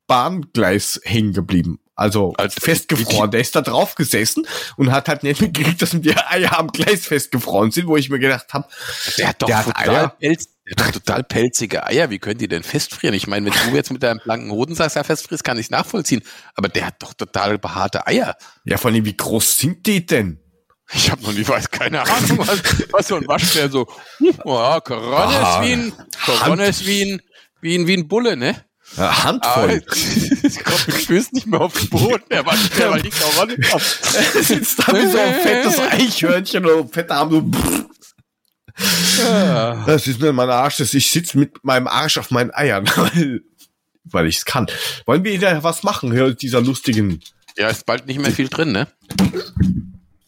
Bahngleis 0.08 1.00
hängen 1.04 1.34
geblieben. 1.34 1.80
Also 2.00 2.34
Also, 2.38 2.56
festgefroren. 2.62 3.30
Der 3.32 3.42
ist 3.42 3.56
da 3.56 3.62
drauf 3.62 3.96
gesessen 3.96 4.48
und 4.78 4.92
hat 4.92 5.10
halt 5.10 5.24
nicht 5.24 5.42
mitgekriegt, 5.42 5.82
dass 5.82 5.92
die 5.92 6.16
Eier 6.16 6.58
am 6.58 6.68
Gleis 6.70 7.06
festgefroren 7.06 7.72
sind, 7.72 7.88
wo 7.88 7.98
ich 7.98 8.10
mir 8.10 8.20
gedacht 8.20 8.54
habe, 8.54 8.68
Der 9.18 9.28
hat 9.30 9.42
doch 9.42 9.48
Der 9.48 9.64
total, 9.64 9.90
Eier. 9.90 10.10
Pelz, 10.20 10.46
der 10.66 10.86
hat 10.86 10.96
doch 10.96 11.02
total 11.02 11.24
pelzige 11.24 11.86
Eier. 11.86 12.10
Wie 12.10 12.20
können 12.20 12.38
die 12.38 12.48
denn 12.48 12.64
festfrieren? 12.64 13.14
Ich 13.16 13.28
meine, 13.28 13.46
wenn 13.52 13.70
du 13.70 13.76
jetzt 13.76 13.92
mit 13.92 14.02
deinem 14.04 14.20
blanken 14.24 14.52
Hodensack 14.52 14.92
festfrierst, 15.06 15.44
kann 15.44 15.58
ich 15.60 15.70
nachvollziehen. 15.70 16.22
Aber 16.56 16.70
der 16.70 16.88
hat 16.88 16.96
doch 17.04 17.14
total 17.14 17.58
behaarte 17.58 18.08
Eier. 18.08 18.36
ja, 18.64 18.78
von 18.78 18.96
ihm, 18.96 19.06
wie 19.06 19.18
groß 19.18 19.58
sind 19.58 19.86
die 19.86 20.06
denn? 20.06 20.40
Ich 20.94 21.12
habe 21.12 21.22
noch 21.22 21.34
nie, 21.34 21.48
weiß 21.48 21.70
keine 21.70 22.02
Ahnung, 22.02 22.40
was, 22.40 22.62
was 22.92 23.08
so 23.10 23.16
ein 23.18 23.28
Waschbär 23.28 23.70
so. 23.70 23.88
Oh, 24.44 24.80
Koronne 24.80 25.38
Ah, 25.40 25.62
ist 25.62 25.68
wie 25.68 25.74
ein, 25.74 25.94
Koronne 26.26 26.66
ist 26.66 26.88
wie 26.88 27.02
ein, 27.14 27.22
wie 27.62 27.76
ein, 27.78 27.86
wie 27.88 27.94
ein 27.98 28.08
Bulle, 28.08 28.36
ne? 28.38 28.56
Aber 28.98 29.24
Handvoll. 29.24 29.84
ich 29.94 30.60
glaube, 30.60 30.84
du 30.88 30.92
stößt 30.92 31.34
nicht 31.34 31.48
mehr 31.48 31.62
auf 31.62 31.74
den 31.74 31.90
Boden. 31.90 32.24
Der 32.32 32.46
Waschbär, 32.46 32.92
weil 32.92 33.02
die 33.02 33.12
Koronne 33.12 33.56
kommt. 33.58 34.00
Er 34.36 34.44
sitzt 34.44 34.80
da 34.80 34.94
wie 34.94 35.08
so 35.08 35.18
ein 35.18 35.36
fettes 35.36 35.80
Eichhörnchen 35.80 36.66
oder 36.66 36.88
fette 36.88 37.14
Arm 37.14 37.32
so. 37.32 37.86
Ja. 39.20 39.84
Das 39.86 40.08
ist 40.08 40.20
nur 40.20 40.32
mein 40.34 40.50
Arsch, 40.50 40.80
ich 40.80 41.12
sitze 41.12 41.38
mit 41.38 41.64
meinem 41.64 41.88
Arsch 41.88 42.18
auf 42.18 42.32
meinen 42.32 42.52
Eiern, 42.52 42.90
weil, 42.96 43.42
weil 44.06 44.28
ich 44.28 44.38
es 44.38 44.46
kann. 44.46 44.68
Wollen 45.06 45.24
wir 45.24 45.34
wieder 45.34 45.64
was 45.64 45.84
machen, 45.84 46.12
hier, 46.12 46.34
dieser 46.34 46.62
lustigen. 46.62 47.22
ja, 47.58 47.70
ist 47.70 47.86
bald 47.86 48.08
nicht 48.08 48.20
mehr 48.20 48.32
viel 48.32 48.48
drin, 48.48 48.72
ne? 48.72 48.88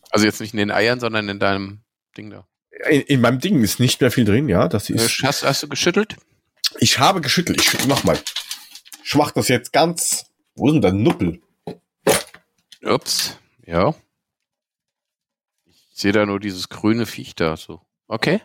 Also 0.10 0.26
jetzt 0.26 0.42
nicht 0.42 0.54
in 0.54 0.58
den 0.58 0.72
Eiern, 0.72 1.00
sondern 1.00 1.30
in 1.30 1.40
deinem 1.40 1.80
Ding 2.18 2.30
da. 2.30 2.46
In, 2.90 3.02
in 3.02 3.22
meinem 3.22 3.40
Ding 3.40 3.64
ist 3.64 3.80
nicht 3.80 4.02
mehr 4.02 4.12
viel 4.12 4.26
drin, 4.26 4.50
ja. 4.50 4.68
Das 4.68 4.90
ist. 4.90 5.24
Hast, 5.24 5.44
hast 5.44 5.64
du 5.64 5.70
geschüttelt? 5.70 6.18
Ich 6.80 7.00
habe 7.00 7.22
geschüttelt. 7.22 7.62
Ich 7.62 7.70
schüttel 7.70 7.88
nochmal. 7.88 8.20
Ich 9.04 9.16
mach 9.16 9.32
das 9.32 9.48
jetzt 9.48 9.74
ganz. 9.74 10.26
Wo 10.56 10.68
ist 10.68 10.74
denn 10.74 10.82
der 10.82 10.94
Nuppel? 10.94 11.42
Ups, 12.84 13.38
ja. 13.66 13.94
Ich 15.66 15.88
sehe 15.94 16.12
da 16.12 16.26
nur 16.26 16.40
dieses 16.40 16.70
grüne 16.70 17.06
Viech 17.06 17.36
da, 17.36 17.58
so. 17.58 17.82
Okay. 18.08 18.42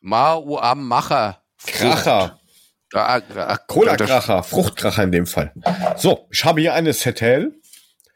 Mau 0.00 0.58
am 0.58 0.86
Macher. 0.86 1.42
Kracher. 1.64 2.40
Ah, 2.92 3.22
ah, 3.36 3.56
Cola-Kracher. 3.56 4.42
Fruchtkracher 4.42 5.04
in 5.04 5.12
dem 5.12 5.26
Fall. 5.26 5.54
So, 5.96 6.28
ich 6.30 6.44
habe 6.44 6.60
hier 6.60 6.74
eine 6.74 6.92
Settel. 6.92 7.58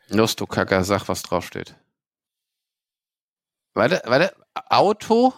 Los, 0.09 0.37
du 0.37 0.47
Kacker, 0.47 0.85
sag, 0.85 1.09
was 1.09 1.23
draufsteht. 1.23 1.77
Warte, 3.73 4.03
warte. 4.05 4.35
Auto? 4.69 5.33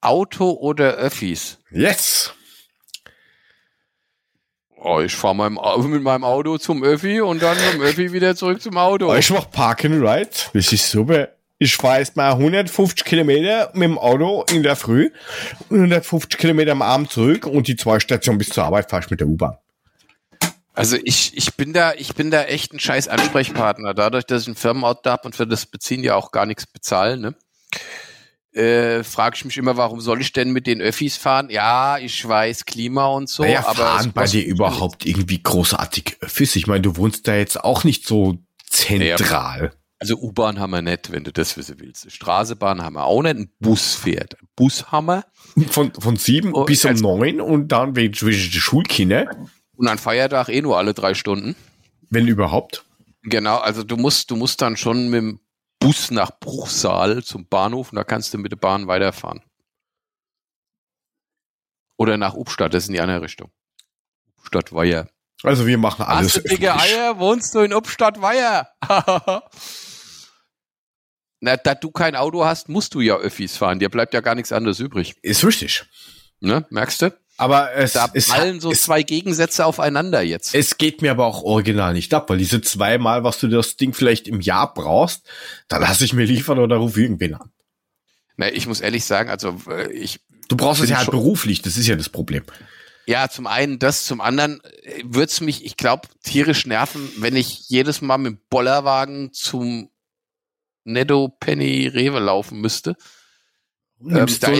Auto 0.00 0.50
oder 0.50 0.94
Öffis? 0.94 1.58
Yes. 1.70 2.33
Oh, 4.86 5.00
ich 5.00 5.16
fahre 5.16 5.50
mit 5.50 6.02
meinem 6.02 6.24
Auto 6.24 6.58
zum 6.58 6.84
Öffi 6.84 7.22
und 7.22 7.42
dann 7.42 7.56
dem 7.72 7.80
Öffi 7.80 8.12
wieder 8.12 8.36
zurück 8.36 8.60
zum 8.60 8.76
Auto. 8.76 9.14
Ich 9.14 9.30
mach 9.30 9.50
Park 9.50 9.86
and 9.86 9.94
Ride. 9.94 10.28
Das 10.52 10.72
ist 10.74 10.90
super. 10.90 11.30
Ich 11.56 11.74
fahre 11.74 12.00
erst 12.00 12.16
mal 12.16 12.32
150 12.32 13.02
Kilometer 13.02 13.70
mit 13.72 13.84
dem 13.84 13.96
Auto 13.96 14.44
in 14.52 14.62
der 14.62 14.76
Früh 14.76 15.10
und 15.70 15.76
150 15.76 16.38
Kilometer 16.38 16.72
am 16.72 16.82
Abend 16.82 17.10
zurück 17.10 17.46
und 17.46 17.66
die 17.66 17.76
zwei 17.76 17.98
Stationen 17.98 18.36
bis 18.36 18.50
zur 18.50 18.64
Arbeit 18.64 18.90
fahre 18.90 19.02
ich 19.02 19.10
mit 19.10 19.20
der 19.20 19.26
U-Bahn. 19.26 19.56
Also 20.74 20.98
ich, 21.02 21.34
ich 21.34 21.54
bin 21.54 21.72
da, 21.72 21.94
ich 21.94 22.14
bin 22.14 22.30
da 22.30 22.42
echt 22.42 22.74
ein 22.74 22.78
scheiß 22.78 23.08
Ansprechpartner. 23.08 23.94
Dadurch, 23.94 24.26
dass 24.26 24.42
ich 24.42 24.48
ein 24.48 24.54
Firmenauto 24.54 25.08
habe 25.08 25.22
und 25.24 25.34
für 25.34 25.46
das 25.46 25.64
Beziehen 25.64 26.04
ja 26.04 26.14
auch 26.14 26.30
gar 26.30 26.44
nichts 26.44 26.66
bezahlen, 26.66 27.22
ne? 27.22 27.34
Äh, 28.54 29.02
frage 29.02 29.36
ich 29.36 29.44
mich 29.44 29.56
immer, 29.56 29.76
warum 29.76 30.00
soll 30.00 30.20
ich 30.20 30.32
denn 30.32 30.52
mit 30.52 30.66
den 30.66 30.80
Öffis 30.80 31.16
fahren? 31.16 31.48
Ja, 31.50 31.98
ich 31.98 32.26
weiß, 32.26 32.64
Klima 32.66 33.06
und 33.06 33.28
so, 33.28 33.42
naja, 33.42 33.66
aber 33.66 33.74
fahren 33.74 34.12
bei 34.14 34.26
dir 34.26 34.44
überhaupt 34.44 35.04
irgendwie 35.04 35.42
großartig 35.42 36.18
Öffis? 36.20 36.54
Ich 36.54 36.68
meine, 36.68 36.82
du 36.82 36.96
wohnst 36.96 37.26
da 37.26 37.34
jetzt 37.34 37.62
auch 37.62 37.82
nicht 37.82 38.06
so 38.06 38.38
zentral. 38.68 39.72
Also 39.98 40.16
U-Bahn 40.18 40.60
haben 40.60 40.70
wir 40.70 40.82
nicht, 40.82 41.10
wenn 41.10 41.24
du 41.24 41.32
das 41.32 41.56
wissen 41.56 41.76
willst. 41.78 42.10
Straßenbahn 42.10 42.82
haben 42.82 42.94
wir 42.94 43.04
auch 43.04 43.22
nicht, 43.22 43.36
ein 43.36 43.50
Bus 43.58 43.94
fährt. 43.94 44.34
Ein 44.40 44.48
Bus 44.54 44.92
haben 44.92 45.06
wir 45.06 45.24
Von, 45.70 45.92
von 45.94 46.16
sieben 46.16 46.52
Oh, 46.52 46.64
bis 46.64 46.84
um 46.84 46.94
neun 46.94 47.40
und 47.40 47.68
dann 47.68 47.94
zwischen 47.94 48.50
die 48.52 48.60
Schulkinder, 48.60 49.26
und 49.76 49.88
an 49.88 49.98
Feiertag 49.98 50.48
eh 50.48 50.62
nur 50.62 50.78
alle 50.78 50.94
drei 50.94 51.14
Stunden. 51.14 51.56
wenn 52.10 52.28
überhaupt. 52.28 52.84
Genau, 53.22 53.56
also 53.56 53.82
du 53.82 53.96
musst, 53.96 54.30
du 54.30 54.36
musst 54.36 54.60
dann 54.60 54.76
schon 54.76 55.08
mit 55.08 55.18
dem 55.20 55.40
Bus 55.84 56.10
nach 56.10 56.30
Bruchsal 56.40 57.22
zum 57.22 57.46
Bahnhof 57.46 57.92
und 57.92 57.96
da 57.96 58.04
kannst 58.04 58.32
du 58.32 58.38
mit 58.38 58.52
der 58.52 58.56
Bahn 58.56 58.86
weiterfahren. 58.86 59.42
Oder 61.96 62.16
nach 62.16 62.34
Ubstadt, 62.34 62.72
das 62.74 62.84
ist 62.84 62.88
in 62.88 62.94
die 62.94 63.00
andere 63.00 63.22
Richtung. 63.22 63.50
Ubstadt 64.38 64.72
Weiher. 64.72 65.08
Also 65.42 65.66
wir 65.66 65.76
machen 65.78 66.02
alles. 66.02 66.36
Hast 66.36 66.44
du 66.44 66.48
dicke. 66.48 66.74
Eier, 66.74 67.18
wohnst 67.18 67.54
du 67.54 67.60
in 67.60 67.74
Ubstadt 67.74 68.20
Weiher? 68.20 68.68
Na, 71.40 71.58
da 71.58 71.74
du 71.74 71.90
kein 71.90 72.16
Auto 72.16 72.44
hast, 72.46 72.70
musst 72.70 72.94
du 72.94 73.00
ja 73.00 73.16
Öffis 73.16 73.58
fahren. 73.58 73.78
Dir 73.78 73.90
bleibt 73.90 74.14
ja 74.14 74.20
gar 74.20 74.34
nichts 74.34 74.52
anderes 74.52 74.80
übrig. 74.80 75.16
Ist 75.20 75.44
richtig. 75.44 75.84
Ne, 76.40 76.66
merkst 76.70 77.02
du? 77.02 77.10
Aber 77.36 77.74
es, 77.74 77.94
Da 77.94 78.08
es, 78.14 78.28
prallen 78.28 78.60
so 78.60 78.70
es, 78.70 78.82
zwei 78.82 79.02
Gegensätze 79.02 79.66
aufeinander 79.66 80.22
jetzt. 80.22 80.54
es 80.54 80.78
geht 80.78 81.02
mir 81.02 81.10
aber 81.10 81.26
auch 81.26 81.42
original 81.42 81.92
nicht 81.92 82.14
ab, 82.14 82.30
weil 82.30 82.38
diese 82.38 82.60
zweimal, 82.60 83.24
was 83.24 83.40
du 83.40 83.48
das 83.48 83.76
Ding 83.76 83.92
vielleicht 83.92 84.28
im 84.28 84.40
Jahr 84.40 84.72
brauchst, 84.72 85.28
da 85.68 85.78
lasse 85.78 86.04
ich 86.04 86.12
mir 86.12 86.24
liefern 86.26 86.58
oder 86.58 86.76
rufe 86.76 87.00
irgendwen 87.00 87.34
an. 87.34 87.50
Na, 88.36 88.52
ich 88.52 88.66
muss 88.66 88.80
ehrlich 88.80 89.04
sagen, 89.04 89.30
also 89.30 89.56
äh, 89.68 89.92
ich 89.92 90.20
Du 90.48 90.56
brauchst 90.56 90.82
es 90.82 90.90
ja 90.90 90.98
halt 90.98 91.10
beruflich, 91.10 91.62
das 91.62 91.76
ist 91.76 91.86
ja 91.86 91.96
das 91.96 92.08
Problem. 92.08 92.44
Ja, 93.06 93.28
zum 93.28 93.46
einen 93.46 93.78
das, 93.78 94.04
zum 94.04 94.20
anderen 94.20 94.60
wird's 95.02 95.40
mich, 95.40 95.64
ich 95.64 95.76
glaube, 95.76 96.08
tierisch 96.22 96.66
nerven, 96.66 97.08
wenn 97.18 97.36
ich 97.36 97.68
jedes 97.68 98.00
Mal 98.00 98.18
mit 98.18 98.32
dem 98.32 98.40
Bollerwagen 98.48 99.32
zum 99.32 99.90
Netto 100.84 101.28
Penny 101.28 101.86
Rewe 101.88 102.18
laufen 102.18 102.60
müsste. 102.60 102.96
Ähm, 104.00 104.26
da 104.40 104.50
du 104.50 104.52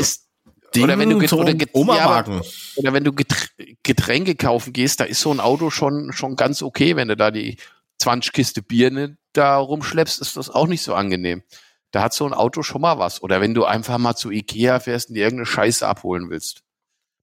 ist 0.76 0.84
oder 0.84 0.98
wenn 0.98 1.10
du 1.10 1.26
so 1.26 1.38
oder 1.40 1.54
Oma-Wagen. 1.72 2.42
oder 2.76 2.92
wenn 2.92 3.04
du 3.04 3.10
Getr- 3.12 3.76
Getränke 3.82 4.34
kaufen 4.34 4.72
gehst, 4.72 5.00
da 5.00 5.04
ist 5.04 5.20
so 5.20 5.30
ein 5.32 5.40
Auto 5.40 5.70
schon 5.70 6.12
schon 6.12 6.36
ganz 6.36 6.62
okay, 6.62 6.96
wenn 6.96 7.08
du 7.08 7.16
da 7.16 7.30
die 7.30 7.56
20 7.98 8.32
Kiste 8.32 8.62
Bier 8.62 8.90
ne, 8.90 9.16
da 9.32 9.56
rumschleppst, 9.56 10.20
ist 10.20 10.36
das 10.36 10.50
auch 10.50 10.66
nicht 10.66 10.82
so 10.82 10.94
angenehm. 10.94 11.42
Da 11.90 12.02
hat 12.02 12.12
so 12.12 12.26
ein 12.26 12.34
Auto 12.34 12.62
schon 12.64 12.80
mal 12.80 12.98
was. 12.98 13.22
Oder 13.22 13.40
wenn 13.40 13.54
du 13.54 13.64
einfach 13.64 13.98
mal 13.98 14.16
zu 14.16 14.30
Ikea 14.32 14.80
fährst 14.80 15.10
und 15.10 15.14
dir 15.14 15.22
irgendeine 15.24 15.46
Scheiße 15.46 15.86
abholen 15.86 16.28
willst. 16.28 16.62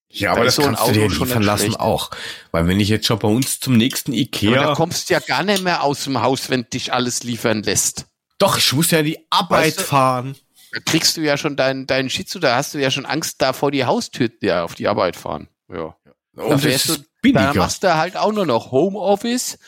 Ja, 0.10 0.30
Da 0.30 0.36
aber 0.38 0.46
das 0.46 0.56
so 0.56 0.62
ein 0.64 0.76
kannst 0.76 0.88
du 0.90 0.94
dir 0.94 1.10
schon 1.10 1.26
liefern 1.28 1.40
nicht 1.40 1.46
lassen 1.48 1.62
schlecht. 1.68 1.80
auch. 1.82 2.12
Weil 2.52 2.68
wenn 2.68 2.80
ich 2.80 2.88
jetzt 2.90 3.06
schon 3.06 3.20
bei 3.20 3.28
uns 3.28 3.60
zum 3.60 3.76
nächsten 3.78 4.12
Aber 4.12 4.20
Ikea... 4.20 4.64
da 4.64 4.74
kommst 4.76 5.10
du 5.10 5.14
ja 5.14 5.20
gar 5.20 5.44
nicht 5.44 5.62
mehr 5.64 5.84
aus 5.84 6.06
dem 6.06 6.22
Haus, 6.22 6.50
wenn 6.50 6.66
dich 6.72 6.94
alles 6.94 7.24
liefern 7.24 7.64
lässt. 7.64 8.06
doch, 8.38 8.58
ich 8.58 8.72
muss 8.74 8.92
ja 8.92 9.00
in 9.00 9.06
die 9.06 9.20
Arbeit 9.30 9.66
Weißt 9.68 9.80
du- 9.80 9.84
fahren. 9.84 10.36
Da 10.72 10.80
kriegst 10.86 11.18
du 11.18 11.22
ja 11.22 11.38
schon 11.38 11.56
deinen, 11.56 11.86
deinen 11.86 12.10
Shitsu, 12.10 12.40
da 12.40 12.56
hast 12.56 12.74
du 12.74 12.78
ja 12.80 12.90
schon 12.92 13.06
Angst, 13.06 13.42
da 13.42 13.54
vor 13.54 13.72
die 13.72 13.86
Haustür 13.86 14.30
ja, 14.42 14.64
auf 14.64 14.76
die 14.76 14.88
Arbeit 14.88 15.16
fahren. 15.16 15.50
Ja. 15.70 15.96
Da 16.34 16.44
Und 16.44 16.60
fährst 16.60 16.90
es 16.90 17.04
du, 17.24 17.32
da 17.34 17.54
machst 17.54 17.84
du 17.84 17.96
halt 17.96 18.16
auch 18.16 18.32
nur 18.32 18.46
noch 18.46 18.72
Homeoffice, 18.72 19.60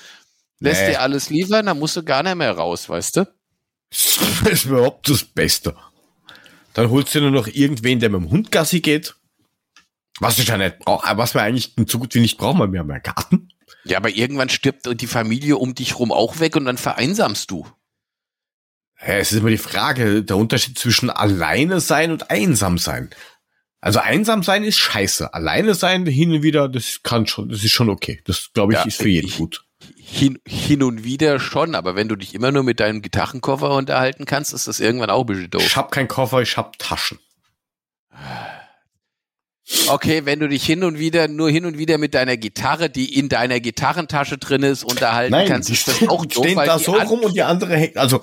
lässt 0.60 0.82
Nee. 0.82 0.92
dir 0.92 1.02
alles 1.02 1.30
liefern, 1.30 1.66
dann 1.66 1.78
musst 1.80 1.98
du 1.98 2.04
gar 2.04 2.24
nicht 2.24 2.36
mehr 2.36 2.52
raus, 2.56 2.88
weißt 2.88 3.18
du? 3.18 3.28
Das 4.44 4.54
ist 4.54 4.66
überhaupt 4.66 5.10
das 5.10 5.24
Beste. 5.24 5.76
Dann 6.74 6.90
holst 6.90 7.14
du 7.14 7.22
nur 7.22 7.32
noch 7.32 7.48
irgendwen, 7.48 8.00
der 8.00 8.10
mit 8.10 8.22
dem 8.22 8.32
Hund 8.32 8.52
Gassi 8.52 8.80
geht. 8.80 9.16
Was 10.20 10.40
ich 10.40 10.48
ja 10.48 10.58
nicht 10.58 10.80
brauche, 10.80 11.18
was 11.18 11.34
wir 11.34 11.42
eigentlich 11.42 11.74
so 11.88 12.00
gut 12.00 12.14
wie 12.16 12.20
nicht 12.20 12.38
brauchen, 12.38 12.60
weil 12.60 12.72
wir 12.72 12.80
haben 12.80 12.90
ja 12.90 13.00
Garten. 13.00 13.50
Ja, 13.84 13.98
aber 13.98 14.10
irgendwann 14.10 14.50
stirbt 14.50 14.88
die 15.02 15.08
Familie 15.08 15.58
um 15.58 15.76
dich 15.76 16.00
rum 16.00 16.12
auch 16.12 16.40
weg 16.40 16.56
und 16.56 16.66
dann 16.66 16.78
vereinsamst 16.78 17.52
du. 17.52 17.68
Es 19.06 19.32
ist 19.32 19.40
immer 19.40 19.50
die 19.50 19.58
Frage, 19.58 20.24
der 20.24 20.38
Unterschied 20.38 20.78
zwischen 20.78 21.10
alleine 21.10 21.80
sein 21.80 22.12
und 22.12 22.30
einsam 22.30 22.78
sein. 22.78 23.10
Also 23.82 24.00
einsam 24.00 24.44
sein 24.44 24.64
ist 24.64 24.78
scheiße. 24.78 25.34
Alleine 25.34 25.74
sein 25.76 26.06
hin 26.06 26.32
und 26.32 26.42
wieder, 26.44 26.70
das 26.70 27.02
kann 27.04 27.28
schon, 27.28 27.50
das 27.50 27.64
ist 27.66 27.72
schon 27.72 27.90
okay. 27.90 28.22
Das 28.26 28.52
glaube 28.54 28.74
ich 28.74 28.80
Ja, 28.80 28.86
ist 28.86 28.98
für 29.02 29.10
jeden 29.10 29.28
ich- 29.28 29.38
gut. 29.38 29.66
Hin, 29.98 30.40
hin 30.48 30.82
und 30.84 31.04
wieder 31.04 31.42
schon, 31.42 31.76
aber 31.76 31.96
wenn 31.98 32.08
du 32.08 32.16
dich 32.16 32.34
immer 32.34 32.54
nur 32.54 32.64
mit 32.64 32.80
deinem 32.80 33.02
Gitarrenkoffer 33.02 33.72
unterhalten 33.72 34.24
kannst, 34.26 34.54
ist 34.54 34.68
das 34.70 34.80
irgendwann 34.80 35.10
auch 35.10 35.22
ein 35.22 35.26
bisschen 35.26 35.50
doof. 35.50 35.64
Ich 35.66 35.76
hab 35.76 35.92
keinen 35.92 36.08
Koffer, 36.08 36.42
ich 36.42 36.56
hab 36.56 36.80
Taschen. 36.80 37.20
Okay, 39.88 40.26
wenn 40.26 40.40
du 40.40 40.48
dich 40.48 40.64
hin 40.66 40.84
und 40.84 41.00
wieder, 41.00 41.28
nur 41.28 41.50
hin 41.50 41.66
und 41.66 41.78
wieder 41.78 41.98
mit 41.98 42.14
deiner 42.14 42.38
Gitarre, 42.38 42.90
die 42.90 43.18
in 43.18 43.28
deiner 43.28 43.60
Gitarrentasche 43.60 44.38
drin 44.38 44.62
ist, 44.64 44.84
unterhalten 44.84 45.36
kannst, 45.48 45.68
die 45.70 45.74
ist 45.74 45.88
das 45.88 45.96
stehen, 45.98 46.10
auch 46.10 46.26
doof, 46.26 46.44
stehen 46.46 46.56
weil 46.58 46.68
da 46.68 46.78
die 46.78 46.84
so 46.84 46.94
rum 46.94 47.22
und 47.22 47.34
die 47.36 47.44
andere 47.44 47.76
hängt. 47.76 47.98
Also 47.98 48.22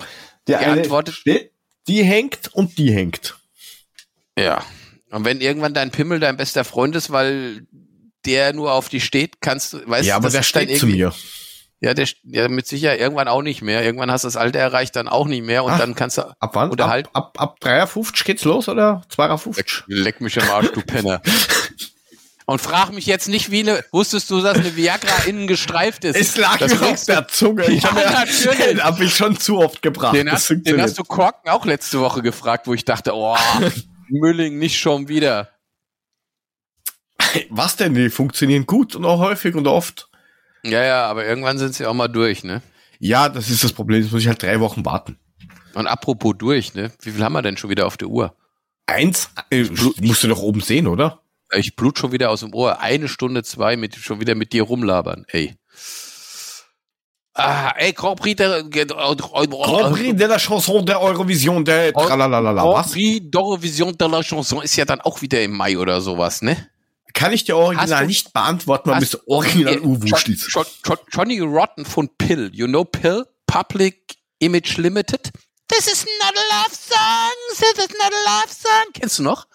der 0.51 0.59
Die 0.59 0.65
eine 0.65 0.81
antwortet- 0.81 1.15
steht, 1.15 1.51
die 1.87 2.03
hängt 2.03 2.49
und 2.53 2.77
die 2.77 2.91
hängt. 2.93 3.35
Ja. 4.37 4.63
Und 5.09 5.25
wenn 5.25 5.41
irgendwann 5.41 5.73
dein 5.73 5.91
Pimmel 5.91 6.19
dein 6.19 6.37
bester 6.37 6.63
Freund 6.63 6.95
ist, 6.95 7.11
weil 7.11 7.65
der 8.25 8.53
nur 8.53 8.71
auf 8.73 8.87
dich 8.89 9.03
steht, 9.03 9.41
kannst 9.41 9.73
du, 9.73 9.87
weißt 9.89 10.07
ja, 10.07 10.13
du, 10.13 10.17
aber 10.17 10.29
der 10.29 10.39
dann 10.39 10.43
steht 10.43 10.77
zu 10.77 10.87
mir. 10.87 11.13
Ja, 11.83 11.95
der, 11.95 12.07
ja, 12.23 12.47
mit 12.47 12.67
Sicherheit 12.67 12.99
irgendwann 12.99 13.27
auch 13.27 13.41
nicht 13.41 13.63
mehr. 13.63 13.83
Irgendwann 13.83 14.11
hast 14.11 14.23
du 14.23 14.27
das 14.27 14.37
Alter 14.37 14.59
erreicht, 14.59 14.95
dann 14.95 15.07
auch 15.07 15.25
nicht 15.27 15.43
mehr 15.43 15.63
und 15.63 15.71
Ach. 15.71 15.79
dann 15.79 15.95
kannst 15.95 16.19
du, 16.19 16.21
Ab 16.39 16.51
wann? 16.53 16.69
Oder 16.69 16.85
ab, 16.85 16.91
halt- 16.91 17.09
ab, 17.13 17.33
ab 17.41 17.59
53 17.59 18.23
geht's 18.23 18.43
los 18.45 18.69
oder 18.69 19.01
52? 19.09 19.83
leck 19.87 20.21
mich 20.21 20.39
am 20.39 20.47
Arsch, 20.49 20.71
du 20.71 20.81
Penner. 20.81 21.21
Und 22.51 22.59
frag 22.59 22.91
mich 22.91 23.05
jetzt 23.05 23.29
nicht, 23.29 23.49
wie 23.49 23.61
eine, 23.61 23.81
wusstest 23.93 24.29
du, 24.29 24.41
dass 24.41 24.57
eine 24.57 24.75
Viagra 24.75 25.23
innen 25.25 25.47
gestreift 25.47 26.03
ist? 26.03 26.17
Es 26.17 26.35
lag 26.35 26.57
das 26.57 26.77
mir 26.77 26.87
auf 26.87 27.05
der 27.05 27.27
Zunge. 27.29 27.65
Ich 27.71 27.81
Ja, 27.81 27.93
natürlich. 27.93 28.59
Den 28.59 28.79
hab 28.83 28.99
ich 28.99 29.15
schon 29.15 29.39
zu 29.39 29.59
oft 29.59 29.81
gebracht. 29.81 30.13
Den 30.13 30.29
hast, 30.29 30.49
den 30.49 30.81
hast 30.81 30.99
du 30.99 31.03
Korken 31.03 31.49
auch 31.49 31.65
letzte 31.65 32.01
Woche 32.01 32.21
gefragt, 32.21 32.67
wo 32.67 32.73
ich 32.73 32.83
dachte, 32.83 33.13
oh, 33.15 33.37
Mülling 34.09 34.59
nicht 34.59 34.77
schon 34.77 35.07
wieder. 35.07 35.49
Was 37.49 37.77
denn? 37.77 37.95
Die 37.95 38.09
funktionieren 38.09 38.65
gut 38.65 38.97
und 38.97 39.05
auch 39.05 39.19
häufig 39.19 39.55
und 39.55 39.65
oft. 39.65 40.09
Ja, 40.63 40.83
ja, 40.83 41.05
aber 41.05 41.25
irgendwann 41.25 41.57
sind 41.57 41.73
sie 41.73 41.85
auch 41.85 41.93
mal 41.93 42.09
durch, 42.09 42.43
ne? 42.43 42.61
Ja, 42.99 43.29
das 43.29 43.49
ist 43.49 43.63
das 43.63 43.71
Problem. 43.71 44.01
Jetzt 44.01 44.11
muss 44.11 44.23
ich 44.23 44.27
halt 44.27 44.43
drei 44.43 44.59
Wochen 44.59 44.83
warten. 44.83 45.17
Und 45.73 45.87
apropos 45.87 46.33
durch, 46.37 46.73
ne? 46.73 46.91
Wie 47.01 47.11
viel 47.11 47.23
haben 47.23 47.31
wir 47.31 47.41
denn 47.41 47.55
schon 47.55 47.69
wieder 47.69 47.87
auf 47.87 47.95
der 47.95 48.09
Uhr? 48.09 48.35
Eins, 48.87 49.29
äh, 49.51 49.69
musst 50.01 50.25
du 50.25 50.27
doch 50.27 50.41
oben 50.41 50.59
sehen, 50.59 50.87
oder? 50.87 51.21
Ich 51.53 51.75
blut 51.75 51.97
schon 51.99 52.11
wieder 52.11 52.29
aus 52.29 52.39
dem 52.41 52.53
Ohr. 52.53 52.79
Eine 52.79 53.07
Stunde, 53.07 53.43
zwei 53.43 53.75
mit, 53.75 53.95
schon 53.95 54.19
wieder 54.19 54.35
mit 54.35 54.53
dir 54.53 54.63
rumlabern, 54.63 55.25
ey. 55.27 55.55
Ah, 57.33 57.71
ey, 57.77 57.93
Grand 57.93 58.19
Prix 58.19 58.35
der, 58.35 58.63
Grand 58.63 59.17
Prix 59.17 60.15
de 60.17 60.27
la 60.27 60.37
Chanson 60.37 60.85
der 60.85 60.99
Eurovision 61.01 61.63
der 61.63 61.93
Tralalala. 61.93 62.61
Grand 62.61 62.73
Was? 62.85 62.91
Prix 62.91 63.21
d'Eurovision 63.31 63.97
de 63.97 64.07
la 64.07 64.21
Chanson 64.21 64.61
ist 64.61 64.75
ja 64.75 64.83
dann 64.83 64.99
auch 65.01 65.21
wieder 65.21 65.41
im 65.41 65.51
Mai 65.55 65.77
oder 65.77 66.01
sowas, 66.01 66.41
ne? 66.41 66.67
Kann 67.13 67.31
ich 67.33 67.45
dir 67.45 67.55
original 67.57 68.01
du- 68.01 68.07
nicht 68.07 68.33
beantworten, 68.33 68.89
mir 68.89 68.99
das 68.99 69.17
original. 69.27 69.75
Jo- 69.75 70.65
Jo- 70.85 70.95
Johnny 71.11 71.39
Rotten 71.39 71.85
von 71.85 72.09
Pill. 72.17 72.49
You 72.53 72.67
know 72.67 72.83
Pill? 72.83 73.25
Public 73.47 74.15
Image 74.39 74.77
Limited? 74.77 75.31
This 75.69 75.87
is 75.87 76.05
not 76.21 76.33
a 76.35 76.63
love 76.63 76.73
song. 76.75 77.31
This 77.51 77.85
is 77.85 77.89
not 77.97 78.11
a 78.11 78.41
love 78.41 78.49
song. 78.51 78.93
Kennst 78.93 79.19
du 79.19 79.23
noch? 79.23 79.45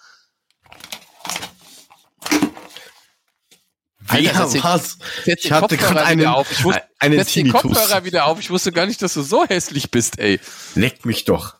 Wie, 4.09 4.27
Alter, 4.29 4.47
setz 4.47 4.63
was? 4.63 4.97
Setz 5.25 5.45
Ich 5.45 5.51
hatte 5.51 5.77
gerade 5.77 6.03
einen, 6.05 6.21
wieder 6.21 6.35
auf. 6.35 6.51
Ich 6.51 6.63
wusste, 6.63 6.83
einen 6.99 7.17
setz 7.19 7.33
den. 7.33 7.51
Kopfhörer 7.51 8.03
wieder 8.05 8.25
auf. 8.25 8.39
Ich 8.39 8.49
wusste 8.49 8.71
gar 8.71 8.85
nicht, 8.85 9.01
dass 9.01 9.13
du 9.13 9.21
so 9.21 9.45
hässlich 9.45 9.91
bist, 9.91 10.19
ey. 10.19 10.39
Leck 10.75 11.05
mich 11.05 11.25
doch. 11.25 11.55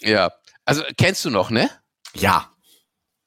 Ja. 0.00 0.32
Also, 0.64 0.82
kennst 0.96 1.24
du 1.24 1.30
noch, 1.30 1.50
ne? 1.50 1.70
Ja. 2.14 2.50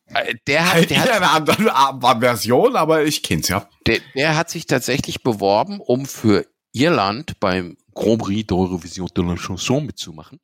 Äh, 0.08 0.36
Der 0.48 0.66
hat, 0.66 0.74
Halt 0.74 0.90
der 0.90 1.02
hat, 1.02 1.10
einer 1.10 1.32
anderen 1.32 1.70
Art- 1.70 2.20
Version, 2.20 2.76
aber 2.76 3.04
ich 3.06 3.24
kenn's 3.24 3.48
ja. 3.48 3.68
der, 3.88 4.00
der 4.16 4.36
hat 4.38 4.50
sich 4.50 4.66
tatsächlich 4.68 5.24
beworben, 5.24 5.80
um 5.80 6.06
für 6.06 6.46
Irland 6.74 7.40
beim 7.40 7.78
Grand 7.94 8.22
Prix 8.22 8.48
d'Eurovision 8.50 9.12
de 9.14 9.24
la 9.26 9.36
Chanson 9.36 9.86
mitzumachen. 9.86 10.40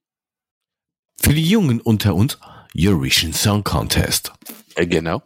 Für 1.21 1.33
die 1.33 1.47
Jungen 1.47 1.79
unter 1.81 2.15
uns, 2.15 2.39
Eurovision 2.75 3.33
Song 3.33 3.63
Contest. 3.63 4.31
Äh, 4.75 4.87
genau. 4.87 5.21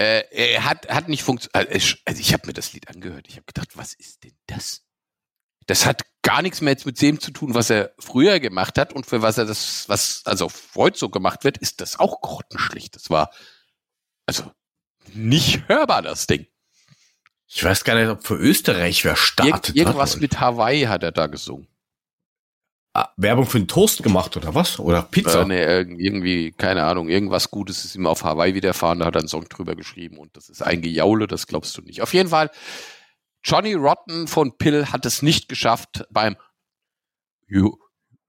Äh, 0.00 0.24
er 0.30 0.64
hat, 0.64 0.88
hat 0.88 1.08
nicht 1.08 1.22
funktioniert. 1.22 1.70
Also 2.06 2.20
ich 2.20 2.32
habe 2.32 2.46
mir 2.46 2.54
das 2.54 2.72
Lied 2.72 2.88
angehört. 2.88 3.26
Ich 3.28 3.34
habe 3.34 3.44
gedacht, 3.44 3.76
was 3.76 3.92
ist 3.92 4.24
denn 4.24 4.32
das? 4.46 4.86
Das 5.66 5.84
hat 5.84 6.06
gar 6.22 6.40
nichts 6.40 6.62
mehr 6.62 6.72
jetzt 6.72 6.86
mit 6.86 7.02
dem 7.02 7.20
zu 7.20 7.32
tun, 7.32 7.52
was 7.52 7.68
er 7.68 7.92
früher 7.98 8.40
gemacht 8.40 8.78
hat 8.78 8.94
und 8.94 9.04
für 9.04 9.20
was 9.20 9.36
er 9.36 9.44
das, 9.44 9.86
was 9.90 10.22
also 10.24 10.50
heute 10.74 10.98
so 10.98 11.10
gemacht 11.10 11.44
wird, 11.44 11.58
ist 11.58 11.82
das 11.82 11.98
auch 11.98 12.22
grottenschlicht. 12.22 12.96
Das 12.96 13.10
war 13.10 13.30
also 14.24 14.50
nicht 15.12 15.68
hörbar, 15.68 16.00
das 16.00 16.26
Ding. 16.26 16.46
Ich 17.46 17.62
weiß 17.62 17.84
gar 17.84 17.94
nicht, 17.94 18.08
ob 18.08 18.26
für 18.26 18.36
Österreich 18.36 19.04
wer 19.04 19.16
startet. 19.16 19.68
Irgend, 19.68 19.76
irgendwas 19.76 20.14
hat. 20.14 20.22
mit 20.22 20.40
Hawaii 20.40 20.84
hat 20.84 21.02
er 21.02 21.12
da 21.12 21.26
gesungen. 21.26 21.68
Ah, 22.92 23.08
Werbung 23.16 23.46
für 23.46 23.58
den 23.60 23.68
Toast 23.68 24.02
gemacht 24.02 24.36
oder 24.36 24.52
was? 24.54 24.80
Oder 24.80 25.02
Pizza? 25.02 25.42
Äh, 25.42 25.44
nee, 25.46 25.64
irg- 25.64 25.96
irgendwie, 25.96 26.50
keine 26.50 26.82
Ahnung, 26.84 27.08
irgendwas 27.08 27.48
Gutes 27.50 27.84
ist 27.84 27.94
ihm 27.94 28.06
auf 28.06 28.24
Hawaii 28.24 28.52
widerfahren, 28.54 28.98
da 28.98 29.06
hat 29.06 29.14
er 29.14 29.20
einen 29.20 29.28
Song 29.28 29.44
drüber 29.48 29.76
geschrieben 29.76 30.18
und 30.18 30.36
das 30.36 30.48
ist 30.48 30.60
ein 30.62 30.82
Gejaule, 30.82 31.28
das 31.28 31.46
glaubst 31.46 31.76
du 31.78 31.82
nicht. 31.82 32.02
Auf 32.02 32.12
jeden 32.14 32.28
Fall, 32.30 32.50
Johnny 33.44 33.74
Rotten 33.74 34.26
von 34.26 34.58
Pill 34.58 34.86
hat 34.86 35.06
es 35.06 35.22
nicht 35.22 35.48
geschafft, 35.48 36.04
beim 36.10 36.36
Eu- 37.48 37.76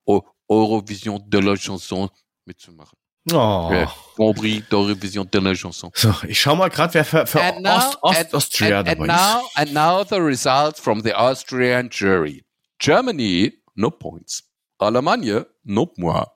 Eu- 0.08 0.22
Eurovision 0.48 1.28
de 1.28 1.42
la 1.42 1.56
Chanson 1.56 2.10
mitzumachen. 2.46 2.98
Oh. 3.32 3.70
Äh, 3.72 3.88
Grand 4.16 4.36
Prix 4.38 4.64
d'Eurovision 4.70 5.26
de 5.30 5.40
la 5.42 5.54
Chanson. 5.56 5.92
So, 5.96 6.14
ich 6.28 6.40
schau 6.40 6.56
mal 6.56 6.70
gerade, 6.70 6.94
wer 6.94 7.06
für, 7.06 7.26
für 7.26 7.42
And 7.42 7.62
now- 7.62 7.78
Ost, 7.78 7.98
Ost, 8.04 8.18
and- 8.20 8.34
Austria 8.36 8.80
and, 8.80 8.90
and, 8.90 9.00
dabei 9.00 9.08
now, 9.08 9.50
and 9.56 9.74
now 9.74 10.04
the 10.08 10.16
results 10.18 10.80
from 10.80 11.02
the 11.04 11.14
Austrian 11.16 11.90
jury. 11.90 12.44
Germany, 12.80 13.54
no 13.76 13.90
points. 13.92 14.44
Alemannia, 14.82 15.46
no 15.64 15.86
point. 15.86 16.28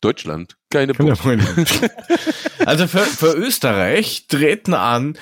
Deutschland, 0.00 0.56
keine 0.70 0.92
Punkte. 0.92 1.90
also 2.66 2.86
für, 2.86 3.00
für 3.00 3.32
Österreich 3.32 4.26
treten 4.28 4.74
an 4.74 5.18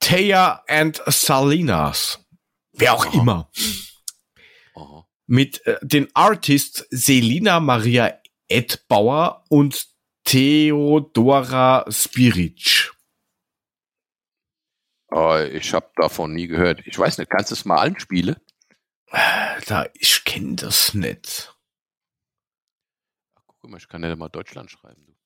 Taya 0.00 0.64
and 0.68 1.02
Salinas. 1.06 2.24
Wer 2.72 2.94
auch 2.94 3.06
Aha. 3.06 3.20
immer. 3.20 3.50
Aha. 4.74 5.06
Mit 5.26 5.66
äh, 5.66 5.78
den 5.82 6.08
Artists 6.14 6.86
Selina 6.90 7.60
Maria 7.60 8.18
Edbauer 8.48 9.44
und 9.48 9.86
Theodora 10.24 11.84
Spiric. 11.90 12.92
Oh, 15.10 15.36
ich 15.36 15.72
habe 15.72 15.90
davon 15.96 16.34
nie 16.34 16.46
gehört. 16.46 16.82
Ich 16.86 16.98
weiß 16.98 17.18
nicht, 17.18 17.30
kannst 17.30 17.50
du 17.50 17.54
es 17.54 17.64
mal 17.64 17.76
anspielen? 17.76 18.36
Da, 19.66 19.86
ich 19.94 20.24
kenne 20.24 20.56
das 20.56 20.94
nicht. 20.94 21.55
Guck 23.66 23.72
mal, 23.72 23.78
ich 23.78 23.88
kann 23.88 24.04
ja 24.04 24.14
mal 24.14 24.28
Deutschland 24.28 24.70
schreiben. 24.70 25.16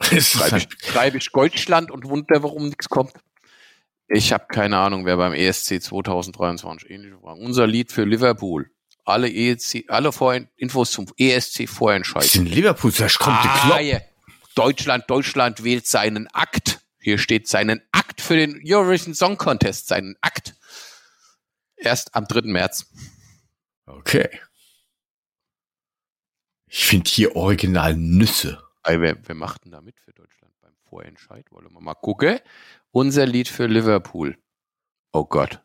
Schreibe 0.22 0.56
ich, 0.56 0.68
schreibe 0.82 1.18
ich 1.18 1.30
Deutschland 1.30 1.90
und 1.90 2.06
wundere, 2.06 2.42
warum 2.42 2.64
nichts 2.68 2.88
kommt. 2.88 3.12
Ich 4.08 4.32
habe 4.32 4.46
keine 4.48 4.78
Ahnung, 4.78 5.04
wer 5.04 5.18
beim 5.18 5.34
ESC 5.34 5.82
2023 5.82 6.88
ähnlich 6.88 7.12
war. 7.20 7.36
Unser 7.36 7.66
Lied 7.66 7.92
für 7.92 8.04
Liverpool. 8.04 8.70
Alle 9.04 9.30
ESC, 9.30 9.84
alle 9.88 10.12
Vor 10.12 10.34
Infos 10.56 10.92
zum 10.92 11.08
ESC 11.18 11.64
das 11.66 11.76
Vorentscheid. 11.76 12.24
ist 12.24 12.36
in 12.36 12.46
Liverpool, 12.46 12.90
da 12.90 13.06
kommt 13.08 13.36
Ah, 13.38 13.66
Klopp. 13.66 13.80
ja. 13.82 14.00
Deutschland, 14.54 15.04
Deutschland 15.08 15.62
wählt 15.62 15.86
seinen 15.86 16.26
Akt. 16.28 16.80
Hier 17.00 17.18
steht 17.18 17.48
seinen 17.48 17.82
Akt 17.92 18.22
für 18.22 18.36
den 18.36 18.62
Eurovision 18.64 19.12
Song 19.14 19.36
Contest, 19.36 19.88
seinen 19.88 20.16
Akt. 20.22 20.54
Erst 21.76 22.14
am 22.14 22.24
3. 22.26 22.40
März. 22.50 22.86
Okay. 23.84 24.30
Ich 26.72 26.86
finde 26.86 27.10
hier 27.10 27.34
original 27.34 27.96
Nüsse. 27.96 28.62
Ey, 28.84 29.00
wer, 29.00 29.16
wer 29.26 29.34
macht 29.34 29.64
denn 29.64 29.72
da 29.72 29.80
mit 29.80 29.98
für 30.00 30.12
Deutschland 30.12 30.54
beim 30.60 30.72
Vorentscheid? 30.88 31.44
Wollen 31.50 31.72
wir 31.72 31.80
mal 31.80 31.94
gucken. 31.94 32.38
Unser 32.92 33.26
Lied 33.26 33.48
für 33.48 33.66
Liverpool. 33.66 34.38
Oh 35.12 35.24
Gott. 35.24 35.60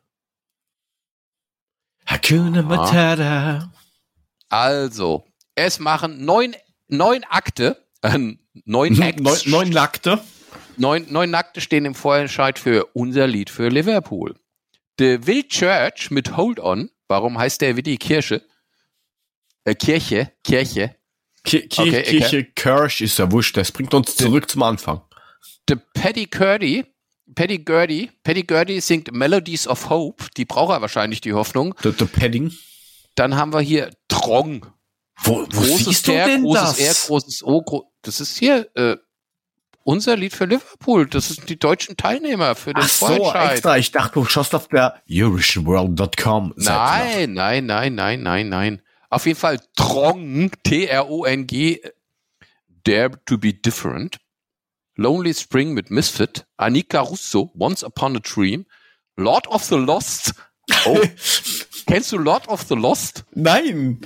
Hakuna 2.06 2.62
Matata. 2.62 3.72
Also, 4.48 5.24
es 5.54 5.78
machen 5.78 6.24
neun, 6.24 6.54
neun 6.88 7.24
Akte, 7.24 7.84
äh, 8.02 8.18
neun 8.64 9.00
Acts, 9.00 9.22
Neun, 9.22 9.38
neun 9.50 9.70
Nackte. 9.70 10.20
neun, 10.76 11.06
neun 11.10 11.30
Nackte 11.30 11.60
stehen 11.60 11.84
im 11.84 11.94
Vorentscheid 11.94 12.58
für 12.58 12.86
unser 12.94 13.26
Lied 13.28 13.50
für 13.50 13.68
Liverpool. 13.68 14.34
The 14.98 15.24
Will 15.26 15.44
Church 15.44 16.10
mit 16.10 16.36
Hold 16.36 16.58
On. 16.60 16.90
Warum 17.08 17.38
heißt 17.38 17.60
der 17.60 17.76
wie 17.76 17.82
die 17.82 17.98
Kirche? 17.98 18.42
Äh, 19.64 19.74
Kirche, 19.76 20.32
Kirche. 20.44 20.95
Ki 21.46 21.68
Ki 21.68 21.82
Okay, 21.82 21.88
okay. 21.88 22.02
Kirche 22.02 22.44
Kirsch 22.44 23.00
ist 23.00 23.18
ja 23.18 23.30
wurscht. 23.30 23.56
Das 23.56 23.72
bringt 23.72 23.94
uns 23.94 24.16
zurück 24.16 24.50
zum 24.50 24.62
Anfang. 24.62 25.00
The 25.68 25.76
Paddy 25.94 26.26
Curdy, 26.26 26.84
Paddy 27.34 27.58
Gurdy, 27.58 28.10
Paddy 28.22 28.42
Gurdy 28.42 28.80
singt 28.80 29.12
Melodies 29.12 29.66
of 29.66 29.88
Hope. 29.88 30.24
Die 30.36 30.44
braucht 30.44 30.72
er 30.72 30.80
wahrscheinlich, 30.82 31.20
die 31.20 31.32
Hoffnung. 31.32 31.74
Der, 31.82 31.92
der 31.92 32.04
Padding. 32.06 32.52
Dann 33.14 33.36
haben 33.36 33.52
wir 33.52 33.60
hier 33.60 33.90
Trong. 34.08 34.66
Wo, 35.22 35.40
wo 35.40 35.46
Großes 35.46 35.84
siehst 35.84 36.08
du 36.08 36.12
R, 36.12 36.26
denn 36.26 36.42
großes 36.42 36.76
das? 36.76 36.78
R, 36.78 37.06
großes 37.06 37.42
O. 37.44 37.62
Gro 37.62 37.90
das 38.02 38.20
ist 38.20 38.36
hier 38.36 38.68
äh, 38.74 38.96
unser 39.82 40.16
Lied 40.16 40.34
für 40.34 40.44
Liverpool. 40.44 41.06
Das 41.06 41.28
sind 41.28 41.48
die 41.48 41.58
deutschen 41.58 41.96
Teilnehmer 41.96 42.54
für 42.54 42.74
den 42.74 42.84
Ach 42.84 42.88
so, 42.88 43.32
extra. 43.32 43.78
Ich 43.78 43.92
dachte, 43.92 44.14
du 44.14 44.24
schaust 44.26 44.54
auf 44.54 44.68
der 44.68 45.00
EurovisionWorld.com. 45.10 46.54
Nein, 46.56 47.32
nein, 47.32 47.66
nein, 47.66 47.94
nein, 47.94 48.22
nein, 48.22 48.48
nein. 48.48 48.82
Auf 49.10 49.26
jeden 49.26 49.38
Fall 49.38 49.60
Trong, 49.76 50.50
T-R-O-N-G, 50.64 51.82
Dare 52.84 53.24
to 53.24 53.38
be 53.38 53.52
Different. 53.52 54.18
Lonely 54.96 55.34
Spring 55.34 55.74
mit 55.74 55.90
Misfit. 55.90 56.46
Annika 56.56 57.00
Russo, 57.00 57.50
Once 57.54 57.84
Upon 57.84 58.16
a 58.16 58.20
Dream. 58.20 58.66
Lord 59.16 59.46
of 59.48 59.64
the 59.64 59.76
Lost. 59.76 60.34
Oh, 60.84 61.00
kennst 61.86 62.12
du 62.12 62.18
Lord 62.18 62.48
of 62.48 62.62
the 62.68 62.74
Lost? 62.74 63.24
Nein. 63.32 64.00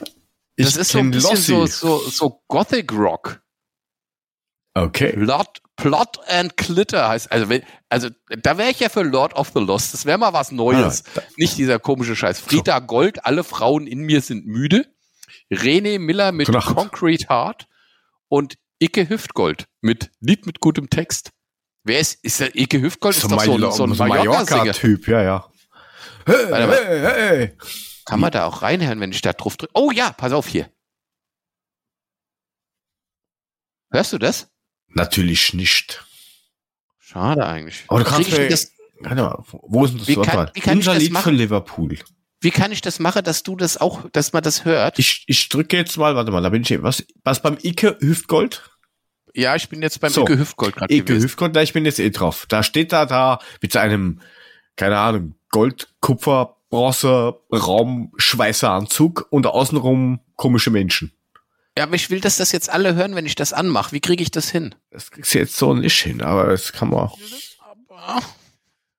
Das 0.57 0.77
ist 0.77 0.91
so 0.93 0.99
ein 0.99 1.11
bisschen 1.11 1.37
so, 1.37 1.67
so, 1.67 1.99
so 1.99 2.43
Gothic 2.49 2.93
Rock. 2.93 3.43
Okay. 4.83 5.13
Plot, 5.13 5.61
Plot 5.77 6.19
and 6.29 6.57
Glitter 6.57 7.09
heißt, 7.09 7.31
also, 7.33 7.49
wenn, 7.49 7.63
also 7.89 8.09
da 8.43 8.59
wäre 8.59 8.71
ich 8.71 8.81
ja 8.81 8.89
für 8.89 9.03
Lord 9.03 9.35
of 9.35 9.51
the 9.55 9.61
Lost. 9.61 9.93
Das 9.95 10.05
wäre 10.07 10.19
mal 10.19 10.33
was 10.33 10.53
Neues. 10.53 11.05
Ah, 11.17 11.21
Nicht 11.37 11.59
dieser 11.59 11.79
komische 11.79 12.17
Scheiß. 12.17 12.41
Frida 12.41 12.79
Gold, 12.81 13.25
alle 13.25 13.45
Frauen 13.45 13.87
in 13.87 14.01
mir 14.01 14.21
sind 14.21 14.47
müde. 14.47 14.87
René 15.53 15.99
Miller 15.99 16.33
mit 16.33 16.47
Gute 16.47 16.59
Nacht. 16.59 16.75
Concrete 16.75 17.29
Heart 17.29 17.67
und 18.29 18.57
Icke 18.79 19.09
Hüftgold 19.09 19.67
mit 19.81 20.11
Lied 20.21 20.47
mit 20.47 20.61
gutem 20.61 20.89
Text. 20.91 21.31
Wer 21.85 21.99
ist, 22.01 22.23
ist 22.25 22.41
der 22.41 22.55
Icke 22.57 22.81
Hüftgold? 22.81 23.17
Ist 23.17 23.23
So, 23.23 23.29
doch 23.29 23.43
so, 23.43 23.55
ein- 23.55 23.73
so 23.73 23.85
ein. 24.05 24.09
Mallorca-Typ, 24.09 25.09
ja, 25.09 25.23
ja. 25.23 25.51
Hey, 26.27 26.47
hey, 26.51 27.01
hey. 27.01 27.57
Kann 28.05 28.21
man 28.21 28.31
da 28.31 28.45
auch 28.47 28.63
reinhören, 28.63 29.01
wenn 29.01 29.13
ich 29.13 29.23
da 29.23 29.33
drauf 29.33 29.57
drücke? 29.57 29.73
Oh 29.75 29.91
ja, 29.91 30.11
pass 30.13 30.33
auf 30.33 30.47
hier. 30.47 30.71
Hörst 33.93 34.13
du 34.13 34.19
das? 34.19 34.50
Natürlich 34.91 35.55
nicht. 35.55 36.05
Schade 36.99 37.47
eigentlich. 37.47 37.85
Aber 37.89 38.01
du 38.01 38.05
kannst 38.05 38.29
ich 38.29 38.39
mir, 38.39 38.49
das, 38.49 38.73
warte 39.01 39.23
mal, 39.23 39.45
wo 39.51 39.85
ist 39.85 39.93
denn 39.93 39.99
das 39.99 40.09
Wie 40.09 40.15
kann- 40.17 40.51
wie 40.55 40.61
kann 40.61 40.73
ich 40.75 40.79
Unser 40.79 40.95
das 40.95 41.03
Lied 41.03 41.09
für 41.09 41.13
machen? 41.15 41.35
Liverpool. 41.35 41.99
wie 42.41 42.51
kann 42.51 42.73
ich 42.73 42.81
das 42.81 42.99
machen, 42.99 43.25
dass 43.25 43.43
du 43.43 43.57
das 43.57 43.77
auch, 43.79 44.09
dass 44.13 44.33
man 44.33 44.43
das 44.43 44.65
hört? 44.65 44.99
Ich, 44.99 45.25
ich 45.27 45.49
drücke 45.49 45.77
jetzt 45.77 45.97
mal, 45.97 46.15
warte 46.15 46.31
mal, 46.31 46.43
da 46.43 46.49
bin 46.51 46.63
ich, 46.63 46.83
was, 46.83 47.05
was 47.25 47.43
beim 47.43 47.57
Ike 47.63 47.97
Hüftgold? 48.01 48.69
Ja, 49.35 49.55
ich 49.55 49.69
bin 49.69 49.81
jetzt 49.83 50.01
beim 50.01 50.11
So. 50.13 50.23
Icke 50.23 50.39
Hüftgold 50.39 50.75
gerade 50.77 50.93
Ike 50.93 51.05
gewesen. 51.05 51.25
Hüftgold, 51.25 51.55
da 51.55 51.63
ich 51.63 51.73
bin 51.73 51.85
jetzt 51.85 52.01
eh 52.01 52.11
drauf. 52.11 52.47
Da 52.49 52.63
steht 52.65 52.93
da 52.93 53.07
da 53.07 53.39
mit 53.63 53.71
seinem, 53.73 54.21
keine 54.77 54.99
Ahnung, 54.99 55.35
Gold, 55.51 55.89
Kupfer, 56.01 56.57
Bronze, 56.69 57.35
Raumschweißeranzug 57.53 59.27
und 59.31 59.47
außenrum 59.47 60.21
komische 60.37 60.71
Menschen. 60.71 61.13
Ja, 61.77 61.85
aber 61.85 61.95
ich 61.95 62.11
will, 62.11 62.21
dass 62.21 62.37
das 62.37 62.53
jetzt 62.53 62.69
alle 62.69 62.95
hören, 62.95 63.15
wenn 63.15 63.27
ich 63.27 63.35
das 63.35 63.53
anmache. 63.53 63.93
Wie 63.93 64.01
kriege 64.01 64.23
ich 64.23 64.31
das 64.31 64.51
hin? 64.51 64.75
Das 64.91 65.11
kriegst 65.11 65.35
du 65.35 65.39
jetzt 65.39 65.57
so 65.57 65.75
nicht 65.75 66.01
hin, 66.01 66.21
aber 66.21 66.47
das 66.47 66.73
kann 66.73 66.91
man. 66.91 67.11
Aber 67.89 68.23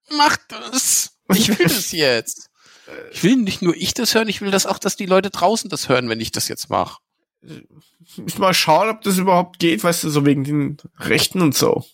mach 0.09 0.37
das. 0.47 1.17
Ich 1.33 1.47
will 1.49 1.67
das 1.67 1.91
jetzt. 1.91 2.47
Ich 3.13 3.23
will 3.23 3.37
nicht 3.37 3.61
nur 3.61 3.73
ich 3.73 3.93
das 3.93 4.15
hören, 4.15 4.27
ich 4.27 4.41
will 4.41 4.51
das 4.51 4.65
auch, 4.65 4.77
dass 4.77 4.97
die 4.97 5.05
Leute 5.05 5.29
draußen 5.29 5.69
das 5.69 5.87
hören, 5.87 6.09
wenn 6.09 6.19
ich 6.19 6.31
das 6.31 6.49
jetzt 6.49 6.69
mache. 6.69 6.99
Muss 8.17 8.37
mal 8.37 8.53
schauen, 8.53 8.89
ob 8.89 9.01
das 9.01 9.17
überhaupt 9.17 9.59
geht, 9.59 9.81
weißt 9.81 10.03
du, 10.03 10.09
so 10.09 10.25
wegen 10.25 10.43
den 10.43 10.77
Rechten 10.99 11.41
und 11.41 11.55
so. 11.55 11.85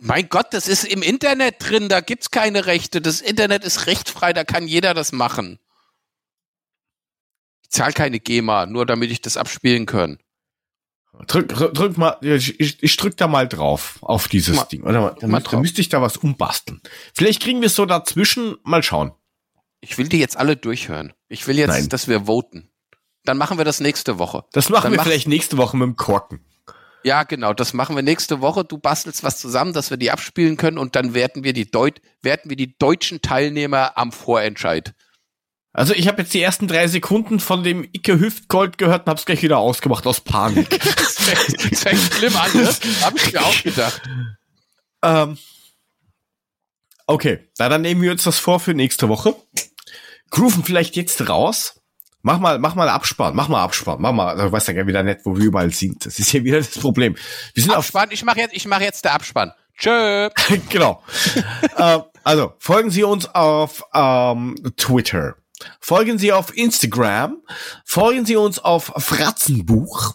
Mein 0.00 0.28
Gott, 0.28 0.48
das 0.52 0.68
ist 0.68 0.84
im 0.84 1.02
Internet 1.02 1.56
drin, 1.58 1.88
da 1.88 2.00
gibt's 2.00 2.30
keine 2.30 2.66
Rechte. 2.66 3.00
Das 3.00 3.20
Internet 3.20 3.64
ist 3.64 3.86
rechtfrei, 3.86 4.32
da 4.32 4.44
kann 4.44 4.68
jeder 4.68 4.94
das 4.94 5.12
machen. 5.12 5.58
Ich 7.74 7.78
zahle 7.78 7.92
keine 7.92 8.20
GEMA, 8.20 8.66
nur 8.66 8.86
damit 8.86 9.10
ich 9.10 9.20
das 9.20 9.36
abspielen 9.36 9.84
kann. 9.84 10.18
Drück, 11.26 11.48
drück, 11.48 11.98
mal, 11.98 12.16
ich, 12.20 12.60
ich, 12.60 12.80
ich 12.80 12.96
drück 12.96 13.16
da 13.16 13.26
mal 13.26 13.48
drauf, 13.48 13.98
auf 14.00 14.28
dieses 14.28 14.54
Mal- 14.54 14.62
Ding. 14.66 14.84
Oder 14.84 15.16
dann, 15.20 15.32
drauf. 15.42 15.60
müsste 15.60 15.80
ich 15.80 15.88
da 15.88 16.00
was 16.00 16.16
umbasteln. 16.16 16.80
Vielleicht 17.14 17.42
kriegen 17.42 17.60
wir 17.62 17.66
es 17.66 17.74
so 17.74 17.84
dazwischen, 17.84 18.54
mal 18.62 18.84
schauen. 18.84 19.10
Ich 19.80 19.98
will 19.98 20.08
die 20.08 20.20
jetzt 20.20 20.36
alle 20.36 20.56
durchhören. 20.56 21.14
Ich 21.26 21.48
will 21.48 21.58
jetzt, 21.58 21.66
Nein. 21.70 21.88
dass 21.88 22.06
wir 22.06 22.26
voten. 22.26 22.70
Dann 23.24 23.38
machen 23.38 23.58
wir 23.58 23.64
das 23.64 23.80
nächste 23.80 24.20
Woche. 24.20 24.44
Das 24.52 24.68
machen 24.68 24.84
Dann 24.84 24.92
wir 24.92 24.96
mach- 24.98 25.04
vielleicht 25.06 25.26
nächste 25.26 25.56
Woche 25.56 25.76
mit 25.76 25.86
dem 25.86 25.96
Korken. 25.96 26.44
Ja, 27.02 27.24
genau, 27.24 27.54
das 27.54 27.74
machen 27.74 27.96
wir 27.96 28.04
nächste 28.04 28.40
Woche. 28.40 28.64
Du 28.64 28.78
bastelst 28.78 29.24
was 29.24 29.40
zusammen, 29.40 29.72
dass 29.72 29.90
wir 29.90 29.96
die 29.96 30.12
abspielen 30.12 30.56
können 30.56 30.78
und 30.78 30.94
dann 30.94 31.12
werten 31.12 31.42
wir 31.42 31.52
die, 31.54 31.68
Deut 31.68 32.00
werten 32.22 32.50
wir 32.50 32.56
die 32.56 32.78
deutschen 32.78 33.20
Teilnehmer 33.20 33.98
am 33.98 34.12
Vorentscheid. 34.12 34.94
Also 35.76 35.92
ich 35.92 36.06
habe 36.06 36.22
jetzt 36.22 36.32
die 36.32 36.40
ersten 36.40 36.68
drei 36.68 36.86
Sekunden 36.86 37.40
von 37.40 37.64
dem 37.64 37.82
Icke 37.82 38.20
Hüftgold 38.20 38.78
gehört 38.78 39.06
und 39.06 39.10
hab's 39.10 39.26
gleich 39.26 39.42
wieder 39.42 39.58
ausgemacht 39.58 40.06
aus 40.06 40.20
Panik. 40.20 40.80
Das 41.24 41.82
fängt, 41.82 42.12
schlimm 42.12 42.36
an, 42.36 42.50
ne? 42.54 42.68
Hab 43.00 43.16
ich 43.16 43.32
mir 43.32 43.40
auch 43.40 43.62
gedacht. 43.62 44.02
ähm, 45.02 45.38
okay, 47.06 47.48
na, 47.58 47.70
dann 47.70 47.80
nehmen 47.80 48.02
wir 48.02 48.12
uns 48.12 48.24
das 48.24 48.38
vor 48.38 48.60
für 48.60 48.74
nächste 48.74 49.08
Woche. 49.08 49.34
Grooven 50.28 50.64
vielleicht 50.64 50.96
jetzt 50.96 51.26
raus. 51.26 51.80
Mach 52.20 52.38
mal, 52.38 52.58
mach 52.58 52.74
mal 52.74 52.90
Abspann, 52.90 53.34
mach 53.34 53.48
mal 53.48 53.62
Abspann, 53.62 53.96
mach 54.00 54.12
mal, 54.12 54.36
du 54.36 54.52
weißt 54.52 54.68
ja 54.68 54.86
wieder 54.86 55.02
nicht, 55.02 55.20
wo 55.24 55.34
wir 55.34 55.44
überall 55.44 55.70
sind. 55.70 56.04
Das 56.04 56.18
ist 56.18 56.28
hier 56.28 56.44
wieder 56.44 56.58
das 56.58 56.78
Problem. 56.78 57.16
Wir 57.54 57.62
sind 57.62 57.72
auf 57.72 57.78
Abspann, 57.78 58.10
ich 58.10 58.22
mache 58.22 58.40
jetzt, 58.40 58.54
ich 58.54 58.66
mache 58.66 58.84
jetzt 58.84 59.06
der 59.06 59.14
Abspann. 59.14 59.52
Tschö. 59.78 60.28
genau. 60.68 61.02
ähm, 61.78 62.02
also, 62.22 62.52
folgen 62.58 62.90
Sie 62.90 63.02
uns 63.02 63.26
auf 63.26 63.82
ähm, 63.94 64.56
Twitter. 64.76 65.36
Folgen 65.80 66.18
Sie 66.18 66.32
auf 66.32 66.56
Instagram. 66.56 67.38
Folgen 67.84 68.26
Sie 68.26 68.36
uns 68.36 68.58
auf 68.58 68.92
Fratzenbuch. 68.96 70.14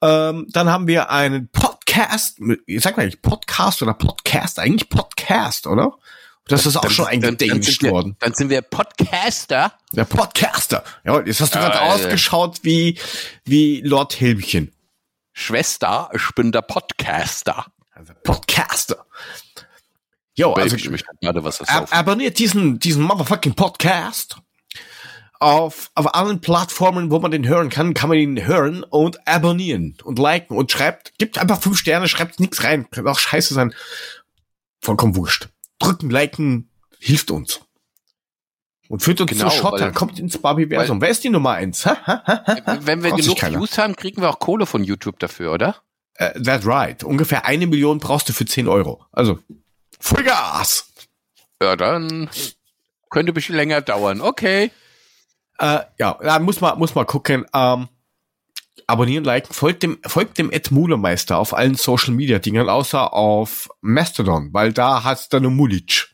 Ähm, 0.00 0.46
dann 0.50 0.68
haben 0.70 0.86
wir 0.86 1.10
einen 1.10 1.48
Podcast. 1.48 2.38
Ich 2.66 2.82
sag 2.82 2.96
mal 2.96 3.02
eigentlich 3.04 3.20
Podcast 3.22 3.82
oder 3.82 3.94
Podcast? 3.94 4.58
Eigentlich 4.58 4.88
Podcast, 4.88 5.66
oder? 5.66 5.92
Das 6.46 6.64
ist 6.64 6.76
auch 6.76 6.82
Dann- 6.82 6.90
schon 6.92 7.04
dann- 7.06 7.20
dann 7.20 7.30
eingedenged 7.32 7.64
sind 7.64 7.82
wir- 7.82 7.90
worden. 7.90 8.16
Dann 8.20 8.32
sind 8.32 8.48
wir 8.48 8.62
Podcaster. 8.62 9.74
Der 9.92 10.04
Podcaster. 10.04 10.82
Ja, 11.04 11.20
jetzt 11.20 11.40
hast 11.40 11.54
du 11.54 11.58
gerade 11.58 11.76
Äh, 11.78 11.80
ausgeschaut 11.80 12.60
wie, 12.62 12.98
wie 13.44 13.80
Lord 13.82 14.18
Helmchen. 14.20 14.72
Schwester, 15.32 16.10
ich 16.14 16.30
bin 16.34 16.50
der 16.52 16.62
Podcaster. 16.62 17.66
Also 17.92 18.12
Podcaster. 18.24 19.04
Jo, 20.38 20.52
also 20.52 20.76
ich 20.76 20.88
möchte 20.88 21.08
gerade 21.20 21.42
was 21.42 21.60
Ab 21.62 21.88
abonniert 21.90 22.38
diesen, 22.38 22.78
diesen 22.78 23.02
motherfucking 23.02 23.54
Podcast. 23.54 24.36
Auf, 25.40 25.90
auf 25.96 26.14
allen 26.14 26.40
Plattformen, 26.40 27.10
wo 27.10 27.18
man 27.18 27.32
den 27.32 27.46
hören 27.46 27.70
kann, 27.70 27.92
kann 27.92 28.08
man 28.08 28.18
ihn 28.18 28.46
hören 28.46 28.84
und 28.84 29.26
abonnieren 29.26 29.96
und 30.04 30.18
liken 30.18 30.56
und 30.56 30.70
schreibt, 30.70 31.12
gibt 31.18 31.38
einfach 31.38 31.60
fünf 31.60 31.76
Sterne, 31.76 32.06
schreibt 32.08 32.38
nichts 32.38 32.62
rein. 32.62 32.88
Kann 32.90 33.06
auch 33.08 33.18
scheiße 33.18 33.52
sein. 33.52 33.74
Vollkommen 34.80 35.16
wurscht. 35.16 35.48
drücken, 35.80 36.08
liken, 36.10 36.70
hilft 37.00 37.32
uns. 37.32 37.60
Und 38.88 39.02
führt 39.02 39.20
uns 39.20 39.30
Genau, 39.32 39.48
zu 39.50 39.56
Schotter, 39.56 39.90
kommt 39.90 40.20
ins 40.20 40.38
Barbie-Versum. 40.38 41.00
Wer 41.00 41.08
ist 41.08 41.22
die 41.24 41.30
Nummer 41.30 41.52
eins? 41.52 41.84
Ha, 41.84 41.96
ha, 42.06 42.22
ha, 42.24 42.42
ha. 42.46 42.78
Wenn 42.82 43.02
wir 43.02 43.10
genug. 43.10 43.42
Views 43.42 43.76
haben, 43.76 43.96
kriegen 43.96 44.22
wir 44.22 44.30
auch 44.30 44.38
Kohle 44.38 44.66
von 44.66 44.84
YouTube 44.84 45.18
dafür, 45.18 45.52
oder? 45.52 45.76
Äh, 46.14 46.40
that's 46.40 46.64
right. 46.64 47.02
Ungefähr 47.04 47.44
eine 47.44 47.66
Million 47.66 47.98
brauchst 47.98 48.28
du 48.28 48.32
für 48.32 48.46
10 48.46 48.66
Euro. 48.68 49.04
Also, 49.12 49.40
Vollgas! 50.00 50.92
Ja, 51.62 51.76
dann 51.76 52.30
könnte 53.10 53.32
ein 53.32 53.34
bisschen 53.34 53.56
länger 53.56 53.80
dauern. 53.80 54.20
Okay. 54.20 54.70
Äh, 55.58 55.80
ja, 55.98 56.18
da 56.22 56.38
muss 56.38 56.60
man, 56.60 56.78
muss 56.78 56.94
man 56.94 57.06
gucken. 57.06 57.46
Ähm, 57.52 57.88
abonnieren, 58.86 59.24
liken, 59.24 59.52
folgt 59.52 59.82
dem, 59.82 59.98
folgt 60.06 60.38
dem 60.38 60.50
Ed 60.52 60.70
Mulemeister 60.70 61.38
auf 61.38 61.52
allen 61.52 61.74
Social 61.74 62.14
Media 62.14 62.38
Dingern, 62.38 62.68
außer 62.68 63.12
auf 63.12 63.68
Mastodon, 63.80 64.50
weil 64.52 64.72
da 64.72 65.04
hat's 65.04 65.28
dann 65.28 65.42
nur 65.42 65.50
Mulic. 65.50 66.08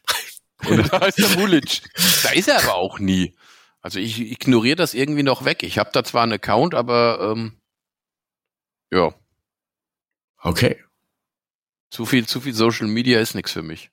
da 0.90 0.98
ist 0.98 1.19
der 1.19 1.39
Mulic. 1.39 1.82
Da 2.23 2.31
ist 2.31 2.48
er 2.48 2.62
aber 2.62 2.77
auch 2.77 2.98
nie. 2.98 3.36
Also 3.82 3.98
ich 3.98 4.19
ignoriere 4.19 4.77
das 4.77 4.94
irgendwie 4.94 5.23
noch 5.23 5.44
weg. 5.44 5.62
Ich 5.62 5.78
habe 5.78 5.90
da 5.93 6.05
zwar 6.05 6.23
einen 6.23 6.32
Account, 6.32 6.74
aber 6.74 7.35
ähm, 7.36 7.61
ja, 8.90 9.12
Okay. 10.44 10.77
Zu 11.95 12.05
viel, 12.07 12.27
zu 12.27 12.41
viel 12.41 12.53
Social 12.55 12.89
Media 12.89 13.21
ist 13.21 13.35
nichts 13.35 13.53
für 13.53 13.62
mich. 13.62 13.91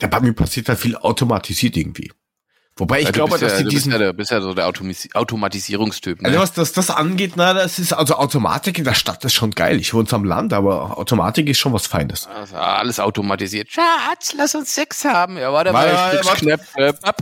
Ja, 0.00 0.06
bei 0.08 0.20
mir 0.20 0.32
passiert 0.32 0.68
da 0.68 0.76
viel 0.76 0.96
automatisiert 0.96 1.76
irgendwie. 1.76 2.12
Wobei 2.76 3.00
ich 3.00 3.06
Ja, 3.06 3.10
glaube, 3.12 3.32
bist 3.32 3.42
ja, 3.42 3.48
dass 3.48 3.58
die 3.58 3.64
du 3.64 3.70
bist 3.70 3.76
diesen, 3.86 3.92
ja, 3.92 3.98
der- 3.98 4.12
bist 4.12 4.30
ja 4.30 4.40
so 4.40 4.54
der 4.54 4.66
Automis 4.66 5.08
Automatisierungstyp. 5.14 6.20
Ne? 6.22 6.28
also 6.28 6.40
was 6.40 6.52
das, 6.52 6.72
das 6.72 6.90
angeht, 6.90 7.32
na, 7.36 7.54
das 7.54 7.78
ist, 7.78 7.92
also 7.92 8.14
Automatik 8.14 8.78
in 8.78 8.84
der 8.84 8.94
Stadt 8.94 9.24
ist 9.24 9.34
schon 9.34 9.50
geil. 9.52 9.80
Ich 9.80 9.94
wohne 9.94 10.08
am 10.12 10.24
Land, 10.24 10.52
aber 10.52 10.96
Automatik 10.98 11.48
ist 11.48 11.58
schon 11.58 11.72
was 11.72 11.86
Feines. 11.86 12.26
Also 12.26 12.56
alles 12.56 12.98
automatisiert. 13.00 13.70
Schatz, 13.70 14.32
lass 14.36 14.54
uns 14.56 14.74
Sex 14.74 15.04
haben. 15.04 15.36
Ja, 15.36 15.52
warte 15.52 15.72
mal, 15.72 15.92
Warte, 15.92 16.18
ich 16.20 16.26
warte. 16.26 16.40
Knöpfe. 16.44 16.98
Ab. 17.02 17.18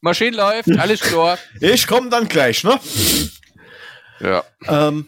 Maschine 0.00 0.36
läuft, 0.36 0.70
alles 0.78 1.00
klar. 1.00 1.38
Ich 1.60 1.86
komme 1.88 2.08
dann 2.10 2.28
gleich, 2.28 2.62
ne? 2.62 2.78
Ja. 4.20 4.44
Ähm, 4.66 5.06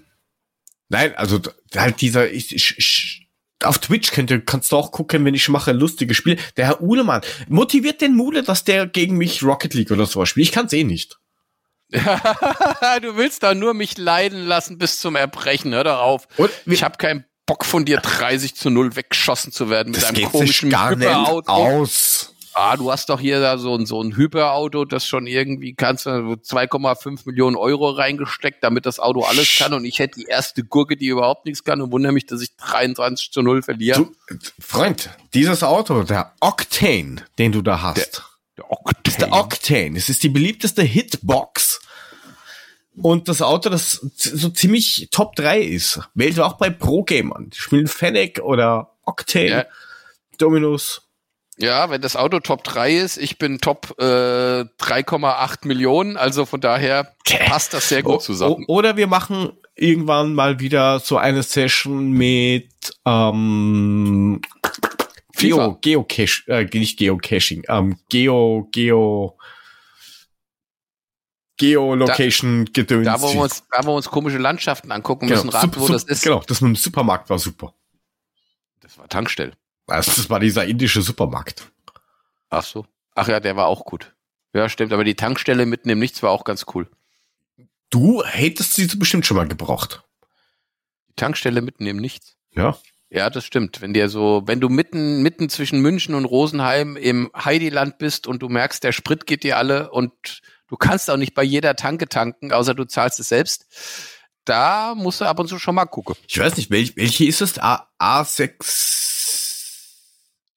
nein, 0.91 1.15
also 1.17 1.41
halt 1.75 2.01
dieser, 2.01 2.31
ich, 2.31 2.55
ich, 2.55 2.75
ich, 2.77 3.29
auf 3.62 3.79
Twitch 3.79 4.12
könnt 4.12 4.31
ihr, 4.31 4.45
kannst 4.45 4.73
du 4.73 4.77
auch 4.77 4.93
gucken, 4.93 5.25
wenn 5.25 5.35
ich 5.35 5.49
mache 5.49 5.73
lustige 5.73 6.15
Spiele. 6.15 6.37
Der 6.57 6.67
Herr 6.67 6.83
Uhlemann 6.83 7.23
motiviert 7.49 8.01
den 8.01 8.15
Mule, 8.15 8.43
dass 8.43 8.65
der 8.65 8.87
gegen 8.87 9.17
mich 9.17 9.43
Rocket 9.43 9.75
League 9.75 9.91
oder 9.91 10.07
sowas 10.07 10.29
spielt. 10.29 10.47
Ich 10.47 10.53
kann's 10.53 10.73
eh 10.73 10.85
nicht. 10.85 11.19
du 11.91 13.17
willst 13.17 13.43
da 13.43 13.55
nur 13.55 13.75
mich 13.75 13.99
leiden 13.99 14.47
lassen 14.47 14.79
bis 14.79 15.01
zum 15.01 15.17
Erbrechen. 15.17 15.75
Hör 15.75 15.85
doch 15.85 15.99
auf. 15.99 16.29
Und 16.37 16.51
Ich 16.67 16.83
habe 16.83 16.99
keinen 16.99 17.25
Bock 17.47 17.65
von 17.65 17.85
dir 17.85 17.99
30 17.99 18.55
zu 18.55 18.71
0 18.71 18.95
weggeschossen 18.95 19.53
zu 19.53 19.71
werden 19.71 19.91
mit 19.91 20.03
das 20.03 20.11
einem 20.11 20.17
geht 20.17 20.25
sich 20.27 20.33
komischen 20.33 20.71
gar 20.71 20.95
nicht 20.95 21.09
aus. 21.49 22.35
Ah, 22.52 22.77
du 22.77 22.90
hast 22.90 23.09
doch 23.09 23.20
hier 23.20 23.40
da 23.40 23.59
so 23.59 23.77
ein, 23.77 23.86
so 23.86 24.02
ein 24.02 24.16
Hyperauto, 24.16 24.85
das 24.85 25.06
schon 25.06 25.27
irgendwie 25.27 25.74
kannst 25.74 26.06
du 26.06 26.10
2,5 26.10 27.20
Millionen 27.27 27.56
Euro 27.56 27.90
reingesteckt, 27.90 28.62
damit 28.64 28.86
das 28.86 28.98
Auto 28.98 29.22
alles 29.22 29.56
kann 29.56 29.72
und 29.72 29.85
ich 29.85 29.98
hätte 30.01 30.18
die 30.20 30.27
erste 30.27 30.64
Gurke, 30.64 30.97
die 30.97 31.06
überhaupt 31.06 31.47
nichts 31.47 31.62
kann 31.62 31.81
und 31.81 31.93
wundere 31.93 32.12
mich, 32.12 32.27
dass 32.27 32.40
ich 32.43 32.56
23 32.56 33.31
zu 33.31 33.43
0 33.43 33.62
verliere. 33.62 33.98
Du, 34.28 34.36
Freund, 34.59 35.10
dieses 35.32 35.62
Auto, 35.62 36.02
der 36.02 36.32
Octane, 36.40 37.24
den 37.39 37.52
du 37.52 37.62
da 37.62 37.82
hast, 37.82 38.24
Der 38.56 38.64
ist 39.06 39.20
der 39.20 39.32
Octane. 39.32 39.97
Es 39.97 40.09
ist 40.09 40.22
die 40.22 40.28
beliebteste 40.28 40.82
Hitbox. 40.82 41.81
Und 43.01 43.28
das 43.28 43.40
Auto, 43.40 43.70
das 43.70 43.93
so 44.16 44.51
ziemlich 44.51 45.09
Top 45.10 45.35
3 45.36 45.60
ist. 45.60 46.01
Wählt 46.14 46.39
auch 46.40 46.55
bei 46.55 46.68
Pro-Gamern. 46.70 47.51
Die 47.51 47.56
spielen 47.59 47.86
Fennec 47.86 48.40
oder 48.40 48.90
Octane, 49.05 49.48
Ja. 49.48 49.64
Dominus. 50.39 51.02
Ja, 51.61 51.91
wenn 51.91 52.01
das 52.01 52.16
Auto 52.16 52.41
Top 52.41 52.65
3 52.65 52.97
ist, 52.97 53.19
ich 53.19 53.39
bin 53.39 53.61
Top 53.61 53.95
äh, 53.99 54.03
3,8 54.03 55.66
Millionen, 55.66 56.16
also 56.16 56.47
von 56.47 56.61
daher 56.61 57.15
passt 57.47 57.74
das 57.74 57.89
sehr 57.89 58.03
gut 58.03 58.23
zusammen. 58.23 58.65
Oder 58.66 58.97
wir 58.97 59.07
machen 59.07 59.53
irgendwann 59.74 60.35
mal 60.35 60.59
wieder 60.61 61.01
so 61.01 61.19
eine 61.19 61.43
Session 61.43 62.12
mit 62.12 62.70
ähm. 63.05 64.41
Geo, 65.37 65.78
Geocache, 65.81 66.43
äh, 66.49 66.65
nicht 66.73 66.99
Geocaching, 66.99 67.62
ähm, 67.69 67.99
Geo, 68.11 68.69
Geo, 68.73 69.39
Geolocation 71.57 72.66
Gedöns. 72.73 73.07
Da, 73.07 73.20
wo 73.20 73.32
wir 73.32 73.41
uns, 73.43 73.65
da, 73.70 73.85
wo 73.85 73.89
wir 73.89 73.97
uns 73.97 74.09
komische 74.09 74.39
Landschaften 74.39 74.91
angucken 74.93 75.28
genau, 75.28 75.45
müssen, 75.45 75.51
raten, 75.51 75.81
wo 75.81 75.89
das 75.89 76.05
ist. 76.05 76.23
Genau, 76.23 76.43
das 76.47 76.61
mit 76.62 76.70
dem 76.70 76.77
Supermarkt 76.77 77.28
war 77.31 77.39
super. 77.39 77.74
Das 78.81 78.99
war 78.99 79.09
Tankstelle. 79.09 79.53
Also 79.91 80.12
das 80.17 80.31
war 80.31 80.41
dieser 80.41 80.65
indische 80.65 81.03
Supermarkt. 81.03 81.71
Ach 82.49 82.65
so. 82.65 82.87
Ach 83.15 83.29
ja, 83.29 83.41
der 83.41 83.57
war 83.57 83.67
auch 83.67 83.85
gut. 83.85 84.15
Ja, 84.53 84.69
stimmt, 84.69 84.93
aber 84.93 85.05
die 85.05 85.15
Tankstelle 85.15 85.67
mitten 85.67 85.89
im 85.89 85.99
Nichts 85.99 86.23
war 86.23 86.31
auch 86.31 86.45
ganz 86.45 86.67
cool. 86.75 86.89
Du 87.91 88.23
hättest 88.25 88.75
sie 88.75 88.87
bestimmt 88.97 89.27
schon 89.27 89.37
mal 89.37 89.49
gebraucht. 89.49 90.03
Die 91.09 91.15
Tankstelle 91.17 91.61
mitten 91.61 91.87
im 91.87 91.97
Nichts. 91.99 92.37
Ja. 92.53 92.79
Ja, 93.12 93.29
das 93.29 93.45
stimmt. 93.45 93.81
Wenn 93.81 93.93
dir 93.93 94.09
so, 94.09 94.43
wenn 94.47 94.61
du 94.61 94.69
mitten, 94.69 95.23
mitten 95.23 95.49
zwischen 95.49 95.81
München 95.81 96.15
und 96.15 96.25
Rosenheim 96.25 96.97
im 96.97 97.31
Heidiland 97.37 97.99
bist 97.99 98.29
und 98.29 98.41
du 98.41 98.49
merkst, 98.49 98.85
der 98.85 98.93
Sprit 98.93 99.27
geht 99.27 99.43
dir 99.43 99.57
alle 99.59 99.91
und 99.91 100.43
du 100.69 100.77
kannst 100.77 101.11
auch 101.11 101.17
nicht 101.17 101.35
bei 101.35 101.43
jeder 101.43 101.75
Tanke 101.75 102.09
tanken, 102.09 102.53
außer 102.53 102.75
du 102.75 102.85
zahlst 102.85 103.19
es 103.19 103.29
selbst. 103.29 103.67
Da 104.45 104.95
musst 104.95 105.21
du 105.21 105.25
ab 105.25 105.41
und 105.41 105.49
zu 105.49 105.59
schon 105.59 105.75
mal 105.75 105.87
gucken. 105.87 106.15
Ich 106.29 106.39
weiß 106.39 106.57
nicht, 106.57 106.71
welch, 106.71 106.97
welche 106.97 107.25
ist 107.25 107.41
es? 107.41 107.59
A, 107.59 107.89
A6, 107.99 108.99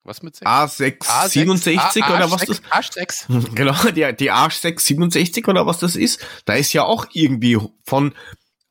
Was 0.04 0.22
mit 0.22 0.36
sechs? 0.36 0.46
A6, 0.50 1.30
67 1.30 2.06
oder 2.06 2.30
was 2.30 2.46
das? 2.46 2.62
Arsch 2.70 2.92
6. 2.92 3.28
Genau, 3.56 3.74
die, 3.86 4.14
die 4.16 4.32
A667 4.32 5.48
oder 5.48 5.66
was 5.66 5.80
das 5.80 5.96
ist, 5.96 6.20
da 6.46 6.56
ist 6.56 6.74
ja 6.74 6.84
auch 6.84 7.08
irgendwie 7.14 7.58
von 7.86 8.14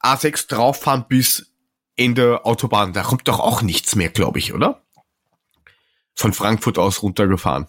A6 0.01 0.49
drauffahren 0.49 1.07
bis 1.09 1.51
Ende 1.97 2.45
Autobahn. 2.45 2.93
Da 2.93 3.03
kommt 3.03 3.29
doch 3.29 3.41
auch 3.41 3.63
nichts 3.63 3.95
mehr, 3.97 4.11
glaube 4.11 4.39
ich, 4.39 4.53
oder? 4.53 4.83
Von 6.15 6.35
Frankfurt 6.35 6.79
aus 6.79 7.03
runtergefahren. 7.03 7.67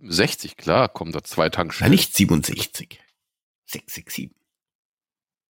67, 0.00 0.56
klar, 0.56 0.88
kommen 0.88 1.12
da 1.12 1.22
zwei 1.22 1.48
Tankstellen. 1.48 1.90
nicht 1.90 2.14
67. 2.14 3.00
667. 3.66 4.30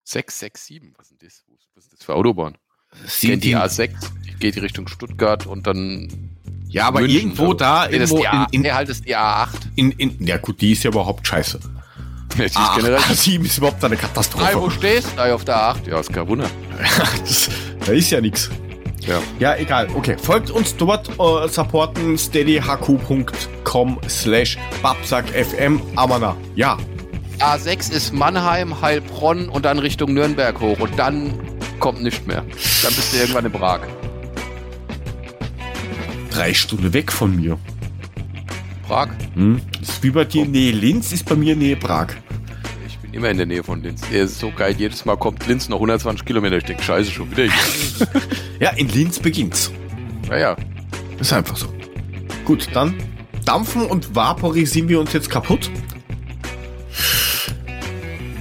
667, 0.03 0.93
was 0.97 1.11
ist 1.11 1.21
denn 1.21 1.27
das? 1.27 1.43
Was 1.75 1.83
ist 1.85 1.93
das 1.93 2.03
für 2.03 2.13
Autobahn? 2.13 2.57
Ich 3.05 3.19
die 3.19 3.55
A6, 3.55 3.95
die 4.25 4.35
geht 4.35 4.61
Richtung 4.61 4.87
Stuttgart 4.87 5.47
und 5.47 5.65
dann 5.65 6.37
Ja, 6.73 6.87
aber 6.87 7.01
München, 7.01 7.17
irgendwo 7.19 7.45
so. 7.47 7.53
da, 7.53 7.87
Nee, 7.89 7.99
das 7.99 8.09
ist 8.11 8.17
irgendwo 8.17 8.27
A, 8.37 8.47
in, 8.51 8.63
in, 8.65 8.73
halt 8.73 8.89
das 8.89 8.97
ist 8.97 9.07
die 9.07 9.15
A8. 9.15 9.47
in, 9.75 9.91
in, 9.91 10.25
ja 10.25 10.37
gut, 10.37 10.59
die 10.59 10.71
ist 10.71 10.83
ja 10.83 10.89
überhaupt 10.89 11.25
scheiße. 11.27 11.59
Die 12.37 12.43
ist 12.43 12.57
Ah, 12.57 12.73
generell. 12.75 12.97
A7 12.97 13.45
ist 13.45 13.59
überhaupt 13.59 13.83
eine 13.85 13.95
Hi, 13.95 14.01
wo 14.01 14.07
Katastrophe. 14.07 14.71
stehst 14.71 15.07
du? 15.15 15.35
Auf 15.35 15.45
der 15.45 15.55
A8. 15.55 15.87
Ja, 15.87 15.99
ist 15.99 16.11
kein 16.11 16.27
Wunder. 16.27 16.49
das, 17.19 17.49
da 17.85 17.91
ist 17.91 18.09
ja 18.09 18.19
nichts. 18.21 18.49
Ja. 19.01 19.19
Ja, 19.37 19.55
egal. 19.57 19.87
Okay, 19.93 20.17
folgt 20.17 20.49
uns 20.49 20.75
dort, 20.75 21.09
äh, 21.19 21.47
supporten 21.47 22.17
steadyhq.com 22.17 23.99
slash 24.09 24.57
babsackfm. 24.81 25.79
Amana. 25.95 26.35
Ja, 26.55 26.77
A6 27.39 27.91
ist 27.91 28.13
Mannheim, 28.13 28.81
Heilbronn 28.81 29.47
und 29.49 29.65
dann 29.65 29.77
Richtung 29.77 30.13
Nürnberg 30.13 30.59
hoch. 30.59 30.79
Und 30.79 30.97
dann 30.97 31.33
kommt 31.79 32.01
nicht 32.01 32.25
mehr. 32.25 32.41
Dann 32.81 32.93
bist 32.95 33.13
du 33.13 33.17
irgendwann 33.17 33.45
in 33.45 33.51
Prag. 33.51 33.81
Drei 36.33 36.53
Stunden 36.53 36.93
weg 36.93 37.11
von 37.11 37.35
mir. 37.35 37.57
Prag? 38.87 39.09
Hm? 39.35 39.61
Ist 39.81 40.03
wie 40.03 40.09
bei 40.09 40.25
dir 40.25 40.45
Nähe 40.45 40.71
Linz, 40.71 41.11
ist 41.13 41.25
bei 41.25 41.35
mir 41.35 41.55
Nähe 41.55 41.75
Prag. 41.75 42.07
Ich 42.87 42.97
bin 42.99 43.13
immer 43.13 43.29
in 43.29 43.37
der 43.37 43.45
Nähe 43.45 43.63
von 43.63 43.81
Linz. 43.81 44.01
Der 44.11 44.23
ist 44.23 44.39
so 44.39 44.51
geil. 44.51 44.75
Jedes 44.77 45.05
Mal 45.05 45.15
kommt 45.17 45.45
Linz 45.47 45.69
noch 45.69 45.77
120 45.77 46.25
Kilometer. 46.25 46.57
Ich 46.57 46.65
denke, 46.65 46.83
scheiße, 46.83 47.11
schon 47.11 47.31
wieder 47.31 47.43
hier. 47.43 48.07
Ja, 48.59 48.69
in 48.71 48.87
Linz 48.87 49.19
beginnt's. 49.19 49.71
Naja. 50.29 50.55
Ist 51.19 51.33
einfach 51.33 51.57
so. 51.57 51.67
Gut, 52.45 52.69
dann 52.73 52.95
dampfen 53.45 53.85
und 53.85 54.15
vaporisieren 54.15 54.87
wir 54.89 54.99
uns 54.99 55.11
jetzt 55.11 55.29
kaputt 55.29 55.69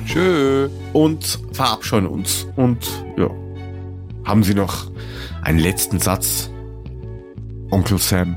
Tschö. 0.06 0.68
und 0.92 1.40
verabscheuen 1.52 2.06
uns. 2.06 2.46
Und 2.56 2.86
ja, 3.16 3.30
haben 4.24 4.42
Sie 4.44 4.54
noch 4.54 4.90
einen 5.42 5.58
letzten 5.58 5.98
Satz, 5.98 6.50
Onkel 7.72 7.98
Sam? 7.98 8.36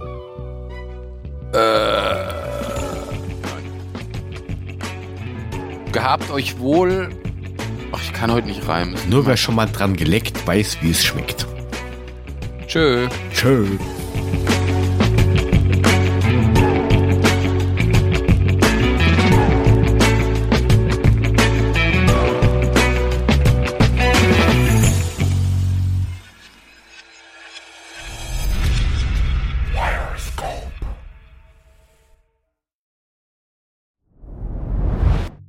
Gehabt 5.91 6.31
euch 6.31 6.57
wohl. 6.57 7.09
Ach, 7.91 8.01
ich 8.01 8.13
kann 8.13 8.31
heute 8.31 8.47
nicht 8.47 8.65
reimen. 8.67 8.95
Nur 9.09 9.25
wer 9.25 9.35
schon 9.35 9.55
mal 9.55 9.67
dran 9.67 9.95
geleckt, 9.95 10.47
weiß, 10.47 10.77
wie 10.81 10.91
es 10.91 11.03
schmeckt. 11.03 11.45
Tschö. 12.67 13.07
Tschö. 13.33 13.65